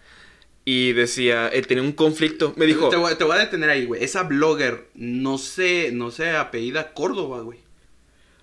Y 0.68 0.94
decía, 0.94 1.48
él 1.50 1.68
tenía 1.68 1.84
un 1.84 1.92
conflicto. 1.92 2.54
Me 2.58 2.66
dijo, 2.66 2.90
Te, 2.90 2.96
voy, 2.96 3.14
te 3.16 3.24
voy 3.24 3.36
a 3.38 3.40
detener 3.40 3.70
ahí, 3.70 3.86
güey. 3.86 4.04
Esa 4.04 4.24
blogger 4.24 4.88
no 4.96 5.38
se, 5.38 5.92
no 5.92 6.10
se 6.10 6.32
apellida 6.32 6.92
Córdoba, 6.94 7.42
güey. 7.42 7.60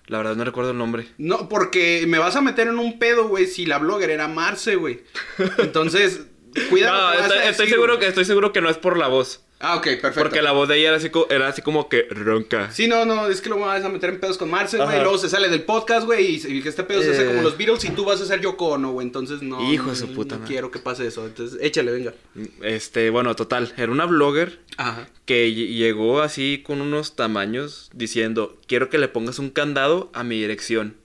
la 0.07 0.19
verdad 0.19 0.35
no 0.37 0.45
recuerdo 0.45 0.71
el 0.71 0.77
nombre. 0.77 1.05
No, 1.17 1.49
porque 1.49 2.05
me 2.07 2.19
vas 2.19 2.37
a 2.37 2.41
meter 2.41 2.69
en 2.69 2.79
un 2.79 2.97
pedo, 2.97 3.27
güey, 3.27 3.45
si 3.45 3.65
la 3.65 3.77
blogger 3.77 4.09
era 4.09 4.29
Marce, 4.29 4.77
güey. 4.77 5.01
Entonces, 5.57 6.21
cuidado. 6.69 6.97
no, 7.01 7.05
lo 7.07 7.11
que 7.11 7.17
vas 7.17 7.25
estoy, 7.27 7.37
a 7.37 7.49
estoy 7.49 7.65
decir, 7.65 7.75
seguro 7.75 7.93
güey. 7.93 7.99
que, 8.01 8.07
estoy 8.07 8.25
seguro 8.25 8.53
que 8.53 8.61
no 8.61 8.69
es 8.69 8.77
por 8.77 8.97
la 8.97 9.07
voz. 9.07 9.41
Ah, 9.65 9.77
ok, 9.77 9.83
perfecto. 9.83 10.19
Porque 10.19 10.41
la 10.41 10.51
voz 10.51 10.67
de 10.67 10.77
ella 10.77 10.89
era 10.89 10.97
así, 10.97 11.09
co- 11.09 11.25
era 11.29 11.47
así 11.47 11.61
como 11.61 11.87
que 11.87 12.05
ronca. 12.09 12.69
Sí, 12.73 12.89
no, 12.89 13.05
no, 13.05 13.27
es 13.29 13.39
que 13.39 13.47
lo 13.47 13.57
vas 13.59 13.81
a 13.85 13.87
meter 13.87 14.09
en 14.09 14.19
pedos 14.19 14.37
con 14.37 14.49
Marce, 14.49 14.75
güey. 14.77 14.97
Y 14.97 15.01
Luego 15.01 15.17
se 15.17 15.29
sale 15.29 15.47
del 15.47 15.61
podcast, 15.63 16.05
güey, 16.05 16.25
y, 16.35 16.57
y 16.57 16.61
que 16.61 16.67
este 16.67 16.83
pedo 16.83 17.01
se 17.01 17.11
hace 17.11 17.23
Eh. 17.23 17.27
como 17.27 17.43
los 17.43 17.57
Beatles 17.57 17.85
y 17.85 17.91
tú 17.91 18.03
vas 18.03 18.19
a 18.19 18.25
ser 18.25 18.41
Yoko 18.41 18.71
Ono, 18.71 18.91
güey. 18.91 19.07
Entonces, 19.07 19.41
no. 19.41 19.71
Hijo 19.71 19.91
de 19.91 19.95
su 19.95 20.07
no- 20.07 20.13
puta 20.15 20.35
no 20.35 20.41
madre. 20.41 20.53
quiero 20.53 20.69
que 20.69 20.79
pase 20.79 21.07
eso. 21.07 21.25
Entonces, 21.25 21.57
échale, 21.61 21.93
venga. 21.93 22.13
Este, 22.61 23.09
bueno, 23.09 23.37
total. 23.37 23.73
Era 23.77 23.89
una 23.89 24.05
blogger 24.05 24.59
Ajá. 24.75 25.07
que 25.25 25.47
ll- 25.47 25.73
llegó 25.75 26.21
así 26.21 26.61
con 26.65 26.81
unos 26.81 27.15
tamaños 27.15 27.89
diciendo, 27.93 28.57
quiero 28.67 28.89
que 28.89 28.97
le 28.97 29.07
pongas 29.07 29.39
un 29.39 29.49
candado 29.49 30.11
a 30.13 30.25
mi 30.25 30.41
dirección. 30.41 30.97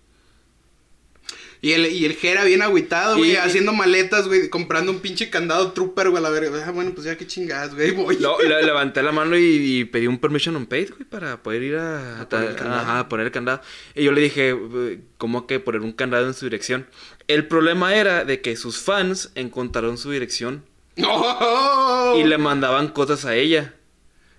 Y 1.60 1.72
el, 1.72 1.86
y 1.86 2.04
el 2.04 2.14
Jera 2.14 2.44
bien 2.44 2.62
agüitado, 2.62 3.16
güey, 3.16 3.34
haciendo 3.36 3.72
maletas, 3.72 4.28
güey, 4.28 4.48
comprando 4.48 4.92
un 4.92 5.00
pinche 5.00 5.28
candado 5.28 5.72
trooper, 5.72 6.10
güey, 6.10 6.18
a 6.18 6.20
la 6.22 6.30
verga. 6.30 6.64
Ah, 6.64 6.70
bueno, 6.70 6.92
pues 6.94 7.04
ya 7.06 7.16
qué 7.16 7.26
chingadas, 7.26 7.74
güey, 7.74 7.90
voy. 7.90 8.16
No, 8.20 8.40
le- 8.40 8.62
levanté 8.66 9.02
la 9.02 9.10
mano 9.10 9.36
y, 9.36 9.42
y 9.80 9.84
pedí 9.84 10.06
un 10.06 10.18
permission 10.18 10.54
on 10.54 10.66
paid, 10.66 10.90
güey, 10.90 11.04
para 11.04 11.42
poder 11.42 11.62
ir 11.64 11.76
a, 11.76 12.20
A 12.20 12.28
poner 12.28 12.50
el 12.50 12.54
candado. 12.56 12.80
ajá, 12.80 12.98
a 13.00 13.08
poner 13.08 13.26
el 13.26 13.32
candado. 13.32 13.60
Y 13.96 14.04
yo 14.04 14.12
le 14.12 14.20
dije, 14.20 14.50
"Eh, 14.50 15.00
¿cómo 15.16 15.46
que 15.48 15.58
poner 15.58 15.80
un 15.80 15.92
candado 15.92 16.26
en 16.28 16.34
su 16.34 16.46
dirección? 16.46 16.86
El 17.26 17.48
problema 17.48 17.94
era 17.94 18.24
de 18.24 18.40
que 18.40 18.54
sus 18.56 18.78
fans 18.78 19.32
encontraron 19.34 19.98
su 19.98 20.10
dirección 20.12 20.64
¡No! 20.96 22.14
y 22.18 22.24
le 22.24 22.38
mandaban 22.38 22.88
cosas 22.88 23.24
a 23.24 23.34
ella. 23.34 23.74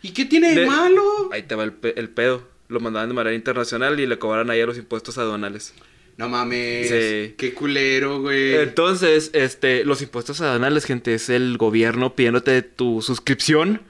¿Y 0.01 0.11
qué 0.11 0.25
tiene 0.25 0.53
de, 0.55 0.61
De- 0.61 0.67
malo? 0.67 1.29
Ahí 1.31 1.43
te 1.43 1.55
va 1.55 1.63
el, 1.65 1.73
pe- 1.73 1.99
el 1.99 2.09
pedo. 2.09 2.47
Lo 2.69 2.79
mandaban 2.79 3.09
de 3.09 3.15
manera 3.15 3.35
internacional 3.35 3.99
y 3.99 4.05
le 4.07 4.17
cobraron 4.19 4.49
ahí 4.51 4.61
a 4.61 4.65
los 4.65 4.77
impuestos 4.77 5.17
aduanales. 5.17 5.73
No 6.19 6.27
mames. 6.27 6.89
Sí. 6.89 7.35
Qué 7.37 7.53
culero, 7.53 8.19
güey. 8.19 8.55
Entonces, 8.55 9.29
este, 9.33 9.85
los 9.85 10.01
impuestos 10.01 10.41
aduanales, 10.41 10.83
gente, 10.83 11.13
es 11.13 11.29
el 11.29 11.57
gobierno 11.57 12.13
pidiéndote 12.13 12.61
tu 12.61 13.01
suscripción 13.01 13.81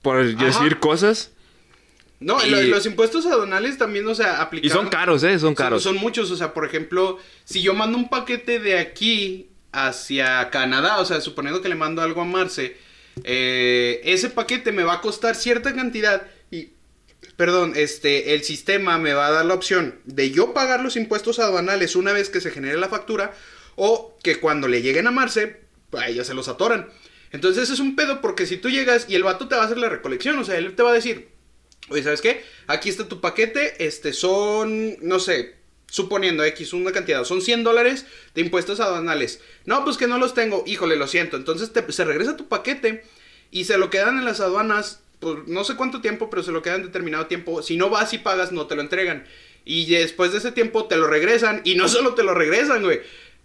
por 0.00 0.20
Ajá. 0.20 0.44
decir 0.44 0.78
cosas. 0.78 1.32
No, 2.20 2.36
Y- 2.46 2.50
lo- 2.50 2.62
los 2.62 2.86
impuestos 2.86 3.26
aduanales 3.26 3.76
también, 3.76 4.06
o 4.06 4.14
sea, 4.14 4.36
Y 4.38 4.42
aplicados. 4.42 4.72
son 4.80 4.88
caros, 4.88 5.22
¿eh? 5.24 5.36
Son 5.40 5.56
caros. 5.56 5.82
Son, 5.82 5.94
son 5.94 6.00
muchos, 6.02 6.30
o 6.30 6.36
sea, 6.36 6.54
por 6.54 6.64
ejemplo, 6.64 7.18
si 7.44 7.60
yo 7.60 7.74
mando 7.74 7.98
un 7.98 8.08
paquete 8.08 8.60
de 8.60 8.78
aquí 8.78 9.48
hacia 9.72 10.50
Canadá, 10.50 10.98
o 11.00 11.04
sea, 11.04 11.20
suponiendo 11.20 11.60
que 11.60 11.68
le 11.68 11.74
mando 11.74 12.02
algo 12.02 12.20
a 12.20 12.24
Marce, 12.24 12.76
eh, 13.24 14.00
ese 14.04 14.30
paquete 14.30 14.70
me 14.70 14.84
va 14.84 14.94
a 14.94 15.00
costar 15.00 15.34
cierta 15.34 15.74
cantidad 15.74 16.22
y, 16.22 16.37
perdón, 17.38 17.72
este, 17.76 18.34
el 18.34 18.44
sistema 18.44 18.98
me 18.98 19.14
va 19.14 19.28
a 19.28 19.30
dar 19.30 19.46
la 19.46 19.54
opción 19.54 19.98
de 20.04 20.30
yo 20.30 20.52
pagar 20.52 20.80
los 20.82 20.96
impuestos 20.96 21.38
aduanales 21.38 21.96
una 21.96 22.12
vez 22.12 22.28
que 22.28 22.42
se 22.42 22.50
genere 22.50 22.76
la 22.76 22.90
factura 22.90 23.32
o 23.76 24.18
que 24.22 24.38
cuando 24.40 24.68
le 24.68 24.82
lleguen 24.82 25.06
a 25.06 25.10
Marce, 25.10 25.62
a 25.96 26.08
ellos 26.08 26.26
se 26.26 26.34
los 26.34 26.48
atoran. 26.48 26.90
Entonces 27.32 27.70
es 27.70 27.80
un 27.80 27.96
pedo 27.96 28.20
porque 28.20 28.44
si 28.46 28.58
tú 28.58 28.68
llegas 28.68 29.06
y 29.08 29.14
el 29.14 29.22
vato 29.22 29.48
te 29.48 29.54
va 29.54 29.62
a 29.62 29.64
hacer 29.64 29.78
la 29.78 29.88
recolección, 29.88 30.38
o 30.38 30.44
sea, 30.44 30.58
él 30.58 30.74
te 30.76 30.82
va 30.82 30.90
a 30.90 30.94
decir, 30.94 31.28
Oye, 31.90 32.02
¿sabes 32.02 32.20
qué? 32.20 32.44
Aquí 32.66 32.90
está 32.90 33.08
tu 33.08 33.20
paquete, 33.22 33.86
este 33.86 34.12
son, 34.12 34.96
no 35.00 35.18
sé, 35.18 35.54
suponiendo 35.86 36.44
X 36.44 36.74
una 36.74 36.92
cantidad, 36.92 37.24
son 37.24 37.40
100 37.40 37.64
dólares 37.64 38.04
de 38.34 38.42
impuestos 38.42 38.78
aduanales. 38.80 39.40
No, 39.64 39.84
pues 39.84 39.96
que 39.96 40.06
no 40.06 40.18
los 40.18 40.34
tengo, 40.34 40.64
híjole, 40.66 40.96
lo 40.96 41.06
siento. 41.06 41.38
Entonces 41.38 41.72
te- 41.72 41.90
se 41.92 42.04
regresa 42.04 42.36
tu 42.36 42.46
paquete 42.48 43.04
y 43.50 43.64
se 43.64 43.78
lo 43.78 43.88
quedan 43.88 44.18
en 44.18 44.26
las 44.26 44.40
aduanas 44.40 45.00
por 45.20 45.48
no 45.48 45.64
sé 45.64 45.76
cuánto 45.76 46.00
tiempo, 46.00 46.30
pero 46.30 46.42
se 46.42 46.52
lo 46.52 46.62
quedan 46.62 46.82
determinado 46.82 47.26
tiempo. 47.26 47.62
Si 47.62 47.76
no 47.76 47.90
vas 47.90 48.12
y 48.12 48.18
pagas, 48.18 48.52
no 48.52 48.66
te 48.66 48.76
lo 48.76 48.82
entregan. 48.82 49.24
Y 49.64 49.90
después 49.90 50.32
de 50.32 50.38
ese 50.38 50.52
tiempo 50.52 50.86
te 50.86 50.96
lo 50.96 51.06
regresan 51.06 51.60
y 51.64 51.74
no 51.74 51.88
solo 51.88 52.14
te 52.14 52.22
lo 52.22 52.34
regresan, 52.34 52.82
güey. 52.82 53.00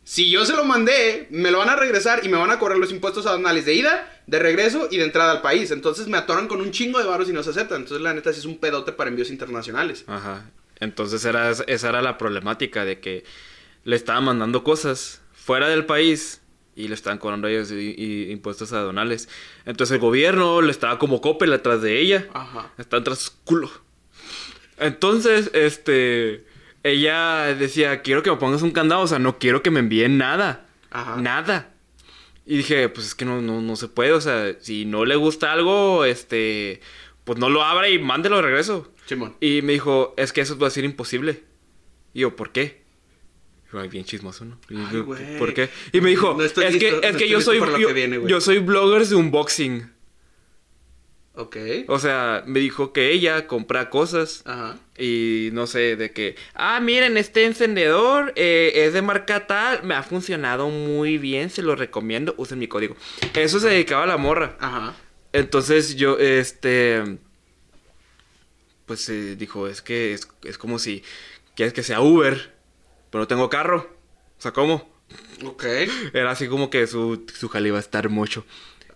Si 0.06 0.30
yo 0.30 0.46
se 0.46 0.56
lo 0.56 0.66
mandé, 0.66 1.28
me 1.30 1.50
lo 1.50 1.60
van 1.60 1.70
a 1.70 1.76
regresar 1.76 2.26
y 2.26 2.30
me 2.30 2.38
van 2.38 2.52
a 2.52 2.60
cobrar 2.60 2.78
los 2.78 2.92
impuestos 2.92 3.26
aduanales 3.26 3.66
de 3.66 3.74
ida, 3.74 4.22
de 4.28 4.40
regreso 4.40 4.90
y 4.92 4.98
de 4.98 5.06
entrada 5.06 5.32
al 5.32 5.42
país. 5.42 5.72
Entonces 5.72 6.08
me 6.08 6.18
atoran 6.18 6.48
con 6.48 6.60
un 6.60 6.72
chingo 6.72 7.00
de 7.00 7.06
varos 7.06 7.30
y 7.30 7.34
no 7.34 7.42
se 7.42 7.52
aceptan. 7.52 7.82
Entonces 7.82 8.02
la 8.02 8.14
neta 8.14 8.34
sí 8.34 8.40
es 8.40 8.46
un 8.46 8.58
pedote 8.58 8.92
para 8.92 9.10
envíos 9.10 9.30
internacionales. 9.30 10.04
Ajá. 10.08 10.50
Entonces 10.80 11.24
era, 11.24 11.52
esa 11.52 11.90
era 11.90 12.02
la 12.02 12.18
problemática 12.18 12.84
de 12.84 13.00
que 13.00 13.24
le 13.86 13.96
estaban 13.96 14.26
mandando 14.26 14.64
cosas 14.64 15.22
fuera 15.34 15.70
del 15.70 15.86
país 15.86 16.42
y 16.76 16.88
le 16.88 16.96
estaban 16.96 17.18
cobrando 17.20 17.48
a 17.48 17.52
ellos 17.52 17.72
i- 17.72 17.96
i- 17.98 18.32
impuestos 18.32 18.74
aduanales. 18.74 19.30
Entonces 19.66 19.94
el 19.96 20.00
gobierno 20.02 20.62
le 20.62 20.72
estaba 20.72 20.98
como 21.00 21.22
copel 21.22 21.54
atrás 21.54 21.82
de 21.82 22.00
ella. 22.00 22.28
Ajá. 22.34 22.72
Están 22.78 23.04
tras 23.04 23.20
su 23.20 23.32
culo. 23.44 23.72
Entonces, 24.78 25.52
este. 25.54 26.46
Ella 26.84 27.56
decía, 27.56 28.02
quiero 28.02 28.24
que 28.24 28.30
me 28.32 28.36
pongas 28.38 28.62
un 28.62 28.72
candado, 28.72 29.02
o 29.04 29.08
sea, 29.08 29.18
no 29.20 29.40
quiero 29.40 29.64
que 29.64 29.72
me 29.72 29.80
envíen 29.80 30.18
nada. 30.18 30.66
Ajá. 30.92 31.16
Nada. 31.18 31.74
Y 32.46 32.58
dije, 32.58 32.90
pues 32.90 33.08
es 33.08 33.16
que 33.16 33.24
no, 33.24 33.42
no, 33.42 33.62
no 33.62 33.76
se 33.78 33.88
puede, 33.88 34.12
o 34.12 34.20
sea, 34.20 34.58
si 34.60 34.84
no 34.84 35.06
le 35.06 35.16
gusta 35.16 35.54
algo, 35.54 36.04
este, 36.04 36.82
pues 37.24 37.40
no 37.40 37.50
lo 37.50 37.64
abra 37.64 37.88
y 37.88 38.00
mándelo 38.00 38.36
de 38.36 38.42
regreso. 38.42 38.92
Simón. 39.06 39.38
Y 39.40 39.62
me 39.62 39.72
dijo, 39.74 40.14
es 40.18 40.34
que 40.34 40.42
eso 40.42 40.58
va 40.60 40.68
a 40.68 40.72
ser 40.72 40.84
imposible. 40.84 41.44
Y 42.14 42.20
yo, 42.22 42.36
¿por 42.36 42.52
qué? 42.52 42.83
Ay, 43.74 43.90
bien 43.90 44.06
chismoso, 44.06 44.46
¿no? 44.46 44.60
Ay, 44.70 45.00
güey. 45.00 45.38
¿Por 45.38 45.54
qué? 45.54 45.70
Y 45.92 46.02
me 46.02 46.10
dijo, 46.10 46.34
No 46.34 46.44
estoy 46.44 46.66
es 46.66 46.74
listo, 46.74 46.86
que, 46.86 46.92
no 46.92 46.98
es 46.98 47.18
que 47.18 47.24
estoy 47.26 47.30
yo 47.30 47.42
soy, 47.42 47.86
que 47.86 47.94
viene, 47.94 48.22
yo 48.28 48.42
soy 48.42 48.60
bloggers 48.60 49.10
de 49.10 49.16
unboxing. 49.16 49.92
Ok. 51.36 51.58
O 51.88 51.98
sea, 51.98 52.44
me 52.46 52.60
dijo 52.60 52.94
que 52.94 53.12
ella 53.12 53.48
compra 53.48 53.90
cosas 53.90 54.44
Ajá. 54.46 54.78
y 54.98 55.50
no 55.54 55.66
sé, 55.66 55.96
de 55.96 56.12
que, 56.12 56.36
ah, 56.54 56.80
miren, 56.80 57.18
este 57.18 57.46
encendedor 57.46 58.34
eh, 58.36 58.72
es 58.76 58.94
de 58.94 59.02
marca 59.02 59.48
tal, 59.48 59.82
me 59.84 59.96
ha 59.96 60.04
funcionado 60.04 60.70
muy 60.70 61.18
bien, 61.18 61.50
se 61.50 61.64
lo 61.64 61.76
recomiendo, 61.76 62.36
usen 62.38 62.60
mi 62.60 62.68
código. 62.68 62.96
Eso 63.34 63.60
se 63.60 63.70
dedicaba 63.70 64.04
a 64.04 64.08
la 64.08 64.18
morra. 64.18 64.56
Ajá. 64.60 64.96
Entonces 65.32 65.96
yo, 65.96 66.20
este, 66.20 67.18
pues 68.86 69.10
eh, 69.10 69.36
dijo, 69.36 69.68
es 69.68 69.82
que 69.82 70.14
es, 70.14 70.28
es 70.44 70.60
como 70.60 70.78
si 70.78 71.04
quieres 71.56 71.74
que 71.74 71.82
sea 71.82 72.02
Uber, 72.02 72.53
pero 73.14 73.22
no 73.22 73.28
tengo 73.28 73.48
carro. 73.48 73.96
O 74.40 74.42
sea, 74.42 74.52
¿cómo? 74.54 74.92
Ok. 75.46 75.64
Era 76.14 76.32
así 76.32 76.48
como 76.48 76.72
que 76.72 76.88
su, 76.88 77.24
su 77.32 77.48
jale 77.48 77.68
iba 77.68 77.78
a 77.78 77.82
estar 77.82 78.10
mucho. 78.10 78.44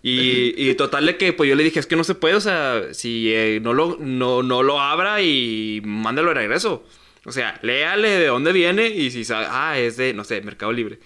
Y, 0.02 0.54
y 0.70 0.74
total 0.74 1.06
de 1.06 1.18
que 1.18 1.34
pues 1.34 1.48
yo 1.48 1.56
le 1.56 1.64
dije, 1.64 1.80
es 1.80 1.86
que 1.86 1.96
no 1.96 2.04
se 2.04 2.16
puede, 2.16 2.34
o 2.34 2.42
sea, 2.42 2.94
si 2.94 3.32
eh, 3.32 3.60
no, 3.62 3.74
lo, 3.74 3.98
no, 4.00 4.42
no 4.42 4.64
lo 4.64 4.80
abra 4.82 5.22
y 5.22 5.82
mándalo 5.86 6.30
de 6.30 6.34
regreso. 6.34 6.84
O 7.26 7.32
sea, 7.32 7.60
léale 7.62 8.10
de 8.10 8.26
dónde 8.28 8.54
viene 8.54 8.88
y 8.90 9.12
si 9.12 9.24
sabe, 9.24 9.46
ah, 9.50 9.78
es 9.78 9.98
de, 9.98 10.14
no 10.14 10.24
sé, 10.24 10.42
Mercado 10.42 10.72
Libre. 10.72 10.98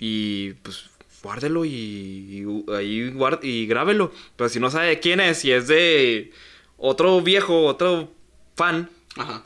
Y 0.00 0.52
pues 0.62 0.86
guárdelo 1.22 1.64
y, 1.64 1.70
y 1.70 2.72
ahí 2.72 3.10
guard- 3.10 3.40
y 3.42 3.66
grábelo. 3.66 4.12
Pero 4.36 4.48
si 4.48 4.60
no 4.60 4.70
sabe 4.70 4.86
de 4.88 5.00
quién 5.00 5.20
es, 5.20 5.38
si 5.38 5.52
es 5.52 5.66
de 5.68 6.32
otro 6.78 7.20
viejo, 7.20 7.64
otro 7.66 8.12
fan, 8.56 8.88
Ajá. 9.16 9.44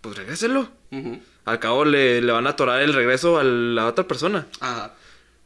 pues 0.00 0.16
regréselo. 0.16 0.68
Al 1.50 1.58
cabo 1.60 1.84
le, 1.84 2.20
le 2.20 2.32
van 2.32 2.46
a 2.46 2.50
atorar 2.50 2.82
el 2.82 2.92
regreso 2.94 3.38
a 3.38 3.44
la 3.44 3.86
otra 3.86 4.06
persona. 4.06 4.46
Ajá. 4.60 4.94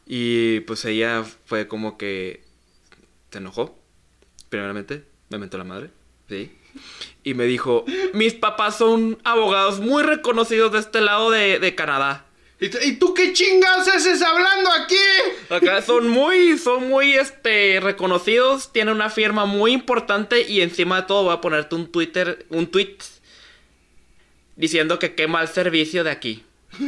Y 0.06 0.60
pues 0.60 0.84
ella 0.84 1.24
fue 1.46 1.68
como 1.68 1.96
que 1.96 2.42
se 3.30 3.38
enojó. 3.38 3.78
Primeramente, 4.48 5.04
me 5.30 5.38
mentó 5.38 5.58
la 5.58 5.64
madre. 5.64 5.90
Sí. 6.28 6.50
Y 7.22 7.34
me 7.34 7.44
dijo, 7.44 7.84
mis 8.14 8.34
papás 8.34 8.78
son 8.78 9.18
abogados 9.24 9.80
muy 9.80 10.02
reconocidos 10.02 10.72
de 10.72 10.78
este 10.80 11.00
lado 11.00 11.30
de, 11.30 11.58
de 11.58 11.74
Canadá. 11.74 12.26
¿Y, 12.60 12.92
tú- 12.92 13.12
qué 13.12 13.32
chingados 13.32 13.88
haces 13.88 14.22
hablando 14.22 14.70
aquí? 14.72 14.94
Acá 15.50 15.82
son 15.82 16.08
muy, 16.08 16.56
son 16.58 16.88
muy, 16.88 17.14
este, 17.14 17.80
reconocidos. 17.80 18.72
Tienen 18.72 18.94
una 18.94 19.10
firma 19.10 19.46
muy 19.46 19.72
importante 19.72 20.42
y 20.48 20.60
encima 20.60 21.00
de 21.00 21.06
todo 21.08 21.24
voy 21.24 21.34
a 21.34 21.40
ponerte 21.40 21.74
un 21.74 21.90
Twitter, 21.90 22.46
un 22.50 22.68
tweet 22.68 22.98
diciendo 24.62 24.98
que 24.98 25.14
qué 25.14 25.26
mal 25.26 25.46
servicio 25.48 26.02
de 26.04 26.10
aquí. 26.10 26.42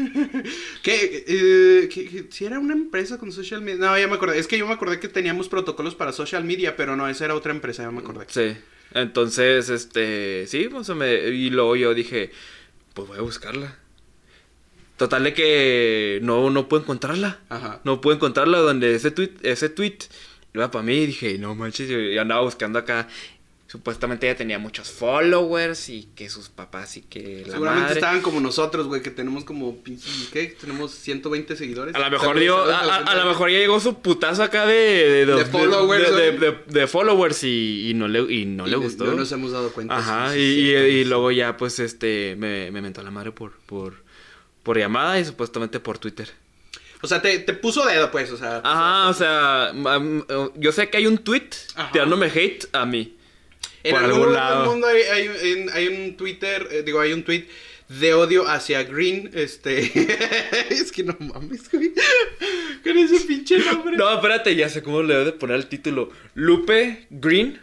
Eh, 0.86 1.88
¿qué- 1.92 2.08
qué- 2.08 2.26
si 2.30 2.44
era 2.44 2.58
una 2.58 2.74
empresa 2.74 3.18
con 3.18 3.32
social 3.32 3.60
media. 3.60 3.78
No, 3.86 3.98
ya 3.98 4.06
me 4.08 4.14
acordé. 4.14 4.38
Es 4.38 4.46
que 4.46 4.58
yo 4.58 4.66
me 4.66 4.72
acordé 4.74 5.00
que 5.00 5.08
teníamos 5.08 5.48
protocolos 5.48 5.94
para 5.94 6.12
social 6.12 6.44
media, 6.44 6.76
pero 6.76 6.96
no, 6.96 7.08
esa 7.08 7.24
era 7.26 7.34
otra 7.34 7.52
empresa, 7.52 7.82
ya 7.82 7.90
me 7.90 8.00
acordé. 8.00 8.26
Sí. 8.28 8.56
Entonces, 8.92 9.68
este, 9.70 10.46
sí, 10.46 10.68
pues 10.70 10.88
me, 10.90 11.14
y 11.28 11.50
luego 11.50 11.76
yo 11.76 11.94
dije, 11.94 12.30
pues 12.94 13.08
voy 13.08 13.18
a 13.18 13.22
buscarla. 13.22 13.76
Total 14.96 15.24
de 15.24 15.34
que 15.34 16.20
no, 16.22 16.50
no 16.50 16.68
puedo 16.68 16.82
encontrarla. 16.84 17.40
Ajá. 17.48 17.80
No 17.84 18.00
puedo 18.00 18.14
encontrarla 18.16 18.58
donde 18.58 18.94
ese 18.94 19.10
tweet, 19.10 19.32
ese 19.42 19.68
tweet 19.68 19.98
iba 20.54 20.70
para 20.70 20.84
mí 20.84 20.94
y 20.94 21.06
dije, 21.06 21.36
no 21.38 21.54
manches, 21.56 21.88
yo 21.88 22.20
andaba 22.20 22.42
buscando 22.42 22.78
acá. 22.78 23.08
Supuestamente 23.74 24.28
ella 24.28 24.36
tenía 24.36 24.60
muchos 24.60 24.88
followers 24.88 25.88
y 25.88 26.08
que 26.14 26.28
sus 26.28 26.48
papás 26.48 26.96
y 26.96 27.00
que 27.02 27.42
la 27.44 27.54
Seguramente 27.54 27.82
madre. 27.86 27.94
estaban 27.98 28.22
como 28.22 28.40
nosotros, 28.40 28.86
güey, 28.86 29.02
que 29.02 29.10
tenemos 29.10 29.42
como. 29.44 29.76
¿Qué? 30.32 30.56
Tenemos 30.60 30.92
120 30.92 31.56
seguidores. 31.56 31.92
A 31.96 31.98
lo 31.98 32.08
mejor 32.08 32.38
dio, 32.38 32.56
a, 32.56 32.78
a- 32.78 32.96
a 32.98 33.14
lo 33.16 33.26
mejor 33.26 33.50
ya 33.50 33.58
llegó 33.58 33.80
su 33.80 33.98
putazo 34.00 34.44
acá 34.44 34.64
de, 34.64 35.26
de, 35.26 35.26
De 35.26 35.44
followers, 35.46 36.08
de, 36.08 36.22
de- 36.30 36.36
güey. 36.38 36.52
de- 36.68 36.80
de 36.80 36.86
followers 36.86 37.42
y, 37.42 37.90
y 37.90 37.94
no 37.94 38.06
le, 38.06 38.20
y 38.32 38.46
no 38.46 38.68
Y 38.68 38.70
le 38.70 38.76
gustó. 38.76 39.06
No 39.06 39.14
nos 39.14 39.32
hemos 39.32 39.50
dado 39.50 39.72
cuenta. 39.72 39.96
Ajá, 39.98 40.32
sí, 40.32 40.38
y, 40.38 40.54
sí, 40.66 40.70
y- 40.72 41.04
luego 41.04 41.32
ya 41.32 41.56
pues 41.56 41.80
este 41.80 42.36
me, 42.38 42.70
me 42.70 42.80
mentó 42.80 43.02
la 43.02 43.10
madre 43.10 43.32
por, 43.32 43.58
por, 43.66 43.94
por 44.62 44.78
llamada 44.78 45.18
y 45.18 45.24
supuestamente 45.24 45.80
por 45.80 45.98
Twitter. 45.98 46.30
O 47.02 47.08
sea, 47.08 47.20
te, 47.20 47.40
te 47.40 47.54
puso 47.54 47.84
dedo, 47.84 48.12
pues, 48.12 48.30
o 48.30 48.36
sea. 48.36 48.60
Ajá, 48.62 49.08
o 49.08 49.14
sea, 49.14 49.72
yo 50.54 50.70
sé 50.70 50.88
que 50.90 50.98
hay 50.98 51.08
un 51.08 51.18
tweet 51.18 51.50
tirándome 51.92 52.26
hate 52.32 52.66
a 52.72 52.86
mí. 52.86 53.16
En 53.84 53.94
algún 53.96 54.10
algún 54.12 54.26
del 54.28 54.34
lado. 54.34 54.64
mundo 54.66 54.86
hay, 54.86 55.02
hay, 55.02 55.30
en- 55.52 55.70
hay 55.70 55.86
un 55.88 56.16
Twitter, 56.16 56.66
eh, 56.70 56.82
digo, 56.84 57.00
hay 57.00 57.12
un 57.12 57.22
tweet 57.22 57.46
de 57.88 58.14
odio 58.14 58.48
hacia 58.48 58.82
Green, 58.84 59.30
este... 59.34 59.80
es 60.70 60.90
que 60.90 61.02
no 61.04 61.14
mames, 61.20 61.70
güey. 61.70 61.92
Con 62.82 62.96
ese 62.98 63.20
pinche 63.26 63.58
nombre. 63.58 63.96
No, 63.96 64.12
espérate, 64.14 64.56
ya 64.56 64.68
sé 64.68 64.82
cómo 64.82 65.02
le 65.02 65.12
debo 65.14 65.26
de 65.26 65.32
poner 65.32 65.56
el 65.56 65.66
título. 65.68 66.10
Lupe 66.34 67.06
Green 67.10 67.60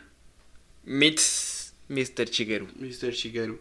meets 0.84 1.74
Mr. 1.90 2.26
Shigeru. 2.30 2.68
Mr. 2.76 3.12
Shigeru. 3.12 3.60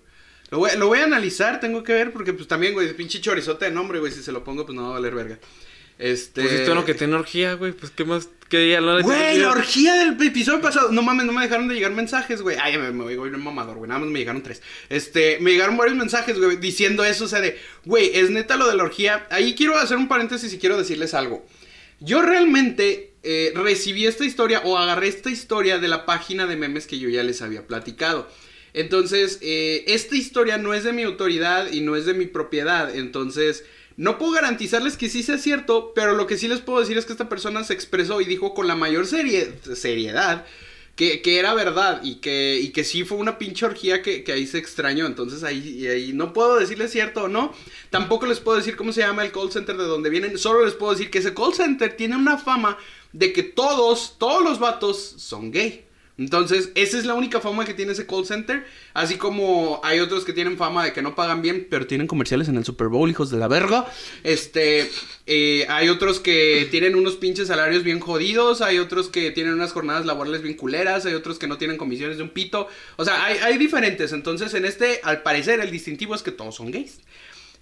Lo 0.51 0.59
voy, 0.59 0.71
lo 0.77 0.89
voy 0.89 0.99
a 0.99 1.05
analizar, 1.05 1.61
tengo 1.61 1.83
que 1.83 1.93
ver, 1.93 2.13
porque 2.13 2.33
pues 2.33 2.49
también, 2.49 2.73
güey, 2.75 2.93
pinche 2.95 3.21
chorizote 3.21 3.67
de 3.67 3.71
nombre, 3.71 4.01
güey, 4.01 4.13
si 4.13 4.23
se 4.23 4.33
lo 4.33 4.43
pongo, 4.45 4.67
pues 4.67 4.75
no 4.77 4.83
va 4.83 4.89
a 4.89 4.93
valer 4.93 5.15
verga. 5.15 5.39
Este... 6.01 6.41
Pues 6.41 6.55
esto 6.55 6.75
no 6.75 6.87
que 6.87 6.95
tiene 6.95 7.15
orgía, 7.15 7.55
güey, 7.55 7.73
pues 7.73 7.93
qué 7.93 8.07
más, 8.07 8.31
qué 8.49 8.71
ya 8.71 8.81
no 8.81 8.97
le 8.97 9.03
Güey, 9.03 9.37
la 9.39 9.51
orgía 9.51 9.95
del 9.97 10.21
episodio 10.27 10.63
pasado. 10.63 10.91
No 10.91 11.03
mames, 11.03 11.27
no 11.27 11.33
me 11.33 11.43
dejaron 11.43 11.69
de 11.69 11.75
llegar 11.75 11.93
mensajes, 11.93 12.41
güey. 12.41 12.57
Ay, 12.59 12.79
me, 12.79 12.91
me 12.91 13.05
voy 13.17 13.29
a 13.29 13.31
ir 13.31 13.37
mamador, 13.37 13.77
güey. 13.77 13.89
Nada 13.89 14.01
más 14.01 14.09
me 14.09 14.19
llegaron 14.19 14.43
tres. 14.43 14.63
Este, 14.89 15.39
me 15.41 15.51
llegaron 15.51 15.77
varios 15.77 15.99
mensajes, 15.99 16.39
güey, 16.39 16.57
diciendo 16.57 17.05
eso. 17.05 17.27
O 17.27 17.29
sea, 17.29 17.43
de, 17.43 17.59
güey, 17.85 18.13
es 18.15 18.31
neta 18.31 18.57
lo 18.57 18.67
de 18.67 18.77
la 18.77 18.85
orgía. 18.85 19.27
Ahí 19.31 19.55
quiero 19.55 19.77
hacer 19.77 19.99
un 19.99 20.09
paréntesis 20.09 20.51
y 20.55 20.59
quiero 20.59 20.79
decirles 20.79 21.13
algo. 21.13 21.47
Yo 22.01 22.23
realmente 22.23 23.13
eh, 23.23 23.53
recibí 23.55 24.07
esta 24.07 24.25
historia 24.25 24.63
o 24.65 24.79
agarré 24.79 25.09
esta 25.09 25.31
historia 25.31 25.79
de 25.79 25.89
la 25.89 26.07
página 26.07 26.47
de 26.47 26.57
memes 26.57 26.87
que 26.87 26.99
yo 26.99 27.11
ya 27.11 27.23
les 27.23 27.43
había 27.43 27.67
platicado. 27.67 28.27
Entonces, 28.73 29.39
eh, 29.43 29.85
esta 29.87 30.17
historia 30.17 30.57
no 30.57 30.73
es 30.73 30.85
de 30.85 30.95
mi 30.95 31.03
autoridad 31.03 31.71
y 31.71 31.83
no 31.83 31.95
es 31.95 32.07
de 32.07 32.15
mi 32.15 32.25
propiedad. 32.25 32.95
Entonces, 32.95 33.65
no 34.01 34.17
puedo 34.17 34.33
garantizarles 34.33 34.97
que 34.97 35.11
sí 35.11 35.23
sea 35.23 35.37
cierto, 35.37 35.93
pero 35.95 36.15
lo 36.15 36.27
que 36.27 36.39
sí 36.39 36.49
les 36.49 36.63
puedo 36.63 36.81
decir 36.81 36.97
es 36.97 37.05
que 37.05 37.13
esta 37.13 37.29
persona 37.29 37.65
se 37.65 37.75
expresó 37.75 38.23
y 38.23 38.25
dijo 38.25 38.55
con 38.55 38.67
la 38.67 38.75
mayor 38.75 39.07
seriedad 39.07 40.47
que, 40.97 41.21
era 41.39 41.53
verdad 41.53 42.01
y 42.03 42.15
que, 42.15 42.59
y 42.63 42.71
que 42.71 42.83
sí 42.83 43.05
fue 43.05 43.19
una 43.19 43.37
pinche 43.37 43.67
orgía 43.67 44.01
que, 44.01 44.25
ahí 44.33 44.47
se 44.47 44.57
extrañó. 44.57 45.05
Entonces 45.05 45.45
ahí, 45.45 45.87
ahí 45.87 46.15
no 46.15 46.33
puedo 46.33 46.59
decirles 46.59 46.93
cierto 46.93 47.25
o 47.25 47.29
no. 47.29 47.53
Tampoco 47.91 48.25
les 48.25 48.41
puedo 48.41 48.57
decir 48.57 48.75
cómo 48.75 48.95
se 48.95 49.03
llama 49.03 49.23
el 49.23 49.33
call 49.33 49.53
center 49.53 49.77
de 49.77 49.85
donde 49.85 50.09
vienen. 50.09 50.39
Solo 50.39 50.65
les 50.65 50.73
puedo 50.73 50.93
decir 50.93 51.11
que 51.11 51.19
ese 51.19 51.35
call 51.35 51.53
center 51.53 51.95
tiene 51.95 52.17
una 52.17 52.39
fama 52.39 52.79
de 53.13 53.35
que 53.35 53.43
todos, 53.43 54.17
todos 54.19 54.43
los 54.43 54.59
vatos 54.59 54.97
son 55.19 55.51
gay. 55.51 55.85
Entonces, 56.21 56.71
esa 56.75 56.99
es 56.99 57.07
la 57.07 57.14
única 57.14 57.41
fama 57.41 57.64
que 57.64 57.73
tiene 57.73 57.93
ese 57.93 58.07
call 58.07 58.27
center. 58.27 58.66
Así 58.93 59.16
como 59.16 59.81
hay 59.83 60.01
otros 60.01 60.27
que 60.27 60.35
tienen 60.35 60.59
fama 60.59 60.85
de 60.85 60.93
que 60.93 61.01
no 61.01 61.14
pagan 61.14 61.41
bien, 61.41 61.66
pero 61.71 61.87
tienen 61.87 62.07
comerciales 62.07 62.47
en 62.49 62.59
el 62.59 62.64
Super 62.66 62.89
Bowl, 62.89 63.09
hijos 63.09 63.31
de 63.31 63.39
la 63.39 63.49
verga. 63.49 63.87
Este, 64.23 64.91
eh, 65.27 65.64
hay 65.71 65.89
otros 65.89 66.21
que 66.21 66.68
tienen 66.71 66.95
unos 66.95 67.16
pinches 67.16 67.49
salarios 67.49 67.85
bien 67.85 68.01
jodidos. 68.01 68.61
Hay 68.61 68.79
otros 68.79 69.09
que 69.09 69.31
tienen 69.31 69.55
unas 69.55 69.73
jornadas 69.73 70.05
laborales 70.05 70.43
bien 70.43 70.57
culeras. 70.57 71.07
Hay 71.07 71.14
otros 71.14 71.39
que 71.39 71.47
no 71.47 71.57
tienen 71.57 71.79
comisiones 71.79 72.18
de 72.18 72.23
un 72.23 72.29
pito. 72.29 72.68
O 72.97 73.05
sea, 73.07 73.25
hay, 73.25 73.39
hay 73.39 73.57
diferentes. 73.57 74.12
Entonces, 74.12 74.53
en 74.53 74.66
este, 74.66 75.01
al 75.03 75.23
parecer, 75.23 75.59
el 75.61 75.71
distintivo 75.71 76.14
es 76.14 76.23
que 76.23 76.33
todos 76.33 76.55
son 76.55 76.71
gays. 76.71 77.01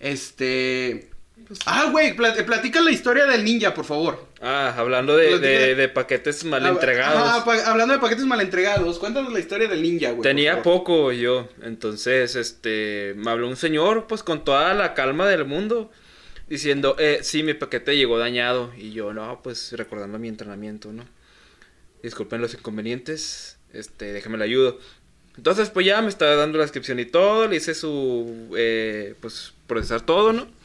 Este. 0.01 1.11
Pues, 1.49 1.61
ah, 1.65 1.89
güey, 1.91 2.15
platica 2.15 2.83
la 2.83 2.91
historia 2.91 3.25
del 3.25 3.43
ninja, 3.43 3.73
por 3.73 3.87
favor. 3.87 4.29
Ah, 4.43 4.75
hablando 4.77 5.17
de, 5.17 5.91
paquetes 5.95 6.45
mal 6.45 6.65
ah, 6.67 6.69
entregados. 6.69 7.47
hablando 7.65 7.95
de 7.95 8.01
paquetes 8.01 8.27
mal 8.27 8.43
entregados, 8.43 8.99
cuéntanos 8.99 9.33
la 9.33 9.41
historia 9.41 9.67
del 9.67 9.81
ninja, 9.81 10.11
güey. 10.11 10.21
Tenía 10.21 10.63
poco 10.63 11.11
yo, 11.11 11.49
entonces, 11.63 12.37
este, 12.37 13.15
me 13.17 13.31
habló 13.31 13.49
un 13.49 13.57
señor, 13.57 14.07
pues 14.07 14.23
con 14.23 14.45
toda 14.45 14.75
la 14.75 14.93
calma 14.93 15.27
del 15.27 15.47
mundo, 15.47 15.91
diciendo, 16.51 16.97
eh, 16.99 17.21
sí, 17.23 17.43
mi 17.43 17.55
paquete 17.55 17.97
llegó 17.97 18.19
dañado. 18.19 18.71
Y 18.77 18.93
yo, 18.93 19.15
no, 19.15 19.41
pues 19.43 19.73
recordando 19.73 20.19
mi 20.19 20.29
entrenamiento, 20.29 20.93
¿no? 20.93 21.07
Disculpen 22.03 22.43
los 22.43 22.53
inconvenientes, 22.53 23.57
este, 23.73 24.13
déjame 24.13 24.37
la 24.37 24.45
ayudo. 24.45 24.79
Entonces, 25.39 25.71
pues 25.71 25.87
ya 25.87 26.03
me 26.03 26.09
estaba 26.09 26.35
dando 26.35 26.59
la 26.59 26.65
descripción 26.65 27.01
y 27.01 27.07
todo, 27.07 27.49
le 27.49 27.57
hice 27.57 27.75
su, 27.75 28.55
eh, 28.55 29.15
pues, 29.23 29.55
procesar 29.67 30.03
todo, 30.03 30.35
¿no? 30.35 30.58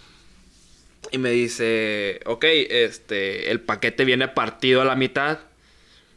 Y 1.13 1.19
me 1.19 1.29
dice, 1.29 2.21
ok, 2.25 2.43
este, 2.43 3.51
el 3.51 3.61
paquete 3.61 4.03
viene 4.03 4.27
partido 4.29 4.81
a 4.81 4.85
la 4.85 4.95
mitad. 4.95 5.41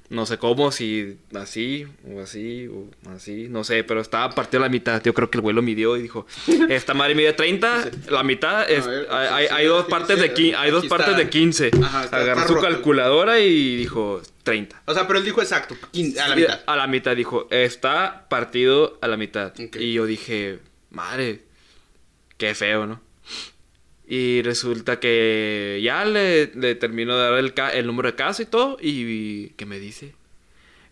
No 0.08 0.24
sé 0.24 0.38
cómo, 0.38 0.72
si 0.72 1.18
así, 1.34 1.86
o 2.10 2.22
así, 2.22 2.66
o 2.68 2.88
así, 3.14 3.48
no 3.50 3.62
sé, 3.62 3.84
pero 3.84 4.00
estaba 4.00 4.34
partido 4.34 4.62
a 4.62 4.66
la 4.66 4.70
mitad. 4.70 5.02
Yo 5.04 5.12
creo 5.12 5.30
que 5.30 5.36
el 5.36 5.42
güey 5.42 5.54
lo 5.54 5.60
midió 5.60 5.98
y 5.98 6.02
dijo, 6.02 6.26
esta 6.70 6.94
madre 6.94 7.14
mide 7.14 7.34
30, 7.34 7.90
la 8.08 8.22
mitad, 8.22 8.70
es, 8.70 8.88
hay, 9.10 9.66
dos 9.66 9.84
partes 9.84 10.18
de, 10.18 10.54
hay 10.56 10.70
dos 10.70 10.86
partes 10.86 11.14
de 11.14 11.28
15. 11.28 11.72
Agarró 12.10 12.48
su 12.48 12.58
calculadora 12.58 13.38
y 13.38 13.76
dijo 13.76 14.22
30. 14.44 14.82
O 14.86 14.94
sea, 14.94 15.06
pero 15.06 15.18
él 15.18 15.26
dijo 15.26 15.42
exacto, 15.42 15.76
a 16.22 16.28
la 16.28 16.36
mitad. 16.36 16.60
A 16.66 16.76
la 16.76 16.86
mitad, 16.86 17.14
dijo, 17.14 17.48
está 17.50 18.28
partido 18.30 18.98
a 19.02 19.08
la 19.08 19.18
mitad. 19.18 19.52
Y 19.58 19.92
yo 19.92 20.06
dije, 20.06 20.60
madre, 20.88 21.42
qué 22.38 22.54
feo, 22.54 22.86
¿no? 22.86 23.05
Y 24.06 24.42
resulta 24.42 25.00
que 25.00 25.80
ya 25.82 26.04
le, 26.04 26.52
le 26.54 26.76
termino 26.76 27.16
de 27.16 27.22
dar 27.22 27.38
el, 27.38 27.78
el 27.78 27.86
número 27.86 28.08
de 28.10 28.14
casa 28.14 28.42
y 28.42 28.46
todo. 28.46 28.78
Y, 28.80 29.48
¿qué 29.56 29.66
me 29.66 29.80
dice? 29.80 30.14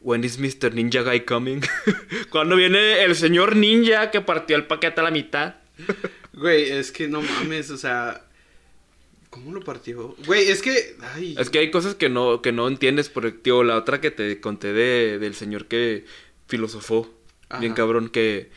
When 0.01 0.25
is 0.25 0.39
Mr. 0.39 0.75
Ninja 0.75 1.03
Guy 1.03 1.21
coming? 1.21 1.61
Cuando 2.31 2.57
viene 2.57 3.05
el 3.05 3.15
señor 3.15 3.55
ninja 3.55 4.11
que 4.11 4.21
partió 4.21 4.57
el 4.57 4.67
paquete 4.67 5.01
a 5.01 5.05
la 5.05 5.11
mitad. 5.11 5.55
Güey, 6.33 6.69
es 6.69 6.91
que 6.91 7.07
no 7.07 7.23
mames, 7.23 7.71
o 7.71 7.77
sea. 7.77 8.25
¿Cómo 9.31 9.53
lo 9.53 9.61
partió? 9.61 10.17
Güey, 10.27 10.51
es 10.51 10.62
que. 10.62 10.97
Ay. 11.15 11.37
Es 11.39 11.49
que 11.49 11.61
hay 11.61 11.71
cosas 11.71 11.95
que 11.95 12.09
no, 12.09 12.43
que 12.43 12.51
no 12.51 12.67
entiendes, 12.67 13.09
por 13.09 13.31
tío. 13.31 13.62
La 13.62 13.77
otra 13.77 14.01
que 14.01 14.11
te 14.11 14.41
conté 14.41 14.73
de, 14.73 15.21
del 15.21 15.37
señor 15.37 15.67
que 15.67 16.05
filosofó. 16.49 17.09
Bien 17.61 17.73
cabrón, 17.73 18.09
que. 18.09 18.51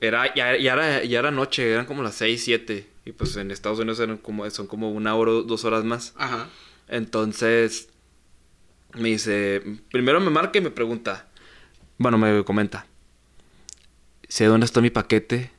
Era, 0.00 0.34
ya, 0.34 0.56
ya, 0.56 0.72
era, 0.72 1.04
ya 1.04 1.20
era 1.20 1.30
noche, 1.30 1.70
eran 1.70 1.86
como 1.86 2.02
las 2.02 2.16
6, 2.16 2.42
7. 2.42 2.93
Y 3.04 3.12
pues 3.12 3.36
en 3.36 3.50
Estados 3.50 3.78
Unidos 3.78 4.00
eran 4.00 4.16
como, 4.16 4.48
son 4.50 4.66
como 4.66 4.90
una 4.90 5.14
hora 5.14 5.32
o 5.32 5.42
dos 5.42 5.64
horas 5.64 5.84
más. 5.84 6.14
Ajá. 6.16 6.48
Entonces, 6.88 7.88
me 8.94 9.10
dice, 9.10 9.62
primero 9.90 10.20
me 10.20 10.30
marca 10.30 10.58
y 10.58 10.62
me 10.62 10.70
pregunta, 10.70 11.28
bueno, 11.98 12.18
me 12.18 12.44
comenta, 12.44 12.86
sé 14.28 14.46
dónde 14.46 14.66
está 14.66 14.80
mi 14.80 14.90
paquete, 14.90 15.50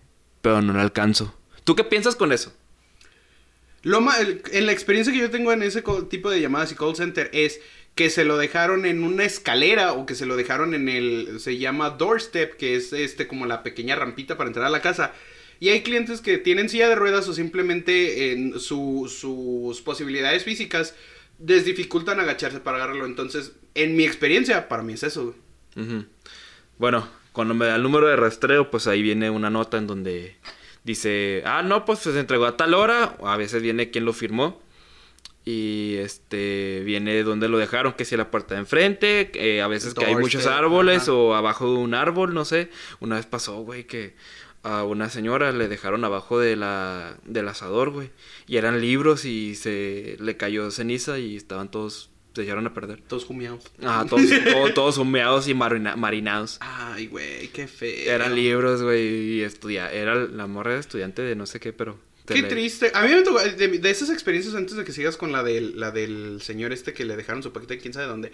pero 0.42 0.62
no 0.62 0.74
lo 0.74 0.82
alcanzo. 0.82 1.36
¿Tú 1.64 1.76
qué 1.76 1.84
piensas 1.84 2.16
con 2.16 2.32
eso? 2.32 2.54
Lo 3.82 4.04
en 4.18 4.66
la 4.66 4.72
experiencia 4.72 5.14
que 5.14 5.20
yo 5.20 5.30
tengo 5.30 5.52
en 5.52 5.62
ese 5.62 5.84
tipo 6.10 6.32
de 6.32 6.42
llamadas 6.42 6.72
y 6.72 6.76
call 6.76 6.96
center 6.96 7.30
es 7.34 7.62
que 7.94 8.10
se 8.10 8.26
lo 8.26 8.38
dejaron 8.38 8.86
en 8.86 9.04
una 9.04 9.26
escalera 9.26 9.94
o 9.94 10.06
que 10.06 10.16
se 10.16 10.26
lo 10.26 10.36
dejaron 10.36 10.74
en 10.74 10.90
el, 10.90 11.40
se 11.40 11.58
llama 11.58 11.92
doorstep, 11.92 12.58
que 12.58 12.76
es 12.76 12.92
este 12.94 13.28
como 13.28 13.46
la 13.46 13.64
pequeña 13.64 13.96
rampita 13.96 14.38
para 14.38 14.50
entrar 14.50 14.66
a 14.66 14.70
la 14.70 14.82
casa. 14.82 15.14
Y 15.60 15.70
hay 15.70 15.82
clientes 15.82 16.22
que 16.22 16.38
tienen 16.38 16.70
silla 16.70 16.90
de 16.90 16.96
ruedas 16.96 17.28
o 17.28 17.34
simplemente 17.34 18.32
en 18.32 18.60
sus 18.60 19.82
posibilidades 19.84 20.44
físicas 20.44 20.96
les 21.44 21.66
dificultan 21.66 22.20
agacharse 22.20 22.60
para 22.60 22.78
agarrarlo. 22.78 23.06
Entonces, 23.06 23.54
en 23.74 23.96
mi 23.96 24.06
experiencia, 24.06 24.68
para 24.68 24.84
mí 24.84 24.94
es 24.94 25.04
eso. 25.04 25.36
Bueno, 26.78 27.08
cuando 27.32 27.54
me 27.54 27.66
da 27.66 27.76
el 27.76 27.84
número 27.84 28.08
de 28.08 28.16
rastreo, 28.16 28.72
pues 28.72 28.88
ahí 28.88 29.02
viene 29.02 29.30
una 29.30 29.50
nota 29.50 29.78
en 29.78 29.88
donde 29.88 30.38
dice, 30.84 31.42
ah, 31.46 31.62
no, 31.62 31.86
pues 31.86 32.00
se 32.00 32.18
entregó 32.18 32.46
a 32.46 32.58
tal 32.58 32.74
hora. 32.74 33.18
A 33.24 33.38
veces 33.38 33.62
viene 33.62 33.92
quien 33.92 34.06
lo 34.06 34.14
firmó. 34.14 34.62
Y 35.48 35.98
este 35.98 36.82
viene 36.86 37.22
donde 37.22 37.48
lo 37.48 37.60
dejaron, 37.60 37.94
que 37.94 38.04
si 38.04 38.18
la 38.18 38.32
puerta 38.32 38.56
de 38.56 38.62
enfrente, 38.62 39.30
eh, 39.36 39.62
a 39.62 39.68
veces 39.68 39.94
que 39.94 40.04
hay 40.04 40.16
muchos 40.16 40.48
árboles 40.48 41.08
o 41.08 41.36
abajo 41.36 41.72
de 41.72 41.78
un 41.78 41.94
árbol, 41.94 42.34
no 42.34 42.46
sé. 42.46 42.72
Una 43.00 43.18
vez 43.18 43.28
pasó, 43.28 43.62
güey, 43.62 43.84
que 43.86 44.16
a 44.66 44.84
una 44.84 45.12
señora 45.12 45.52
le 45.52 45.68
dejaron 45.68 46.04
abajo 46.06 46.40
de 46.40 46.56
la, 46.56 47.18
del 47.24 47.48
asador, 47.48 47.92
güey. 47.92 48.10
Y 48.48 48.58
eran 48.58 48.82
libros 48.82 49.24
y 49.24 49.54
se 49.54 50.18
le 50.20 50.38
cayó 50.38 50.72
ceniza 50.72 51.20
y 51.20 51.36
estaban 51.36 51.70
todos, 51.70 52.10
se 52.34 52.42
echaron 52.42 52.66
a 52.66 52.74
perder. 52.74 53.00
Todos 53.08 53.30
humeados. 53.30 53.64
Ah, 53.84 54.06
todos, 54.10 54.24
todos, 54.74 54.98
humeados 54.98 55.48
y 55.48 55.54
marinados. 55.54 56.58
Ay, 56.62 57.06
güey, 57.06 57.50
qué 57.50 57.68
feo. 57.68 58.12
Eran 58.12 58.34
libros, 58.34 58.82
güey, 58.82 59.36
y 59.36 59.42
estudia, 59.44 59.92
era 59.92 60.16
la 60.16 60.48
morra 60.48 60.74
de 60.74 60.80
estudiante 60.80 61.22
de 61.22 61.36
no 61.36 61.46
sé 61.46 61.60
qué, 61.60 61.72
pero... 61.72 62.00
Qué 62.26 62.42
triste. 62.42 62.92
A 62.96 63.04
mí 63.04 63.14
me 63.14 63.22
tocó, 63.22 63.40
de, 63.40 63.80
esas 63.92 64.10
experiencias, 64.10 64.56
antes 64.56 64.76
de 64.76 64.84
que 64.84 64.92
sigas 64.94 65.16
con 65.16 65.32
la 65.32 65.44
del, 65.44 65.80
la 65.80 65.92
del 65.92 66.42
señor 66.42 66.74
este 66.74 66.92
que 66.92 67.06
le 67.06 67.16
dejaron 67.16 67.44
su 67.44 67.54
paquete, 67.54 67.78
quién 67.78 67.94
sabe 67.94 68.08
dónde. 68.08 68.32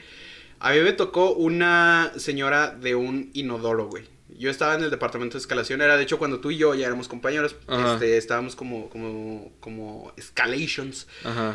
A 0.59 0.71
mí 0.71 0.79
me 0.79 0.93
tocó 0.93 1.33
una 1.33 2.13
señora 2.15 2.71
de 2.71 2.95
un 2.95 3.31
inodoro, 3.33 3.87
güey 3.87 4.05
yo 4.41 4.49
estaba 4.49 4.73
en 4.73 4.83
el 4.83 4.89
departamento 4.89 5.37
de 5.37 5.41
escalación, 5.41 5.81
era 5.81 5.97
de 5.97 6.03
hecho 6.03 6.17
cuando 6.17 6.39
tú 6.39 6.49
y 6.49 6.57
yo 6.57 6.73
ya 6.73 6.87
éramos 6.87 7.07
compañeros, 7.07 7.55
este, 7.67 8.17
estábamos 8.17 8.55
como, 8.55 8.89
como, 8.89 9.51
como 9.59 10.11
escalations, 10.17 11.07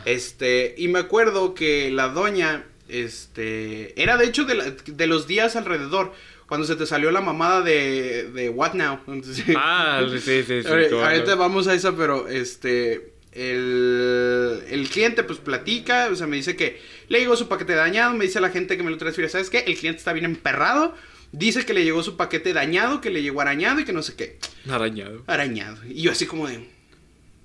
este, 0.05 0.75
y 0.79 0.87
me 0.87 1.01
acuerdo 1.01 1.53
que 1.53 1.91
la 1.91 2.09
doña, 2.09 2.65
este, 2.89 4.01
era 4.01 4.17
de 4.17 4.27
hecho 4.27 4.45
de, 4.45 4.77
de 4.87 5.07
los 5.09 5.27
días 5.27 5.57
alrededor, 5.57 6.13
cuando 6.47 6.65
se 6.65 6.77
te 6.77 6.87
salió 6.87 7.11
la 7.11 7.21
mamada 7.21 7.61
de, 7.63 8.31
de 8.31 8.51
What 8.51 8.75
Now. 8.75 9.01
ah, 9.57 10.07
sí, 10.09 10.21
sí, 10.21 10.45
sí. 10.45 10.69
Ahorita 10.69 11.35
vamos 11.35 11.67
a 11.67 11.75
esa, 11.75 11.97
pero 11.97 12.29
este, 12.29 13.15
el, 13.33 14.63
el 14.71 14.89
cliente 14.89 15.25
pues 15.25 15.41
platica, 15.41 16.09
o 16.13 16.15
sea, 16.15 16.29
me 16.29 16.37
dice 16.37 16.55
que 16.55 16.81
le 17.09 17.19
llegó 17.19 17.35
su 17.35 17.49
paquete 17.49 17.75
dañado, 17.75 18.15
me 18.15 18.27
dice 18.27 18.41
la 18.41 18.51
gente 18.51 18.77
que 18.77 18.85
me 18.85 18.93
lo 18.93 18.97
transfiere, 18.97 19.29
¿sabes 19.29 19.51
qué? 19.51 19.65
El 19.67 19.77
cliente 19.77 19.99
está 19.99 20.13
bien 20.13 20.25
emperrado 20.25 20.95
Dice 21.33 21.67
que 21.67 21.75
le 21.75 21.85
llegó 21.85 22.03
su 22.03 22.17
paquete 22.17 22.53
dañado, 22.53 23.01
que 23.01 23.11
le 23.11 23.23
llegó 23.23 23.41
arañado 23.41 23.81
y 23.81 23.85
que 23.85 23.93
no 23.93 24.03
sé 24.03 24.15
qué. 24.15 24.39
Arañado. 24.69 25.23
Arañado. 25.27 25.79
Y 25.87 26.03
yo 26.03 26.13
así 26.13 26.27
como 26.27 26.49
de... 26.49 26.69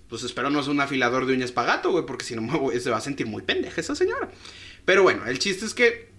Pues 0.07 0.23
espero 0.23 0.49
no 0.49 0.61
ser 0.61 0.71
un 0.71 0.81
afilador 0.81 1.25
de 1.25 1.33
uñas 1.33 1.51
pagato, 1.51 1.91
güey, 1.91 2.05
porque 2.05 2.25
si 2.25 2.35
no 2.35 2.69
se 2.77 2.89
va 2.89 2.97
a 2.97 3.01
sentir 3.01 3.27
muy 3.27 3.43
pendeja 3.43 3.79
esa 3.79 3.95
señora. 3.95 4.29
Pero 4.85 5.03
bueno, 5.03 5.25
el 5.25 5.39
chiste 5.39 5.65
es 5.65 5.73
que... 5.73 6.09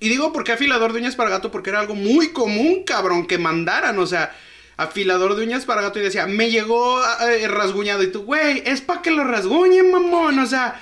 Y 0.00 0.08
digo, 0.08 0.32
¿por 0.32 0.44
qué 0.44 0.52
afilador 0.52 0.92
de 0.92 1.00
uñas 1.00 1.16
para 1.16 1.30
gato? 1.30 1.50
Porque 1.50 1.70
era 1.70 1.80
algo 1.80 1.94
muy 1.94 2.28
común, 2.28 2.84
cabrón, 2.84 3.26
que 3.26 3.38
mandaran. 3.38 3.98
O 3.98 4.06
sea, 4.06 4.36
afilador 4.76 5.36
de 5.36 5.44
uñas 5.44 5.64
para 5.64 5.82
gato 5.82 5.98
y 5.98 6.02
decía, 6.02 6.26
me 6.26 6.50
llegó 6.50 7.00
eh, 7.22 7.48
rasguñado. 7.48 8.02
Y 8.02 8.08
tú, 8.08 8.24
güey, 8.24 8.62
es 8.66 8.80
para 8.80 9.02
que 9.02 9.10
lo 9.10 9.24
rasguñen, 9.24 9.90
mamón. 9.90 10.38
O 10.38 10.46
sea, 10.46 10.80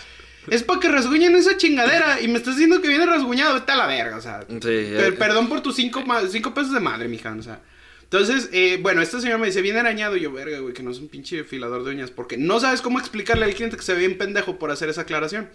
es 0.48 0.62
para 0.62 0.80
que 0.80 0.88
rasguñen 0.88 1.34
esa 1.36 1.56
chingadera. 1.56 2.20
Y 2.20 2.28
me 2.28 2.38
estás 2.38 2.56
diciendo 2.56 2.80
que 2.80 2.88
viene 2.88 3.06
rasguñado. 3.06 3.54
Vete 3.54 3.72
a 3.72 3.76
la 3.76 3.86
verga, 3.86 4.16
o 4.16 4.20
sea. 4.20 4.40
Sí, 4.48 4.56
per- 4.60 4.72
eh. 5.04 5.12
perdón 5.12 5.48
por 5.48 5.60
tus 5.62 5.76
cinco, 5.76 6.02
cinco 6.30 6.54
pesos 6.54 6.72
de 6.72 6.80
madre, 6.80 7.08
mija, 7.08 7.34
o 7.38 7.42
sea. 7.42 7.60
Entonces, 8.02 8.48
eh, 8.52 8.78
bueno, 8.80 9.02
esta 9.02 9.18
señora 9.20 9.38
me 9.38 9.46
dice, 9.46 9.62
viene 9.62 9.80
arañado. 9.80 10.16
Y 10.16 10.20
yo, 10.20 10.30
verga, 10.32 10.58
güey, 10.60 10.72
que 10.74 10.82
no 10.82 10.90
es 10.90 10.98
un 10.98 11.08
pinche 11.08 11.40
afilador 11.40 11.84
de 11.84 11.90
uñas. 11.90 12.10
Porque 12.10 12.36
no 12.36 12.60
sabes 12.60 12.80
cómo 12.80 12.98
explicarle 12.98 13.44
al 13.44 13.54
cliente 13.54 13.76
que 13.76 13.82
se 13.82 13.92
ve 13.94 14.00
bien 14.00 14.18
pendejo 14.18 14.58
por 14.58 14.70
hacer 14.70 14.88
esa 14.88 15.00
aclaración. 15.02 15.48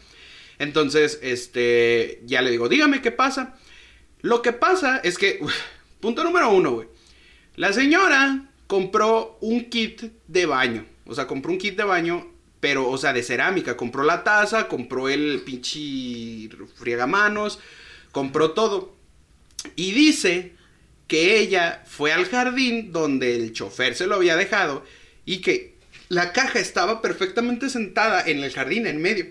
Entonces, 0.58 1.20
este, 1.22 2.22
ya 2.26 2.42
le 2.42 2.52
digo, 2.52 2.68
dígame 2.68 3.02
qué 3.02 3.12
pasa. 3.12 3.56
Lo 4.22 4.42
que 4.42 4.52
pasa 4.52 4.98
es 4.98 5.18
que, 5.18 5.40
punto 6.02 6.24
número 6.24 6.52
uno, 6.52 6.72
güey. 6.72 6.88
La 7.56 7.72
señora 7.72 8.46
compró 8.68 9.38
un 9.42 9.70
kit 9.70 10.02
de 10.28 10.46
baño. 10.46 10.86
O 11.06 11.16
sea, 11.16 11.28
compró 11.28 11.52
un 11.52 11.58
kit 11.58 11.76
de 11.78 11.84
baño, 11.84 12.28
pero, 12.60 12.90
o 12.90 12.98
sea, 12.98 13.14
de 13.14 13.24
cerámica. 13.24 13.78
Compró 13.78 14.04
la 14.04 14.24
taza, 14.24 14.68
compró 14.68 15.10
el 15.10 15.42
pinche 15.46 16.50
friegamanos, 16.76 17.60
compró 18.12 18.52
todo. 18.52 18.96
Y 19.76 19.92
dice 19.92 20.54
que 21.08 21.40
ella 21.40 21.84
fue 21.86 22.14
al 22.14 22.26
jardín 22.26 22.92
donde 22.92 23.36
el 23.36 23.54
chofer 23.54 23.96
se 23.96 24.08
lo 24.08 24.16
había 24.16 24.36
dejado 24.36 24.84
y 25.26 25.42
que 25.42 25.78
la 26.08 26.34
caja 26.34 26.60
estaba 26.60 27.02
perfectamente 27.02 27.70
sentada 27.70 28.22
en 28.22 28.44
el 28.44 28.52
jardín, 28.52 28.88
en 28.88 29.02
medio. 29.02 29.28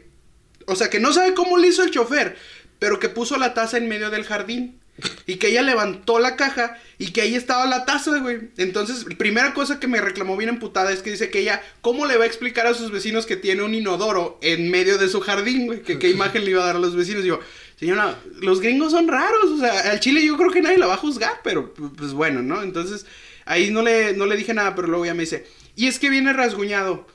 O 0.66 0.76
sea, 0.76 0.90
que 0.90 1.00
no 1.00 1.12
sabe 1.12 1.34
cómo 1.34 1.56
le 1.56 1.68
hizo 1.68 1.82
el 1.82 1.90
chofer, 1.90 2.36
pero 2.78 2.98
que 2.98 3.08
puso 3.08 3.36
la 3.36 3.54
taza 3.54 3.78
en 3.78 3.88
medio 3.88 4.10
del 4.10 4.24
jardín. 4.24 4.77
Y 5.26 5.36
que 5.36 5.48
ella 5.48 5.62
levantó 5.62 6.18
la 6.18 6.36
caja 6.36 6.78
y 6.98 7.12
que 7.12 7.20
ahí 7.20 7.34
estaba 7.34 7.66
la 7.66 7.84
taza, 7.84 8.18
güey. 8.18 8.50
Entonces, 8.56 9.04
primera 9.16 9.54
cosa 9.54 9.78
que 9.78 9.86
me 9.86 10.00
reclamó 10.00 10.36
bien 10.36 10.48
emputada 10.48 10.92
es 10.92 11.02
que 11.02 11.10
dice 11.10 11.30
que 11.30 11.40
ella, 11.40 11.62
¿cómo 11.80 12.06
le 12.06 12.16
va 12.16 12.24
a 12.24 12.26
explicar 12.26 12.66
a 12.66 12.74
sus 12.74 12.90
vecinos 12.90 13.26
que 13.26 13.36
tiene 13.36 13.62
un 13.62 13.74
inodoro 13.74 14.38
en 14.42 14.70
medio 14.70 14.98
de 14.98 15.08
su 15.08 15.20
jardín, 15.20 15.66
güey? 15.66 15.82
Qué 15.82 16.10
imagen 16.10 16.44
le 16.44 16.50
iba 16.50 16.62
a 16.62 16.66
dar 16.66 16.76
a 16.76 16.80
los 16.80 16.96
vecinos. 16.96 17.24
Y 17.24 17.28
yo, 17.28 17.40
señora, 17.78 18.18
los 18.40 18.60
gringos 18.60 18.92
son 18.92 19.06
raros, 19.06 19.50
o 19.52 19.58
sea, 19.58 19.90
al 19.90 20.00
chile 20.00 20.24
yo 20.24 20.36
creo 20.36 20.50
que 20.50 20.62
nadie 20.62 20.78
la 20.78 20.86
va 20.86 20.94
a 20.94 20.98
juzgar, 20.98 21.40
pero 21.44 21.72
pues 21.72 22.12
bueno, 22.12 22.42
¿no? 22.42 22.62
Entonces, 22.62 23.06
ahí 23.44 23.70
no 23.70 23.82
le, 23.82 24.14
no 24.14 24.26
le 24.26 24.36
dije 24.36 24.54
nada, 24.54 24.74
pero 24.74 24.88
luego 24.88 25.06
ya 25.06 25.14
me 25.14 25.22
dice, 25.22 25.46
y 25.76 25.86
es 25.86 25.98
que 25.98 26.10
viene 26.10 26.32
rasguñado, 26.32 27.06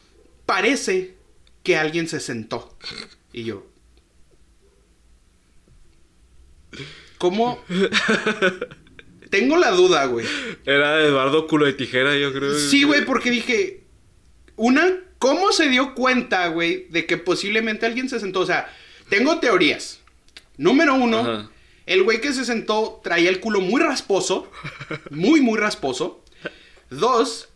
parece 0.46 1.16
que 1.64 1.78
alguien 1.78 2.08
se 2.08 2.20
sentó. 2.20 2.78
Y 3.34 3.44
yo, 3.44 3.66
¿cómo? 7.24 7.64
Tengo 9.30 9.56
la 9.56 9.72
duda, 9.72 10.04
güey. 10.08 10.26
Era 10.66 11.00
Eduardo 11.00 11.48
culo 11.48 11.66
de 11.66 11.72
tijera, 11.72 12.18
yo 12.18 12.34
creo. 12.34 12.54
Sí, 12.54 12.84
güey, 12.84 13.06
porque 13.06 13.32
dije, 13.32 13.86
una, 14.58 15.00
¿cómo 15.20 15.54
se 15.54 15.70
dio 15.70 15.96
cuenta, 15.96 16.48
güey, 16.48 16.88
de 16.90 17.06
que 17.06 17.16
posiblemente 17.16 17.86
alguien 17.86 18.10
se 18.10 18.20
sentó? 18.20 18.42
O 18.42 18.46
sea, 18.46 18.70
tengo 19.08 19.40
teorías. 19.40 20.02
Número 20.58 20.96
uno, 20.96 21.20
Ajá. 21.20 21.50
el 21.86 22.04
güey 22.04 22.20
que 22.20 22.34
se 22.34 22.44
sentó 22.44 23.00
traía 23.02 23.30
el 23.30 23.40
culo 23.40 23.62
muy 23.62 23.82
rasposo, 23.82 24.52
muy, 25.10 25.40
muy 25.40 25.58
rasposo. 25.58 26.26
Dos, 26.90 27.48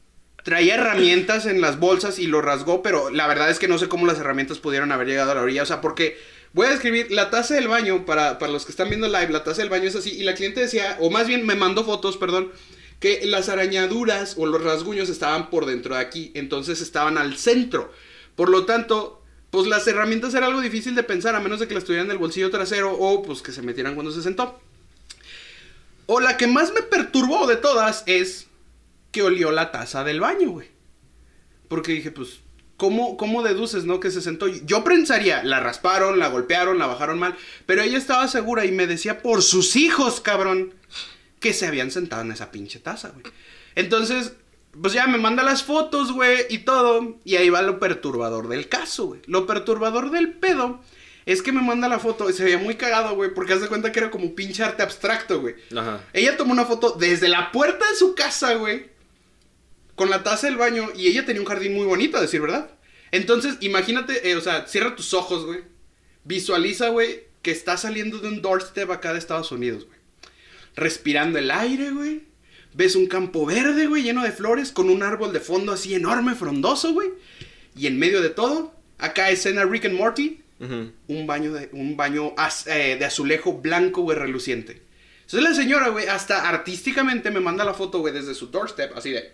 traía 0.43 0.75
herramientas 0.75 1.45
en 1.45 1.59
las 1.59 1.77
bolsas 1.77 2.19
y 2.19 2.27
lo 2.27 2.41
rasgó, 2.41 2.81
pero 2.81 3.09
la 3.09 3.27
verdad 3.27 3.49
es 3.49 3.59
que 3.59 3.67
no 3.67 3.77
sé 3.77 3.89
cómo 3.89 4.07
las 4.07 4.17
herramientas 4.17 4.59
pudieron 4.59 4.93
haber 4.93 5.09
llegado 5.09 5.31
a 5.31 5.35
la 5.35 5.41
orilla. 5.41 5.63
O 5.63 5.65
sea, 5.65 5.81
porque 5.81 6.17
voy 6.57 6.65
a 6.65 6.71
describir 6.71 7.11
la 7.11 7.29
taza 7.29 7.53
del 7.53 7.67
baño, 7.67 8.03
para, 8.03 8.39
para 8.39 8.51
los 8.51 8.65
que 8.65 8.71
están 8.71 8.89
viendo 8.89 9.07
live, 9.07 9.29
la 9.29 9.43
taza 9.43 9.61
del 9.61 9.69
baño 9.69 9.87
es 9.87 9.95
así, 9.95 10.09
y 10.09 10.23
la 10.23 10.33
cliente 10.33 10.59
decía, 10.59 10.97
o 10.99 11.11
más 11.11 11.27
bien 11.27 11.45
me 11.45 11.53
mandó 11.53 11.85
fotos, 11.85 12.17
perdón, 12.17 12.51
que 12.99 13.23
las 13.27 13.47
arañaduras 13.47 14.33
o 14.39 14.47
los 14.47 14.63
rasguños 14.63 15.07
estaban 15.07 15.51
por 15.51 15.67
dentro 15.67 15.93
de 15.93 16.01
aquí, 16.01 16.31
entonces 16.33 16.81
estaban 16.81 17.19
al 17.19 17.37
centro. 17.37 17.93
Por 18.35 18.49
lo 18.49 18.65
tanto, 18.65 19.21
pues 19.51 19.67
las 19.67 19.87
herramientas 19.87 20.33
era 20.33 20.47
algo 20.47 20.61
difícil 20.61 20.95
de 20.95 21.03
pensar, 21.03 21.35
a 21.35 21.39
menos 21.39 21.59
de 21.59 21.67
que 21.67 21.75
las 21.75 21.83
tuvieran 21.83 22.07
en 22.07 22.13
el 22.13 22.17
bolsillo 22.17 22.49
trasero 22.49 22.91
o 22.91 23.21
pues 23.21 23.43
que 23.43 23.51
se 23.51 23.61
metieran 23.61 23.93
cuando 23.93 24.11
se 24.11 24.23
sentó. 24.23 24.59
O 26.07 26.19
la 26.19 26.37
que 26.37 26.47
más 26.47 26.73
me 26.73 26.81
perturbó 26.81 27.45
de 27.45 27.57
todas 27.57 28.01
es 28.07 28.47
que 29.11 29.21
olió 29.21 29.51
la 29.51 29.71
taza 29.71 30.03
del 30.03 30.21
baño, 30.21 30.49
güey. 30.49 30.69
Porque 31.67 31.91
dije, 31.91 32.09
pues, 32.09 32.39
¿cómo, 32.77 33.17
¿cómo 33.17 33.43
deduces, 33.43 33.85
no? 33.85 33.99
Que 33.99 34.11
se 34.11 34.21
sentó. 34.21 34.47
Yo 34.47 34.83
pensaría, 34.83 35.43
la 35.43 35.59
rasparon, 35.59 36.19
la 36.19 36.29
golpearon, 36.29 36.77
la 36.79 36.87
bajaron 36.87 37.19
mal. 37.19 37.35
Pero 37.65 37.81
ella 37.81 37.97
estaba 37.97 38.27
segura 38.27 38.65
y 38.65 38.71
me 38.71 38.87
decía 38.87 39.21
por 39.21 39.41
sus 39.41 39.75
hijos, 39.75 40.21
cabrón, 40.21 40.73
que 41.39 41.53
se 41.53 41.67
habían 41.67 41.91
sentado 41.91 42.21
en 42.21 42.31
esa 42.31 42.51
pinche 42.51 42.79
taza, 42.79 43.09
güey. 43.09 43.25
Entonces, 43.75 44.33
pues 44.79 44.93
ya 44.93 45.07
me 45.07 45.17
manda 45.17 45.43
las 45.43 45.63
fotos, 45.63 46.11
güey, 46.11 46.45
y 46.49 46.59
todo. 46.59 47.17
Y 47.25 47.35
ahí 47.35 47.49
va 47.49 47.61
lo 47.61 47.79
perturbador 47.79 48.47
del 48.47 48.69
caso, 48.69 49.07
güey. 49.07 49.21
Lo 49.25 49.45
perturbador 49.45 50.11
del 50.11 50.33
pedo 50.33 50.79
es 51.25 51.41
que 51.41 51.51
me 51.51 51.61
manda 51.61 51.89
la 51.89 51.99
foto 51.99 52.29
y 52.29 52.33
se 52.33 52.43
veía 52.43 52.57
muy 52.57 52.75
cagado, 52.75 53.15
güey, 53.15 53.33
porque 53.33 53.53
haz 53.53 53.61
de 53.61 53.67
cuenta 53.67 53.91
que 53.91 53.99
era 53.99 54.11
como 54.11 54.33
pinche 54.33 54.63
arte 54.63 54.83
abstracto, 54.83 55.41
güey. 55.41 55.55
Ajá. 55.75 56.01
Ella 56.13 56.37
tomó 56.37 56.53
una 56.53 56.65
foto 56.65 56.95
desde 56.97 57.27
la 57.27 57.51
puerta 57.51 57.85
de 57.89 57.95
su 57.97 58.15
casa, 58.15 58.53
güey. 58.53 58.96
Con 59.97 60.09
la 60.09 60.23
taza 60.23 60.47
del 60.47 60.55
baño. 60.55 60.89
Y 60.95 61.07
ella 61.07 61.25
tenía 61.25 61.41
un 61.41 61.47
jardín 61.47 61.73
muy 61.73 61.85
bonito, 61.85 62.15
a 62.17 62.21
decir 62.21 62.39
verdad. 62.39 62.71
Entonces, 63.11 63.57
imagínate, 63.59 64.29
eh, 64.31 64.35
o 64.37 64.41
sea, 64.41 64.65
cierra 64.67 64.95
tus 64.95 65.13
ojos, 65.13 65.45
güey. 65.45 65.61
Visualiza, 66.23 66.87
güey, 66.89 67.25
que 67.41 67.51
está 67.51 67.75
saliendo 67.77 68.19
de 68.19 68.29
un 68.29 68.41
doorstep 68.41 68.89
acá 68.91 69.11
de 69.11 69.19
Estados 69.19 69.51
Unidos, 69.51 69.85
güey. 69.85 69.97
Respirando 70.75 71.39
el 71.39 71.51
aire, 71.51 71.91
güey. 71.91 72.23
Ves 72.73 72.95
un 72.95 73.07
campo 73.07 73.45
verde, 73.45 73.87
güey, 73.87 74.03
lleno 74.03 74.23
de 74.23 74.31
flores, 74.31 74.71
con 74.71 74.89
un 74.89 75.01
árbol 75.01 75.33
de 75.33 75.39
fondo 75.39 75.71
así 75.71 75.95
enorme, 75.95 76.35
frondoso, 76.35 76.93
güey. 76.93 77.09
Y 77.75 77.87
en 77.87 77.97
medio 77.97 78.21
de 78.21 78.29
todo, 78.29 78.73
acá 78.99 79.29
escena 79.31 79.65
Rick 79.65 79.85
and 79.85 79.95
Morty, 79.95 80.41
un 81.07 81.25
baño 81.27 81.53
de, 81.53 81.69
un 81.71 81.95
baño 81.97 82.33
az- 82.37 82.67
eh, 82.67 82.97
de 82.99 83.05
azulejo 83.05 83.53
blanco, 83.53 84.01
güey, 84.01 84.17
reluciente. 84.17 84.81
Entonces 85.21 85.49
la 85.49 85.55
señora, 85.55 85.89
güey, 85.89 86.07
hasta 86.07 86.47
artísticamente 86.49 87.31
me 87.31 87.39
manda 87.39 87.63
la 87.65 87.73
foto, 87.73 87.99
güey, 87.99 88.13
desde 88.13 88.33
su 88.35 88.47
doorstep, 88.47 88.95
así 88.95 89.11
de... 89.11 89.31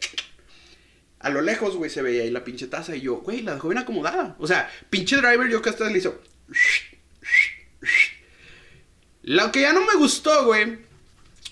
A 1.24 1.30
lo 1.30 1.42
lejos, 1.42 1.76
güey, 1.76 1.90
se 1.90 2.02
veía 2.02 2.22
ahí 2.24 2.30
la 2.30 2.44
pinche 2.44 2.68
taza 2.68 2.96
y 2.96 3.02
yo, 3.02 3.16
güey, 3.16 3.42
la 3.42 3.56
dejó 3.56 3.70
bien 3.70 3.80
acomodada. 3.82 4.36
O 4.40 4.46
sea, 4.46 4.70
pinche 4.90 5.16
driver, 5.18 5.50
yo 5.50 5.62
que 5.62 5.70
hasta 5.70 5.90
le 5.90 5.98
hizo... 5.98 6.22
Lo 9.24 9.52
que 9.52 9.62
ya 9.62 9.74
no 9.74 9.82
me 9.86 9.96
gustó, 9.96 10.46
güey, 10.46 10.80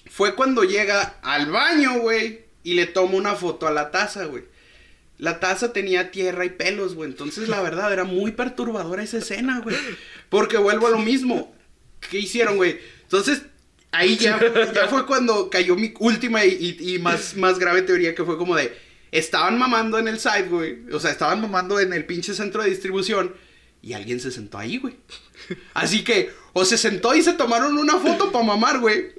fue 0.10 0.36
cuando 0.36 0.64
llega 0.64 1.16
al 1.22 1.50
baño, 1.52 2.00
güey, 2.00 2.42
y 2.64 2.74
le 2.74 2.86
toma 2.86 3.16
una 3.16 3.36
foto 3.36 3.66
a 3.68 3.72
la 3.72 3.92
taza, 3.92 4.26
güey. 4.26 4.44
La 5.18 5.40
taza 5.40 5.72
tenía 5.72 6.12
tierra 6.12 6.46
y 6.46 6.50
pelos, 6.50 6.96
güey. 6.96 7.10
Entonces, 7.10 7.48
la 7.48 7.62
verdad, 7.62 7.94
era 7.94 8.04
muy 8.04 8.32
perturbadora 8.32 9.04
esa 9.04 9.20
escena, 9.20 9.60
güey. 9.62 9.76
Porque 10.30 10.58
vuelvo 10.58 10.88
a 10.88 10.92
lo 10.92 11.00
mismo. 11.00 11.56
¿Qué 12.10 12.20
hicieron, 12.20 12.58
güey? 12.58 12.80
Entonces, 13.04 13.44
ahí 13.92 14.18
ya, 14.18 14.40
ya 14.74 14.88
fue 14.88 15.06
cuando 15.06 15.50
cayó 15.50 15.76
mi 15.76 15.94
última 16.00 16.44
y, 16.44 16.76
y- 16.80 17.00
más, 17.00 17.36
más 17.38 17.60
grave 17.60 17.84
teoría 17.84 18.16
que 18.16 18.26
fue 18.26 18.38
como 18.38 18.56
de... 18.56 18.91
Estaban 19.12 19.58
mamando 19.60 20.00
en 20.00 20.08
el 20.08 20.20
site, 20.20 20.44
güey. 20.50 20.80
O 20.94 21.00
sea, 21.00 21.12
estaban 21.12 21.42
mamando 21.42 21.80
en 21.80 21.94
el 21.94 22.06
pinche 22.06 22.34
centro 22.34 22.64
de 22.64 22.70
distribución. 22.70 23.34
Y 23.82 23.94
alguien 23.94 24.20
se 24.20 24.32
sentó 24.32 24.58
ahí, 24.58 24.78
güey. 24.78 24.96
Así 25.74 26.04
que, 26.04 26.32
o 26.54 26.66
se 26.66 26.78
sentó 26.78 27.14
y 27.16 27.22
se 27.24 27.34
tomaron 27.34 27.78
una 27.78 27.98
foto 27.98 28.32
para 28.32 28.46
mamar, 28.46 28.80
güey. 28.80 29.10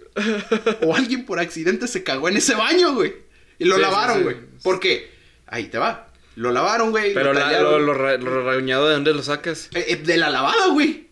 O 0.82 0.95
alguien 0.95 1.24
por 1.24 1.40
accidente 1.40 1.88
se 1.88 2.03
cagó 2.05 2.28
en 2.28 2.36
ese 2.36 2.55
baño, 2.55 2.95
güey. 2.95 3.14
Y 3.59 3.64
lo 3.64 3.76
Sí, 3.76 3.82
lavaron, 3.82 4.18
sí. 4.18 4.22
güey. 4.24 4.36
¿Por 4.62 4.78
qué? 4.80 5.11
Ahí 5.47 5.64
te 5.66 5.78
va. 5.78 6.09
Lo 6.36 6.51
lavaron, 6.53 6.90
güey. 6.90 7.12
Pero 7.12 7.32
lo 7.34 7.40
la- 7.40 7.61
lo, 7.61 7.78
lo, 7.78 7.93
ra- 7.95 8.16
lo 8.16 8.45
raguñado, 8.45 8.88
¿de 8.88 8.95
dónde 8.95 9.12
lo 9.12 9.22
sacas? 9.22 9.68
Eh, 9.74 9.84
eh, 9.88 9.97
de 9.97 10.16
la 10.16 10.30
lavada, 10.30 10.68
güey. 10.68 11.09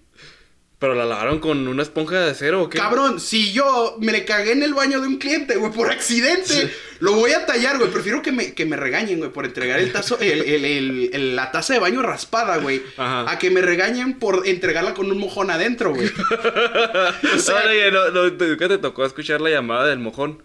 ¿Pero 0.80 0.94
la 0.94 1.04
lavaron 1.04 1.40
con 1.40 1.68
una 1.68 1.82
esponja 1.82 2.18
de 2.20 2.30
acero 2.30 2.62
o 2.62 2.68
qué? 2.70 2.78
Cabrón, 2.78 3.20
si 3.20 3.52
yo 3.52 3.98
me 4.00 4.12
le 4.12 4.24
cagué 4.24 4.52
en 4.52 4.62
el 4.62 4.72
baño 4.72 4.98
de 5.02 5.06
un 5.08 5.18
cliente, 5.18 5.56
güey, 5.56 5.70
por 5.70 5.90
accidente, 5.92 6.72
lo 7.00 7.12
voy 7.12 7.32
a 7.32 7.44
tallar, 7.44 7.76
güey. 7.76 7.90
Prefiero 7.90 8.22
que 8.22 8.32
me, 8.32 8.54
que 8.54 8.64
me 8.64 8.76
regañen, 8.76 9.18
güey, 9.18 9.30
por 9.30 9.44
entregar 9.44 9.78
el 9.78 9.92
tazo, 9.92 10.18
el, 10.20 10.40
el- 10.42 11.36
la 11.36 11.52
taza 11.52 11.74
de 11.74 11.80
baño 11.80 12.00
raspada, 12.00 12.56
güey. 12.56 12.82
Ajá. 12.96 13.30
A 13.30 13.38
que 13.38 13.50
me 13.50 13.60
regañen 13.60 14.18
por 14.18 14.46
entregarla 14.48 14.94
con 14.94 15.10
un 15.10 15.18
mojón 15.18 15.50
adentro, 15.50 15.92
güey. 15.94 16.10
O 17.34 17.38
sea, 17.38 17.62
Oye, 17.68 17.90
no, 17.92 18.08
no, 18.10 18.32
¿te- 18.32 18.48
¿nunca 18.48 18.66
te 18.68 18.78
tocó 18.78 19.04
escuchar 19.04 19.42
la 19.42 19.50
llamada 19.50 19.86
del 19.86 19.98
mojón? 19.98 20.42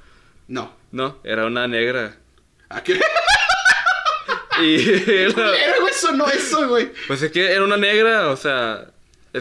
no. 0.48 0.76
No, 0.92 1.18
era 1.26 1.46
una 1.46 1.68
negra. 1.68 2.18
¿A 2.70 2.84
qué? 2.84 3.00
Y... 4.62 4.78
Culero, 5.34 5.82
güey, 5.82 5.92
eso 5.92 6.12
no 6.14 6.28
eso, 6.30 6.68
güey. 6.70 6.90
pues 7.08 7.22
es 7.22 7.32
que 7.32 7.52
era 7.52 7.64
una 7.64 7.78
negra, 7.78 8.30
o 8.30 8.38
sea... 8.38 8.86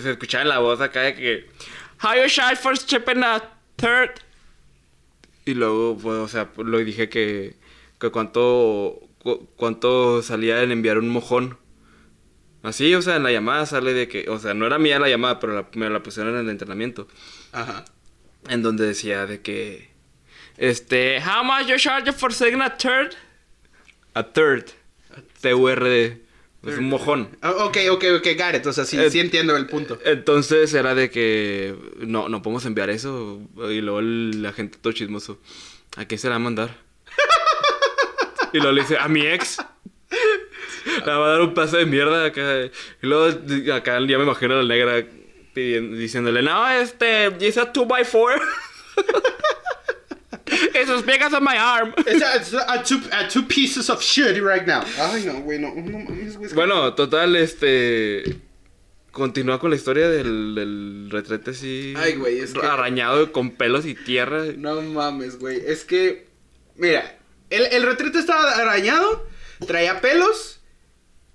Se 0.01 0.11
escuchaba 0.13 0.43
en 0.43 0.49
la 0.49 0.59
voz 0.59 0.81
acá 0.81 1.03
de 1.03 1.15
que... 1.15 1.51
How 2.03 2.15
you 2.15 2.29
shy 2.29 2.57
for 2.61 2.75
shipping 2.77 3.23
a 3.23 3.43
third? 3.77 4.11
Y 5.45 5.55
luego, 5.55 5.97
pues, 5.97 6.17
o 6.17 6.29
sea, 6.29 6.51
lo 6.57 6.79
dije 6.79 7.09
que... 7.09 7.55
Que 8.01 8.11
cuánto... 8.11 9.01
cu- 9.19 9.49
Cuánto 9.57 10.23
salía 10.23 10.63
en 10.63 10.73
enviar 10.73 10.99
un 10.99 11.09
mojón. 11.09 11.59
Así, 12.63 12.95
o 12.95 13.03
sea, 13.03 13.17
en 13.17 13.23
la 13.23 13.31
llamada 13.33 13.67
sale 13.67 13.93
de 13.95 14.09
que... 14.09 14.29
O 14.31 14.39
sea, 14.39 14.55
no 14.55 14.67
era 14.67 14.79
mía 14.79 14.99
la 14.99 15.09
llamada, 15.09 15.39
pero 15.41 15.55
la- 15.55 15.69
me 15.75 15.89
la 15.91 16.03
pusieron 16.03 16.35
en 16.35 16.41
el 16.41 16.51
entrenamiento. 16.51 17.09
Ajá. 17.53 17.85
En 18.49 18.63
donde 18.63 18.87
decía 18.87 19.27
de 19.27 19.41
que... 19.43 19.91
Este, 20.57 21.21
how 21.21 21.43
much 21.45 21.67
you 21.67 21.77
charge 21.77 22.13
for 22.13 22.33
saying 22.33 22.63
a 22.63 22.77
third? 22.77 23.15
A 24.15 24.23
third. 24.23 24.71
T-U-R-D. 25.41 26.24
Es 26.67 26.79
un 26.79 26.89
mojón. 26.89 27.29
Ah, 27.43 27.53
Ok, 27.59 27.77
ok, 27.91 28.05
ok, 28.19 28.27
got 28.39 28.55
it. 28.55 28.67
O 28.67 28.73
sea, 28.73 28.85
sí, 28.85 28.99
Eh, 28.99 29.11
sí 29.11 29.21
entiendo 29.21 29.57
el 29.57 29.67
punto. 29.67 29.99
Entonces 30.05 30.73
era 30.75 30.95
de 30.95 31.11
que 31.11 31.75
no, 31.99 32.29
no 32.29 32.43
podemos 32.43 32.65
enviar 32.67 32.91
eso. 32.91 33.41
Y 33.71 33.81
luego 33.81 34.01
el- 34.01 34.43
la 34.43 34.53
gente 34.53 34.79
todo 34.81 34.93
chismoso. 34.93 35.39
¿A 35.97 36.05
quién 36.07 36.19
se 36.19 36.29
la 36.29 36.33
va 36.33 36.37
a 36.37 36.41
mandar? 36.41 36.77
y 38.53 38.59
luego 38.59 38.73
le 38.73 38.83
dice, 38.83 38.97
a 38.99 39.09
mi 39.09 39.27
ex. 39.27 39.59
Le 41.07 41.13
va 41.13 41.27
a 41.27 41.31
dar 41.31 41.41
un 41.41 41.55
paso 41.55 41.77
de 41.77 41.87
mierda 41.87 42.27
acá. 42.27 42.65
Y 43.03 43.07
luego 43.07 43.27
acá 43.75 43.99
ya 44.01 44.19
me 44.19 44.25
imagino 44.25 44.55
a 44.55 44.63
la 44.63 44.69
negra 44.75 45.05
pidiendo- 45.55 45.97
diciéndole, 45.97 46.43
no, 46.43 46.69
este, 46.71 47.27
it's 47.41 47.57
a 47.59 47.73
2x4. 47.73 48.41
Esos 50.75 51.03
pegas 51.05 51.33
on 51.33 51.43
my 51.43 51.57
arm. 51.57 51.95
It's 52.07 52.23
a, 52.23 52.37
it's 52.37 52.53
a 52.53 52.83
two, 52.83 53.01
a 53.13 53.29
two 53.29 53.45
pieces 53.47 53.89
of 53.89 54.03
shit 54.03 54.43
right 54.43 54.67
now. 54.67 54.85
Ay, 54.99 55.25
no, 55.25 55.41
güey, 55.41 55.59
no, 55.59 55.75
no 55.75 56.55
Bueno, 56.55 56.95
total, 56.95 57.37
este. 57.37 58.41
Continúa 59.11 59.61
con 59.61 59.71
la 59.71 59.77
historia 59.77 60.09
del, 60.09 60.55
del 60.57 61.09
retrete 61.11 61.53
así. 61.53 61.95
Ay, 61.97 62.17
güey, 62.17 62.41
es 62.41 62.53
que- 62.53 62.67
Arañado 62.67 63.31
con 63.31 63.53
pelos 63.53 63.87
y 63.87 63.95
tierra. 63.95 64.45
No 64.57 64.83
mames, 64.83 65.39
güey. 65.39 65.63
Es 65.65 65.85
que, 65.85 66.27
mira, 66.75 67.17
el, 67.51 67.65
el 67.67 67.85
retrete 67.85 68.19
estaba 68.19 68.51
arañado, 68.57 69.25
traía 69.69 70.01
pelos 70.01 70.61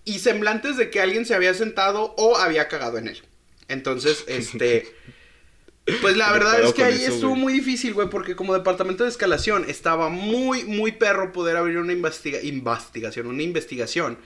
y 0.04 0.20
semblantes 0.20 0.76
de 0.76 0.90
que 0.90 1.00
alguien 1.00 1.26
se 1.26 1.36
había 1.36 1.54
sentado 1.54 2.14
o 2.18 2.38
había 2.38 2.68
cagado 2.68 2.98
en 2.98 3.08
él. 3.08 3.22
Entonces, 3.70 4.26
este... 4.28 4.86
Pues 5.94 6.18
la 6.18 6.28
¿Qué 6.28 6.34
verdad 6.34 6.62
es 6.62 6.74
que 6.74 6.84
ahí 6.84 7.04
eso, 7.04 7.08
estuvo 7.08 7.36
güey? 7.36 7.36
muy 7.36 7.54
difícil, 7.54 7.94
güey, 7.94 8.10
porque 8.10 8.36
como 8.36 8.54
departamento 8.54 9.04
de 9.04 9.10
escalación 9.10 9.66
estaba 9.68 10.10
muy, 10.10 10.64
muy 10.66 10.92
perro 10.94 11.32
poder 11.32 11.58
abrir 11.58 11.78
una 11.78 11.94
investiga 11.94 12.42
investigación, 12.42 13.28
una 13.28 13.44
investigación 13.44 14.18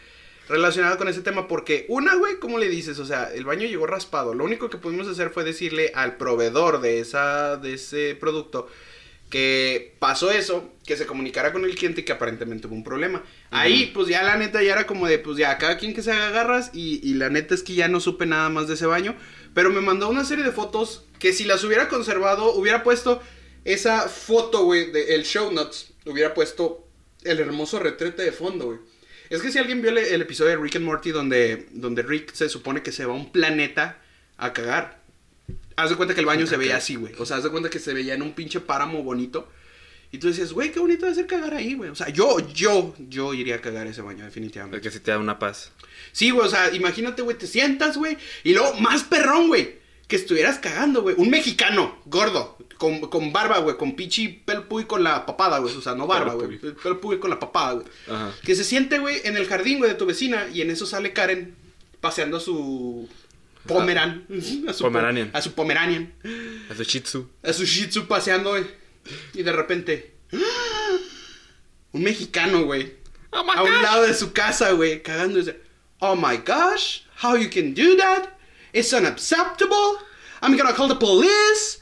relacionada 0.49 0.97
con 0.97 1.07
ese 1.07 1.21
tema, 1.21 1.47
porque 1.47 1.85
una, 1.87 2.15
güey, 2.15 2.37
¿cómo 2.39 2.57
le 2.59 2.67
dices? 2.69 2.99
O 2.99 3.05
sea, 3.05 3.31
el 3.33 3.45
baño 3.45 3.65
llegó 3.67 3.87
raspado. 3.87 4.33
Lo 4.33 4.43
único 4.43 4.69
que 4.69 4.77
pudimos 4.77 5.07
hacer 5.07 5.29
fue 5.29 5.43
decirle 5.43 5.91
al 5.95 6.17
proveedor 6.17 6.81
de, 6.81 6.99
esa, 6.99 7.57
de 7.57 7.73
ese 7.75 8.15
producto 8.19 8.67
que 9.29 9.95
pasó 9.97 10.29
eso, 10.29 10.71
que 10.85 10.95
se 10.95 11.07
comunicara 11.07 11.51
con 11.53 11.65
el 11.65 11.73
cliente 11.75 12.01
y 12.01 12.03
que 12.05 12.11
aparentemente 12.11 12.67
hubo 12.67 12.75
un 12.75 12.83
problema. 12.83 13.23
Ahí, 13.49 13.87
pues 13.93 14.07
ya 14.07 14.21
la 14.21 14.37
neta 14.37 14.61
ya 14.61 14.73
era 14.73 14.85
como 14.85 15.07
de, 15.07 15.17
pues 15.17 15.37
ya, 15.37 15.57
cada 15.57 15.77
quien 15.77 15.95
que 15.95 16.03
se 16.03 16.11
haga 16.11 16.29
garras 16.29 16.69
y, 16.73 16.99
y 17.07 17.15
la 17.15 17.29
neta 17.29 17.55
es 17.55 17.63
que 17.63 17.73
ya 17.73 17.87
no 17.87 17.99
supe 17.99 18.27
nada 18.27 18.49
más 18.49 18.67
de 18.67 18.75
ese 18.75 18.85
baño, 18.85 19.15
pero 19.53 19.69
me 19.69 19.81
mandó 19.81 20.09
una 20.09 20.25
serie 20.25 20.43
de 20.43 20.51
fotos 20.51 21.05
que 21.19 21.33
si 21.33 21.43
las 21.43 21.63
hubiera 21.63 21.89
conservado, 21.89 22.53
hubiera 22.53 22.83
puesto 22.83 23.21
esa 23.65 24.09
foto, 24.09 24.63
güey, 24.65 24.91
del 24.91 25.23
show 25.23 25.51
notes, 25.51 25.93
hubiera 26.05 26.33
puesto 26.33 26.87
el 27.23 27.39
hermoso 27.39 27.79
retrete 27.79 28.23
de 28.23 28.31
fondo, 28.31 28.65
güey. 28.65 28.79
Es 29.29 29.41
que 29.41 29.51
si 29.51 29.57
alguien 29.57 29.81
vio 29.81 29.91
el, 29.91 29.97
el 29.97 30.21
episodio 30.21 30.51
de 30.51 30.57
Rick 30.57 30.75
and 30.75 30.85
Morty 30.85 31.11
donde, 31.11 31.67
donde 31.71 32.03
Rick 32.03 32.33
se 32.33 32.49
supone 32.49 32.83
que 32.83 32.91
se 32.91 33.05
va 33.05 33.13
a 33.13 33.15
un 33.15 33.31
planeta 33.31 33.99
a 34.37 34.53
cagar. 34.53 35.01
Haz 35.75 35.89
de 35.89 35.95
cuenta 35.95 36.13
que 36.13 36.19
el 36.19 36.25
baño 36.25 36.45
se 36.45 36.57
veía 36.57 36.77
así, 36.77 36.95
güey. 36.95 37.13
O 37.17 37.25
sea, 37.25 37.37
haz 37.37 37.43
de 37.43 37.49
cuenta 37.49 37.69
que 37.69 37.79
se 37.79 37.93
veía 37.93 38.13
en 38.13 38.21
un 38.21 38.33
pinche 38.33 38.59
páramo 38.59 39.01
bonito. 39.01 39.49
Y 40.13 40.19
tú 40.19 40.27
decías, 40.27 40.53
güey, 40.53 40.71
qué 40.71 40.79
bonito 40.79 41.07
de 41.07 41.15
ser 41.15 41.25
cagar 41.25 41.55
ahí, 41.55 41.73
güey. 41.73 41.89
O 41.89 41.95
sea, 41.95 42.07
yo, 42.09 42.37
yo, 42.53 42.93
yo 43.09 43.33
iría 43.33 43.55
a 43.55 43.61
cagar 43.61 43.87
ese 43.87 44.03
baño, 44.03 44.23
definitivamente. 44.23 44.79
que 44.79 44.91
sí 44.91 44.99
te 44.99 45.09
da 45.09 45.17
una 45.17 45.39
paz. 45.39 45.71
Sí, 46.11 46.29
güey, 46.29 46.45
o 46.45 46.49
sea, 46.51 46.71
imagínate, 46.71 47.23
güey, 47.23 47.35
te 47.35 47.47
sientas, 47.47 47.97
güey. 47.97 48.19
Y 48.43 48.53
luego, 48.53 48.75
más 48.75 49.01
perrón, 49.03 49.47
güey. 49.47 49.81
Que 50.07 50.15
estuvieras 50.15 50.59
cagando, 50.59 51.01
güey. 51.01 51.15
Un 51.17 51.31
mexicano, 51.31 51.97
gordo, 52.05 52.59
con, 52.77 52.99
con 53.01 53.33
barba, 53.33 53.57
güey, 53.57 53.75
con 53.75 53.95
pichi 53.95 54.27
pelpuy 54.27 54.85
con 54.85 55.03
la 55.03 55.25
papada, 55.25 55.57
güey. 55.57 55.75
O 55.75 55.81
sea, 55.81 55.95
no 55.95 56.05
barba, 56.05 56.35
güey. 56.35 56.59
Pelpuy. 56.59 57.17
Con 57.17 57.31
la 57.31 57.39
papada, 57.39 57.73
güey. 57.73 57.87
Ajá. 58.07 58.31
Que 58.43 58.53
se 58.53 58.63
siente, 58.63 58.99
güey, 58.99 59.19
en 59.23 59.35
el 59.35 59.47
jardín, 59.47 59.79
güey, 59.79 59.89
de 59.89 59.97
tu 59.97 60.05
vecina. 60.05 60.47
Y 60.53 60.61
en 60.61 60.69
eso 60.69 60.85
sale 60.85 61.11
Karen 61.11 61.55
paseando 62.01 62.37
a 62.37 62.39
su 62.39 63.09
Pomeran. 63.65 64.27
A 64.67 64.73
su 64.73 64.83
Pomeranian. 64.83 65.31
A 65.33 65.41
su 65.41 65.53
Pomeranian. 65.53 66.13
Es 66.69 66.77
de 66.77 66.83
Shih 66.83 66.99
Tzu. 67.01 67.27
A 67.41 67.51
su 67.51 67.65
Shih 67.65 67.87
Tzu 67.87 68.05
paseando, 68.05 68.51
güey. 68.51 68.82
Y 69.33 69.43
de 69.43 69.51
repente. 69.51 70.11
¡ah! 70.33 70.97
Un 71.93 72.03
mexicano, 72.03 72.63
güey. 72.65 72.91
Oh 73.31 73.43
my 73.43 73.53
a 73.55 73.63
un 73.63 73.69
gosh. 73.71 73.83
lado 73.83 74.07
de 74.07 74.13
su 74.13 74.31
casa, 74.33 74.71
güey. 74.73 75.01
Oh 76.01 76.15
my 76.15 76.37
gosh. 76.37 77.01
How 77.17 77.35
you 77.35 77.49
can 77.49 77.73
do 77.73 77.95
that? 77.97 78.27
It's 78.73 78.93
unacceptable. 78.93 79.97
I'm 80.41 80.57
gonna 80.57 80.73
call 80.73 80.87
the 80.87 80.95
police. 80.95 81.79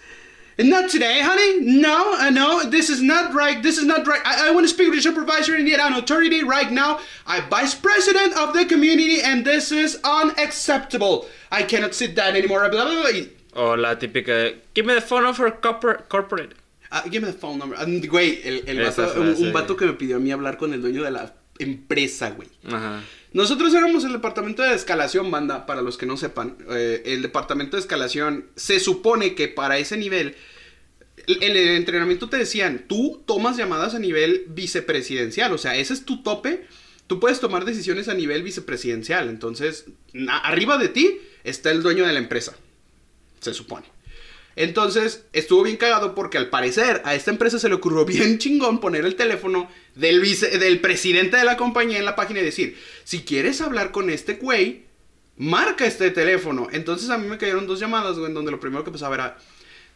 And 0.59 0.69
not 0.69 0.89
today, 0.89 1.21
honey. 1.21 1.61
No, 1.61 2.13
I 2.17 2.29
know. 2.29 2.63
This 2.69 2.89
is 2.89 3.01
not 3.01 3.33
right. 3.33 3.63
This 3.63 3.77
is 3.77 3.85
not 3.85 4.05
right. 4.05 4.21
I, 4.25 4.49
I 4.49 4.51
want 4.51 4.65
to 4.65 4.73
speak 4.73 4.89
with 4.89 4.97
the 4.97 5.01
supervisor 5.01 5.55
and 5.55 5.65
the 5.65 5.73
authority 5.97 6.43
right 6.43 6.71
now. 6.71 6.99
I'm 7.25 7.49
vice 7.49 7.73
president 7.73 8.37
of 8.37 8.53
the 8.53 8.65
community 8.65 9.21
and 9.21 9.43
this 9.45 9.71
is 9.71 9.97
unacceptable. 10.03 11.27
I 11.51 11.63
cannot 11.63 11.95
sit 11.95 12.13
down 12.15 12.35
anymore. 12.35 12.69
Blah, 12.69 12.83
blah, 12.85 13.01
blah. 13.01 13.11
Y- 13.11 13.29
O 13.55 13.73
la 13.73 13.95
típica 13.95 14.55
Give 14.73 14.85
me 14.85 14.93
the 14.93 15.01
phone 15.01 15.25
of 15.25 15.37
corpor- 15.37 16.07
corporate. 16.07 16.53
Ah, 16.91 17.03
give 17.09 17.25
me 17.25 17.31
the 17.31 17.37
phone 17.37 17.57
number. 17.57 17.77
Ah, 17.79 17.85
Güey, 17.87 18.41
el, 18.43 18.63
el 18.67 18.93
un, 19.17 19.45
un 19.45 19.53
vato 19.53 19.77
que 19.77 19.85
me 19.85 19.93
pidió 19.93 20.17
a 20.17 20.19
mí 20.19 20.31
hablar 20.31 20.57
con 20.57 20.73
el 20.73 20.81
dueño 20.81 21.03
de 21.03 21.11
la 21.11 21.33
empresa, 21.57 22.31
güey. 22.31 22.49
Ajá. 22.65 23.01
Nosotros 23.33 23.73
éramos 23.73 24.03
el 24.03 24.11
departamento 24.11 24.61
de 24.61 24.73
escalación, 24.73 25.31
banda, 25.31 25.65
para 25.65 25.81
los 25.81 25.97
que 25.97 26.05
no 26.05 26.17
sepan. 26.17 26.57
Eh, 26.69 27.01
el 27.05 27.21
departamento 27.21 27.77
de 27.77 27.81
escalación 27.81 28.47
se 28.57 28.81
supone 28.81 29.35
que 29.35 29.47
para 29.47 29.77
ese 29.77 29.95
nivel, 29.95 30.35
en 31.27 31.51
el 31.55 31.69
entrenamiento 31.69 32.27
te 32.27 32.35
decían, 32.35 32.85
tú 32.89 33.23
tomas 33.25 33.55
llamadas 33.55 33.95
a 33.95 33.99
nivel 33.99 34.45
vicepresidencial, 34.49 35.53
o 35.53 35.57
sea, 35.57 35.77
ese 35.77 35.93
es 35.93 36.03
tu 36.03 36.21
tope. 36.23 36.65
Tú 37.07 37.19
puedes 37.21 37.39
tomar 37.39 37.63
decisiones 37.63 38.09
a 38.09 38.13
nivel 38.13 38.43
vicepresidencial. 38.43 39.29
Entonces, 39.29 39.85
arriba 40.43 40.77
de 40.77 40.89
ti 40.89 41.19
está 41.43 41.71
el 41.71 41.83
dueño 41.83 42.05
de 42.05 42.13
la 42.13 42.19
empresa. 42.19 42.53
Se 43.39 43.53
supone. 43.53 43.85
Entonces, 44.55 45.25
estuvo 45.33 45.63
bien 45.63 45.77
cagado 45.77 46.13
porque 46.13 46.37
al 46.37 46.49
parecer 46.49 47.01
a 47.05 47.15
esta 47.15 47.31
empresa 47.31 47.57
se 47.59 47.69
le 47.69 47.75
ocurrió 47.75 48.05
bien 48.13 48.37
chingón 48.37 48.79
poner 48.79 49.05
el 49.05 49.15
teléfono 49.15 49.69
del, 49.95 50.19
vice- 50.21 50.57
del 50.59 50.79
presidente 50.81 51.37
de 51.37 51.43
la 51.45 51.57
compañía 51.57 51.99
en 51.99 52.05
la 52.05 52.15
página 52.15 52.41
y 52.41 52.43
decir, 52.43 52.77
si 53.03 53.21
quieres 53.23 53.61
hablar 53.61 53.91
con 53.91 54.09
este 54.09 54.33
güey, 54.33 54.83
marca 55.37 55.85
este 55.85 56.11
teléfono. 56.11 56.67
Entonces 56.71 57.09
a 57.09 57.17
mí 57.17 57.27
me 57.27 57.37
cayeron 57.37 57.65
dos 57.67 57.79
llamadas, 57.79 58.15
güey, 58.17 58.27
en 58.27 58.33
donde 58.33 58.51
lo 58.51 58.59
primero 58.59 58.83
que 58.83 58.91
pasaba 58.91 59.15
era, 59.15 59.37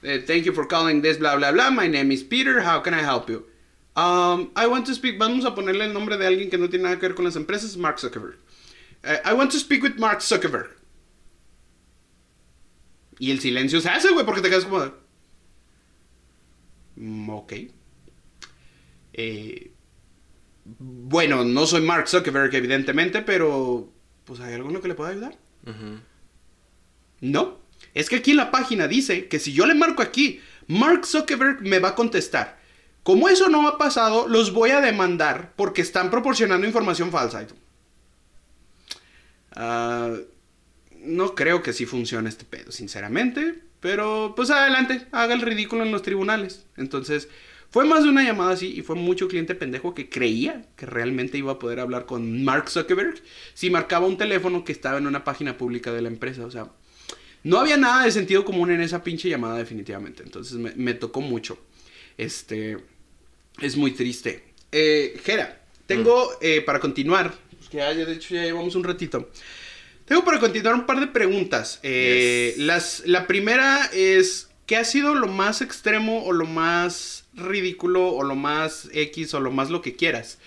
eh, 0.04 0.24
thank 0.26 0.44
you 0.44 0.54
for 0.54 0.68
calling 0.68 1.02
this, 1.02 1.20
bla, 1.20 1.36
bla, 1.36 1.52
bla, 1.52 1.70
my 1.72 1.88
name 1.90 2.14
is 2.14 2.24
Peter, 2.24 2.60
how 2.66 2.82
can 2.82 2.94
I 2.94 3.04
help 3.04 3.28
you? 3.30 3.46
Um, 3.98 4.52
I 4.58 4.68
want 4.68 4.86
to 4.88 4.94
speak, 4.94 5.18
vamos 5.18 5.46
a 5.46 5.56
ponerle 5.56 5.86
el 5.86 5.94
nombre 5.94 6.18
de 6.18 6.28
alguien 6.28 6.50
que 6.50 6.58
no 6.58 6.70
tiene 6.70 6.84
nada 6.84 6.96
que 7.00 7.08
ver 7.08 7.16
con 7.16 7.24
las 7.26 7.36
empresas, 7.36 7.78
Mark 7.78 8.00
Zuckerberg. 8.00 8.36
Eh, 9.04 9.20
I 9.26 9.34
want 9.34 9.52
to 9.52 9.58
speak 9.60 9.84
with 9.84 9.96
Mark 9.98 10.22
Zuckerberg. 10.22 10.70
Y 13.20 13.32
el 13.32 13.40
silencio 13.40 13.80
se 13.82 13.90
hace, 13.90 14.12
güey, 14.12 14.26
porque 14.26 14.42
te 14.42 14.50
quedas 14.50 14.66
como... 14.66 14.82
de, 14.82 14.92
"Mm, 16.96 17.30
ok. 17.30 17.54
Eh, 19.14 19.72
bueno, 20.66 21.44
no 21.46 21.66
soy 21.66 21.82
Mark 21.82 22.08
Zuckerberg, 22.08 22.54
evidentemente, 22.56 23.22
pero... 23.22 23.92
Pues 24.26 24.40
hay 24.40 24.54
alguno 24.56 24.82
que 24.82 24.88
le 24.88 24.96
pueda 24.96 25.12
ayudar. 25.12 25.38
No. 27.22 27.60
Es 27.94 28.10
que 28.10 28.18
aquí 28.18 28.32
en 28.32 28.38
la 28.38 28.52
página 28.52 28.88
dice 28.88 29.28
que 29.28 29.40
si 29.40 29.54
yo 29.54 29.66
le 29.66 29.76
marco 29.76 30.02
aquí, 30.02 30.42
Mark 30.68 31.06
Zuckerberg 31.06 31.62
me 31.62 31.80
va 31.80 31.90
a 31.90 31.96
contestar. 31.96 32.60
Como 33.04 33.30
eso 33.30 33.50
no 33.50 33.68
ha 33.68 33.78
pasado, 33.78 34.28
los 34.28 34.52
voy 34.52 34.72
a 34.72 34.82
demandar 34.82 35.54
porque 35.56 35.82
están 35.84 36.10
proporcionando 36.10 36.66
información 36.66 37.12
falsa. 37.12 37.46
Ah, 39.56 40.16
no 41.06 41.36
creo 41.36 41.62
que 41.62 41.74
sí 41.74 41.86
funcione 41.86 42.30
este 42.30 42.46
pedo, 42.46 42.72
sinceramente. 42.72 43.56
Pero 43.80 44.34
pues 44.36 44.50
adelante, 44.50 45.06
haga 45.12 45.34
el 45.34 45.42
ridículo 45.42 45.84
en 45.84 45.92
los 45.92 46.02
tribunales. 46.02 46.66
Entonces, 46.76 47.30
fue 47.70 47.86
más 47.86 48.04
de 48.04 48.10
una 48.10 48.24
llamada 48.24 48.52
así 48.52 48.74
y 48.76 48.82
fue 48.82 48.96
mucho 48.96 49.28
cliente 49.28 49.54
pendejo 49.54 49.94
que 49.94 50.10
creía 50.10 50.66
que 50.76 50.86
realmente 50.86 51.38
iba 51.38 51.52
a 51.52 51.60
poder 51.60 51.80
hablar 51.80 52.06
con 52.06 52.44
Mark 52.44 52.70
Zuckerberg 52.70 53.22
si 53.54 53.70
marcaba 53.70 54.08
un 54.08 54.18
teléfono 54.18 54.64
que 54.64 54.72
estaba 54.72 54.98
en 54.98 55.08
una 55.08 55.24
página 55.24 55.58
pública 55.58 55.92
de 55.92 56.02
la 56.02 56.08
empresa. 56.08 56.46
O 56.46 56.52
sea, 56.52 56.72
no 57.44 57.60
había 57.60 57.78
nada 57.78 58.06
de 58.06 58.12
sentido 58.12 58.46
común 58.46 58.72
en 58.72 58.82
esa 58.82 59.04
pinche 59.04 59.30
llamada 59.30 59.58
definitivamente. 59.58 60.24
Entonces 60.24 60.58
me, 60.58 60.74
me 60.76 60.94
tocó 60.94 61.22
mucho. 61.22 61.60
Este, 62.18 62.78
es 63.62 63.78
muy 63.78 63.92
triste. 63.92 64.44
Eh, 64.72 65.20
Jera, 65.24 65.62
tengo 65.86 66.32
eh, 66.42 66.62
para 66.62 66.80
continuar, 66.80 67.34
pues 67.58 67.70
que 67.70 67.78
ya 67.78 67.94
de 67.94 68.12
hecho 68.14 68.36
ya 68.36 68.44
llevamos 68.44 68.76
un 68.76 68.84
ratito. 68.84 69.30
Tengo 70.06 70.24
para 70.24 70.40
continuar 70.40 70.76
un 70.76 70.86
par 70.86 71.00
de 71.00 71.08
preguntas. 71.08 71.80
Eh, 71.84 72.54
Yes. 72.56 72.66
las, 72.66 73.04
la 73.06 73.26
primera 73.28 73.90
es, 73.94 74.50
¿qué 74.68 74.76
ha 74.78 74.84
sido 74.84 75.16
lo 75.16 75.28
más 75.28 75.62
extremo 75.62 76.24
o 76.26 76.32
lo 76.32 76.46
más 76.46 77.26
ridículo 77.34 78.10
o 78.10 78.24
lo 78.24 78.36
más 78.36 78.88
X 78.94 79.34
o 79.34 79.40
lo 79.40 79.52
más 79.52 79.70
lo 79.70 79.82
que 79.82 79.96
quieras? 79.96 80.38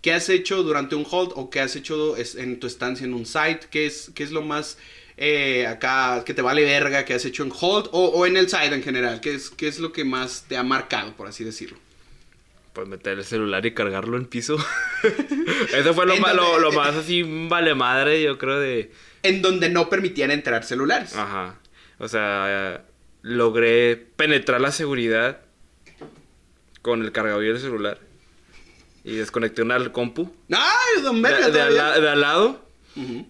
¿Qué 0.00 0.12
has 0.12 0.28
hecho 0.30 0.62
durante 0.62 0.96
un 0.96 1.06
hold 1.08 1.32
o 1.36 1.50
qué 1.50 1.60
has 1.60 1.76
hecho 1.76 2.16
en 2.16 2.58
tu 2.58 2.66
estancia 2.66 3.04
en 3.04 3.14
un 3.14 3.26
site? 3.26 3.60
¿Qué 3.70 3.86
es, 3.86 4.10
qué 4.14 4.24
es 4.24 4.32
lo 4.32 4.42
más 4.42 4.76
eh, 5.16 5.66
acá 5.66 6.24
que 6.24 6.34
te 6.34 6.42
vale 6.42 6.64
verga 6.64 7.04
que 7.04 7.14
has 7.14 7.24
hecho 7.24 7.44
en 7.44 7.52
hold 7.52 7.88
o, 7.92 8.06
o 8.06 8.26
en 8.26 8.36
el 8.36 8.48
site 8.48 8.74
en 8.74 8.82
general? 8.82 9.20
¿Qué 9.20 9.34
es, 9.34 9.50
¿Qué 9.50 9.68
es 9.68 9.78
lo 9.78 9.92
que 9.92 10.04
más 10.04 10.46
te 10.48 10.56
ha 10.56 10.62
marcado, 10.64 11.14
por 11.16 11.28
así 11.28 11.44
decirlo? 11.44 11.78
Pues 12.72 12.88
meter 12.88 13.18
el 13.18 13.24
celular 13.24 13.64
y 13.66 13.74
cargarlo 13.74 14.16
en 14.16 14.26
piso. 14.26 14.56
Eso 15.74 15.94
fue 15.94 16.06
lo, 16.06 16.72
más 16.72 16.94
así 16.94 17.22
vale 17.22 17.74
madre, 17.74 18.22
yo 18.22 18.38
creo, 18.38 18.58
de... 18.58 18.90
En 19.22 19.42
donde 19.42 19.68
no 19.68 19.88
permitían 19.88 20.30
entrar 20.30 20.64
celulares. 20.64 21.14
Ajá. 21.14 21.58
O 21.98 22.08
sea, 22.08 22.84
logré 23.20 23.96
penetrar 23.96 24.60
la 24.60 24.72
seguridad 24.72 25.42
con 26.80 27.02
el 27.02 27.12
cargador 27.12 27.44
y 27.44 27.48
el 27.48 27.60
celular. 27.60 28.00
Y 29.04 29.16
desconecté 29.16 29.62
una 29.62 29.76
al 29.76 29.92
compu. 29.92 30.34
¡Ay, 30.50 31.02
don 31.02 31.20
De, 31.22 31.28
al, 31.28 31.52
de 31.52 32.08
al 32.08 32.20
lado. 32.20 32.64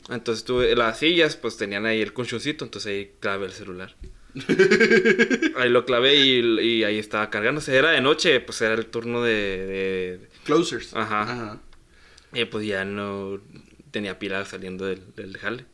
Entonces 0.09 0.45
tuve 0.45 0.75
las 0.75 0.99
sillas, 0.99 1.37
pues 1.37 1.57
tenían 1.57 1.87
ahí 1.87 2.01
el 2.01 2.13
conchoncito, 2.13 2.65
entonces 2.65 2.91
ahí 2.91 3.13
clavé 3.21 3.47
el 3.47 3.53
celular. 3.53 3.95
ahí 5.57 5.69
lo 5.69 5.85
clavé 5.85 6.17
y, 6.17 6.41
y 6.61 6.85
ahí 6.85 6.99
estaba 6.99 7.31
cargándose. 7.31 7.77
Era 7.77 7.91
de 7.91 8.01
noche, 8.01 8.41
pues 8.41 8.61
era 8.63 8.75
el 8.75 8.87
turno 8.87 9.23
de... 9.23 9.33
de- 9.67 10.29
Closers. 10.45 10.95
Ajá. 10.95 11.61
y 12.33 12.45
pues 12.47 12.67
ya 12.67 12.85
no 12.85 13.41
tenía 13.91 14.19
pila 14.19 14.45
saliendo 14.45 14.87
del, 14.87 15.15
del 15.15 15.37
jale. 15.39 15.67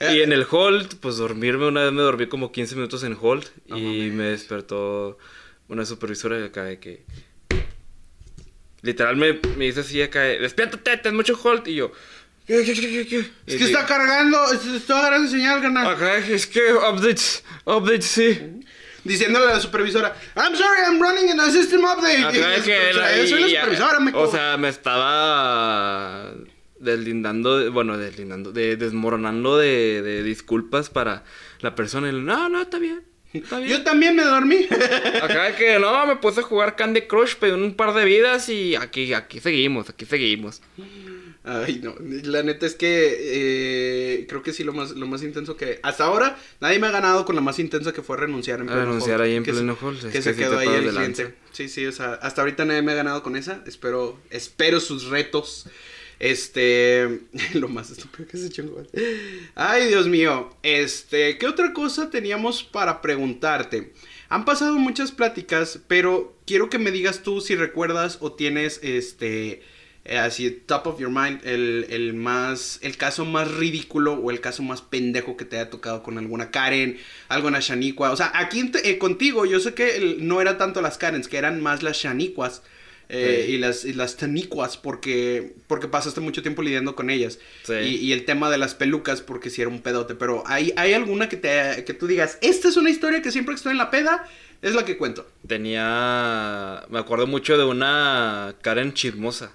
Eh, 0.00 0.16
y 0.16 0.20
en 0.22 0.32
el 0.32 0.46
hold, 0.50 0.96
pues 1.00 1.16
dormirme, 1.16 1.66
una 1.66 1.82
vez 1.84 1.92
me 1.92 2.02
dormí 2.02 2.26
como 2.26 2.52
15 2.52 2.76
minutos 2.76 3.02
en 3.02 3.16
hold 3.20 3.44
No 3.66 3.76
y 3.78 4.10
me 4.10 4.24
despertó 4.24 5.18
una 5.68 5.84
supervisora 5.84 6.36
de 6.38 6.46
acá 6.46 6.64
de 6.64 6.78
que... 6.78 7.04
Literal 8.80 9.16
me, 9.16 9.40
me 9.56 9.64
dice 9.64 9.80
así 9.80 10.00
acá, 10.00 10.20
de, 10.22 10.38
despiértate, 10.38 10.96
ten 10.98 11.14
mucho 11.16 11.38
hold. 11.42 11.66
Y 11.68 11.74
yo... 11.74 11.92
¿qué, 12.48 12.64
qué, 12.64 12.74
qué, 12.74 12.80
qué, 12.90 13.06
qué? 13.06 13.18
Es 13.46 13.56
que 13.56 13.64
está 13.64 13.86
cargando, 13.86 14.52
es- 14.52 14.64
está 14.66 14.98
agarrando 14.98 15.30
señal, 15.30 15.62
carnal. 15.62 15.86
Acá 15.86 16.16
es 16.18 16.46
que 16.46 16.72
updates, 16.72 17.44
updates, 17.64 18.04
sí. 18.06 18.38
Diciéndole 19.04 19.46
a 19.46 19.54
la 19.54 19.60
supervisora, 19.60 20.14
I'm 20.36 20.54
sorry, 20.56 20.80
I'm 20.86 21.00
running 21.00 21.28
in 21.30 21.38
a 21.40 21.50
system 21.50 21.82
update. 21.84 22.24
Acá 22.24 22.36
Y 22.56 22.58
es 22.58 22.62
que 22.64 22.92
la- 22.92 23.16
"Yo 23.16 23.26
soy 23.28 23.40
la 23.42 23.46
y- 23.48 23.54
supervisora, 23.54 24.00
me 24.00 24.12
O 24.14 24.30
sea, 24.30 24.56
me 24.58 24.68
estaba 24.68 26.34
deslindando, 26.80 27.58
de- 27.58 27.68
bueno, 27.70 27.96
deslindando, 27.96 28.52
de, 28.52 28.76
desmoronando 28.76 29.56
de, 29.56 30.02
de 30.02 30.22
disculpas 30.22 30.90
para 30.90 31.24
la 31.60 31.74
persona. 31.74 32.08
Y, 32.08 32.12
no, 32.12 32.48
no, 32.48 32.60
está 32.62 32.78
bien, 32.78 33.02
está 33.32 33.58
bien. 33.58 33.70
Yo 33.70 33.82
también 33.82 34.14
me 34.14 34.24
dormí. 34.24 34.66
Acá 35.22 35.48
es 35.48 35.56
que 35.56 35.78
no, 35.78 36.06
me 36.06 36.16
puse 36.16 36.40
a 36.40 36.42
jugar 36.42 36.76
Candy 36.76 37.02
Crush, 37.02 37.36
pedí 37.36 37.52
un 37.52 37.74
par 37.74 37.94
de 37.94 38.04
vidas 38.04 38.48
y 38.48 38.74
aquí, 38.76 39.12
aquí 39.14 39.40
seguimos, 39.40 39.88
aquí 39.90 40.04
seguimos. 40.06 40.60
Ay, 41.48 41.80
no, 41.82 41.94
la 42.00 42.42
neta 42.42 42.66
es 42.66 42.74
que 42.74 43.16
eh, 44.20 44.26
creo 44.28 44.42
que 44.42 44.52
sí 44.52 44.64
lo 44.64 44.74
más, 44.74 44.90
lo 44.90 45.06
más 45.06 45.22
intenso 45.22 45.56
que... 45.56 45.80
Hasta 45.82 46.04
ahora 46.04 46.38
nadie 46.60 46.78
me 46.78 46.88
ha 46.88 46.90
ganado 46.90 47.24
con 47.24 47.36
la 47.36 47.40
más 47.40 47.58
intensa 47.58 47.94
que 47.94 48.02
fue 48.02 48.18
renunciar 48.18 48.60
en 48.60 48.68
A 48.68 48.74
renunciar 48.74 49.22
ahí 49.22 49.34
en 49.34 49.44
que 49.44 49.52
pleno 49.52 49.72
es 49.72 50.04
Que, 50.04 50.10
que 50.10 50.22
se 50.22 50.36
quedó 50.36 50.58
ahí 50.58 50.68
el 50.68 50.90
cliente. 50.90 51.34
Sí, 51.52 51.70
sí, 51.70 51.86
o 51.86 51.92
sea, 51.92 52.12
hasta 52.14 52.42
ahorita 52.42 52.66
nadie 52.66 52.82
me 52.82 52.92
ha 52.92 52.96
ganado 52.96 53.22
con 53.22 53.34
esa. 53.34 53.62
Espero, 53.66 54.20
espero 54.28 54.78
sus 54.78 55.06
retos. 55.06 55.66
Este, 56.18 57.20
lo 57.54 57.68
más 57.68 57.90
estúpido 57.90 58.28
que 58.28 58.36
se 58.36 58.62
gol. 58.62 58.86
Ay, 59.54 59.88
Dios 59.88 60.06
mío. 60.06 60.54
Este, 60.62 61.38
¿qué 61.38 61.46
otra 61.46 61.72
cosa 61.72 62.10
teníamos 62.10 62.62
para 62.62 63.00
preguntarte? 63.00 63.94
Han 64.28 64.44
pasado 64.44 64.76
muchas 64.78 65.12
pláticas, 65.12 65.80
pero 65.86 66.36
quiero 66.46 66.68
que 66.68 66.78
me 66.78 66.90
digas 66.90 67.22
tú 67.22 67.40
si 67.40 67.56
recuerdas 67.56 68.18
o 68.20 68.34
tienes 68.34 68.80
este 68.82 69.62
eh, 70.08 70.18
así 70.18 70.50
top 70.50 70.86
of 70.88 70.98
your 71.00 71.10
mind 71.10 71.40
el, 71.46 71.86
el 71.90 72.14
más 72.14 72.78
el 72.82 72.96
caso 72.96 73.24
más 73.24 73.50
ridículo 73.52 74.14
o 74.14 74.30
el 74.30 74.40
caso 74.40 74.62
más 74.62 74.80
pendejo 74.82 75.36
que 75.36 75.44
te 75.44 75.56
haya 75.56 75.70
tocado 75.70 76.02
con 76.02 76.18
alguna 76.18 76.50
Karen, 76.50 76.98
alguna 77.28 77.60
Shaniqua. 77.60 78.10
O 78.10 78.16
sea, 78.16 78.32
aquí 78.34 78.70
eh, 78.84 78.98
contigo 78.98 79.44
yo 79.46 79.60
sé 79.60 79.74
que 79.74 79.96
el- 79.96 80.26
no 80.26 80.40
era 80.40 80.58
tanto 80.58 80.80
las 80.80 80.98
Karens, 80.98 81.28
que 81.28 81.36
eran 81.36 81.60
más 81.60 81.82
las 81.82 81.96
Shaniquas. 81.98 82.62
eh, 83.10 83.44
Sí. 83.46 83.52
y 83.54 83.58
las, 83.58 83.84
y 83.86 83.94
las 83.94 84.16
tanicuas 84.18 84.76
porque, 84.76 85.54
porque 85.66 85.88
pasaste 85.88 86.20
mucho 86.20 86.42
tiempo 86.42 86.60
lidiando 86.60 86.94
con 86.94 87.08
ellas. 87.08 87.38
Sí. 87.62 87.72
Y, 87.72 87.94
y 87.96 88.12
el 88.12 88.26
tema 88.26 88.50
de 88.50 88.58
las 88.58 88.74
pelucas 88.74 89.22
porque 89.22 89.48
si 89.48 89.62
era 89.62 89.70
un 89.70 89.80
pedote. 89.80 90.14
Pero 90.14 90.42
¿hay, 90.46 90.74
hay 90.76 90.92
alguna 90.92 91.26
que, 91.30 91.38
te, 91.38 91.84
que 91.86 91.94
tú 91.94 92.06
digas, 92.06 92.36
esta 92.42 92.68
es 92.68 92.76
una 92.76 92.90
historia 92.90 93.22
que 93.22 93.32
siempre 93.32 93.54
que 93.54 93.56
estoy 93.56 93.72
en 93.72 93.78
la 93.78 93.90
peda, 93.90 94.28
es 94.60 94.74
la 94.74 94.84
que 94.84 94.98
cuento. 94.98 95.26
Tenía, 95.46 96.84
me 96.90 96.98
acuerdo 96.98 97.26
mucho 97.26 97.56
de 97.56 97.64
una 97.64 98.54
Karen 98.62 98.92
chismosa. 98.92 99.52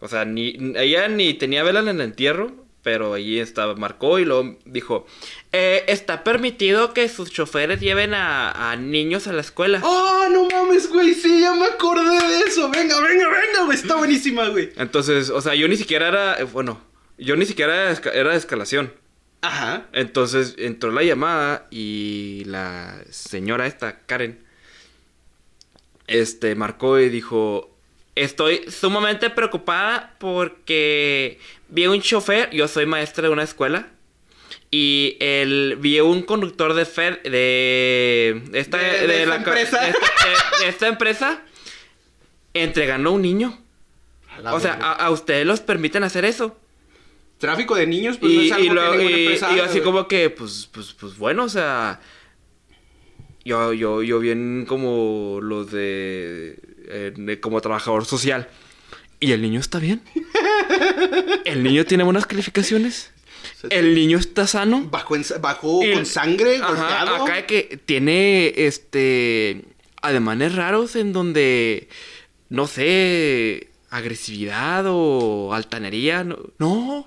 O 0.00 0.08
sea, 0.08 0.24
ni, 0.24 0.56
ella 0.76 1.08
ni 1.08 1.34
tenía 1.34 1.62
vela 1.62 1.80
en 1.80 1.88
el 1.88 2.00
entierro, 2.00 2.52
pero 2.82 3.14
allí 3.14 3.38
estaba, 3.38 3.74
marcó 3.76 4.18
y 4.18 4.24
luego 4.24 4.56
dijo, 4.64 5.06
"Eh, 5.52 5.84
está 5.88 6.24
permitido 6.24 6.94
que 6.94 7.08
sus 7.08 7.30
choferes 7.30 7.80
lleven 7.80 8.14
a, 8.14 8.70
a 8.72 8.76
niños 8.76 9.26
a 9.26 9.32
la 9.32 9.40
escuela. 9.42 9.80
¡Oh, 9.84 10.26
no 10.30 10.48
mames, 10.48 10.88
güey! 10.88 11.14
Sí, 11.14 11.40
ya 11.40 11.54
me 11.54 11.66
acordé 11.66 12.26
de 12.26 12.40
eso. 12.46 12.70
Venga, 12.70 12.98
venga, 13.00 13.28
venga, 13.28 13.64
güey. 13.66 13.76
Está 13.76 13.96
buenísima, 13.96 14.48
güey. 14.48 14.70
Entonces, 14.76 15.30
o 15.30 15.40
sea, 15.40 15.54
yo 15.54 15.68
ni 15.68 15.76
siquiera 15.76 16.08
era, 16.08 16.40
eh, 16.40 16.44
bueno, 16.44 16.80
yo 17.18 17.36
ni 17.36 17.44
siquiera 17.44 17.90
era, 17.90 18.00
era 18.14 18.30
de 18.30 18.36
escalación. 18.38 18.92
Ajá. 19.42 19.86
Entonces 19.92 20.54
entró 20.56 20.92
la 20.92 21.02
llamada 21.02 21.66
y 21.70 22.44
la 22.46 23.02
señora 23.10 23.66
esta, 23.66 23.98
Karen, 24.06 24.42
este, 26.06 26.54
marcó 26.54 26.98
y 27.00 27.08
dijo, 27.08 27.71
estoy 28.14 28.62
sumamente 28.70 29.30
preocupada 29.30 30.14
porque 30.18 31.38
vi 31.68 31.86
un 31.86 32.00
chofer, 32.00 32.50
yo 32.50 32.68
soy 32.68 32.86
maestra 32.86 33.24
de 33.28 33.32
una 33.32 33.42
escuela, 33.42 33.88
y 34.70 35.16
el, 35.20 35.76
vi 35.80 36.00
un 36.00 36.22
conductor 36.22 36.74
de 36.74 36.84
Fed, 36.86 37.18
de 37.22 38.42
esta, 38.54 38.78
De- 38.78 39.26
la 39.26 39.36
empresa. 39.36 39.88
esta, 39.88 40.66
esta 40.66 40.88
entregando 42.54 43.10
a 43.10 43.12
un 43.12 43.22
niño. 43.22 43.58
La 44.42 44.54
O 44.54 44.60
sea, 44.60 44.74
a, 44.74 44.92
a 44.92 45.10
ustedes 45.10 45.46
los 45.46 45.60
permiten 45.60 46.04
hacer 46.04 46.24
eso. 46.24 46.56
Tráfico 47.38 47.74
de 47.74 47.86
niños, 47.86 48.16
pues 48.18 48.32
no 48.32 48.40
Y, 48.42 48.46
es 48.46 48.52
algo 48.52 48.94
y 48.94 49.06
que 49.08 49.12
y- 49.12 49.22
empresa 49.24 49.56
y 49.56 49.60
así 49.60 49.80
como 49.80 50.08
que, 50.08 50.30
pues, 50.30 50.68
pues, 50.72 50.92
pues 50.98 51.18
bueno, 51.18 51.44
o 51.44 51.48
sea. 51.48 52.00
Yo, 53.44 53.72
yo, 53.72 54.02
yo 54.04 54.20
bien 54.20 54.64
como 54.68 55.40
los 55.42 55.70
de, 55.72 56.58
eh, 56.92 57.38
como 57.40 57.60
trabajador 57.60 58.04
social. 58.04 58.48
Y 59.20 59.32
el 59.32 59.40
niño 59.42 59.60
está 59.60 59.78
bien. 59.78 60.02
El 61.44 61.62
niño 61.62 61.84
tiene 61.84 62.04
buenas 62.04 62.26
calificaciones. 62.26 63.10
El 63.70 63.94
niño 63.94 64.18
está 64.18 64.46
sano. 64.46 64.82
Bajó, 64.90 65.16
en- 65.16 65.24
bajó 65.40 65.82
Y- 65.84 65.92
con 65.92 66.06
sangre, 66.06 66.56
Ajá, 66.56 66.66
golpeado. 66.68 67.24
acá 67.24 67.46
que 67.46 67.80
tiene 67.84 68.52
este 68.56 69.64
ademanes 70.00 70.54
raros 70.54 70.96
en 70.96 71.12
donde 71.12 71.88
no 72.48 72.66
sé, 72.66 73.68
agresividad 73.90 74.84
o 74.86 75.54
altanería, 75.54 76.24
no, 76.24 76.38
no. 76.58 77.06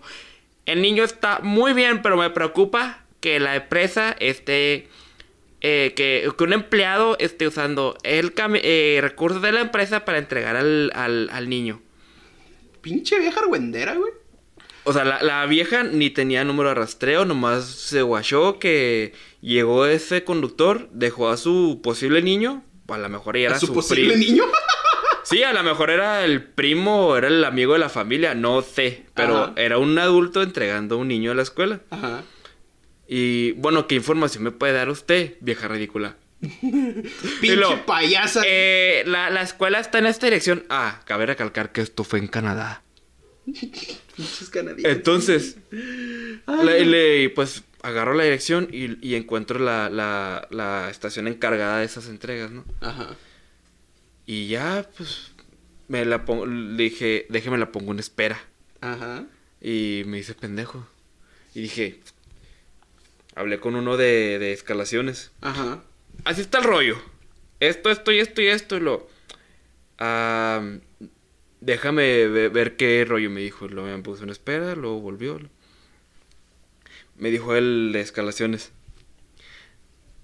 El 0.66 0.82
niño 0.82 1.04
está 1.04 1.40
muy 1.44 1.74
bien, 1.74 2.02
pero 2.02 2.18
me 2.18 2.30
preocupa 2.32 3.04
que 3.20 3.40
la 3.40 3.56
empresa 3.56 4.16
esté 4.20 4.88
eh, 5.68 5.94
que, 5.96 6.30
que 6.38 6.44
un 6.44 6.54
empleado 6.54 7.18
esté 7.18 7.48
usando 7.48 7.98
el 8.04 8.34
eh, 8.38 9.00
recursos 9.02 9.42
de 9.42 9.52
la 9.52 9.62
empresa 9.62 10.06
para 10.06 10.20
entregar 10.20 10.56
al, 10.56 10.92
al, 10.94 11.28
al 11.32 11.50
niño. 11.50 11.82
Pinche 12.82 13.18
vieja 13.18 13.40
argüendera, 13.40 13.96
güey. 13.96 14.12
O 14.84 14.94
sea, 14.94 15.04
la, 15.06 15.24
la 15.24 15.44
vieja 15.48 15.82
ni 15.82 16.12
tenía 16.12 16.44
número 16.44 16.70
de 16.70 16.76
rastreo, 16.76 17.26
nomás 17.26 17.66
se 17.66 18.04
guachó 18.04 18.60
que 18.60 19.14
llegó 19.42 19.88
ese 19.88 20.24
conductor, 20.24 20.88
dejó 20.92 21.30
a 21.30 21.38
su 21.38 21.80
posible 21.82 22.22
niño, 22.22 22.64
a 22.88 23.00
lo 23.00 23.10
mejor 23.10 23.36
ella 23.36 23.48
era 23.48 23.56
¿A 23.56 23.60
su 23.60 23.66
su 23.66 23.74
posible 23.74 24.18
niño? 24.18 24.44
Sí, 25.24 25.42
a 25.42 25.52
lo 25.54 25.64
mejor 25.64 25.90
era 25.90 26.24
el 26.24 26.44
primo, 26.44 27.18
era 27.18 27.28
el 27.28 27.44
amigo 27.44 27.74
de 27.74 27.80
la 27.80 27.90
familia, 27.90 28.36
no 28.36 28.62
sé, 28.62 29.08
pero 29.16 29.36
Ajá. 29.46 29.54
era 29.56 29.80
un 29.80 29.98
adulto 29.98 30.44
entregando 30.44 30.94
a 30.94 30.98
un 31.00 31.08
niño 31.08 31.32
a 31.32 31.34
la 31.34 31.42
escuela. 31.42 31.82
Ajá. 31.90 32.22
Y 33.08 33.52
bueno, 33.54 33.88
¿qué 33.88 33.96
información 33.96 34.44
me 34.44 34.52
puede 34.52 34.74
dar 34.74 34.90
usted, 34.90 35.36
vieja 35.42 35.68
ridícula? 35.68 36.18
Pinche 36.42 37.56
lo- 37.56 37.86
payasa. 37.86 38.42
Eh, 38.46 39.04
la, 39.06 39.30
la 39.30 39.42
escuela 39.42 39.80
está 39.80 40.00
en 40.00 40.06
esta 40.08 40.28
dirección. 40.28 40.66
Ah, 40.70 41.02
cabe 41.06 41.26
recalcar 41.26 41.72
que 41.72 41.82
esto 41.82 42.04
fue 42.04 42.20
en 42.20 42.28
Canadá. 42.28 42.82
Pinches 43.46 44.50
canadienses. 44.52 44.96
Entonces, 44.96 45.58
le, 45.72 46.86
le- 46.86 47.30
pues 47.30 47.64
agarro 47.84 48.14
la 48.16 48.24
dirección 48.24 48.68
y, 48.72 48.98
y 49.08 49.16
encuentro 49.16 49.60
la, 49.60 49.90
la, 49.90 50.48
la 50.50 50.90
estación 50.90 51.28
encargada 51.28 51.80
de 51.80 51.86
esas 51.86 52.08
entregas, 52.08 52.50
¿no? 52.52 52.66
Ajá. 52.82 53.16
Y 54.26 54.48
ya, 54.48 54.90
pues, 54.98 55.32
me 55.88 56.04
la 56.06 56.26
pongo, 56.26 56.48
le 56.48 56.82
dije, 56.84 57.28
déjeme 57.30 57.60
la 57.60 57.72
pongo 57.72 57.92
en 57.92 58.00
espera. 58.00 58.40
Ajá. 58.82 59.26
Y 59.62 60.02
me 60.08 60.18
hice 60.18 60.34
pendejo. 60.34 60.88
Y 61.54 61.62
dije, 61.62 62.00
hablé 63.36 63.60
con 63.60 63.76
uno 63.76 63.98
de, 63.98 64.40
de 64.40 64.52
escalaciones. 64.54 65.32
Ajá. 65.42 65.84
Así 66.24 66.42
está 66.42 66.58
el 66.60 66.64
rollo. 66.64 66.98
Esto, 67.60 67.90
esto 67.90 68.12
y 68.12 68.20
esto 68.20 68.42
y 68.42 68.48
esto 68.48 68.76
y 68.78 68.80
lo... 68.80 69.08
Ah, 69.98 70.62
déjame 71.62 72.28
ve- 72.28 72.50
ver 72.50 72.76
qué 72.76 73.06
rollo 73.08 73.30
me 73.30 73.42
dijo. 73.42 73.68
Lo 73.68 73.84
me 73.84 73.98
puso 74.00 74.24
en 74.24 74.30
espera, 74.30 74.76
luego 74.76 75.00
volvió. 75.02 75.40
Me 77.18 77.32
dijo 77.32 77.56
el 77.56 77.92
de 77.94 78.02
escalaciones. 78.02 78.72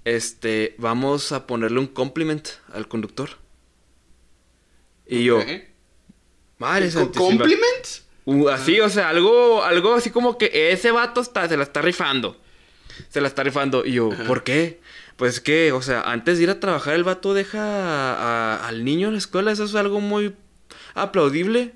Este, 0.03 0.75
vamos 0.77 1.31
a 1.31 1.45
ponerle 1.47 1.79
un 1.79 1.87
compliment 1.87 2.47
al 2.73 2.87
conductor. 2.87 3.29
Y 5.05 5.23
yo, 5.25 5.43
madre 6.57 6.85
Co- 6.87 6.91
santísima. 6.91 7.27
¿Compliments? 7.29 8.05
Uh, 8.25 8.49
así, 8.49 8.79
o 8.79 8.89
sea, 8.89 9.09
algo, 9.09 9.63
algo 9.63 9.93
así 9.95 10.09
como 10.09 10.37
que 10.37 10.71
ese 10.71 10.91
vato 10.91 11.21
está, 11.21 11.47
se 11.47 11.57
la 11.57 11.63
está 11.63 11.81
rifando. 11.81 12.39
Se 13.09 13.21
la 13.21 13.27
está 13.27 13.43
rifando. 13.43 13.85
Y 13.85 13.93
yo, 13.93 14.09
¿por 14.27 14.43
qué? 14.43 14.79
Pues 15.17 15.39
que, 15.39 15.71
o 15.71 15.81
sea, 15.81 16.01
antes 16.01 16.37
de 16.37 16.43
ir 16.45 16.49
a 16.49 16.59
trabajar, 16.59 16.95
el 16.95 17.03
vato 17.03 17.33
deja 17.33 17.59
a- 17.61 18.55
a- 18.55 18.67
al 18.67 18.83
niño 18.83 19.07
en 19.07 19.13
la 19.13 19.19
escuela. 19.19 19.51
Eso 19.51 19.65
es 19.65 19.75
algo 19.75 19.99
muy 20.01 20.33
aplaudible. 20.95 21.73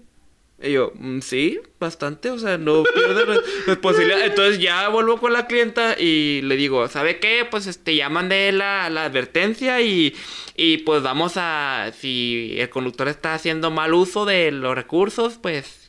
Y 0.63 0.71
yo, 0.71 0.93
"Mm, 0.95 1.19
sí, 1.19 1.59
bastante, 1.81 2.31
o 2.31 2.39
sea, 2.39 2.57
no 2.57 2.83
pierde 2.83 3.25
re- 3.25 3.41
responsabilidad. 3.67 4.25
Entonces 4.25 4.57
ya 4.59 4.87
vuelvo 4.87 5.19
con 5.19 5.33
la 5.33 5.47
clienta 5.47 5.99
y 5.99 6.41
le 6.43 6.55
digo, 6.55 6.87
¿sabe 6.87 7.19
qué? 7.19 7.45
Pues 7.49 7.67
este, 7.67 7.93
ya 7.95 8.07
mandé 8.09 8.51
la, 8.53 8.89
la 8.89 9.03
advertencia 9.03 9.81
y, 9.81 10.15
y 10.55 10.77
pues 10.79 11.03
vamos 11.03 11.33
a, 11.35 11.91
si 11.99 12.55
el 12.57 12.69
conductor 12.69 13.09
está 13.09 13.33
haciendo 13.33 13.69
mal 13.69 13.93
uso 13.93 14.23
de 14.25 14.51
los 14.51 14.73
recursos, 14.75 15.37
pues, 15.41 15.84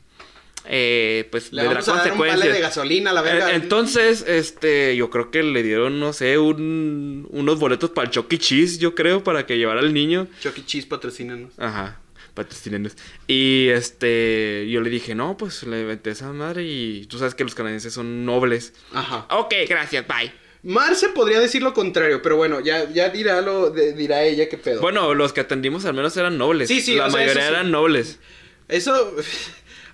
eh, 0.68 1.28
pues 1.30 1.52
Le 1.52 1.64
vamos 1.66 1.88
a 1.88 1.94
dar 1.96 2.12
un 2.12 2.18
vale 2.18 2.48
de 2.52 2.60
gasolina 2.60 3.12
la 3.12 3.22
verga. 3.22 3.52
Eh, 3.52 3.56
Entonces, 3.56 4.24
este, 4.26 4.96
yo 4.96 5.10
creo 5.10 5.30
que 5.30 5.42
le 5.42 5.62
dieron, 5.62 5.98
no 6.00 6.12
sé, 6.12 6.38
un, 6.38 7.26
unos 7.30 7.58
boletos 7.58 7.90
para 7.90 8.06
el 8.06 8.12
Chuck 8.12 8.32
E. 8.32 8.38
Cheese, 8.38 8.78
yo 8.78 8.94
creo, 8.94 9.22
para 9.24 9.46
que 9.46 9.56
llevara 9.58 9.80
al 9.80 9.92
niño. 9.94 10.26
Chuck 10.40 10.58
E. 10.58 10.64
Cheese 10.64 10.86
patrocínanos. 10.86 11.52
Ajá, 11.58 12.00
patrocínenos. 12.34 12.92
Y 13.26 13.68
este, 13.68 14.66
yo 14.70 14.80
le 14.80 14.90
dije, 14.90 15.14
no, 15.14 15.36
pues 15.36 15.62
le 15.64 15.80
inventé 15.82 16.10
esa 16.10 16.32
madre 16.32 16.64
y 16.64 17.06
tú 17.06 17.18
sabes 17.18 17.34
que 17.34 17.44
los 17.44 17.54
canadienses 17.54 17.92
son 17.94 18.24
nobles. 18.24 18.72
Ajá. 18.92 19.26
Ok, 19.30 19.54
gracias, 19.68 20.06
bye. 20.06 20.32
Marce 20.62 21.10
podría 21.10 21.38
decir 21.38 21.62
lo 21.62 21.72
contrario, 21.72 22.22
pero 22.22 22.36
bueno, 22.36 22.58
ya, 22.58 22.90
ya 22.90 23.08
dirá 23.10 23.40
lo, 23.40 23.70
de- 23.70 23.92
dirá 23.92 24.24
ella 24.24 24.48
qué 24.48 24.58
pedo. 24.58 24.80
Bueno, 24.80 25.14
los 25.14 25.32
que 25.32 25.40
atendimos 25.42 25.84
al 25.84 25.94
menos 25.94 26.16
eran 26.16 26.36
nobles. 26.38 26.66
Sí, 26.66 26.80
sí, 26.80 26.96
La 26.96 27.08
sea, 27.08 27.20
mayoría 27.20 27.42
sí. 27.42 27.48
eran 27.50 27.70
nobles. 27.70 28.18
Eso, 28.66 29.14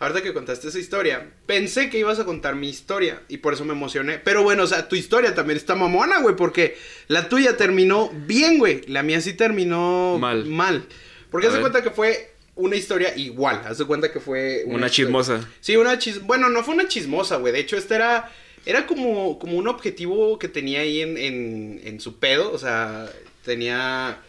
ahorita 0.03 0.23
que 0.23 0.33
contaste 0.33 0.69
esa 0.69 0.79
historia, 0.79 1.31
pensé 1.47 1.89
que 1.89 1.99
ibas 1.99 2.19
a 2.19 2.25
contar 2.25 2.57
mi 2.57 2.69
historia 2.69 3.23
y 3.29 3.39
por 3.39 3.55
eso 3.55 3.65
me 3.65 3.73
emocioné. 3.73 4.19
Pero 4.19 4.43
bueno, 4.43 4.65
o 4.65 4.67
sea, 4.67 4.89
tu 4.89 4.97
historia 4.97 5.35
también 5.35 5.57
está 5.57 5.75
mamona, 5.77 6.21
güey, 6.21 6.35
porque 6.35 6.77
la 7.09 7.29
tuya 7.29 7.57
terminó 7.57 8.11
bien, 8.27 8.59
güey. 8.59 8.83
La 8.89 9.03
mía 9.03 9.21
sí 9.21 9.35
terminó 9.35 10.19
Mal. 10.21 10.45
Mal. 10.47 10.87
Porque 11.31 11.47
A 11.47 11.51
haz 11.51 11.55
de 11.55 11.63
ver. 11.63 11.71
cuenta 11.71 11.89
que 11.89 11.95
fue 11.95 12.33
una 12.57 12.75
historia 12.77 13.17
igual. 13.17 13.63
Haz 13.65 13.79
de 13.79 13.85
cuenta 13.85 14.11
que 14.13 14.21
fue 14.21 14.65
Una 14.67 14.91
chismosa. 14.91 15.49
Sí, 15.61 15.77
una 15.77 15.99
chis... 15.99 16.21
Bueno, 16.23 16.49
no 16.51 16.65
fue 16.65 16.75
una 16.75 16.89
chismosa, 16.89 17.37
güey. 17.37 17.53
De 17.53 17.61
hecho, 17.61 17.77
esta 17.77 17.95
era... 17.95 18.33
Era 18.67 18.87
como, 18.87 19.39
como 19.39 19.57
un 19.57 19.67
objetivo 19.69 20.39
que 20.39 20.49
tenía 20.49 20.81
ahí 20.81 21.01
en, 21.01 21.17
en, 21.17 21.81
en 21.85 22.01
su 22.01 22.19
pedo. 22.19 22.53
O 22.53 22.59
sea, 22.59 23.09
tenía... 23.45 24.21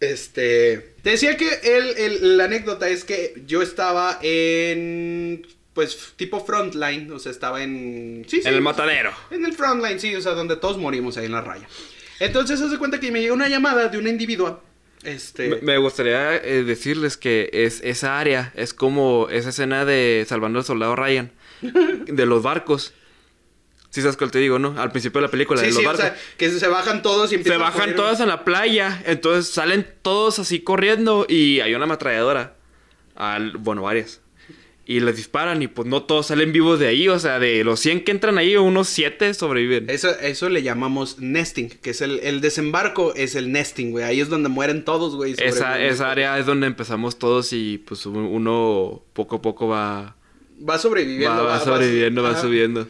Este... 0.00 0.94
Te 1.02 1.10
decía 1.10 1.36
que 1.36 1.48
el, 1.64 1.96
el- 1.98 2.36
la 2.36 2.44
anécdota 2.44 2.88
es 2.88 3.04
que 3.04 3.34
yo 3.46 3.62
estaba 3.62 4.18
en... 4.22 5.46
Pues 5.74 6.14
tipo 6.16 6.44
frontline. 6.44 7.10
O 7.12 7.18
sea, 7.18 7.30
estaba 7.32 7.62
en... 7.62 8.24
Sí, 8.28 8.42
sí. 8.42 8.48
En 8.48 8.54
el 8.54 8.60
matadero. 8.60 9.12
En 9.30 9.44
el 9.44 9.52
frontline, 9.54 10.00
sí. 10.00 10.14
O 10.14 10.20
sea, 10.20 10.32
donde 10.32 10.56
todos 10.56 10.76
morimos 10.78 11.16
ahí 11.16 11.26
en 11.26 11.32
la 11.32 11.40
raya. 11.40 11.68
Entonces, 12.20 12.68
de 12.68 12.78
cuenta 12.78 12.98
que 12.98 13.12
me 13.12 13.20
llegó 13.20 13.34
una 13.34 13.48
llamada 13.48 13.88
de 13.88 13.98
una 13.98 14.08
individua. 14.10 14.62
Este... 15.04 15.48
Me, 15.48 15.56
me 15.60 15.78
gustaría 15.78 16.34
eh, 16.36 16.64
decirles 16.64 17.16
que 17.16 17.48
es 17.52 17.80
esa 17.84 18.18
área 18.18 18.52
es 18.56 18.74
como 18.74 19.28
esa 19.30 19.50
escena 19.50 19.84
de 19.84 20.24
Salvando 20.28 20.58
al 20.58 20.64
Soldado 20.64 20.96
Ryan 20.96 21.30
de 22.06 22.26
los 22.26 22.42
barcos. 22.42 22.92
Si 23.90 24.02
sabes 24.02 24.16
cuál 24.16 24.30
te 24.30 24.38
digo, 24.38 24.58
¿no? 24.58 24.74
Al 24.78 24.90
principio 24.90 25.20
de 25.20 25.26
la 25.28 25.30
película, 25.30 25.60
Sí, 25.60 25.66
de 25.66 25.72
los 25.72 25.78
sí, 25.80 25.84
o 25.84 25.88
barcos. 25.88 26.04
sea, 26.04 26.16
que 26.36 26.50
se 26.50 26.68
bajan 26.68 27.00
todos 27.02 27.26
y 27.26 27.30
se 27.30 27.34
empiezan 27.36 27.60
a 27.62 27.64
bajan 27.64 27.80
correr. 27.80 27.96
todas 27.96 28.20
en 28.20 28.28
la 28.28 28.44
playa, 28.44 29.02
entonces 29.06 29.50
salen 29.52 29.86
todos 30.02 30.38
así 30.38 30.60
corriendo 30.60 31.24
y 31.28 31.60
hay 31.60 31.74
una 31.74 31.84
ametralladora. 31.84 32.54
Al, 33.16 33.56
bueno, 33.56 33.82
varias. 33.82 34.20
Y 34.84 35.00
les 35.00 35.16
disparan 35.16 35.60
y 35.62 35.68
pues 35.68 35.86
no 35.88 36.02
todos 36.04 36.28
salen 36.28 36.50
vivos 36.52 36.78
de 36.80 36.86
ahí, 36.86 37.08
o 37.08 37.18
sea, 37.18 37.38
de 37.38 37.62
los 37.64 37.78
100 37.80 38.04
que 38.04 38.10
entran 38.10 38.38
ahí, 38.38 38.56
unos 38.56 38.88
7 38.88 39.34
sobreviven. 39.34 39.90
Eso, 39.90 40.08
eso 40.20 40.48
le 40.48 40.62
llamamos 40.62 41.18
nesting, 41.18 41.68
que 41.68 41.90
es 41.90 42.00
el, 42.00 42.20
el 42.20 42.40
desembarco, 42.40 43.14
es 43.14 43.34
el 43.34 43.52
nesting, 43.52 43.90
güey. 43.90 44.04
Ahí 44.04 44.20
es 44.20 44.28
donde 44.30 44.48
mueren 44.48 44.84
todos, 44.84 45.14
güey. 45.14 45.34
Esa, 45.36 45.78
esa 45.82 46.10
área 46.10 46.38
es 46.38 46.46
donde 46.46 46.66
empezamos 46.66 47.18
todos 47.18 47.52
y 47.52 47.78
pues 47.86 48.06
uno 48.06 49.02
poco 49.12 49.36
a 49.36 49.42
poco 49.42 49.68
va, 49.68 50.16
Va 50.66 50.78
sobreviviendo. 50.78 51.44
va, 51.44 51.58
va 51.58 51.60
sobreviviendo, 51.60 52.22
va 52.22 52.40
subiendo. 52.40 52.88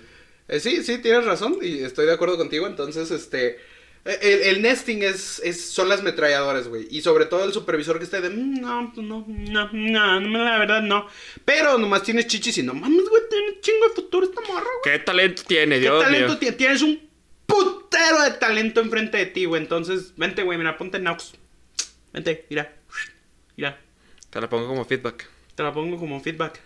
Eh, 0.49 0.61
sí, 0.61 0.82
sí, 0.82 0.99
tienes 0.99 1.24
razón 1.24 1.59
y 1.62 1.80
estoy 1.80 2.07
de 2.07 2.12
acuerdo 2.12 2.36
contigo. 2.38 2.66
Entonces, 2.66 3.11
este... 3.11 3.59
eh, 4.05 4.18
El, 4.22 4.42
el 4.57 4.62
nesting 4.62 5.03
es, 5.03 5.40
es, 5.44 5.70
son 5.70 5.88
las 5.88 6.03
metralladoras, 6.03 6.68
güey. 6.68 6.86
Y 6.90 7.03
sobre 7.03 7.26
todo 7.26 7.44
el 7.44 7.53
supervisor 7.53 7.99
que 7.99 8.05
esté 8.05 8.20
de... 8.20 8.30
"Mm, 8.30 8.61
No, 8.61 8.92
pues 8.94 9.07
no, 9.07 9.24
no, 9.28 9.70
no, 9.72 10.20
no, 10.20 10.44
la 10.44 10.59
verdad 10.59 10.82
no. 10.82 11.07
Pero 11.44 11.76
nomás 11.78 12.03
tienes 12.03 12.26
chichis 12.26 12.59
y 12.59 12.62
no 12.62 12.74
mames, 12.74 13.09
güey, 13.09 13.22
tiene 13.28 13.61
chingo 13.61 13.88
de 13.88 13.94
futuro 13.94 14.26
esta 14.26 14.40
morra, 14.40 14.64
güey. 14.82 14.99
¿Qué 14.99 14.99
talento 15.05 15.42
tiene, 15.46 15.76
¿Qué 15.76 15.80
Dios 15.82 16.03
talento 16.03 16.28
mío? 16.28 16.38
tienes? 16.38 16.57
Tienes 16.57 16.82
un 16.82 17.09
putero 17.46 18.22
de 18.22 18.30
talento 18.32 18.80
enfrente 18.80 19.18
de 19.18 19.26
ti, 19.26 19.44
güey. 19.44 19.61
Entonces, 19.62 20.14
vente, 20.16 20.42
güey, 20.42 20.57
mira, 20.59 20.76
ponte 20.78 20.99
Nox. 20.99 21.32
Vente, 22.12 22.46
mira. 22.51 22.74
Mira, 23.57 23.78
Te 24.30 24.40
la 24.40 24.49
pongo 24.49 24.66
como 24.68 24.84
feedback. 24.84 25.26
te 25.55 25.62
la 25.62 25.72
pongo 25.72 25.99
como 25.99 26.20
feedback. 26.20 26.61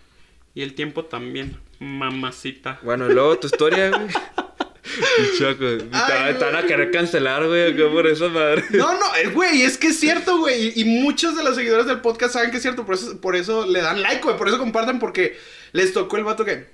Y 0.54 0.60
el 0.62 0.74
tiempo 0.74 1.06
también, 1.06 1.58
mamacita. 1.82 2.78
Bueno, 2.82 3.10
y 3.10 3.14
luego 3.14 3.38
tu 3.38 3.48
historia, 3.48 3.90
güey. 3.90 4.08
Te 5.38 6.44
van 6.44 6.56
a 6.56 6.66
querer 6.66 6.90
cancelar, 6.90 7.46
güey, 7.46 7.72
acá 7.72 7.90
por 7.90 8.06
esa 8.06 8.28
madre. 8.28 8.64
No, 8.70 8.92
no, 8.98 9.14
eh, 9.16 9.28
güey, 9.28 9.62
es 9.62 9.78
que 9.78 9.88
es 9.88 9.98
cierto, 9.98 10.38
güey. 10.38 10.72
Y, 10.76 10.82
y 10.82 10.84
muchos 10.84 11.36
de 11.36 11.42
los 11.42 11.56
seguidores 11.56 11.86
del 11.86 12.00
podcast 12.00 12.34
saben 12.34 12.50
que 12.50 12.56
es 12.56 12.62
cierto. 12.62 12.84
Por 12.84 12.94
eso, 12.94 13.20
por 13.20 13.36
eso 13.36 13.66
le 13.66 13.80
dan 13.80 14.02
like, 14.02 14.22
güey. 14.22 14.36
Por 14.36 14.48
eso 14.48 14.58
comparten, 14.58 14.98
porque 14.98 15.38
les 15.72 15.92
tocó 15.92 16.16
el 16.16 16.24
vato 16.24 16.44
que. 16.44 16.70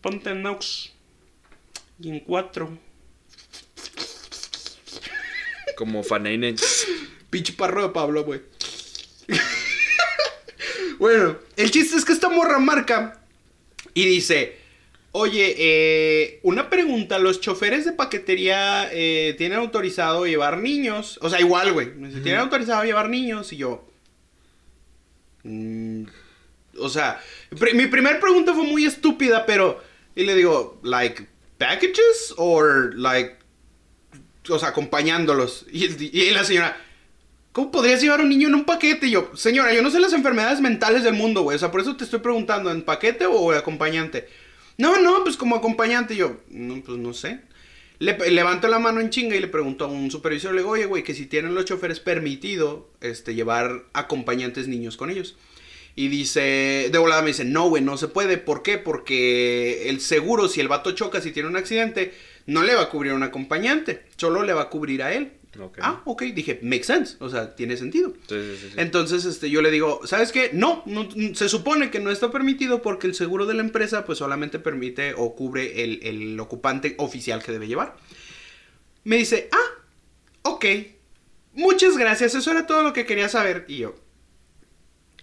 Ponte 0.00 0.34
Nox. 0.34 0.92
Y 2.00 2.10
en 2.10 2.20
cuatro. 2.20 2.78
Como 5.76 6.02
Faneinen. 6.02 6.56
Pinche 7.28 7.52
parro 7.52 7.82
de 7.82 7.88
Pablo, 7.90 8.24
güey. 8.24 8.40
bueno, 10.98 11.38
el 11.56 11.70
chiste 11.70 11.96
es 11.96 12.04
que 12.04 12.12
esta 12.12 12.28
morra 12.28 12.58
marca 12.58 13.19
y 13.94 14.04
dice: 14.06 14.56
Oye, 15.12 15.54
eh, 15.58 16.40
una 16.42 16.70
pregunta: 16.70 17.18
¿los 17.18 17.40
choferes 17.40 17.84
de 17.84 17.92
paquetería 17.92 18.88
eh, 18.92 19.34
tienen 19.38 19.58
autorizado 19.58 20.26
llevar 20.26 20.58
niños? 20.58 21.18
O 21.22 21.28
sea, 21.30 21.40
igual, 21.40 21.72
güey. 21.72 21.90
Dice, 21.90 22.20
¿Tienen 22.20 22.40
autorizado 22.40 22.84
llevar 22.84 23.08
niños? 23.08 23.52
Y 23.52 23.56
yo. 23.58 23.86
"Mm, 25.42 26.04
o 26.78 26.88
sea, 26.88 27.20
mi 27.74 27.86
primera 27.86 28.20
pregunta 28.20 28.54
fue 28.54 28.64
muy 28.64 28.84
estúpida, 28.84 29.46
pero. 29.46 29.82
Y 30.14 30.24
le 30.24 30.34
digo, 30.34 30.80
like, 30.82 31.26
packages? 31.58 32.34
Or, 32.36 32.94
like, 32.96 33.36
o 34.48 34.58
sea, 34.58 34.68
acompañándolos. 34.68 35.66
Y, 35.72 35.86
y 36.18 36.30
la 36.30 36.44
señora, 36.44 36.76
¿cómo 37.52 37.70
podrías 37.70 38.00
llevar 38.00 38.20
a 38.20 38.22
un 38.22 38.28
niño 38.28 38.48
en 38.48 38.54
un 38.54 38.64
paquete? 38.64 39.06
Y 39.06 39.12
yo, 39.12 39.30
señora, 39.34 39.74
yo 39.74 39.82
no 39.82 39.90
sé 39.90 40.00
las 40.00 40.12
enfermedades 40.12 40.60
mentales 40.60 41.04
del 41.04 41.14
mundo, 41.14 41.42
güey. 41.42 41.56
O 41.56 41.58
sea, 41.58 41.70
por 41.70 41.80
eso 41.80 41.96
te 41.96 42.04
estoy 42.04 42.20
preguntando, 42.20 42.70
¿en 42.70 42.82
paquete 42.82 43.26
o 43.26 43.52
acompañante? 43.52 44.28
No, 44.78 45.00
no, 45.00 45.22
pues 45.22 45.36
como 45.36 45.56
acompañante. 45.56 46.14
Y 46.14 46.18
yo, 46.18 46.40
no, 46.48 46.80
pues 46.82 46.98
no 46.98 47.12
sé. 47.12 47.40
Le 47.98 48.16
levanto 48.30 48.66
la 48.68 48.78
mano 48.78 49.00
en 49.00 49.10
chinga 49.10 49.36
y 49.36 49.40
le 49.40 49.48
pregunto 49.48 49.84
a 49.84 49.88
un 49.88 50.10
supervisor, 50.10 50.54
le 50.54 50.60
digo, 50.60 50.70
oye, 50.70 50.86
güey, 50.86 51.02
que 51.02 51.12
si 51.12 51.26
tienen 51.26 51.54
los 51.54 51.66
choferes 51.66 52.00
permitido 52.00 52.88
este, 53.02 53.34
llevar 53.34 53.84
acompañantes 53.92 54.68
niños 54.68 54.96
con 54.96 55.10
ellos. 55.10 55.36
Y 55.96 56.08
dice, 56.08 56.88
de 56.90 56.98
volada 56.98 57.20
me 57.20 57.28
dice, 57.28 57.44
no, 57.44 57.68
güey, 57.68 57.82
no 57.82 57.98
se 57.98 58.08
puede. 58.08 58.38
¿Por 58.38 58.62
qué? 58.62 58.78
Porque 58.78 59.90
el 59.90 60.00
seguro, 60.00 60.48
si 60.48 60.60
el 60.60 60.68
vato 60.68 60.92
choca, 60.92 61.20
si 61.20 61.30
tiene 61.30 61.48
un 61.48 61.56
accidente, 61.56 62.14
no 62.46 62.62
le 62.62 62.74
va 62.74 62.82
a 62.82 62.88
cubrir 62.88 63.12
a 63.12 63.16
un 63.16 63.22
acompañante, 63.22 64.02
solo 64.16 64.44
le 64.44 64.54
va 64.54 64.62
a 64.62 64.70
cubrir 64.70 65.02
a 65.02 65.12
él. 65.12 65.32
Ah, 65.82 66.02
ok, 66.04 66.22
dije, 66.34 66.60
makes 66.62 66.84
sense, 66.84 67.16
o 67.18 67.28
sea, 67.28 67.56
tiene 67.56 67.76
sentido. 67.76 68.12
Sí, 68.28 68.34
sí, 68.40 68.56
sí, 68.60 68.66
sí. 68.68 68.74
Entonces, 68.76 69.24
este, 69.24 69.50
yo 69.50 69.62
le 69.62 69.70
digo, 69.70 70.00
¿sabes 70.06 70.30
qué? 70.30 70.50
No, 70.52 70.82
no, 70.86 71.08
se 71.34 71.48
supone 71.48 71.90
que 71.90 71.98
no 71.98 72.10
está 72.10 72.30
permitido 72.30 72.82
porque 72.82 73.06
el 73.08 73.14
seguro 73.14 73.46
de 73.46 73.54
la 73.54 73.62
empresa, 73.62 74.04
pues 74.04 74.18
solamente 74.18 74.58
permite 74.60 75.14
o 75.16 75.34
cubre 75.34 75.82
el, 75.82 76.00
el 76.04 76.38
ocupante 76.38 76.94
oficial 76.98 77.42
que 77.42 77.50
debe 77.52 77.66
llevar. 77.66 77.96
Me 79.02 79.16
dice, 79.16 79.48
ah, 79.50 79.82
ok, 80.42 80.64
muchas 81.54 81.96
gracias, 81.96 82.34
eso 82.36 82.50
era 82.52 82.66
todo 82.66 82.82
lo 82.82 82.92
que 82.92 83.04
quería 83.04 83.28
saber. 83.28 83.64
Y 83.66 83.78
yo, 83.78 83.96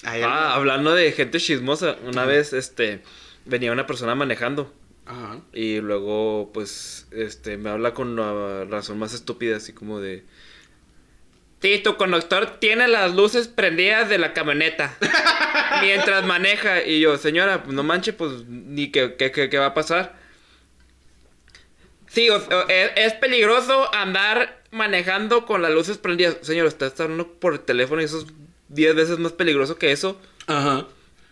"Ay, 0.04 0.22
Ah, 0.26 0.56
hablando 0.56 0.94
de 0.94 1.12
gente 1.14 1.40
chismosa, 1.40 1.96
una 2.06 2.26
vez, 2.26 2.52
este, 2.54 3.02
venía 3.46 3.72
una 3.72 3.88
persona 3.88 4.14
manejando 4.14 4.74
Ajá. 5.08 5.40
y 5.54 5.80
luego, 5.80 6.52
pues, 6.54 7.08
este, 7.12 7.58
me 7.58 7.70
habla 7.70 7.94
con 7.94 8.16
la 8.16 8.66
razón 8.66 9.00
más 9.00 9.14
estúpida, 9.14 9.58
así 9.58 9.72
como 9.74 10.00
de... 10.02 10.24
Sí, 11.62 11.80
tu 11.84 11.98
conductor 11.98 12.60
tiene 12.60 12.88
las 12.88 13.16
luces 13.16 13.48
prendidas 13.48 14.10
de 14.10 14.18
la 14.20 14.34
camioneta 14.34 14.96
mientras 15.82 16.24
maneja. 16.26 16.84
Y 16.86 17.00
yo, 17.00 17.18
señora, 17.18 17.64
pues, 17.64 17.74
no 17.74 17.82
manche, 17.84 18.14
pues, 18.14 18.46
ni 18.48 18.92
qué, 18.92 19.16
qué, 19.16 19.32
qué- 19.32 19.50
qué 19.50 19.58
va 19.58 19.68
a 19.68 19.74
pasar. 19.74 20.16
Sí, 22.08 22.30
o- 22.30 22.36
o- 22.38 22.68
es, 22.70 22.92
es 22.96 23.14
peligroso 23.14 23.94
andar 23.94 24.62
manejando 24.72 25.46
con 25.46 25.62
las 25.62 25.72
luces 25.72 25.98
prendidas. 25.98 26.38
Señor, 26.42 26.68
está 26.68 26.92
hablando 27.00 27.28
por 27.40 27.54
el 27.54 27.60
teléfono 27.62 28.02
y 28.02 28.06
eso 28.06 28.20
es 28.20 28.26
10 28.70 28.96
veces 28.96 29.18
más 29.20 29.32
peligroso 29.34 29.78
que 29.78 29.92
eso. 29.92 30.20
Ajá. 30.48 30.86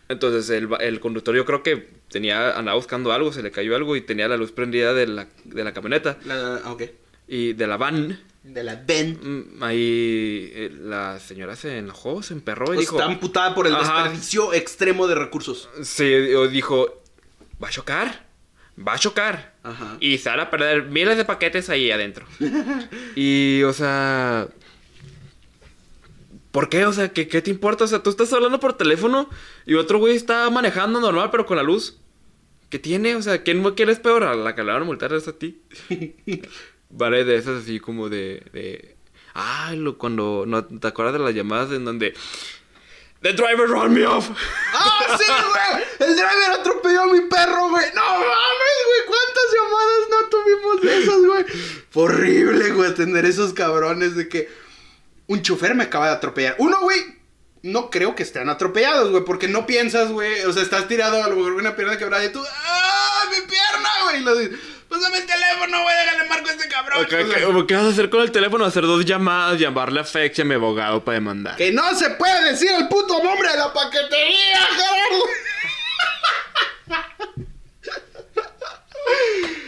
Entonces 0.07 0.49
el, 0.51 0.69
el 0.79 0.99
conductor 0.99 1.35
yo 1.35 1.45
creo 1.45 1.63
que 1.63 1.87
tenía, 2.09 2.57
andaba 2.57 2.75
buscando 2.77 3.11
algo, 3.11 3.33
se 3.33 3.41
le 3.41 3.51
cayó 3.51 3.75
algo 3.75 3.95
y 3.95 4.01
tenía 4.01 4.27
la 4.27 4.37
luz 4.37 4.51
prendida 4.51 4.93
de 4.93 5.07
la, 5.07 5.27
de 5.45 5.63
la 5.63 5.73
camioneta 5.73 6.17
La, 6.25 6.61
ok. 6.65 6.83
y 7.27 7.53
de 7.53 7.67
la 7.67 7.77
van. 7.77 8.19
De 8.43 8.63
la 8.63 8.75
Ben. 8.75 9.17
Mm, 9.57 9.63
Ahí 9.63 10.51
eh, 10.53 10.71
la 10.79 11.19
señora 11.19 11.55
se 11.55 11.79
enojó, 11.79 12.21
se 12.21 12.33
emperró 12.35 12.75
y 12.75 12.77
dijo... 12.77 12.97
está 12.97 13.11
amputada 13.11 13.55
por 13.55 13.65
el 13.65 13.73
Ajá. 13.73 14.03
desperdicio 14.03 14.53
extremo 14.53 15.07
de 15.07 15.15
recursos. 15.15 15.67
Sí, 15.81 16.05
dijo, 16.51 17.01
va 17.63 17.69
a 17.69 17.71
chocar, 17.71 18.27
va 18.77 18.93
a 18.93 18.99
chocar. 18.99 19.55
Ajá. 19.63 19.97
Y 19.99 20.19
se 20.19 20.29
van 20.29 20.41
a 20.41 20.51
perder 20.51 20.83
miles 20.83 21.17
de 21.17 21.25
paquetes 21.25 21.69
ahí 21.71 21.89
adentro. 21.89 22.27
y, 23.15 23.63
o 23.63 23.73
sea... 23.73 24.47
¿Por 26.55 26.69
qué? 26.69 26.85
O 26.85 26.93
sea, 26.93 27.09
¿qué, 27.09 27.27
¿qué 27.27 27.41
te 27.41 27.51
importa? 27.51 27.83
O 27.83 27.87
sea, 27.87 28.01
tú 28.01 28.09
estás 28.09 28.31
hablando 28.31 28.61
por 28.61 28.77
teléfono 28.77 29.29
y 29.65 29.73
otro 29.73 29.99
güey 29.99 30.15
está 30.15 30.49
manejando 30.49 31.01
normal, 31.01 31.27
pero 31.29 31.45
con 31.45 31.57
la 31.57 31.63
luz. 31.63 31.97
¿Qué 32.69 32.79
tiene? 32.79 33.17
O 33.17 33.21
sea, 33.21 33.43
¿quién, 33.43 33.61
quién 33.73 33.89
es 33.89 33.99
peor? 33.99 34.23
¿A 34.23 34.35
la 34.35 34.55
que 34.55 34.63
le 34.63 34.71
van 34.71 34.83
a 34.83 34.85
multar 34.85 35.11
es 35.11 35.27
a 35.27 35.33
ti? 35.37 35.61
vale, 36.89 37.25
de 37.25 37.35
esas 37.35 37.63
así 37.63 37.81
como 37.81 38.07
de... 38.07 38.41
de... 38.53 38.95
Ay, 39.33 39.75
lo, 39.75 39.97
cuando... 39.97 40.45
¿no, 40.47 40.63
¿Te 40.63 40.87
acuerdas 40.87 41.15
de 41.15 41.19
las 41.19 41.35
llamadas 41.35 41.73
en 41.73 41.83
donde... 41.83 42.13
The 43.21 43.33
driver 43.33 43.67
run 43.67 43.93
me 43.93 44.05
off. 44.05 44.29
¡Ah, 44.73 45.17
sí, 45.17 45.25
güey! 45.25 46.09
El 46.09 46.15
driver 46.15 46.51
atropelló 46.57 47.01
a 47.01 47.07
mi 47.07 47.19
perro, 47.19 47.67
güey. 47.67 47.85
No 47.93 48.01
mames, 48.01 48.77
güey. 48.87 49.01
¿Cuántas 49.07 49.43
llamadas 49.57 50.09
no 50.09 50.29
tuvimos 50.29 50.81
de 50.81 51.03
esas, 51.03 51.25
güey? 51.25 51.45
Horrible, 51.95 52.71
güey, 52.71 52.93
tener 52.93 53.25
esos 53.25 53.51
cabrones 53.51 54.15
de 54.15 54.29
que 54.29 54.64
un 55.27 55.41
chofer 55.41 55.75
me 55.75 55.85
acaba 55.85 56.07
de 56.07 56.13
atropellar. 56.13 56.55
Uno, 56.59 56.79
güey, 56.81 56.99
no 57.63 57.89
creo 57.89 58.15
que 58.15 58.23
estén 58.23 58.49
atropellados, 58.49 59.09
güey, 59.11 59.23
porque 59.23 59.47
no 59.47 59.65
piensas, 59.65 60.11
güey. 60.11 60.41
O 60.43 60.53
sea, 60.53 60.61
estás 60.63 60.87
tirado 60.87 61.23
a 61.23 61.27
lo 61.27 61.35
mejor 61.35 61.53
con 61.53 61.61
una 61.61 61.75
pierna 61.75 61.97
quebrada 61.97 62.23
y 62.23 62.31
tú, 62.31 62.43
¡ah, 62.47 63.23
mi 63.31 63.37
pierna, 63.47 63.89
güey! 64.03 64.17
Y 64.17 64.23
lo 64.23 64.35
dices, 64.35 64.59
pásame 64.87 65.17
el 65.17 65.25
teléfono, 65.25 65.81
güey, 65.81 65.95
déjale 65.95 66.29
marco 66.29 66.49
a 66.49 66.51
este 66.51 66.67
cabrón. 66.67 66.99
Ok, 67.01 67.07
O 67.07 67.09
sea, 67.09 67.25
¿qué, 67.25 67.65
qué 67.67 67.75
vas 67.75 67.85
a 67.85 67.89
hacer 67.89 68.09
con 68.09 68.21
el 68.21 68.31
teléfono? 68.31 68.65
Hacer 68.65 68.83
dos 68.83 69.03
llamadas, 69.03 69.59
llamarle 69.59 70.01
a 70.01 70.03
FedEx 70.03 70.37
y 70.39 70.41
a 70.43 70.45
mi 70.45 70.53
abogado 70.55 71.03
para 71.03 71.15
demandar. 71.15 71.55
Que 71.55 71.71
no 71.71 71.95
se 71.95 72.11
puede 72.11 72.51
decir 72.51 72.69
el 72.71 72.87
puto 72.87 73.21
nombre 73.23 73.49
de 73.49 73.57
la 73.57 73.73
paquetería, 73.73 74.59
Gerardo. 74.77 75.25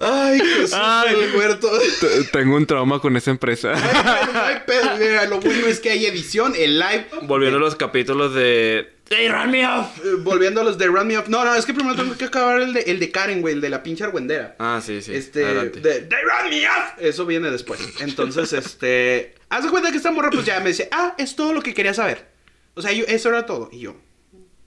Ay, 0.00 0.38
Jesús 0.40 0.72
Ay. 0.74 1.14
del 1.14 2.30
Tengo 2.30 2.56
un 2.56 2.66
trauma 2.66 3.00
con 3.00 3.16
esa 3.16 3.30
empresa. 3.30 3.72
Ay, 3.74 4.28
no 4.32 4.40
hay 4.40 4.56
pedo. 4.66 4.96
Mira, 4.98 5.24
lo 5.26 5.40
bueno 5.40 5.66
es 5.66 5.80
que 5.80 5.90
hay 5.90 6.06
edición, 6.06 6.54
el 6.56 6.78
live. 6.78 7.06
Volviendo 7.22 7.58
a 7.58 7.60
los 7.60 7.74
capítulos 7.74 8.34
de... 8.34 8.92
¡Hey, 9.10 9.28
run 9.28 9.50
me 9.50 9.66
off! 9.66 9.98
Eh, 10.04 10.16
volviendo 10.18 10.60
a 10.60 10.64
los 10.64 10.76
de 10.76 10.86
Run 10.86 11.06
Me 11.06 11.18
Up. 11.18 11.24
No, 11.28 11.42
no, 11.42 11.54
es 11.54 11.64
que 11.64 11.72
primero 11.72 11.96
tengo 11.96 12.14
que 12.16 12.26
acabar 12.26 12.60
el 12.60 12.74
de, 12.74 12.80
el 12.82 13.00
de 13.00 13.10
Karen, 13.10 13.40
güey, 13.40 13.54
el 13.54 13.60
de 13.62 13.70
la 13.70 13.82
pinche 13.82 14.04
argüendera. 14.04 14.54
Ah, 14.58 14.82
sí, 14.84 15.00
sí. 15.00 15.14
este, 15.14 15.46
Adelante. 15.46 15.80
de, 15.80 16.00
de 16.02 16.16
Run 16.20 16.50
Me 16.50 16.66
Up. 16.66 17.00
Eso 17.00 17.24
viene 17.24 17.50
después. 17.50 17.80
Entonces, 18.00 18.52
este. 18.52 19.34
Haz 19.48 19.64
de 19.64 19.70
cuenta 19.70 19.90
que 19.90 19.96
esta 19.96 20.10
morra, 20.10 20.28
pues 20.30 20.44
ya 20.44 20.60
me 20.60 20.68
dice, 20.68 20.90
ah, 20.92 21.14
es 21.16 21.36
todo 21.36 21.54
lo 21.54 21.62
que 21.62 21.72
quería 21.72 21.94
saber. 21.94 22.28
O 22.74 22.82
sea, 22.82 22.92
yo, 22.92 23.06
eso 23.08 23.30
era 23.30 23.46
todo. 23.46 23.70
Y 23.72 23.80
yo, 23.80 23.96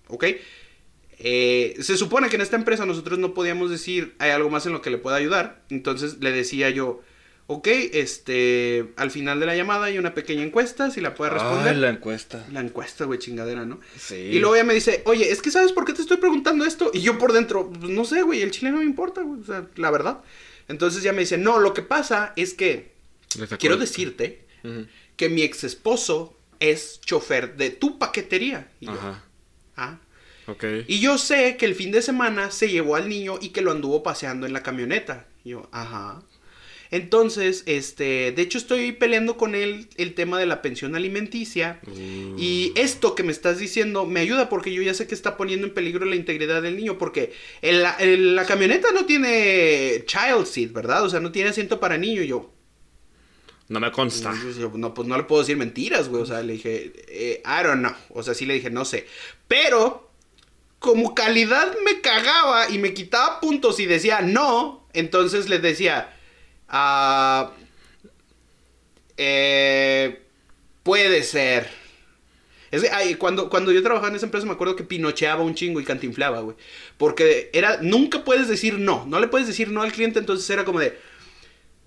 ok. 0.07 0.25
Eh, 1.24 1.76
se 1.80 1.97
supone 1.97 2.30
que 2.30 2.36
en 2.36 2.41
esta 2.41 2.55
empresa 2.55 2.86
nosotros 2.86 3.19
no 3.19 3.36
podíamos 3.36 3.69
decir, 3.69 4.15
hay 4.17 4.32
algo 4.32 4.49
más 4.49 4.65
en 4.65 4.74
lo 4.74 4.82
que 4.82 4.89
le 4.89 4.97
pueda 4.97 5.17
ayudar. 5.17 5.61
Entonces 5.69 6.17
le 6.19 6.32
decía 6.32 6.72
yo, 6.72 7.01
ok, 7.45 7.67
este, 7.67 8.91
al 8.95 9.11
final 9.11 9.39
de 9.39 9.45
la 9.45 9.55
llamada 9.55 9.86
hay 9.86 9.99
una 9.99 10.15
pequeña 10.15 10.41
encuesta, 10.41 10.89
si 10.89 10.99
la 10.99 11.13
puede 11.13 11.32
responder. 11.32 11.76
Ay, 11.76 11.80
la 11.80 11.89
encuesta. 11.89 12.43
La 12.51 12.61
encuesta, 12.61 13.05
güey, 13.05 13.19
chingadera, 13.19 13.65
¿no? 13.65 13.80
Sí. 13.99 14.15
Y 14.15 14.39
luego 14.39 14.55
ella 14.55 14.63
me 14.63 14.74
dice, 14.74 15.03
oye, 15.05 15.30
es 15.32 15.43
que 15.43 15.51
¿sabes 15.51 15.74
por 15.74 15.86
qué 15.86 15.93
te 15.93 16.01
estoy 16.01 16.17
preguntando 16.17 16.65
esto? 16.65 16.89
Y 16.91 17.01
yo 17.01 17.19
por 17.19 17.34
dentro, 17.34 17.69
pues 17.69 17.91
no 17.91 18.03
sé, 18.03 18.24
güey, 18.24 18.41
el 18.41 18.49
chile 18.49 18.72
no 18.72 18.78
me 18.78 18.86
importa, 18.86 19.22
güey, 19.22 19.41
o 19.41 19.45
sea, 19.45 19.67
la 19.76 19.91
verdad. 19.91 20.22
Entonces 20.69 21.03
ella 21.03 21.13
me 21.13 21.19
dice, 21.19 21.38
no, 21.38 21.59
lo 21.59 21.74
que 21.76 21.84
pasa 21.84 22.34
es 22.36 22.55
que 22.55 22.93
quiero 23.59 23.78
decirte 23.78 24.45
que 25.17 25.30
mi 25.30 25.43
ex 25.43 25.63
esposo 25.63 26.36
es 26.59 26.99
chofer 27.01 27.57
de 27.57 27.69
tu 27.69 27.99
paquetería. 27.99 28.72
Y 28.80 28.86
yo, 28.88 28.93
Ajá. 28.93 29.24
ah. 29.76 29.99
Y 30.88 30.99
yo 30.99 31.18
sé 31.18 31.58
que 31.58 31.66
el 31.66 31.76
fin 31.76 31.91
de 31.91 32.02
semana 32.02 32.52
se 32.52 32.70
llevó 32.70 32.95
al 32.95 33.08
niño 33.10 33.38
y 33.41 33.49
que 33.49 33.62
lo 33.62 33.72
anduvo 33.72 34.04
paseando 34.04 34.45
en 34.45 34.54
la 34.54 34.64
camioneta. 34.64 35.28
Y 35.43 35.49
yo, 35.52 35.70
ajá. 35.72 36.22
Entonces, 36.93 37.64
este, 37.68 38.34
de 38.34 38.41
hecho 38.41 38.58
estoy 38.58 38.91
peleando 38.91 39.38
con 39.38 39.56
él 39.56 39.88
el 39.95 40.14
tema 40.14 40.38
de 40.38 40.45
la 40.45 40.62
pensión 40.62 40.93
alimenticia. 40.95 41.80
Y 42.38 42.74
esto 42.76 43.16
que 43.16 43.24
me 43.24 43.32
estás 43.32 43.60
diciendo 43.60 44.06
me 44.06 44.20
ayuda 44.20 44.49
porque 44.49 44.74
yo 44.74 44.82
ya 44.82 44.93
sé 44.93 45.08
que 45.08 45.16
está 45.16 45.38
poniendo 45.38 45.66
en 45.68 45.74
peligro 45.74 46.04
la 46.06 46.18
integridad 46.18 46.62
del 46.62 46.76
niño. 46.76 46.97
Porque 46.97 47.32
el- 47.62 47.82
la, 47.84 47.91
el- 47.95 48.36
la 48.36 48.45
camioneta 48.45 48.89
no 48.91 49.06
tiene 49.06 50.04
child 50.06 50.45
seat, 50.45 50.74
¿verdad? 50.74 51.06
O 51.06 51.10
sea, 51.10 51.22
no 51.22 51.32
tiene 51.32 51.52
asiento 51.52 51.80
para 51.80 51.97
niño. 51.97 52.24
Yo, 52.24 52.52
No 53.70 53.80
me 53.80 53.89
consta. 53.93 54.34
no, 54.76 54.93
pues 54.93 55.08
no 55.08 55.16
le 55.16 55.24
puedo 55.24 55.43
decir 55.43 55.56
mentiras, 55.56 56.10
güey. 56.10 56.24
O 56.24 56.26
sea, 56.26 56.41
le 56.41 56.54
dije, 56.54 56.91
eh, 57.08 57.41
I 57.45 57.64
don't 57.64 57.80
know. 57.80 57.93
O 58.10 58.22
sea, 58.22 58.34
sí 58.34 58.45
le 58.45 58.56
dije, 58.56 58.70
no 58.70 58.84
sé. 58.84 59.08
Pero, 59.47 60.11
como 60.82 61.13
calidad 61.13 61.77
me 61.86 62.01
cagaba 62.01 62.67
y 62.71 62.79
me 62.79 62.95
quitaba 62.95 63.39
puntos 63.39 63.79
y 63.79 63.86
decía 63.86 64.21
no, 64.21 64.88
entonces 64.93 65.47
les 65.47 65.61
decía, 65.61 66.11
ah, 66.67 67.51
eh, 69.15 70.23
puede 70.82 71.21
ser. 71.21 71.69
Es 72.71 72.82
que 72.82 73.17
cuando, 73.19 73.47
cuando 73.47 73.71
yo 73.71 73.84
trabajaba 73.84 74.09
en 74.09 74.15
esa 74.15 74.25
empresa 74.25 74.47
me 74.47 74.53
acuerdo 74.53 74.75
que 74.75 74.84
pinocheaba 74.84 75.43
un 75.43 75.53
chingo 75.53 75.79
y 75.79 75.86
cantinflaba, 75.86 76.39
güey. 76.39 76.57
Porque 76.97 77.51
era, 77.53 77.77
nunca 77.82 78.23
puedes 78.23 78.47
decir 78.47 78.79
no. 78.79 79.05
No 79.05 79.19
le 79.19 79.27
puedes 79.27 79.45
decir 79.45 79.69
no 79.69 79.84
al 79.84 79.91
cliente, 79.91 80.17
entonces 80.17 80.49
era 80.49 80.65
como 80.65 80.79
de, 80.79 80.97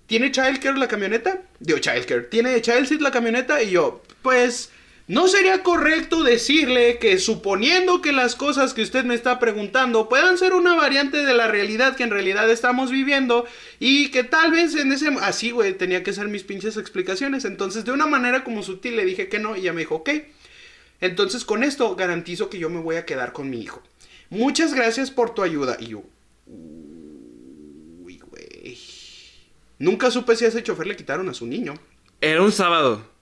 ¿Tiene 0.07 0.31
childcare 0.31 0.77
la 0.77 0.87
camioneta? 0.87 1.41
Digo, 1.59 1.79
childcare. 1.79 2.21
¿Tiene 2.29 2.61
child 2.61 2.85
seat 2.85 3.01
la 3.01 3.11
camioneta? 3.11 3.61
Y 3.61 3.71
yo, 3.71 4.03
pues, 4.21 4.71
no 5.07 5.27
sería 5.27 5.61
correcto 5.61 6.23
decirle 6.23 6.97
que 6.97 7.19
suponiendo 7.19 8.01
que 8.01 8.11
las 8.11 8.35
cosas 8.35 8.73
que 8.73 8.81
usted 8.81 9.05
me 9.05 9.13
está 9.13 9.37
preguntando 9.37 10.09
puedan 10.09 10.39
ser 10.39 10.53
una 10.53 10.73
variante 10.73 11.17
de 11.17 11.33
la 11.35 11.47
realidad 11.47 11.95
que 11.95 12.01
en 12.01 12.09
realidad 12.09 12.49
estamos 12.49 12.89
viviendo 12.89 13.45
y 13.79 14.09
que 14.09 14.23
tal 14.23 14.51
vez 14.51 14.73
en 14.75 14.91
ese... 14.91 15.09
Así, 15.21 15.51
güey, 15.51 15.77
tenía 15.77 16.01
que 16.01 16.11
ser 16.11 16.27
mis 16.27 16.43
pinches 16.43 16.75
explicaciones. 16.77 17.45
Entonces, 17.45 17.85
de 17.85 17.91
una 17.91 18.07
manera 18.07 18.43
como 18.43 18.63
sutil 18.63 18.95
le 18.95 19.05
dije 19.05 19.29
que 19.29 19.37
no 19.37 19.55
y 19.55 19.59
ella 19.59 19.73
me 19.73 19.81
dijo, 19.81 19.95
ok. 19.95 20.09
Entonces, 21.01 21.45
con 21.45 21.63
esto 21.63 21.95
garantizo 21.95 22.49
que 22.49 22.57
yo 22.57 22.71
me 22.71 22.79
voy 22.79 22.95
a 22.95 23.05
quedar 23.05 23.31
con 23.31 23.47
mi 23.47 23.61
hijo. 23.61 23.83
Muchas 24.31 24.73
gracias 24.73 25.11
por 25.11 25.35
tu 25.35 25.43
ayuda. 25.43 25.77
Y 25.79 25.87
yo, 25.87 26.03
uy, 26.47 28.17
güey. 28.25 28.79
Nunca 29.77 30.09
supe 30.09 30.35
si 30.35 30.45
a 30.45 30.47
ese 30.47 30.63
chofer 30.63 30.87
le 30.87 30.95
quitaron 30.95 31.29
a 31.29 31.35
su 31.35 31.45
niño. 31.45 31.75
Era 32.21 32.41
un 32.41 32.51
sábado. 32.51 33.14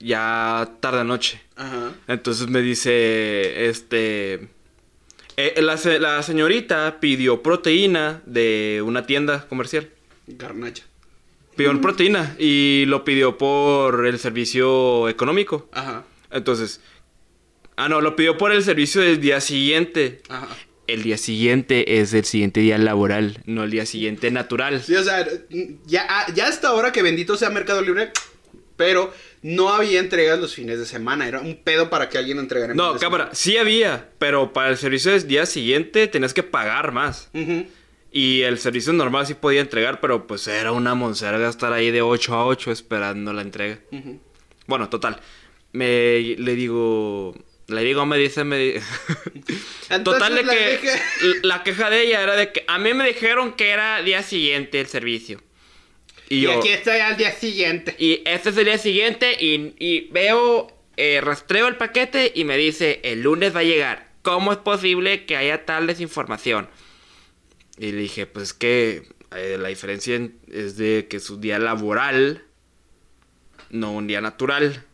Ya 0.00 0.76
tarde 0.80 1.04
noche. 1.04 1.40
Ajá. 1.56 1.92
Entonces 2.06 2.48
me 2.48 2.60
dice, 2.60 3.68
este... 3.68 4.48
eh, 5.36 5.60
la, 5.60 5.76
la 5.98 6.22
señorita 6.22 7.00
pidió 7.00 7.42
proteína 7.42 8.22
de 8.26 8.82
una 8.84 9.06
tienda 9.06 9.46
comercial. 9.48 9.88
Garnacha. 10.26 10.84
Pidió 11.56 11.70
proteína 11.80 12.36
y 12.38 12.84
lo 12.86 13.04
pidió 13.04 13.36
por 13.38 14.06
el 14.06 14.18
servicio 14.18 15.08
económico. 15.08 15.68
Ajá. 15.72 16.04
Entonces... 16.30 16.80
Ah, 17.80 17.88
no, 17.88 18.00
lo 18.00 18.16
pidió 18.16 18.36
por 18.36 18.50
el 18.50 18.64
servicio 18.64 19.02
del 19.02 19.20
día 19.20 19.40
siguiente. 19.40 20.20
Ajá. 20.28 20.48
El 20.88 21.04
día 21.04 21.16
siguiente 21.16 22.00
es 22.00 22.12
el 22.12 22.24
siguiente 22.24 22.58
día 22.58 22.76
laboral, 22.78 23.40
no 23.44 23.62
el 23.62 23.70
día 23.70 23.86
siguiente 23.86 24.30
natural. 24.30 24.82
Sí, 24.82 24.96
o 24.96 25.04
sea, 25.04 25.24
ya, 25.86 26.26
ya 26.34 26.46
hasta 26.48 26.68
ahora 26.68 26.92
que 26.92 27.02
bendito 27.02 27.36
sea 27.36 27.50
Mercado 27.50 27.82
Libre, 27.82 28.10
pero 28.78 29.12
no 29.42 29.68
había 29.68 30.00
entregas 30.00 30.38
los 30.38 30.54
fines 30.54 30.78
de 30.78 30.86
semana. 30.86 31.28
Era 31.28 31.40
un 31.40 31.56
pedo 31.62 31.90
para 31.90 32.08
que 32.08 32.16
alguien 32.16 32.38
entregara 32.38 32.72
en 32.72 32.78
No, 32.78 32.96
cámara, 32.96 33.28
sí 33.34 33.58
había, 33.58 34.08
pero 34.18 34.54
para 34.54 34.70
el 34.70 34.78
servicio 34.78 35.12
del 35.12 35.26
día 35.28 35.44
siguiente 35.44 36.06
tenías 36.08 36.32
que 36.32 36.42
pagar 36.42 36.92
más. 36.92 37.28
Y 38.10 38.40
el 38.40 38.58
servicio 38.58 38.94
normal 38.94 39.26
sí 39.26 39.34
podía 39.34 39.60
entregar, 39.60 40.00
pero 40.00 40.26
pues 40.26 40.48
era 40.48 40.72
una 40.72 40.94
monserga 40.94 41.46
estar 41.50 41.74
ahí 41.74 41.90
de 41.90 42.00
8 42.00 42.34
a 42.34 42.46
8 42.46 42.70
esperando 42.72 43.34
la 43.34 43.42
entrega. 43.42 43.80
Bueno, 44.66 44.88
total. 44.88 45.20
Me 45.72 46.20
le 46.38 46.54
digo. 46.54 47.34
Le 47.66 47.82
digo, 47.82 48.06
me 48.06 48.16
dice, 48.16 48.44
me 48.44 48.56
di- 48.58 48.74
Total 50.04 50.34
de 50.34 50.42
que 50.44 50.78
dije- 50.80 51.02
la 51.42 51.62
queja 51.62 51.90
de 51.90 52.02
ella 52.04 52.22
era 52.22 52.34
de 52.34 52.50
que 52.50 52.64
a 52.66 52.78
mí 52.78 52.94
me 52.94 53.06
dijeron 53.06 53.52
que 53.52 53.68
era 53.68 54.00
día 54.02 54.22
siguiente 54.22 54.80
el 54.80 54.86
servicio. 54.86 55.42
Y, 56.28 56.36
Y, 56.36 56.40
yo. 56.42 56.58
aquí 56.58 56.68
estoy 56.68 56.98
al 56.98 57.16
día 57.16 57.32
siguiente. 57.32 57.94
Y 57.98 58.22
este 58.24 58.50
es 58.50 58.56
el 58.56 58.64
día 58.66 58.78
siguiente 58.78 59.36
y, 59.40 59.74
y 59.78 60.08
veo, 60.10 60.68
eh, 60.96 61.20
rastreo 61.22 61.68
el 61.68 61.76
paquete 61.76 62.32
y 62.34 62.44
me 62.44 62.56
dice, 62.56 63.00
el 63.04 63.22
lunes 63.22 63.54
va 63.54 63.60
a 63.60 63.64
llegar. 63.64 64.08
¿Cómo 64.22 64.52
es 64.52 64.58
posible 64.58 65.24
que 65.26 65.36
haya 65.36 65.64
tal 65.64 65.86
desinformación? 65.86 66.68
Y 67.78 67.92
le 67.92 67.98
dije, 67.98 68.26
pues 68.26 68.48
es 68.48 68.54
que 68.54 69.08
eh, 69.36 69.56
la 69.58 69.68
diferencia 69.68 70.16
en- 70.16 70.38
es 70.50 70.76
de 70.76 71.06
que 71.08 71.16
es 71.18 71.30
un 71.30 71.40
día 71.40 71.58
laboral, 71.58 72.44
no 73.70 73.92
un 73.92 74.06
día 74.06 74.20
natural. 74.20 74.84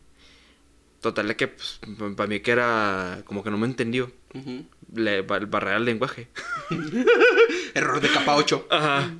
Total 1.01 1.27
de 1.27 1.35
que, 1.35 1.47
pues, 1.49 1.79
para 2.15 2.27
mí 2.27 2.39
que 2.39 2.51
era 2.51 3.21
como 3.25 3.43
que 3.43 3.51
no 3.51 3.57
me 3.57 3.67
entendió. 3.67 4.11
Ujú. 4.33 4.65
Le, 4.95 5.21
ba- 5.21 5.39
barrera 5.39 5.77
el 5.77 5.85
lenguaje. 5.85 6.27
Error 7.73 7.99
de 8.01 8.09
capa 8.09 8.35
8. 8.35 8.67
Ajá. 8.69 9.13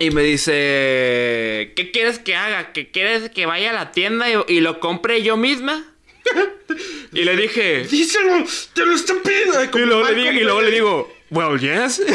Y 0.00 0.10
me 0.12 0.22
dice, 0.22 1.72
¿qué 1.76 1.90
quieres 1.92 2.18
que 2.18 2.34
haga? 2.34 2.72
¿Que 2.72 2.90
quieres 2.90 3.30
que 3.30 3.44
vaya 3.44 3.68
a 3.68 3.74
la 3.74 3.92
tienda 3.92 4.26
y, 4.30 4.34
y 4.48 4.60
lo 4.60 4.80
compre 4.80 5.22
yo 5.22 5.36
misma? 5.36 5.84
y 7.12 7.22
le 7.22 7.36
dije, 7.36 7.84
Díselo, 7.84 8.46
te 8.72 8.86
lo 8.86 8.94
están 8.94 9.18
pidiendo. 9.20 9.62
Y 9.62 9.84
luego, 9.84 10.08
le 10.08 10.14
digo, 10.14 10.32
y 10.32 10.40
luego 10.40 10.62
le 10.62 10.70
digo, 10.70 11.12
well, 11.30 11.60
yes. 11.60 12.02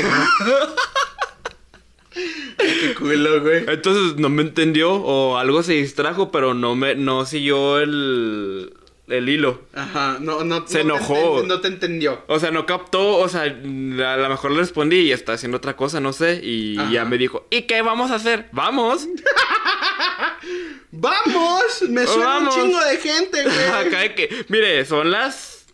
Qué 2.57 2.95
culo, 2.95 3.41
güey. 3.41 3.65
Entonces 3.67 4.17
no 4.17 4.29
me 4.29 4.41
entendió 4.41 4.91
o 4.93 5.38
algo 5.38 5.61
se 5.61 5.73
distrajo, 5.73 6.31
pero 6.31 6.55
no 6.55 6.75
me 6.75 6.95
no 6.95 7.25
siguió 7.25 7.79
el, 7.79 8.73
el 9.07 9.29
hilo. 9.29 9.61
Ajá, 9.73 10.17
no, 10.19 10.43
no. 10.43 10.65
Se 10.67 10.83
no 10.83 10.95
te 10.95 11.03
enojó. 11.03 11.41
enten- 11.43 11.47
no 11.47 11.61
te 11.61 11.67
entendió. 11.67 12.23
O 12.27 12.39
sea, 12.39 12.51
no 12.51 12.65
captó, 12.65 13.17
o 13.17 13.29
sea, 13.29 13.43
a 13.43 13.47
lo 13.49 14.29
mejor 14.29 14.51
le 14.51 14.57
respondí 14.57 14.97
y 14.97 15.11
está 15.11 15.33
haciendo 15.33 15.57
otra 15.57 15.75
cosa, 15.75 15.99
no 15.99 16.11
sé, 16.13 16.39
y 16.43 16.77
Ajá. 16.77 16.91
ya 16.91 17.05
me 17.05 17.17
dijo, 17.17 17.47
¿y 17.51 17.63
qué 17.63 17.81
vamos 17.81 18.11
a 18.11 18.15
hacer? 18.15 18.49
Vamos. 18.51 19.07
¡Vamos! 20.91 21.81
Me 21.89 22.05
suena 22.05 22.25
Vamos. 22.25 22.55
un 22.55 22.63
chingo 22.63 22.79
de 22.85 22.97
gente, 22.97 23.43
güey. 23.43 23.65
Acá 23.67 23.99
de 23.99 24.15
que, 24.15 24.45
mire, 24.49 24.85
son 24.85 25.11
las, 25.11 25.65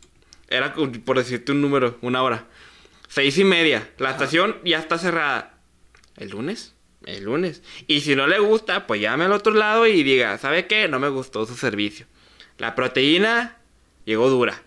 era 0.49 0.73
por 0.73 1.17
decirte 1.17 1.51
un 1.51 1.61
número, 1.61 1.97
una 2.01 2.23
hora, 2.23 2.47
seis 3.07 3.37
y 3.37 3.43
media, 3.43 3.89
la 3.97 4.11
estación 4.11 4.57
ya 4.65 4.79
está 4.79 4.97
cerrada. 4.97 5.57
¿El 6.17 6.29
lunes? 6.29 6.73
El 7.05 7.23
lunes. 7.23 7.61
Y 7.87 8.01
si 8.01 8.15
no 8.15 8.27
le 8.27 8.39
gusta, 8.39 8.85
pues 8.87 9.01
llame 9.01 9.25
al 9.25 9.31
otro 9.33 9.53
lado 9.53 9.87
y 9.87 10.03
diga, 10.03 10.37
¿sabe 10.37 10.67
qué? 10.67 10.87
No 10.87 10.99
me 10.99 11.09
gustó 11.09 11.45
su 11.45 11.55
servicio. 11.55 12.05
La 12.61 12.75
proteína 12.75 13.57
llegó 14.05 14.29
dura. 14.29 14.61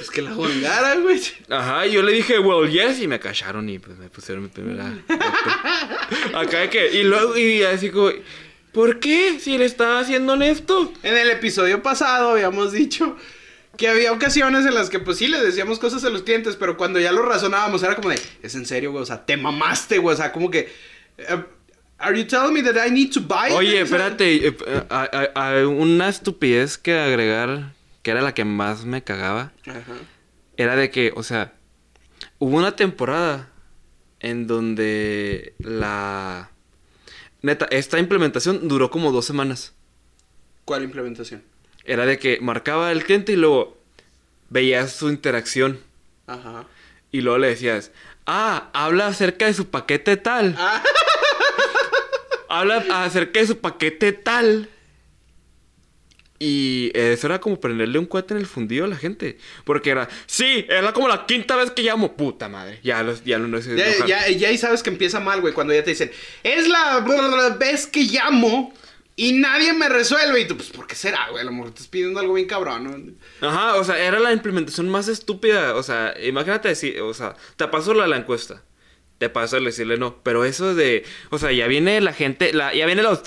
Es 0.00 0.08
que 0.08 0.22
la 0.22 0.34
guangara, 0.34 0.94
güey. 0.94 1.20
Ajá, 1.48 1.84
y 1.84 1.94
yo 1.94 2.02
le 2.04 2.12
dije, 2.12 2.38
well, 2.38 2.70
yes, 2.70 3.00
y 3.00 3.08
me 3.08 3.18
callaron 3.18 3.68
y 3.68 3.80
pues 3.80 3.98
me 3.98 4.08
pusieron 4.08 4.44
mi 4.44 4.50
primera. 4.50 4.96
Acá 6.34 6.70
que, 6.70 6.92
y 6.92 7.02
luego, 7.02 7.36
y 7.36 7.64
así 7.64 7.90
como, 7.90 8.12
¿por 8.70 9.00
qué? 9.00 9.40
Si 9.40 9.56
él 9.56 9.62
estaba 9.62 10.04
siendo 10.04 10.34
honesto. 10.34 10.92
En 11.02 11.16
el 11.16 11.28
episodio 11.30 11.82
pasado 11.82 12.30
habíamos 12.30 12.70
dicho 12.70 13.16
que 13.76 13.88
había 13.88 14.12
ocasiones 14.12 14.64
en 14.64 14.76
las 14.76 14.90
que 14.90 15.00
pues 15.00 15.18
sí 15.18 15.26
le 15.26 15.42
decíamos 15.42 15.80
cosas 15.80 16.04
a 16.04 16.10
los 16.10 16.22
clientes, 16.22 16.54
pero 16.54 16.76
cuando 16.76 17.00
ya 17.00 17.10
lo 17.10 17.22
razonábamos 17.22 17.82
era 17.82 17.96
como 17.96 18.10
de, 18.10 18.20
es 18.44 18.54
en 18.54 18.64
serio, 18.64 18.92
güey, 18.92 19.02
o 19.02 19.06
sea, 19.06 19.26
te 19.26 19.36
mamaste, 19.36 19.98
güey, 19.98 20.14
o 20.14 20.16
sea, 20.16 20.30
como 20.30 20.52
que, 20.52 20.72
eh, 21.18 21.44
are 22.02 22.16
you 22.18 22.24
telling 22.26 22.52
me 22.52 22.62
that 22.62 22.76
I 22.76 22.90
need 22.90 23.10
to 23.12 23.20
buy 23.20 23.48
it? 23.48 23.54
Oye, 23.54 23.80
espérate, 23.80 24.48
eh, 24.48 24.56
a- 24.90 25.30
a- 25.34 25.58
a 25.60 25.66
una 25.68 26.08
estupidez 26.08 26.76
que 26.78 26.98
agregar, 26.98 27.72
que 28.02 28.10
era 28.10 28.20
la 28.20 28.34
que 28.34 28.44
más 28.44 28.84
me 28.84 29.02
cagaba, 29.02 29.52
Ajá. 29.66 29.82
era 30.56 30.76
de 30.76 30.90
que, 30.90 31.12
o 31.16 31.22
sea, 31.22 31.52
hubo 32.38 32.56
una 32.56 32.76
temporada 32.76 33.48
en 34.20 34.46
donde 34.46 35.54
la... 35.58 36.50
Neta, 37.42 37.66
esta 37.70 37.98
implementación 37.98 38.68
duró 38.68 38.90
como 38.90 39.10
dos 39.10 39.24
semanas. 39.24 39.72
¿Cuál 40.64 40.84
implementación? 40.84 41.42
Era 41.84 42.06
de 42.06 42.18
que 42.18 42.38
marcaba 42.40 42.92
el 42.92 43.02
cliente 43.04 43.32
y 43.32 43.36
luego 43.36 43.76
veías 44.48 44.92
su 44.92 45.08
interacción. 45.10 45.80
Ajá. 46.28 46.66
Y 47.10 47.20
luego 47.22 47.38
le 47.38 47.48
decías, 47.48 47.90
ah, 48.26 48.70
habla 48.72 49.08
acerca 49.08 49.46
de 49.46 49.54
su 49.54 49.70
paquete 49.70 50.16
tal. 50.16 50.54
Ah, 50.56 50.80
Habla 52.52 52.84
acerca 53.04 53.40
de 53.40 53.46
su 53.46 53.58
paquete 53.58 54.12
tal. 54.12 54.68
Y 56.38 56.90
eso 56.92 57.28
era 57.28 57.40
como 57.40 57.58
prenderle 57.58 57.98
un 57.98 58.04
cuate 58.04 58.34
en 58.34 58.40
el 58.40 58.46
fundido 58.46 58.84
a 58.84 58.88
la 58.88 58.96
gente. 58.96 59.38
Porque 59.64 59.88
era, 59.88 60.06
sí, 60.26 60.66
era 60.68 60.92
como 60.92 61.08
la 61.08 61.24
quinta 61.24 61.56
vez 61.56 61.70
que 61.70 61.82
llamo. 61.82 62.14
Puta 62.14 62.50
madre. 62.50 62.78
Ya, 62.82 63.02
los, 63.02 63.24
ya 63.24 63.38
no, 63.38 63.48
no 63.48 63.62
sé. 63.62 63.74
ya, 63.74 63.86
enojar. 63.86 64.06
ya, 64.06 64.28
ya 64.28 64.48
ahí 64.48 64.58
sabes 64.58 64.82
que 64.82 64.90
empieza 64.90 65.18
mal, 65.18 65.40
güey, 65.40 65.54
cuando 65.54 65.72
ya 65.72 65.82
te 65.82 65.90
dicen, 65.90 66.10
es 66.42 66.68
la 66.68 67.00
vez 67.58 67.86
que 67.86 68.02
llamo 68.02 68.74
y 69.16 69.32
nadie 69.32 69.72
me 69.72 69.88
resuelve. 69.88 70.40
Y 70.40 70.46
tú, 70.46 70.56
pues, 70.56 70.68
¿por 70.68 70.86
qué 70.86 70.94
será, 70.94 71.28
güey? 71.30 71.40
A 71.40 71.44
lo 71.44 71.52
mejor 71.52 71.68
te 71.68 71.76
estás 71.76 71.88
pidiendo 71.88 72.20
algo 72.20 72.34
bien 72.34 72.48
cabrón, 72.48 73.16
¿no? 73.40 73.48
Ajá, 73.48 73.76
o 73.76 73.84
sea, 73.84 73.98
era 73.98 74.18
la 74.20 74.32
implementación 74.32 74.90
más 74.90 75.08
estúpida. 75.08 75.74
O 75.74 75.82
sea, 75.82 76.14
imagínate 76.22 76.68
decir, 76.68 77.00
o 77.00 77.14
sea, 77.14 77.34
te 77.56 77.66
pasó 77.68 77.94
la, 77.94 78.06
la 78.06 78.18
encuesta. 78.18 78.62
Te 79.22 79.28
pasó 79.30 79.56
el 79.56 79.64
decirle 79.66 79.98
no. 79.98 80.16
Pero 80.24 80.44
eso 80.44 80.74
de, 80.74 81.04
o 81.30 81.38
sea, 81.38 81.52
ya 81.52 81.68
viene 81.68 82.00
la 82.00 82.12
gente, 82.12 82.52
la, 82.52 82.74
ya 82.74 82.86
vienen 82.86 83.04
los 83.04 83.20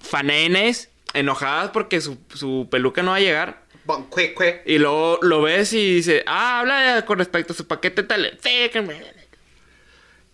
fanenes 0.00 0.88
enojadas 1.12 1.70
porque 1.70 2.00
su, 2.00 2.18
su 2.34 2.66
peluca 2.68 3.04
no 3.04 3.12
va 3.12 3.18
a 3.18 3.20
llegar. 3.20 3.62
Bon, 3.84 4.06
cue, 4.08 4.34
cue. 4.34 4.60
Y 4.66 4.78
luego 4.78 5.20
lo 5.22 5.40
ves 5.40 5.72
y 5.72 5.94
dice, 5.94 6.24
ah, 6.26 6.58
habla 6.58 7.04
con 7.06 7.18
respecto 7.20 7.52
a 7.52 7.56
su 7.56 7.68
paquete 7.68 8.02
tal. 8.02 8.36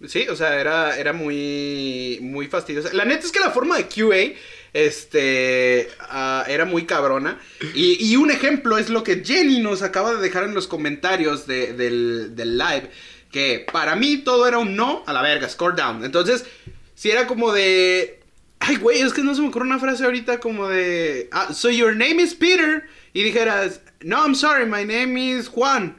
Sí, 0.09 0.27
o 0.31 0.35
sea, 0.35 0.59
era, 0.59 0.97
era 0.97 1.13
muy, 1.13 2.17
muy 2.23 2.47
fastidiosa. 2.47 2.89
La 2.95 3.05
neta 3.05 3.27
es 3.27 3.33
que 3.33 3.41
la 3.41 3.51
forma 3.51 3.77
de 3.77 3.87
QA, 3.87 4.35
este, 4.73 5.91
ah, 6.01 6.47
era 6.49 6.65
muy 6.65 6.87
cabrona. 6.87 7.39
Y, 7.75 7.99
y 8.11 8.17
un 8.17 8.31
ejemplo 8.31 8.79
es 8.79 8.89
lo 8.89 9.05
que 9.05 9.23
Jenny 9.23 9.59
nos 9.61 9.83
acaba 9.83 10.15
de 10.15 10.23
dejar 10.23 10.45
en 10.45 10.55
los 10.55 10.67
comentarios 10.69 11.47
de- 11.47 11.75
del, 11.75 12.35
del 12.35 12.57
live. 12.57 12.91
Que 13.31 13.67
para 13.73 13.95
mí 13.97 14.19
todo 14.19 14.47
era 14.49 14.59
un 14.59 14.75
no 14.77 15.03
a 15.07 15.13
la 15.13 15.23
verga, 15.23 15.49
score 15.49 15.77
down. 15.77 16.05
Entonces, 16.05 16.45
si 16.95 17.11
era 17.11 17.27
como 17.27 17.53
de... 17.53 18.21
Ay, 18.59 18.77
güey, 18.77 19.01
es 19.01 19.13
que 19.13 19.23
no 19.23 19.35
se 19.35 19.41
me 19.41 19.49
ocurre 19.49 19.65
una 19.65 19.79
frase 19.79 20.05
ahorita 20.05 20.41
como 20.41 20.69
de... 20.69 21.29
Ah, 21.33 21.55
so 21.55 21.71
your 21.71 21.95
name 21.97 22.21
is 22.23 22.35
Peter. 22.35 22.89
Y 23.13 23.23
dijeras, 23.23 23.81
no, 24.01 24.19
I'm 24.25 24.35
sorry, 24.35 24.67
my 24.67 24.85
name 24.85 25.19
is 25.19 25.49
Juan. 25.49 25.97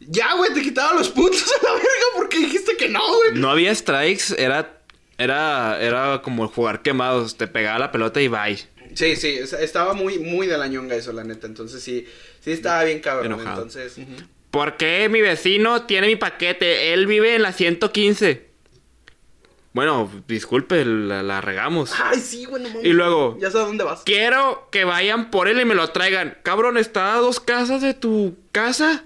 Ya, 0.00 0.34
güey, 0.34 0.52
te 0.54 0.62
quitaba 0.62 0.92
los 0.94 1.08
puntos 1.08 1.44
a 1.60 1.64
la 1.66 1.72
verga 1.72 1.88
porque 2.16 2.38
dijiste 2.38 2.76
que 2.76 2.88
no, 2.88 3.00
güey. 3.16 3.32
No 3.40 3.50
había 3.50 3.74
strikes, 3.74 4.34
era, 4.38 4.78
era, 5.18 5.80
era 5.80 6.20
como 6.22 6.46
jugar 6.48 6.82
quemados. 6.82 7.36
Te 7.36 7.46
pegaba 7.48 7.78
la 7.78 7.90
pelota 7.90 8.20
y 8.20 8.28
bye. 8.28 8.56
Sí, 8.94 9.16
sí, 9.16 9.28
es- 9.28 9.52
estaba 9.54 9.94
muy, 9.94 10.18
muy 10.18 10.46
de 10.46 10.56
la 10.58 10.68
ñonga 10.68 10.94
eso, 10.94 11.12
la 11.12 11.24
neta. 11.24 11.46
Entonces 11.46 11.82
sí, 11.82 12.06
sí 12.40 12.52
estaba 12.52 12.84
bien 12.84 13.00
cabrón. 13.00 13.26
Enojado. 13.26 13.62
Entonces, 13.62 13.98
¿Por 14.56 14.78
qué 14.78 15.10
mi 15.10 15.20
vecino 15.20 15.82
tiene 15.82 16.06
mi 16.06 16.16
paquete? 16.16 16.94
Él 16.94 17.06
vive 17.06 17.34
en 17.34 17.42
la 17.42 17.52
115. 17.52 18.46
Bueno, 19.74 20.10
disculpe, 20.26 20.82
la, 20.86 21.22
la 21.22 21.42
regamos. 21.42 21.92
ay, 22.02 22.18
sí, 22.18 22.46
bueno. 22.46 22.66
Y 22.82 22.94
luego- 22.94 23.36
Ya 23.38 23.50
sabes 23.50 23.66
dónde 23.66 23.84
vas. 23.84 24.00
Quiero 24.04 24.68
que 24.72 24.84
vayan 24.84 25.30
por 25.30 25.48
él 25.48 25.60
y 25.60 25.66
me 25.66 25.74
lo 25.74 25.88
traigan. 25.88 26.38
Cabrón, 26.42 26.78
está 26.78 27.12
a 27.16 27.18
dos 27.18 27.38
casas 27.38 27.82
de 27.82 27.92
tu 27.92 28.34
casa. 28.50 29.04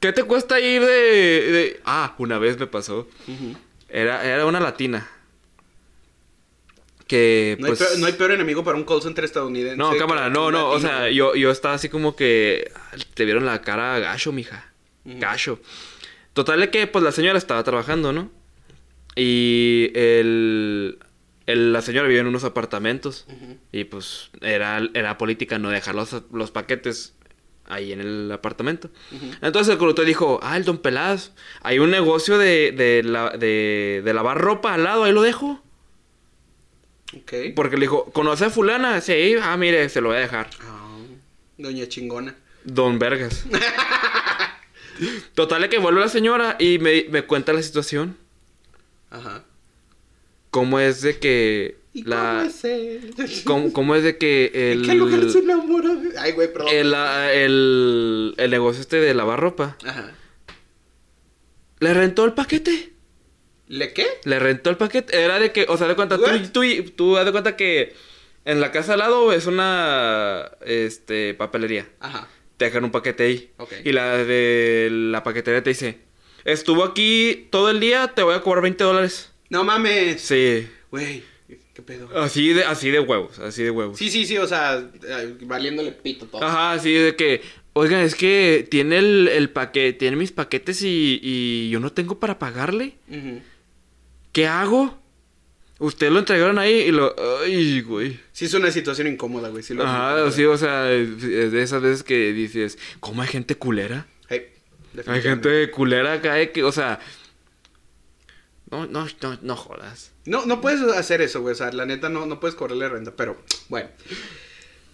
¿Qué 0.00 0.14
te 0.14 0.22
cuesta 0.24 0.58
ir 0.58 0.80
de, 0.80 0.86
de- 0.86 1.80
Ah, 1.84 2.14
una 2.16 2.38
vez 2.38 2.58
me 2.58 2.66
pasó. 2.66 3.06
Era, 3.90 4.24
era 4.24 4.46
una 4.46 4.58
latina. 4.60 5.06
Que 7.06 7.56
No, 7.60 7.66
hay 7.66 7.72
pues... 7.72 7.78
peor, 7.80 7.98
no 7.98 8.06
hay 8.06 8.12
peor 8.14 8.30
enemigo 8.32 8.64
para 8.64 8.78
un 8.78 8.84
call 8.84 9.02
center 9.02 9.24
estadounidense. 9.26 9.76
No, 9.76 9.94
cámara, 9.98 10.30
no, 10.30 10.50
no, 10.50 10.70
o 10.70 10.80
sea, 10.80 11.10
yo, 11.10 11.34
yo 11.34 11.50
estaba 11.50 11.74
así 11.74 11.90
como 11.90 12.16
que 12.16 12.70
ah, 12.74 12.96
te 13.12 13.26
vieron 13.26 13.44
la 13.44 13.60
cara 13.60 13.98
gacho, 13.98 14.32
mija. 14.32 14.72
Ujú. 15.04 15.18
Gacho. 15.18 15.60
Total 16.32 16.60
de 16.60 16.70
que 16.70 16.86
pues 16.86 17.02
la 17.04 17.12
señora 17.12 17.38
estaba 17.38 17.62
trabajando, 17.64 18.12
¿no? 18.12 18.30
Y 19.16 19.90
el, 19.94 20.98
el- 21.46 21.72
la 21.72 21.82
señora 21.82 22.06
vivía 22.06 22.20
en 22.20 22.28
unos 22.28 22.44
apartamentos. 22.44 23.26
Y 23.72 23.84
pues 23.84 24.30
era, 24.40 24.80
era 24.94 25.18
política 25.18 25.58
no 25.58 25.70
dejar 25.70 25.94
los, 25.94 26.14
los 26.32 26.50
paquetes 26.50 27.14
ahí 27.66 27.92
en 27.92 28.00
el 28.00 28.30
apartamento. 28.32 28.90
Entonces 29.42 29.72
el 29.72 29.78
conductor 29.78 30.04
dijo, 30.06 30.38
ah, 30.42 30.56
el 30.56 30.64
don 30.64 30.78
Pelaz, 30.78 31.32
hay 31.62 31.78
un 31.80 31.90
negocio 31.90 32.38
de, 32.38 32.72
de, 32.72 33.02
la- 33.02 33.30
de, 33.30 34.02
de 34.04 34.14
lavar 34.14 34.38
ropa 34.38 34.74
al 34.74 34.84
lado, 34.84 35.04
ahí 35.04 35.12
lo 35.12 35.22
dejo. 35.22 35.62
Porque 37.56 37.76
le 37.76 37.82
dijo, 37.82 38.04
¿conoce 38.12 38.44
a 38.44 38.50
fulana? 38.50 39.00
Sí, 39.00 39.34
ah, 39.42 39.56
mire, 39.56 39.88
se 39.88 40.00
lo 40.00 40.08
voy 40.08 40.18
a 40.18 40.20
dejar. 40.20 40.48
Ah, 40.62 40.96
doña 41.56 41.88
chingona. 41.88 42.36
Don 42.64 42.98
Vergas. 42.98 43.46
Total 45.34 45.64
es 45.64 45.70
que 45.70 45.78
vuelve 45.78 46.00
la 46.00 46.08
señora 46.08 46.56
y 46.58 46.78
me, 46.78 47.06
me 47.10 47.22
cuenta 47.22 47.52
la 47.52 47.62
situación. 47.62 48.16
Ajá. 49.10 49.44
Cómo 50.50 50.80
es 50.80 51.02
de 51.02 51.18
que 51.18 51.76
¿Y 51.92 52.02
la... 52.04 52.38
cómo 52.38 52.50
es 52.50 52.64
él? 52.64 53.14
Cómo, 53.44 53.72
cómo 53.72 53.94
es 53.94 54.02
de 54.02 54.18
que 54.18 54.50
el... 54.54 54.80
¿En 54.80 54.90
qué 54.90 54.94
lugar 54.94 55.30
se 55.30 55.38
enamora? 55.40 55.90
Ay, 56.18 56.32
güey, 56.32 56.52
perdón. 56.52 56.68
el, 56.72 56.94
ah, 56.94 57.32
el, 57.32 58.34
el 58.36 58.50
negocio 58.50 58.80
este 58.80 58.98
de 59.00 59.14
lavar 59.14 59.40
ropa. 59.40 59.76
Ajá. 59.84 60.14
Le 61.80 61.94
rentó 61.94 62.24
el 62.24 62.32
paquete. 62.32 62.92
¿Le 63.68 63.92
qué? 63.92 64.06
Le 64.24 64.38
rentó 64.38 64.70
el 64.70 64.76
paquete. 64.76 65.22
Era 65.22 65.38
de 65.38 65.52
que, 65.52 65.66
o 65.68 65.76
sea, 65.76 65.86
de 65.86 65.94
cuenta, 65.94 66.16
tú, 66.16 66.24
tú, 66.52 66.62
tú 66.96 67.16
haz 67.16 67.26
de 67.26 67.32
cuenta 67.32 67.56
que 67.56 67.94
en 68.44 68.60
la 68.60 68.72
casa 68.72 68.94
al 68.94 69.00
lado 69.00 69.32
es 69.32 69.46
una 69.46 70.50
este 70.64 71.34
papelería. 71.34 71.88
Ajá. 72.00 72.28
Te 72.58 72.66
dejan 72.66 72.84
un 72.84 72.90
paquete 72.90 73.22
ahí. 73.22 73.50
Ok. 73.56 73.72
Y 73.84 73.92
la 73.92 74.18
de 74.18 74.88
la 74.90 75.22
paquetería 75.22 75.62
te 75.62 75.70
dice, 75.70 76.00
estuvo 76.44 76.84
aquí 76.84 77.48
todo 77.50 77.70
el 77.70 77.80
día, 77.80 78.08
te 78.14 78.22
voy 78.22 78.34
a 78.34 78.42
cobrar 78.42 78.62
20 78.62 78.84
dólares. 78.84 79.32
No 79.48 79.64
mames. 79.64 80.20
Sí. 80.20 80.68
Güey, 80.90 81.22
¿Qué 81.72 81.82
pedo? 81.82 82.08
Así 82.20 82.52
de, 82.52 82.64
así 82.64 82.90
de 82.90 82.98
huevos, 82.98 83.38
así 83.38 83.62
de 83.62 83.70
huevos. 83.70 83.96
Sí, 83.96 84.10
sí, 84.10 84.26
sí, 84.26 84.36
o 84.36 84.46
sea, 84.48 84.84
valiéndole 85.42 85.92
pito 85.92 86.26
todo. 86.26 86.42
Ajá, 86.42 86.72
así 86.72 86.92
de 86.92 87.14
que, 87.14 87.40
oigan, 87.72 88.00
es 88.00 88.16
que 88.16 88.66
tiene 88.68 88.98
el, 88.98 89.28
el 89.28 89.48
paquete, 89.50 89.92
tiene 89.92 90.16
mis 90.16 90.32
paquetes 90.32 90.82
y, 90.82 91.20
y 91.22 91.70
yo 91.70 91.78
no 91.78 91.92
tengo 91.92 92.18
para 92.18 92.40
pagarle. 92.40 92.94
Ujú. 93.08 93.40
¿Qué 94.32 94.48
hago? 94.48 94.98
Ustedes 95.78 96.12
lo 96.12 96.18
entregaron 96.18 96.58
ahí 96.58 96.74
y 96.74 96.90
lo... 96.90 97.14
Ay, 97.42 97.82
güey. 97.82 98.18
Sí 98.32 98.46
es 98.46 98.54
una 98.54 98.70
situación 98.72 99.06
incómoda, 99.06 99.48
güey. 99.48 99.62
Sí 99.62 99.74
lo 99.74 99.84
Ajá, 99.84 100.30
sí, 100.32 100.44
o 100.44 100.58
sea, 100.58 100.90
es 100.92 101.20
de 101.20 101.62
esas 101.62 101.80
veces 101.80 102.02
que 102.02 102.32
dices, 102.32 102.78
¿cómo 102.98 103.22
hay 103.22 103.28
gente 103.28 103.56
culera? 103.56 104.06
Hey, 104.28 104.48
Hay 105.06 105.22
gente 105.22 105.70
culera 105.70 106.14
acá 106.14 106.44
que, 106.50 106.64
o 106.64 106.72
sea... 106.72 106.98
No, 108.70 108.86
no, 108.86 109.06
no, 109.22 109.38
no 109.40 109.56
jodas. 109.56 110.12
No, 110.26 110.44
no 110.46 110.60
puedes 110.60 110.82
hacer 110.82 111.22
eso, 111.22 111.40
güey. 111.40 111.52
O 111.52 111.56
sea, 111.56 111.72
la 111.72 111.86
neta 111.86 112.08
no, 112.08 112.26
no 112.26 112.38
puedes 112.38 112.54
cobrarle 112.54 112.88
renta. 112.88 113.14
Pero, 113.16 113.40
bueno. 113.68 113.88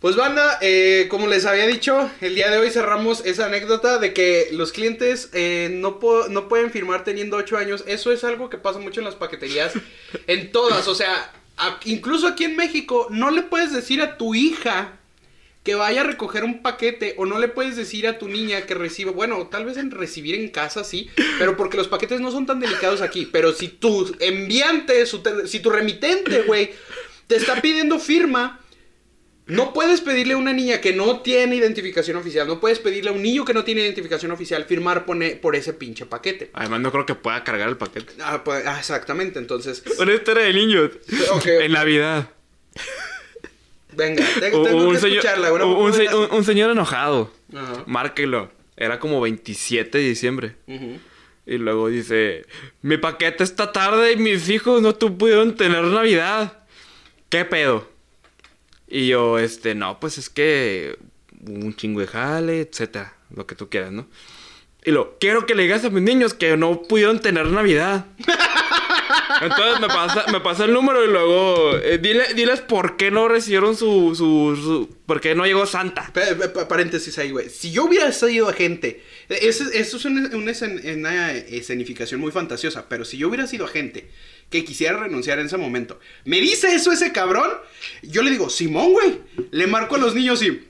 Pues 0.05 0.17
banda, 0.17 0.59
eh, 0.61 1.07
como 1.09 1.29
les 1.29 1.47
había 1.47 1.67
dicho, 1.67 2.11
el 2.21 2.35
día 2.35 2.51
de 2.51 2.59
hoy 2.59 2.71
cerramos 2.71 3.25
esa 3.25 3.47
anécdota 3.47 3.97
de 3.97 4.13
que 4.13 4.49
los 4.53 4.71
clientes 4.71 5.31
eh, 5.33 5.71
no, 5.73 5.99
no 6.29 6.47
pueden 6.47 6.71
firmar 6.71 7.05
teniendo 7.05 7.39
8 7.39 7.57
años. 7.57 7.85
Eso 7.87 8.13
es 8.13 8.23
algo 8.23 8.51
que 8.51 8.59
pasa 8.59 8.79
mucho 8.79 9.01
en 9.01 9.07
las 9.07 9.15
paqueterías. 9.15 9.73
en 10.27 10.53
todas, 10.53 10.89
o 10.89 10.95
sea, 10.95 11.33
a- 11.57 11.81
incluso 11.87 12.29
aquí 12.29 12.45
en 12.45 12.55
México, 12.55 13.07
no 13.09 13.31
le 13.31 13.45
puedes 13.45 13.73
decir 13.73 14.03
a 14.03 14.19
tu 14.19 14.35
hija 14.35 14.99
que 15.63 15.75
vaya 15.75 16.03
a 16.03 16.05
recoger 16.05 16.45
un 16.45 16.61
paquete 16.61 17.15
o 17.17 17.25
no 17.25 17.39
le 17.39 17.49
puedes 17.49 17.75
decir 17.75 18.07
a 18.07 18.19
tu 18.19 18.29
niña 18.29 18.67
que 18.67 18.75
reciba, 18.75 19.11
bueno, 19.11 19.47
tal 19.47 19.65
vez 19.65 19.79
en 19.79 19.91
recibir 19.91 20.35
en 20.35 20.51
casa 20.51 20.85
sí, 20.85 21.09
pero 21.39 21.57
porque 21.57 21.79
los 21.79 21.89
paquetes 21.89 22.21
no 22.21 22.31
son 22.31 22.45
tan 22.45 22.61
delicados 22.61 23.01
aquí, 23.01 23.25
pero 23.25 23.55
si 23.55 23.69
tu 23.69 24.15
enviante, 24.21 25.07
su 25.07 25.23
si 25.47 25.61
tu 25.61 25.71
remitente, 25.71 26.43
güey, 26.43 26.73
te 27.27 27.37
está 27.37 27.63
pidiendo 27.63 27.99
firma, 27.99 28.61
no 29.47 29.73
puedes 29.75 30.01
pedirle 30.01 30.35
a 30.35 30.37
una 30.39 30.53
niña 30.55 30.81
que 30.81 30.95
no 30.95 31.21
tiene 31.21 31.57
identificación 31.57 32.17
oficial, 32.17 32.47
no 32.47 32.61
puedes 32.61 32.79
pedirle 32.79 33.11
a 33.11 33.13
un 33.13 33.23
niño 33.23 33.45
que 33.45 33.53
no 33.53 33.63
tiene 33.65 33.83
identificación 33.83 34.33
oficial 34.33 34.65
firmar 34.65 35.05
pone- 35.05 35.37
por 35.37 35.55
ese 35.55 35.73
pinche 35.75 36.07
paquete. 36.07 36.51
Además, 36.55 36.81
no 36.81 36.91
creo 36.91 37.05
que 37.07 37.15
pueda 37.15 37.45
cargar 37.45 37.69
el 37.69 37.77
paquete. 37.77 38.15
Ah, 38.21 38.43
pues, 38.45 38.65
ah, 38.67 38.79
exactamente, 38.79 39.39
entonces, 39.39 39.83
Una 39.99 40.15
historia 40.15 40.45
de 40.45 40.55
niños. 40.55 40.91
Ok. 41.33 41.47
En 41.47 41.73
Navidad. 41.73 42.29
venga, 43.93 44.25
te- 44.35 44.41
tengo, 44.51 44.63
Un, 44.63 44.95
que 44.95 45.01
señor, 45.01 45.17
escucharla, 45.19 45.49
no 45.59 45.67
un- 45.79 45.85
un 45.87 45.93
se- 45.93 46.01
dejar 46.03 46.17
un- 46.17 46.25
así. 46.25 46.35
un 46.37 46.45
señor 46.45 46.71
enojado. 46.71 47.33
Ajá. 47.55 47.85
Márquelo. 47.87 48.51
Era 48.77 48.99
como 48.99 49.21
27 49.21 49.99
de 49.99 50.05
diciembre. 50.05 50.57
Y 51.47 51.59
luego 51.59 51.89
dice, 51.89 52.45
mi 52.83 52.97
paquete 52.97 53.45
está 53.45 53.71
tarde 53.71 54.13
y 54.13 54.17
mis 54.17 54.49
hijos 54.49 54.83
no 54.83 54.99
pudieron 54.99 55.55
tener 55.55 55.85
Navidad. 55.85 56.65
¿Qué 57.29 57.45
pedo? 57.45 57.89
Y 58.97 59.09
yo, 59.09 59.41
este, 59.41 59.75
no, 59.75 59.99
pues 59.99 60.19
es 60.19 60.31
que 60.31 60.97
un 61.49 61.75
chingo 61.75 61.99
de 62.01 62.07
jale, 62.07 62.61
etcétera, 62.61 63.17
lo 63.35 63.45
que 63.45 63.57
tú 63.57 63.69
quieras, 63.69 63.91
¿no? 63.91 64.07
Y 64.85 64.93
lo, 64.93 65.19
quiero 65.19 65.47
que 65.47 65.57
le 65.57 65.65
digas 65.65 65.85
a 65.85 65.91
mis 65.91 66.03
niños 66.05 66.33
que 66.33 66.57
no 66.57 66.83
pudieron 66.83 67.19
tener 67.21 67.47
Navidad. 67.47 68.07
Entonces 69.43 69.81
me 69.81 69.89
pasa, 69.89 70.25
me 70.31 70.41
pasa 70.41 70.65
el 70.65 70.73
número 70.73 71.05
y 71.05 71.09
luego, 71.09 71.77
eh, 71.77 71.99
dile, 71.99 72.35
diles 72.35 72.61
por 72.61 72.97
qué 72.97 73.11
no 73.11 73.27
recibieron 73.27 73.77
su, 73.77 74.15
su, 74.15 74.57
su, 74.57 74.97
por 75.07 75.21
qué 75.21 75.35
no 75.35 75.45
llegó 75.45 75.67
Santa. 75.67 76.11
Pa- 76.15 76.37
pa- 76.39 76.53
pa- 76.53 76.69
Paréntesis 76.69 77.19
ahí, 77.19 77.31
güey. 77.33 77.49
Si 77.51 77.73
yo 77.73 77.85
hubiera 77.87 78.13
sido 78.13 78.49
agente, 78.49 79.03
eso, 79.29 79.65
eso 79.73 79.97
es 79.97 80.05
una, 80.05 80.35
una 80.37 80.53
escen- 80.53 80.97
una 80.99 81.33
escenificación 81.33 82.21
muy 82.21 82.31
fantasiosa, 82.31 82.87
pero 82.89 83.05
si 83.05 83.19
yo 83.19 83.29
hubiera 83.29 83.47
sido 83.49 83.65
agente 83.65 84.09
que 84.51 84.65
quisiera 84.65 84.99
renunciar 84.99 85.39
en 85.39 85.47
ese 85.47 85.57
momento, 85.57 85.99
me 86.25 86.41
dice 86.41 86.75
eso 86.75 86.93
ese 86.93 87.13
cabrón, 87.13 87.51
yo 88.03 88.23
le 88.23 88.31
digo, 88.31 88.51
Simón, 88.51 88.93
güey, 88.93 89.21
le 89.51 89.67
marco 89.67 89.97
a 89.97 89.99
los 89.99 90.15
niños 90.15 90.43
y... 90.43 90.65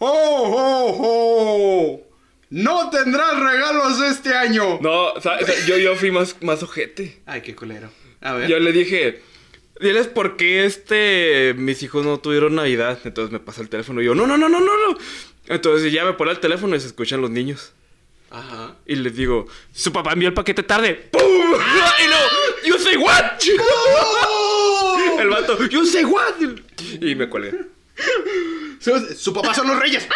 ¡Oh, 0.00 0.08
oh, 0.08 0.96
oh! 1.00 2.08
¡No 2.50 2.88
tendrás 2.90 3.38
regalos 3.38 4.00
este 4.00 4.34
año! 4.34 4.78
No, 4.80 5.12
o 5.12 5.20
sea, 5.20 5.38
yo, 5.66 5.76
yo 5.76 5.94
fui 5.96 6.10
más, 6.10 6.36
más 6.40 6.62
ojete. 6.62 7.20
Ay, 7.26 7.42
qué 7.42 7.54
culero. 7.54 7.90
A 8.20 8.32
ver. 8.34 8.48
Yo 8.48 8.58
le 8.58 8.72
dije, 8.72 9.22
diles 9.80 10.06
por 10.06 10.36
qué 10.36 10.64
este, 10.64 11.54
mis 11.56 11.82
hijos 11.82 12.04
no 12.04 12.18
tuvieron 12.18 12.54
Navidad. 12.54 12.98
Entonces 13.04 13.32
me 13.32 13.40
pasa 13.40 13.60
el 13.60 13.68
teléfono 13.68 14.00
y 14.00 14.06
yo, 14.06 14.14
no, 14.14 14.26
no, 14.26 14.38
no, 14.38 14.48
no, 14.48 14.60
no, 14.60 14.72
no. 14.76 14.98
Entonces 15.46 15.92
ya 15.92 16.04
me 16.04 16.14
pone 16.14 16.30
el 16.30 16.40
teléfono 16.40 16.74
y 16.74 16.80
se 16.80 16.86
escuchan 16.86 17.20
los 17.20 17.30
niños. 17.30 17.72
Ajá. 18.30 18.76
Y 18.86 18.96
les 18.96 19.14
digo, 19.14 19.46
su 19.72 19.92
papá 19.92 20.12
envió 20.12 20.28
el 20.28 20.34
paquete 20.34 20.62
tarde. 20.62 21.08
¡Pum! 21.10 21.22
Y 21.22 22.06
no, 22.06 22.16
you 22.78 22.84
say 22.84 22.96
what? 22.96 23.40
El 25.18 25.28
vato, 25.30 25.66
you 25.68 25.84
say 25.86 26.04
what? 26.04 26.34
Y 27.00 27.14
me 27.14 27.28
colgué. 27.28 27.52
Su, 28.80 28.98
su 29.16 29.32
papá 29.32 29.54
son 29.54 29.68
los 29.68 29.78
reyes. 29.78 30.06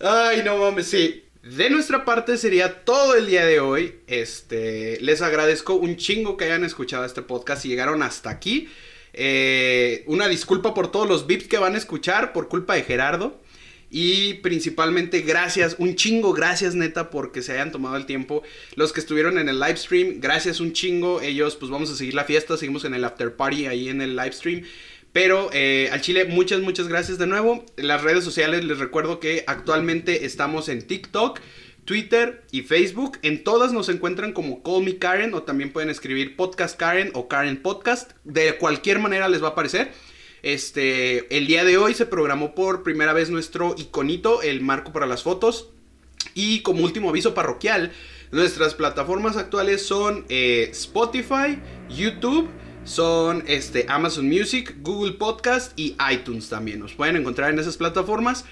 Ay, 0.00 0.42
no 0.44 0.56
mames, 0.56 0.88
sí. 0.88 1.24
De 1.42 1.70
nuestra 1.70 2.04
parte 2.04 2.36
sería 2.38 2.84
todo 2.84 3.14
el 3.14 3.26
día 3.26 3.44
de 3.44 3.60
hoy. 3.60 4.00
Este, 4.06 4.98
les 5.00 5.22
agradezco 5.22 5.74
un 5.74 5.96
chingo 5.96 6.36
que 6.36 6.46
hayan 6.46 6.64
escuchado 6.64 7.04
este 7.04 7.22
podcast 7.22 7.64
y 7.64 7.68
llegaron 7.68 8.02
hasta 8.02 8.30
aquí. 8.30 8.68
Eh, 9.12 10.04
una 10.06 10.28
disculpa 10.28 10.72
por 10.72 10.90
todos 10.90 11.06
los 11.08 11.26
beeps 11.26 11.46
que 11.48 11.58
van 11.58 11.74
a 11.74 11.78
escuchar 11.78 12.32
por 12.32 12.48
culpa 12.48 12.74
de 12.74 12.82
Gerardo. 12.84 13.40
Y 13.94 14.34
principalmente 14.34 15.20
gracias, 15.20 15.76
un 15.78 15.96
chingo, 15.96 16.32
gracias 16.32 16.74
neta 16.74 17.10
porque 17.10 17.42
se 17.42 17.52
hayan 17.52 17.72
tomado 17.72 17.96
el 17.96 18.06
tiempo. 18.06 18.42
Los 18.74 18.90
que 18.90 19.00
estuvieron 19.00 19.36
en 19.36 19.50
el 19.50 19.60
live 19.60 19.76
stream, 19.76 20.14
gracias 20.18 20.60
un 20.60 20.72
chingo. 20.72 21.20
Ellos 21.20 21.56
pues 21.56 21.70
vamos 21.70 21.90
a 21.90 21.94
seguir 21.96 22.14
la 22.14 22.24
fiesta, 22.24 22.56
seguimos 22.56 22.86
en 22.86 22.94
el 22.94 23.04
after 23.04 23.36
party 23.36 23.66
ahí 23.66 23.90
en 23.90 24.00
el 24.00 24.16
live 24.16 24.32
stream. 24.32 24.62
Pero 25.12 25.50
eh, 25.52 25.90
al 25.92 26.00
Chile, 26.00 26.24
muchas, 26.24 26.62
muchas 26.62 26.88
gracias 26.88 27.18
de 27.18 27.26
nuevo. 27.26 27.66
Las 27.76 28.02
redes 28.02 28.24
sociales 28.24 28.64
les 28.64 28.78
recuerdo 28.78 29.20
que 29.20 29.44
actualmente 29.46 30.24
estamos 30.24 30.70
en 30.70 30.86
TikTok, 30.86 31.40
Twitter 31.84 32.44
y 32.50 32.62
Facebook. 32.62 33.18
En 33.20 33.44
todas 33.44 33.74
nos 33.74 33.90
encuentran 33.90 34.32
como 34.32 34.62
Call 34.62 34.84
Me 34.84 34.96
Karen 34.96 35.34
o 35.34 35.42
también 35.42 35.70
pueden 35.70 35.90
escribir 35.90 36.34
Podcast 36.34 36.78
Karen 36.78 37.10
o 37.12 37.28
Karen 37.28 37.60
Podcast. 37.60 38.12
De 38.24 38.56
cualquier 38.56 39.00
manera 39.00 39.28
les 39.28 39.42
va 39.42 39.48
a 39.48 39.50
aparecer. 39.50 39.92
Este, 40.42 41.36
el 41.36 41.46
día 41.46 41.64
de 41.64 41.78
hoy 41.78 41.94
se 41.94 42.04
programó 42.04 42.54
por 42.54 42.82
primera 42.82 43.12
vez 43.12 43.30
nuestro 43.30 43.76
iconito, 43.78 44.42
el 44.42 44.60
marco 44.60 44.92
para 44.92 45.06
las 45.06 45.22
fotos. 45.22 45.70
Y 46.34 46.60
como 46.62 46.82
último 46.84 47.10
aviso 47.10 47.32
parroquial, 47.34 47.92
nuestras 48.32 48.74
plataformas 48.74 49.36
actuales 49.36 49.86
son 49.86 50.24
eh, 50.28 50.68
Spotify, 50.72 51.60
YouTube, 51.88 52.48
son 52.84 53.44
este, 53.46 53.86
Amazon 53.88 54.26
Music, 54.26 54.74
Google 54.80 55.12
Podcast 55.12 55.78
y 55.78 55.96
iTunes 56.12 56.48
también. 56.48 56.80
Nos 56.80 56.94
pueden 56.94 57.16
encontrar 57.16 57.50
en 57.50 57.60
esas 57.60 57.76
plataformas. 57.76 58.44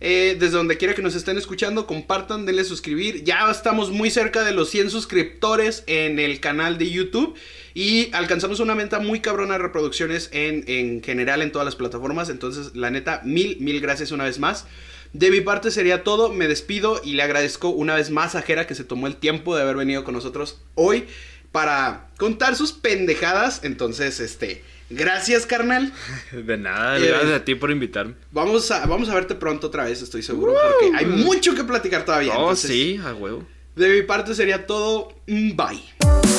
Eh, 0.00 0.36
desde 0.38 0.56
donde 0.56 0.76
quiera 0.76 0.94
que 0.94 1.02
nos 1.02 1.14
estén 1.14 1.38
escuchando, 1.38 1.86
compartan, 1.86 2.44
denle 2.44 2.64
suscribir. 2.64 3.24
Ya 3.24 3.50
estamos 3.50 3.90
muy 3.90 4.10
cerca 4.10 4.44
de 4.44 4.52
los 4.52 4.68
100 4.70 4.90
suscriptores 4.90 5.84
en 5.86 6.18
el 6.18 6.40
canal 6.40 6.78
de 6.78 6.90
YouTube. 6.90 7.34
Y 7.74 8.10
alcanzamos 8.14 8.60
una 8.60 8.74
meta 8.74 8.98
muy 9.00 9.20
cabrona 9.20 9.54
de 9.54 9.58
reproducciones 9.58 10.30
en, 10.32 10.64
en 10.66 11.02
general 11.02 11.42
en 11.42 11.52
todas 11.52 11.64
las 11.64 11.76
plataformas. 11.76 12.28
Entonces, 12.28 12.74
la 12.74 12.90
neta, 12.90 13.22
mil, 13.24 13.58
mil 13.60 13.80
gracias 13.80 14.12
una 14.12 14.24
vez 14.24 14.38
más. 14.38 14.66
De 15.12 15.30
mi 15.30 15.40
parte 15.40 15.70
sería 15.70 16.02
todo, 16.02 16.32
me 16.32 16.48
despido 16.48 17.00
y 17.02 17.14
le 17.14 17.22
agradezco 17.22 17.68
una 17.70 17.94
vez 17.94 18.10
más 18.10 18.34
a 18.34 18.42
Jera 18.42 18.66
que 18.66 18.74
se 18.74 18.84
tomó 18.84 19.06
el 19.06 19.16
tiempo 19.16 19.56
de 19.56 19.62
haber 19.62 19.76
venido 19.76 20.04
con 20.04 20.14
nosotros 20.14 20.60
hoy 20.74 21.06
para 21.52 22.08
contar 22.18 22.54
sus 22.54 22.72
pendejadas. 22.72 23.60
Entonces, 23.62 24.20
este, 24.20 24.62
gracias 24.90 25.46
carnal. 25.46 25.92
De 26.32 26.56
nada, 26.56 26.98
Eh, 26.98 27.06
gracias 27.08 27.32
a 27.32 27.44
ti 27.44 27.54
por 27.54 27.70
invitarme. 27.70 28.14
Vamos 28.30 28.70
a, 28.70 28.86
vamos 28.86 29.08
a 29.08 29.14
verte 29.14 29.34
pronto 29.34 29.66
otra 29.68 29.84
vez, 29.84 30.02
estoy 30.02 30.22
seguro, 30.22 30.54
porque 30.54 30.96
hay 30.96 31.06
mucho 31.06 31.54
que 31.54 31.64
platicar 31.64 32.04
todavía. 32.04 32.34
Oh, 32.36 32.42
entonces, 32.42 32.70
sí, 32.70 33.00
a 33.04 33.14
huevo. 33.14 33.44
De 33.74 33.88
mi 33.88 34.02
parte 34.02 34.34
sería 34.34 34.66
todo, 34.66 35.12
mm, 35.26 35.56
bye. 35.56 36.35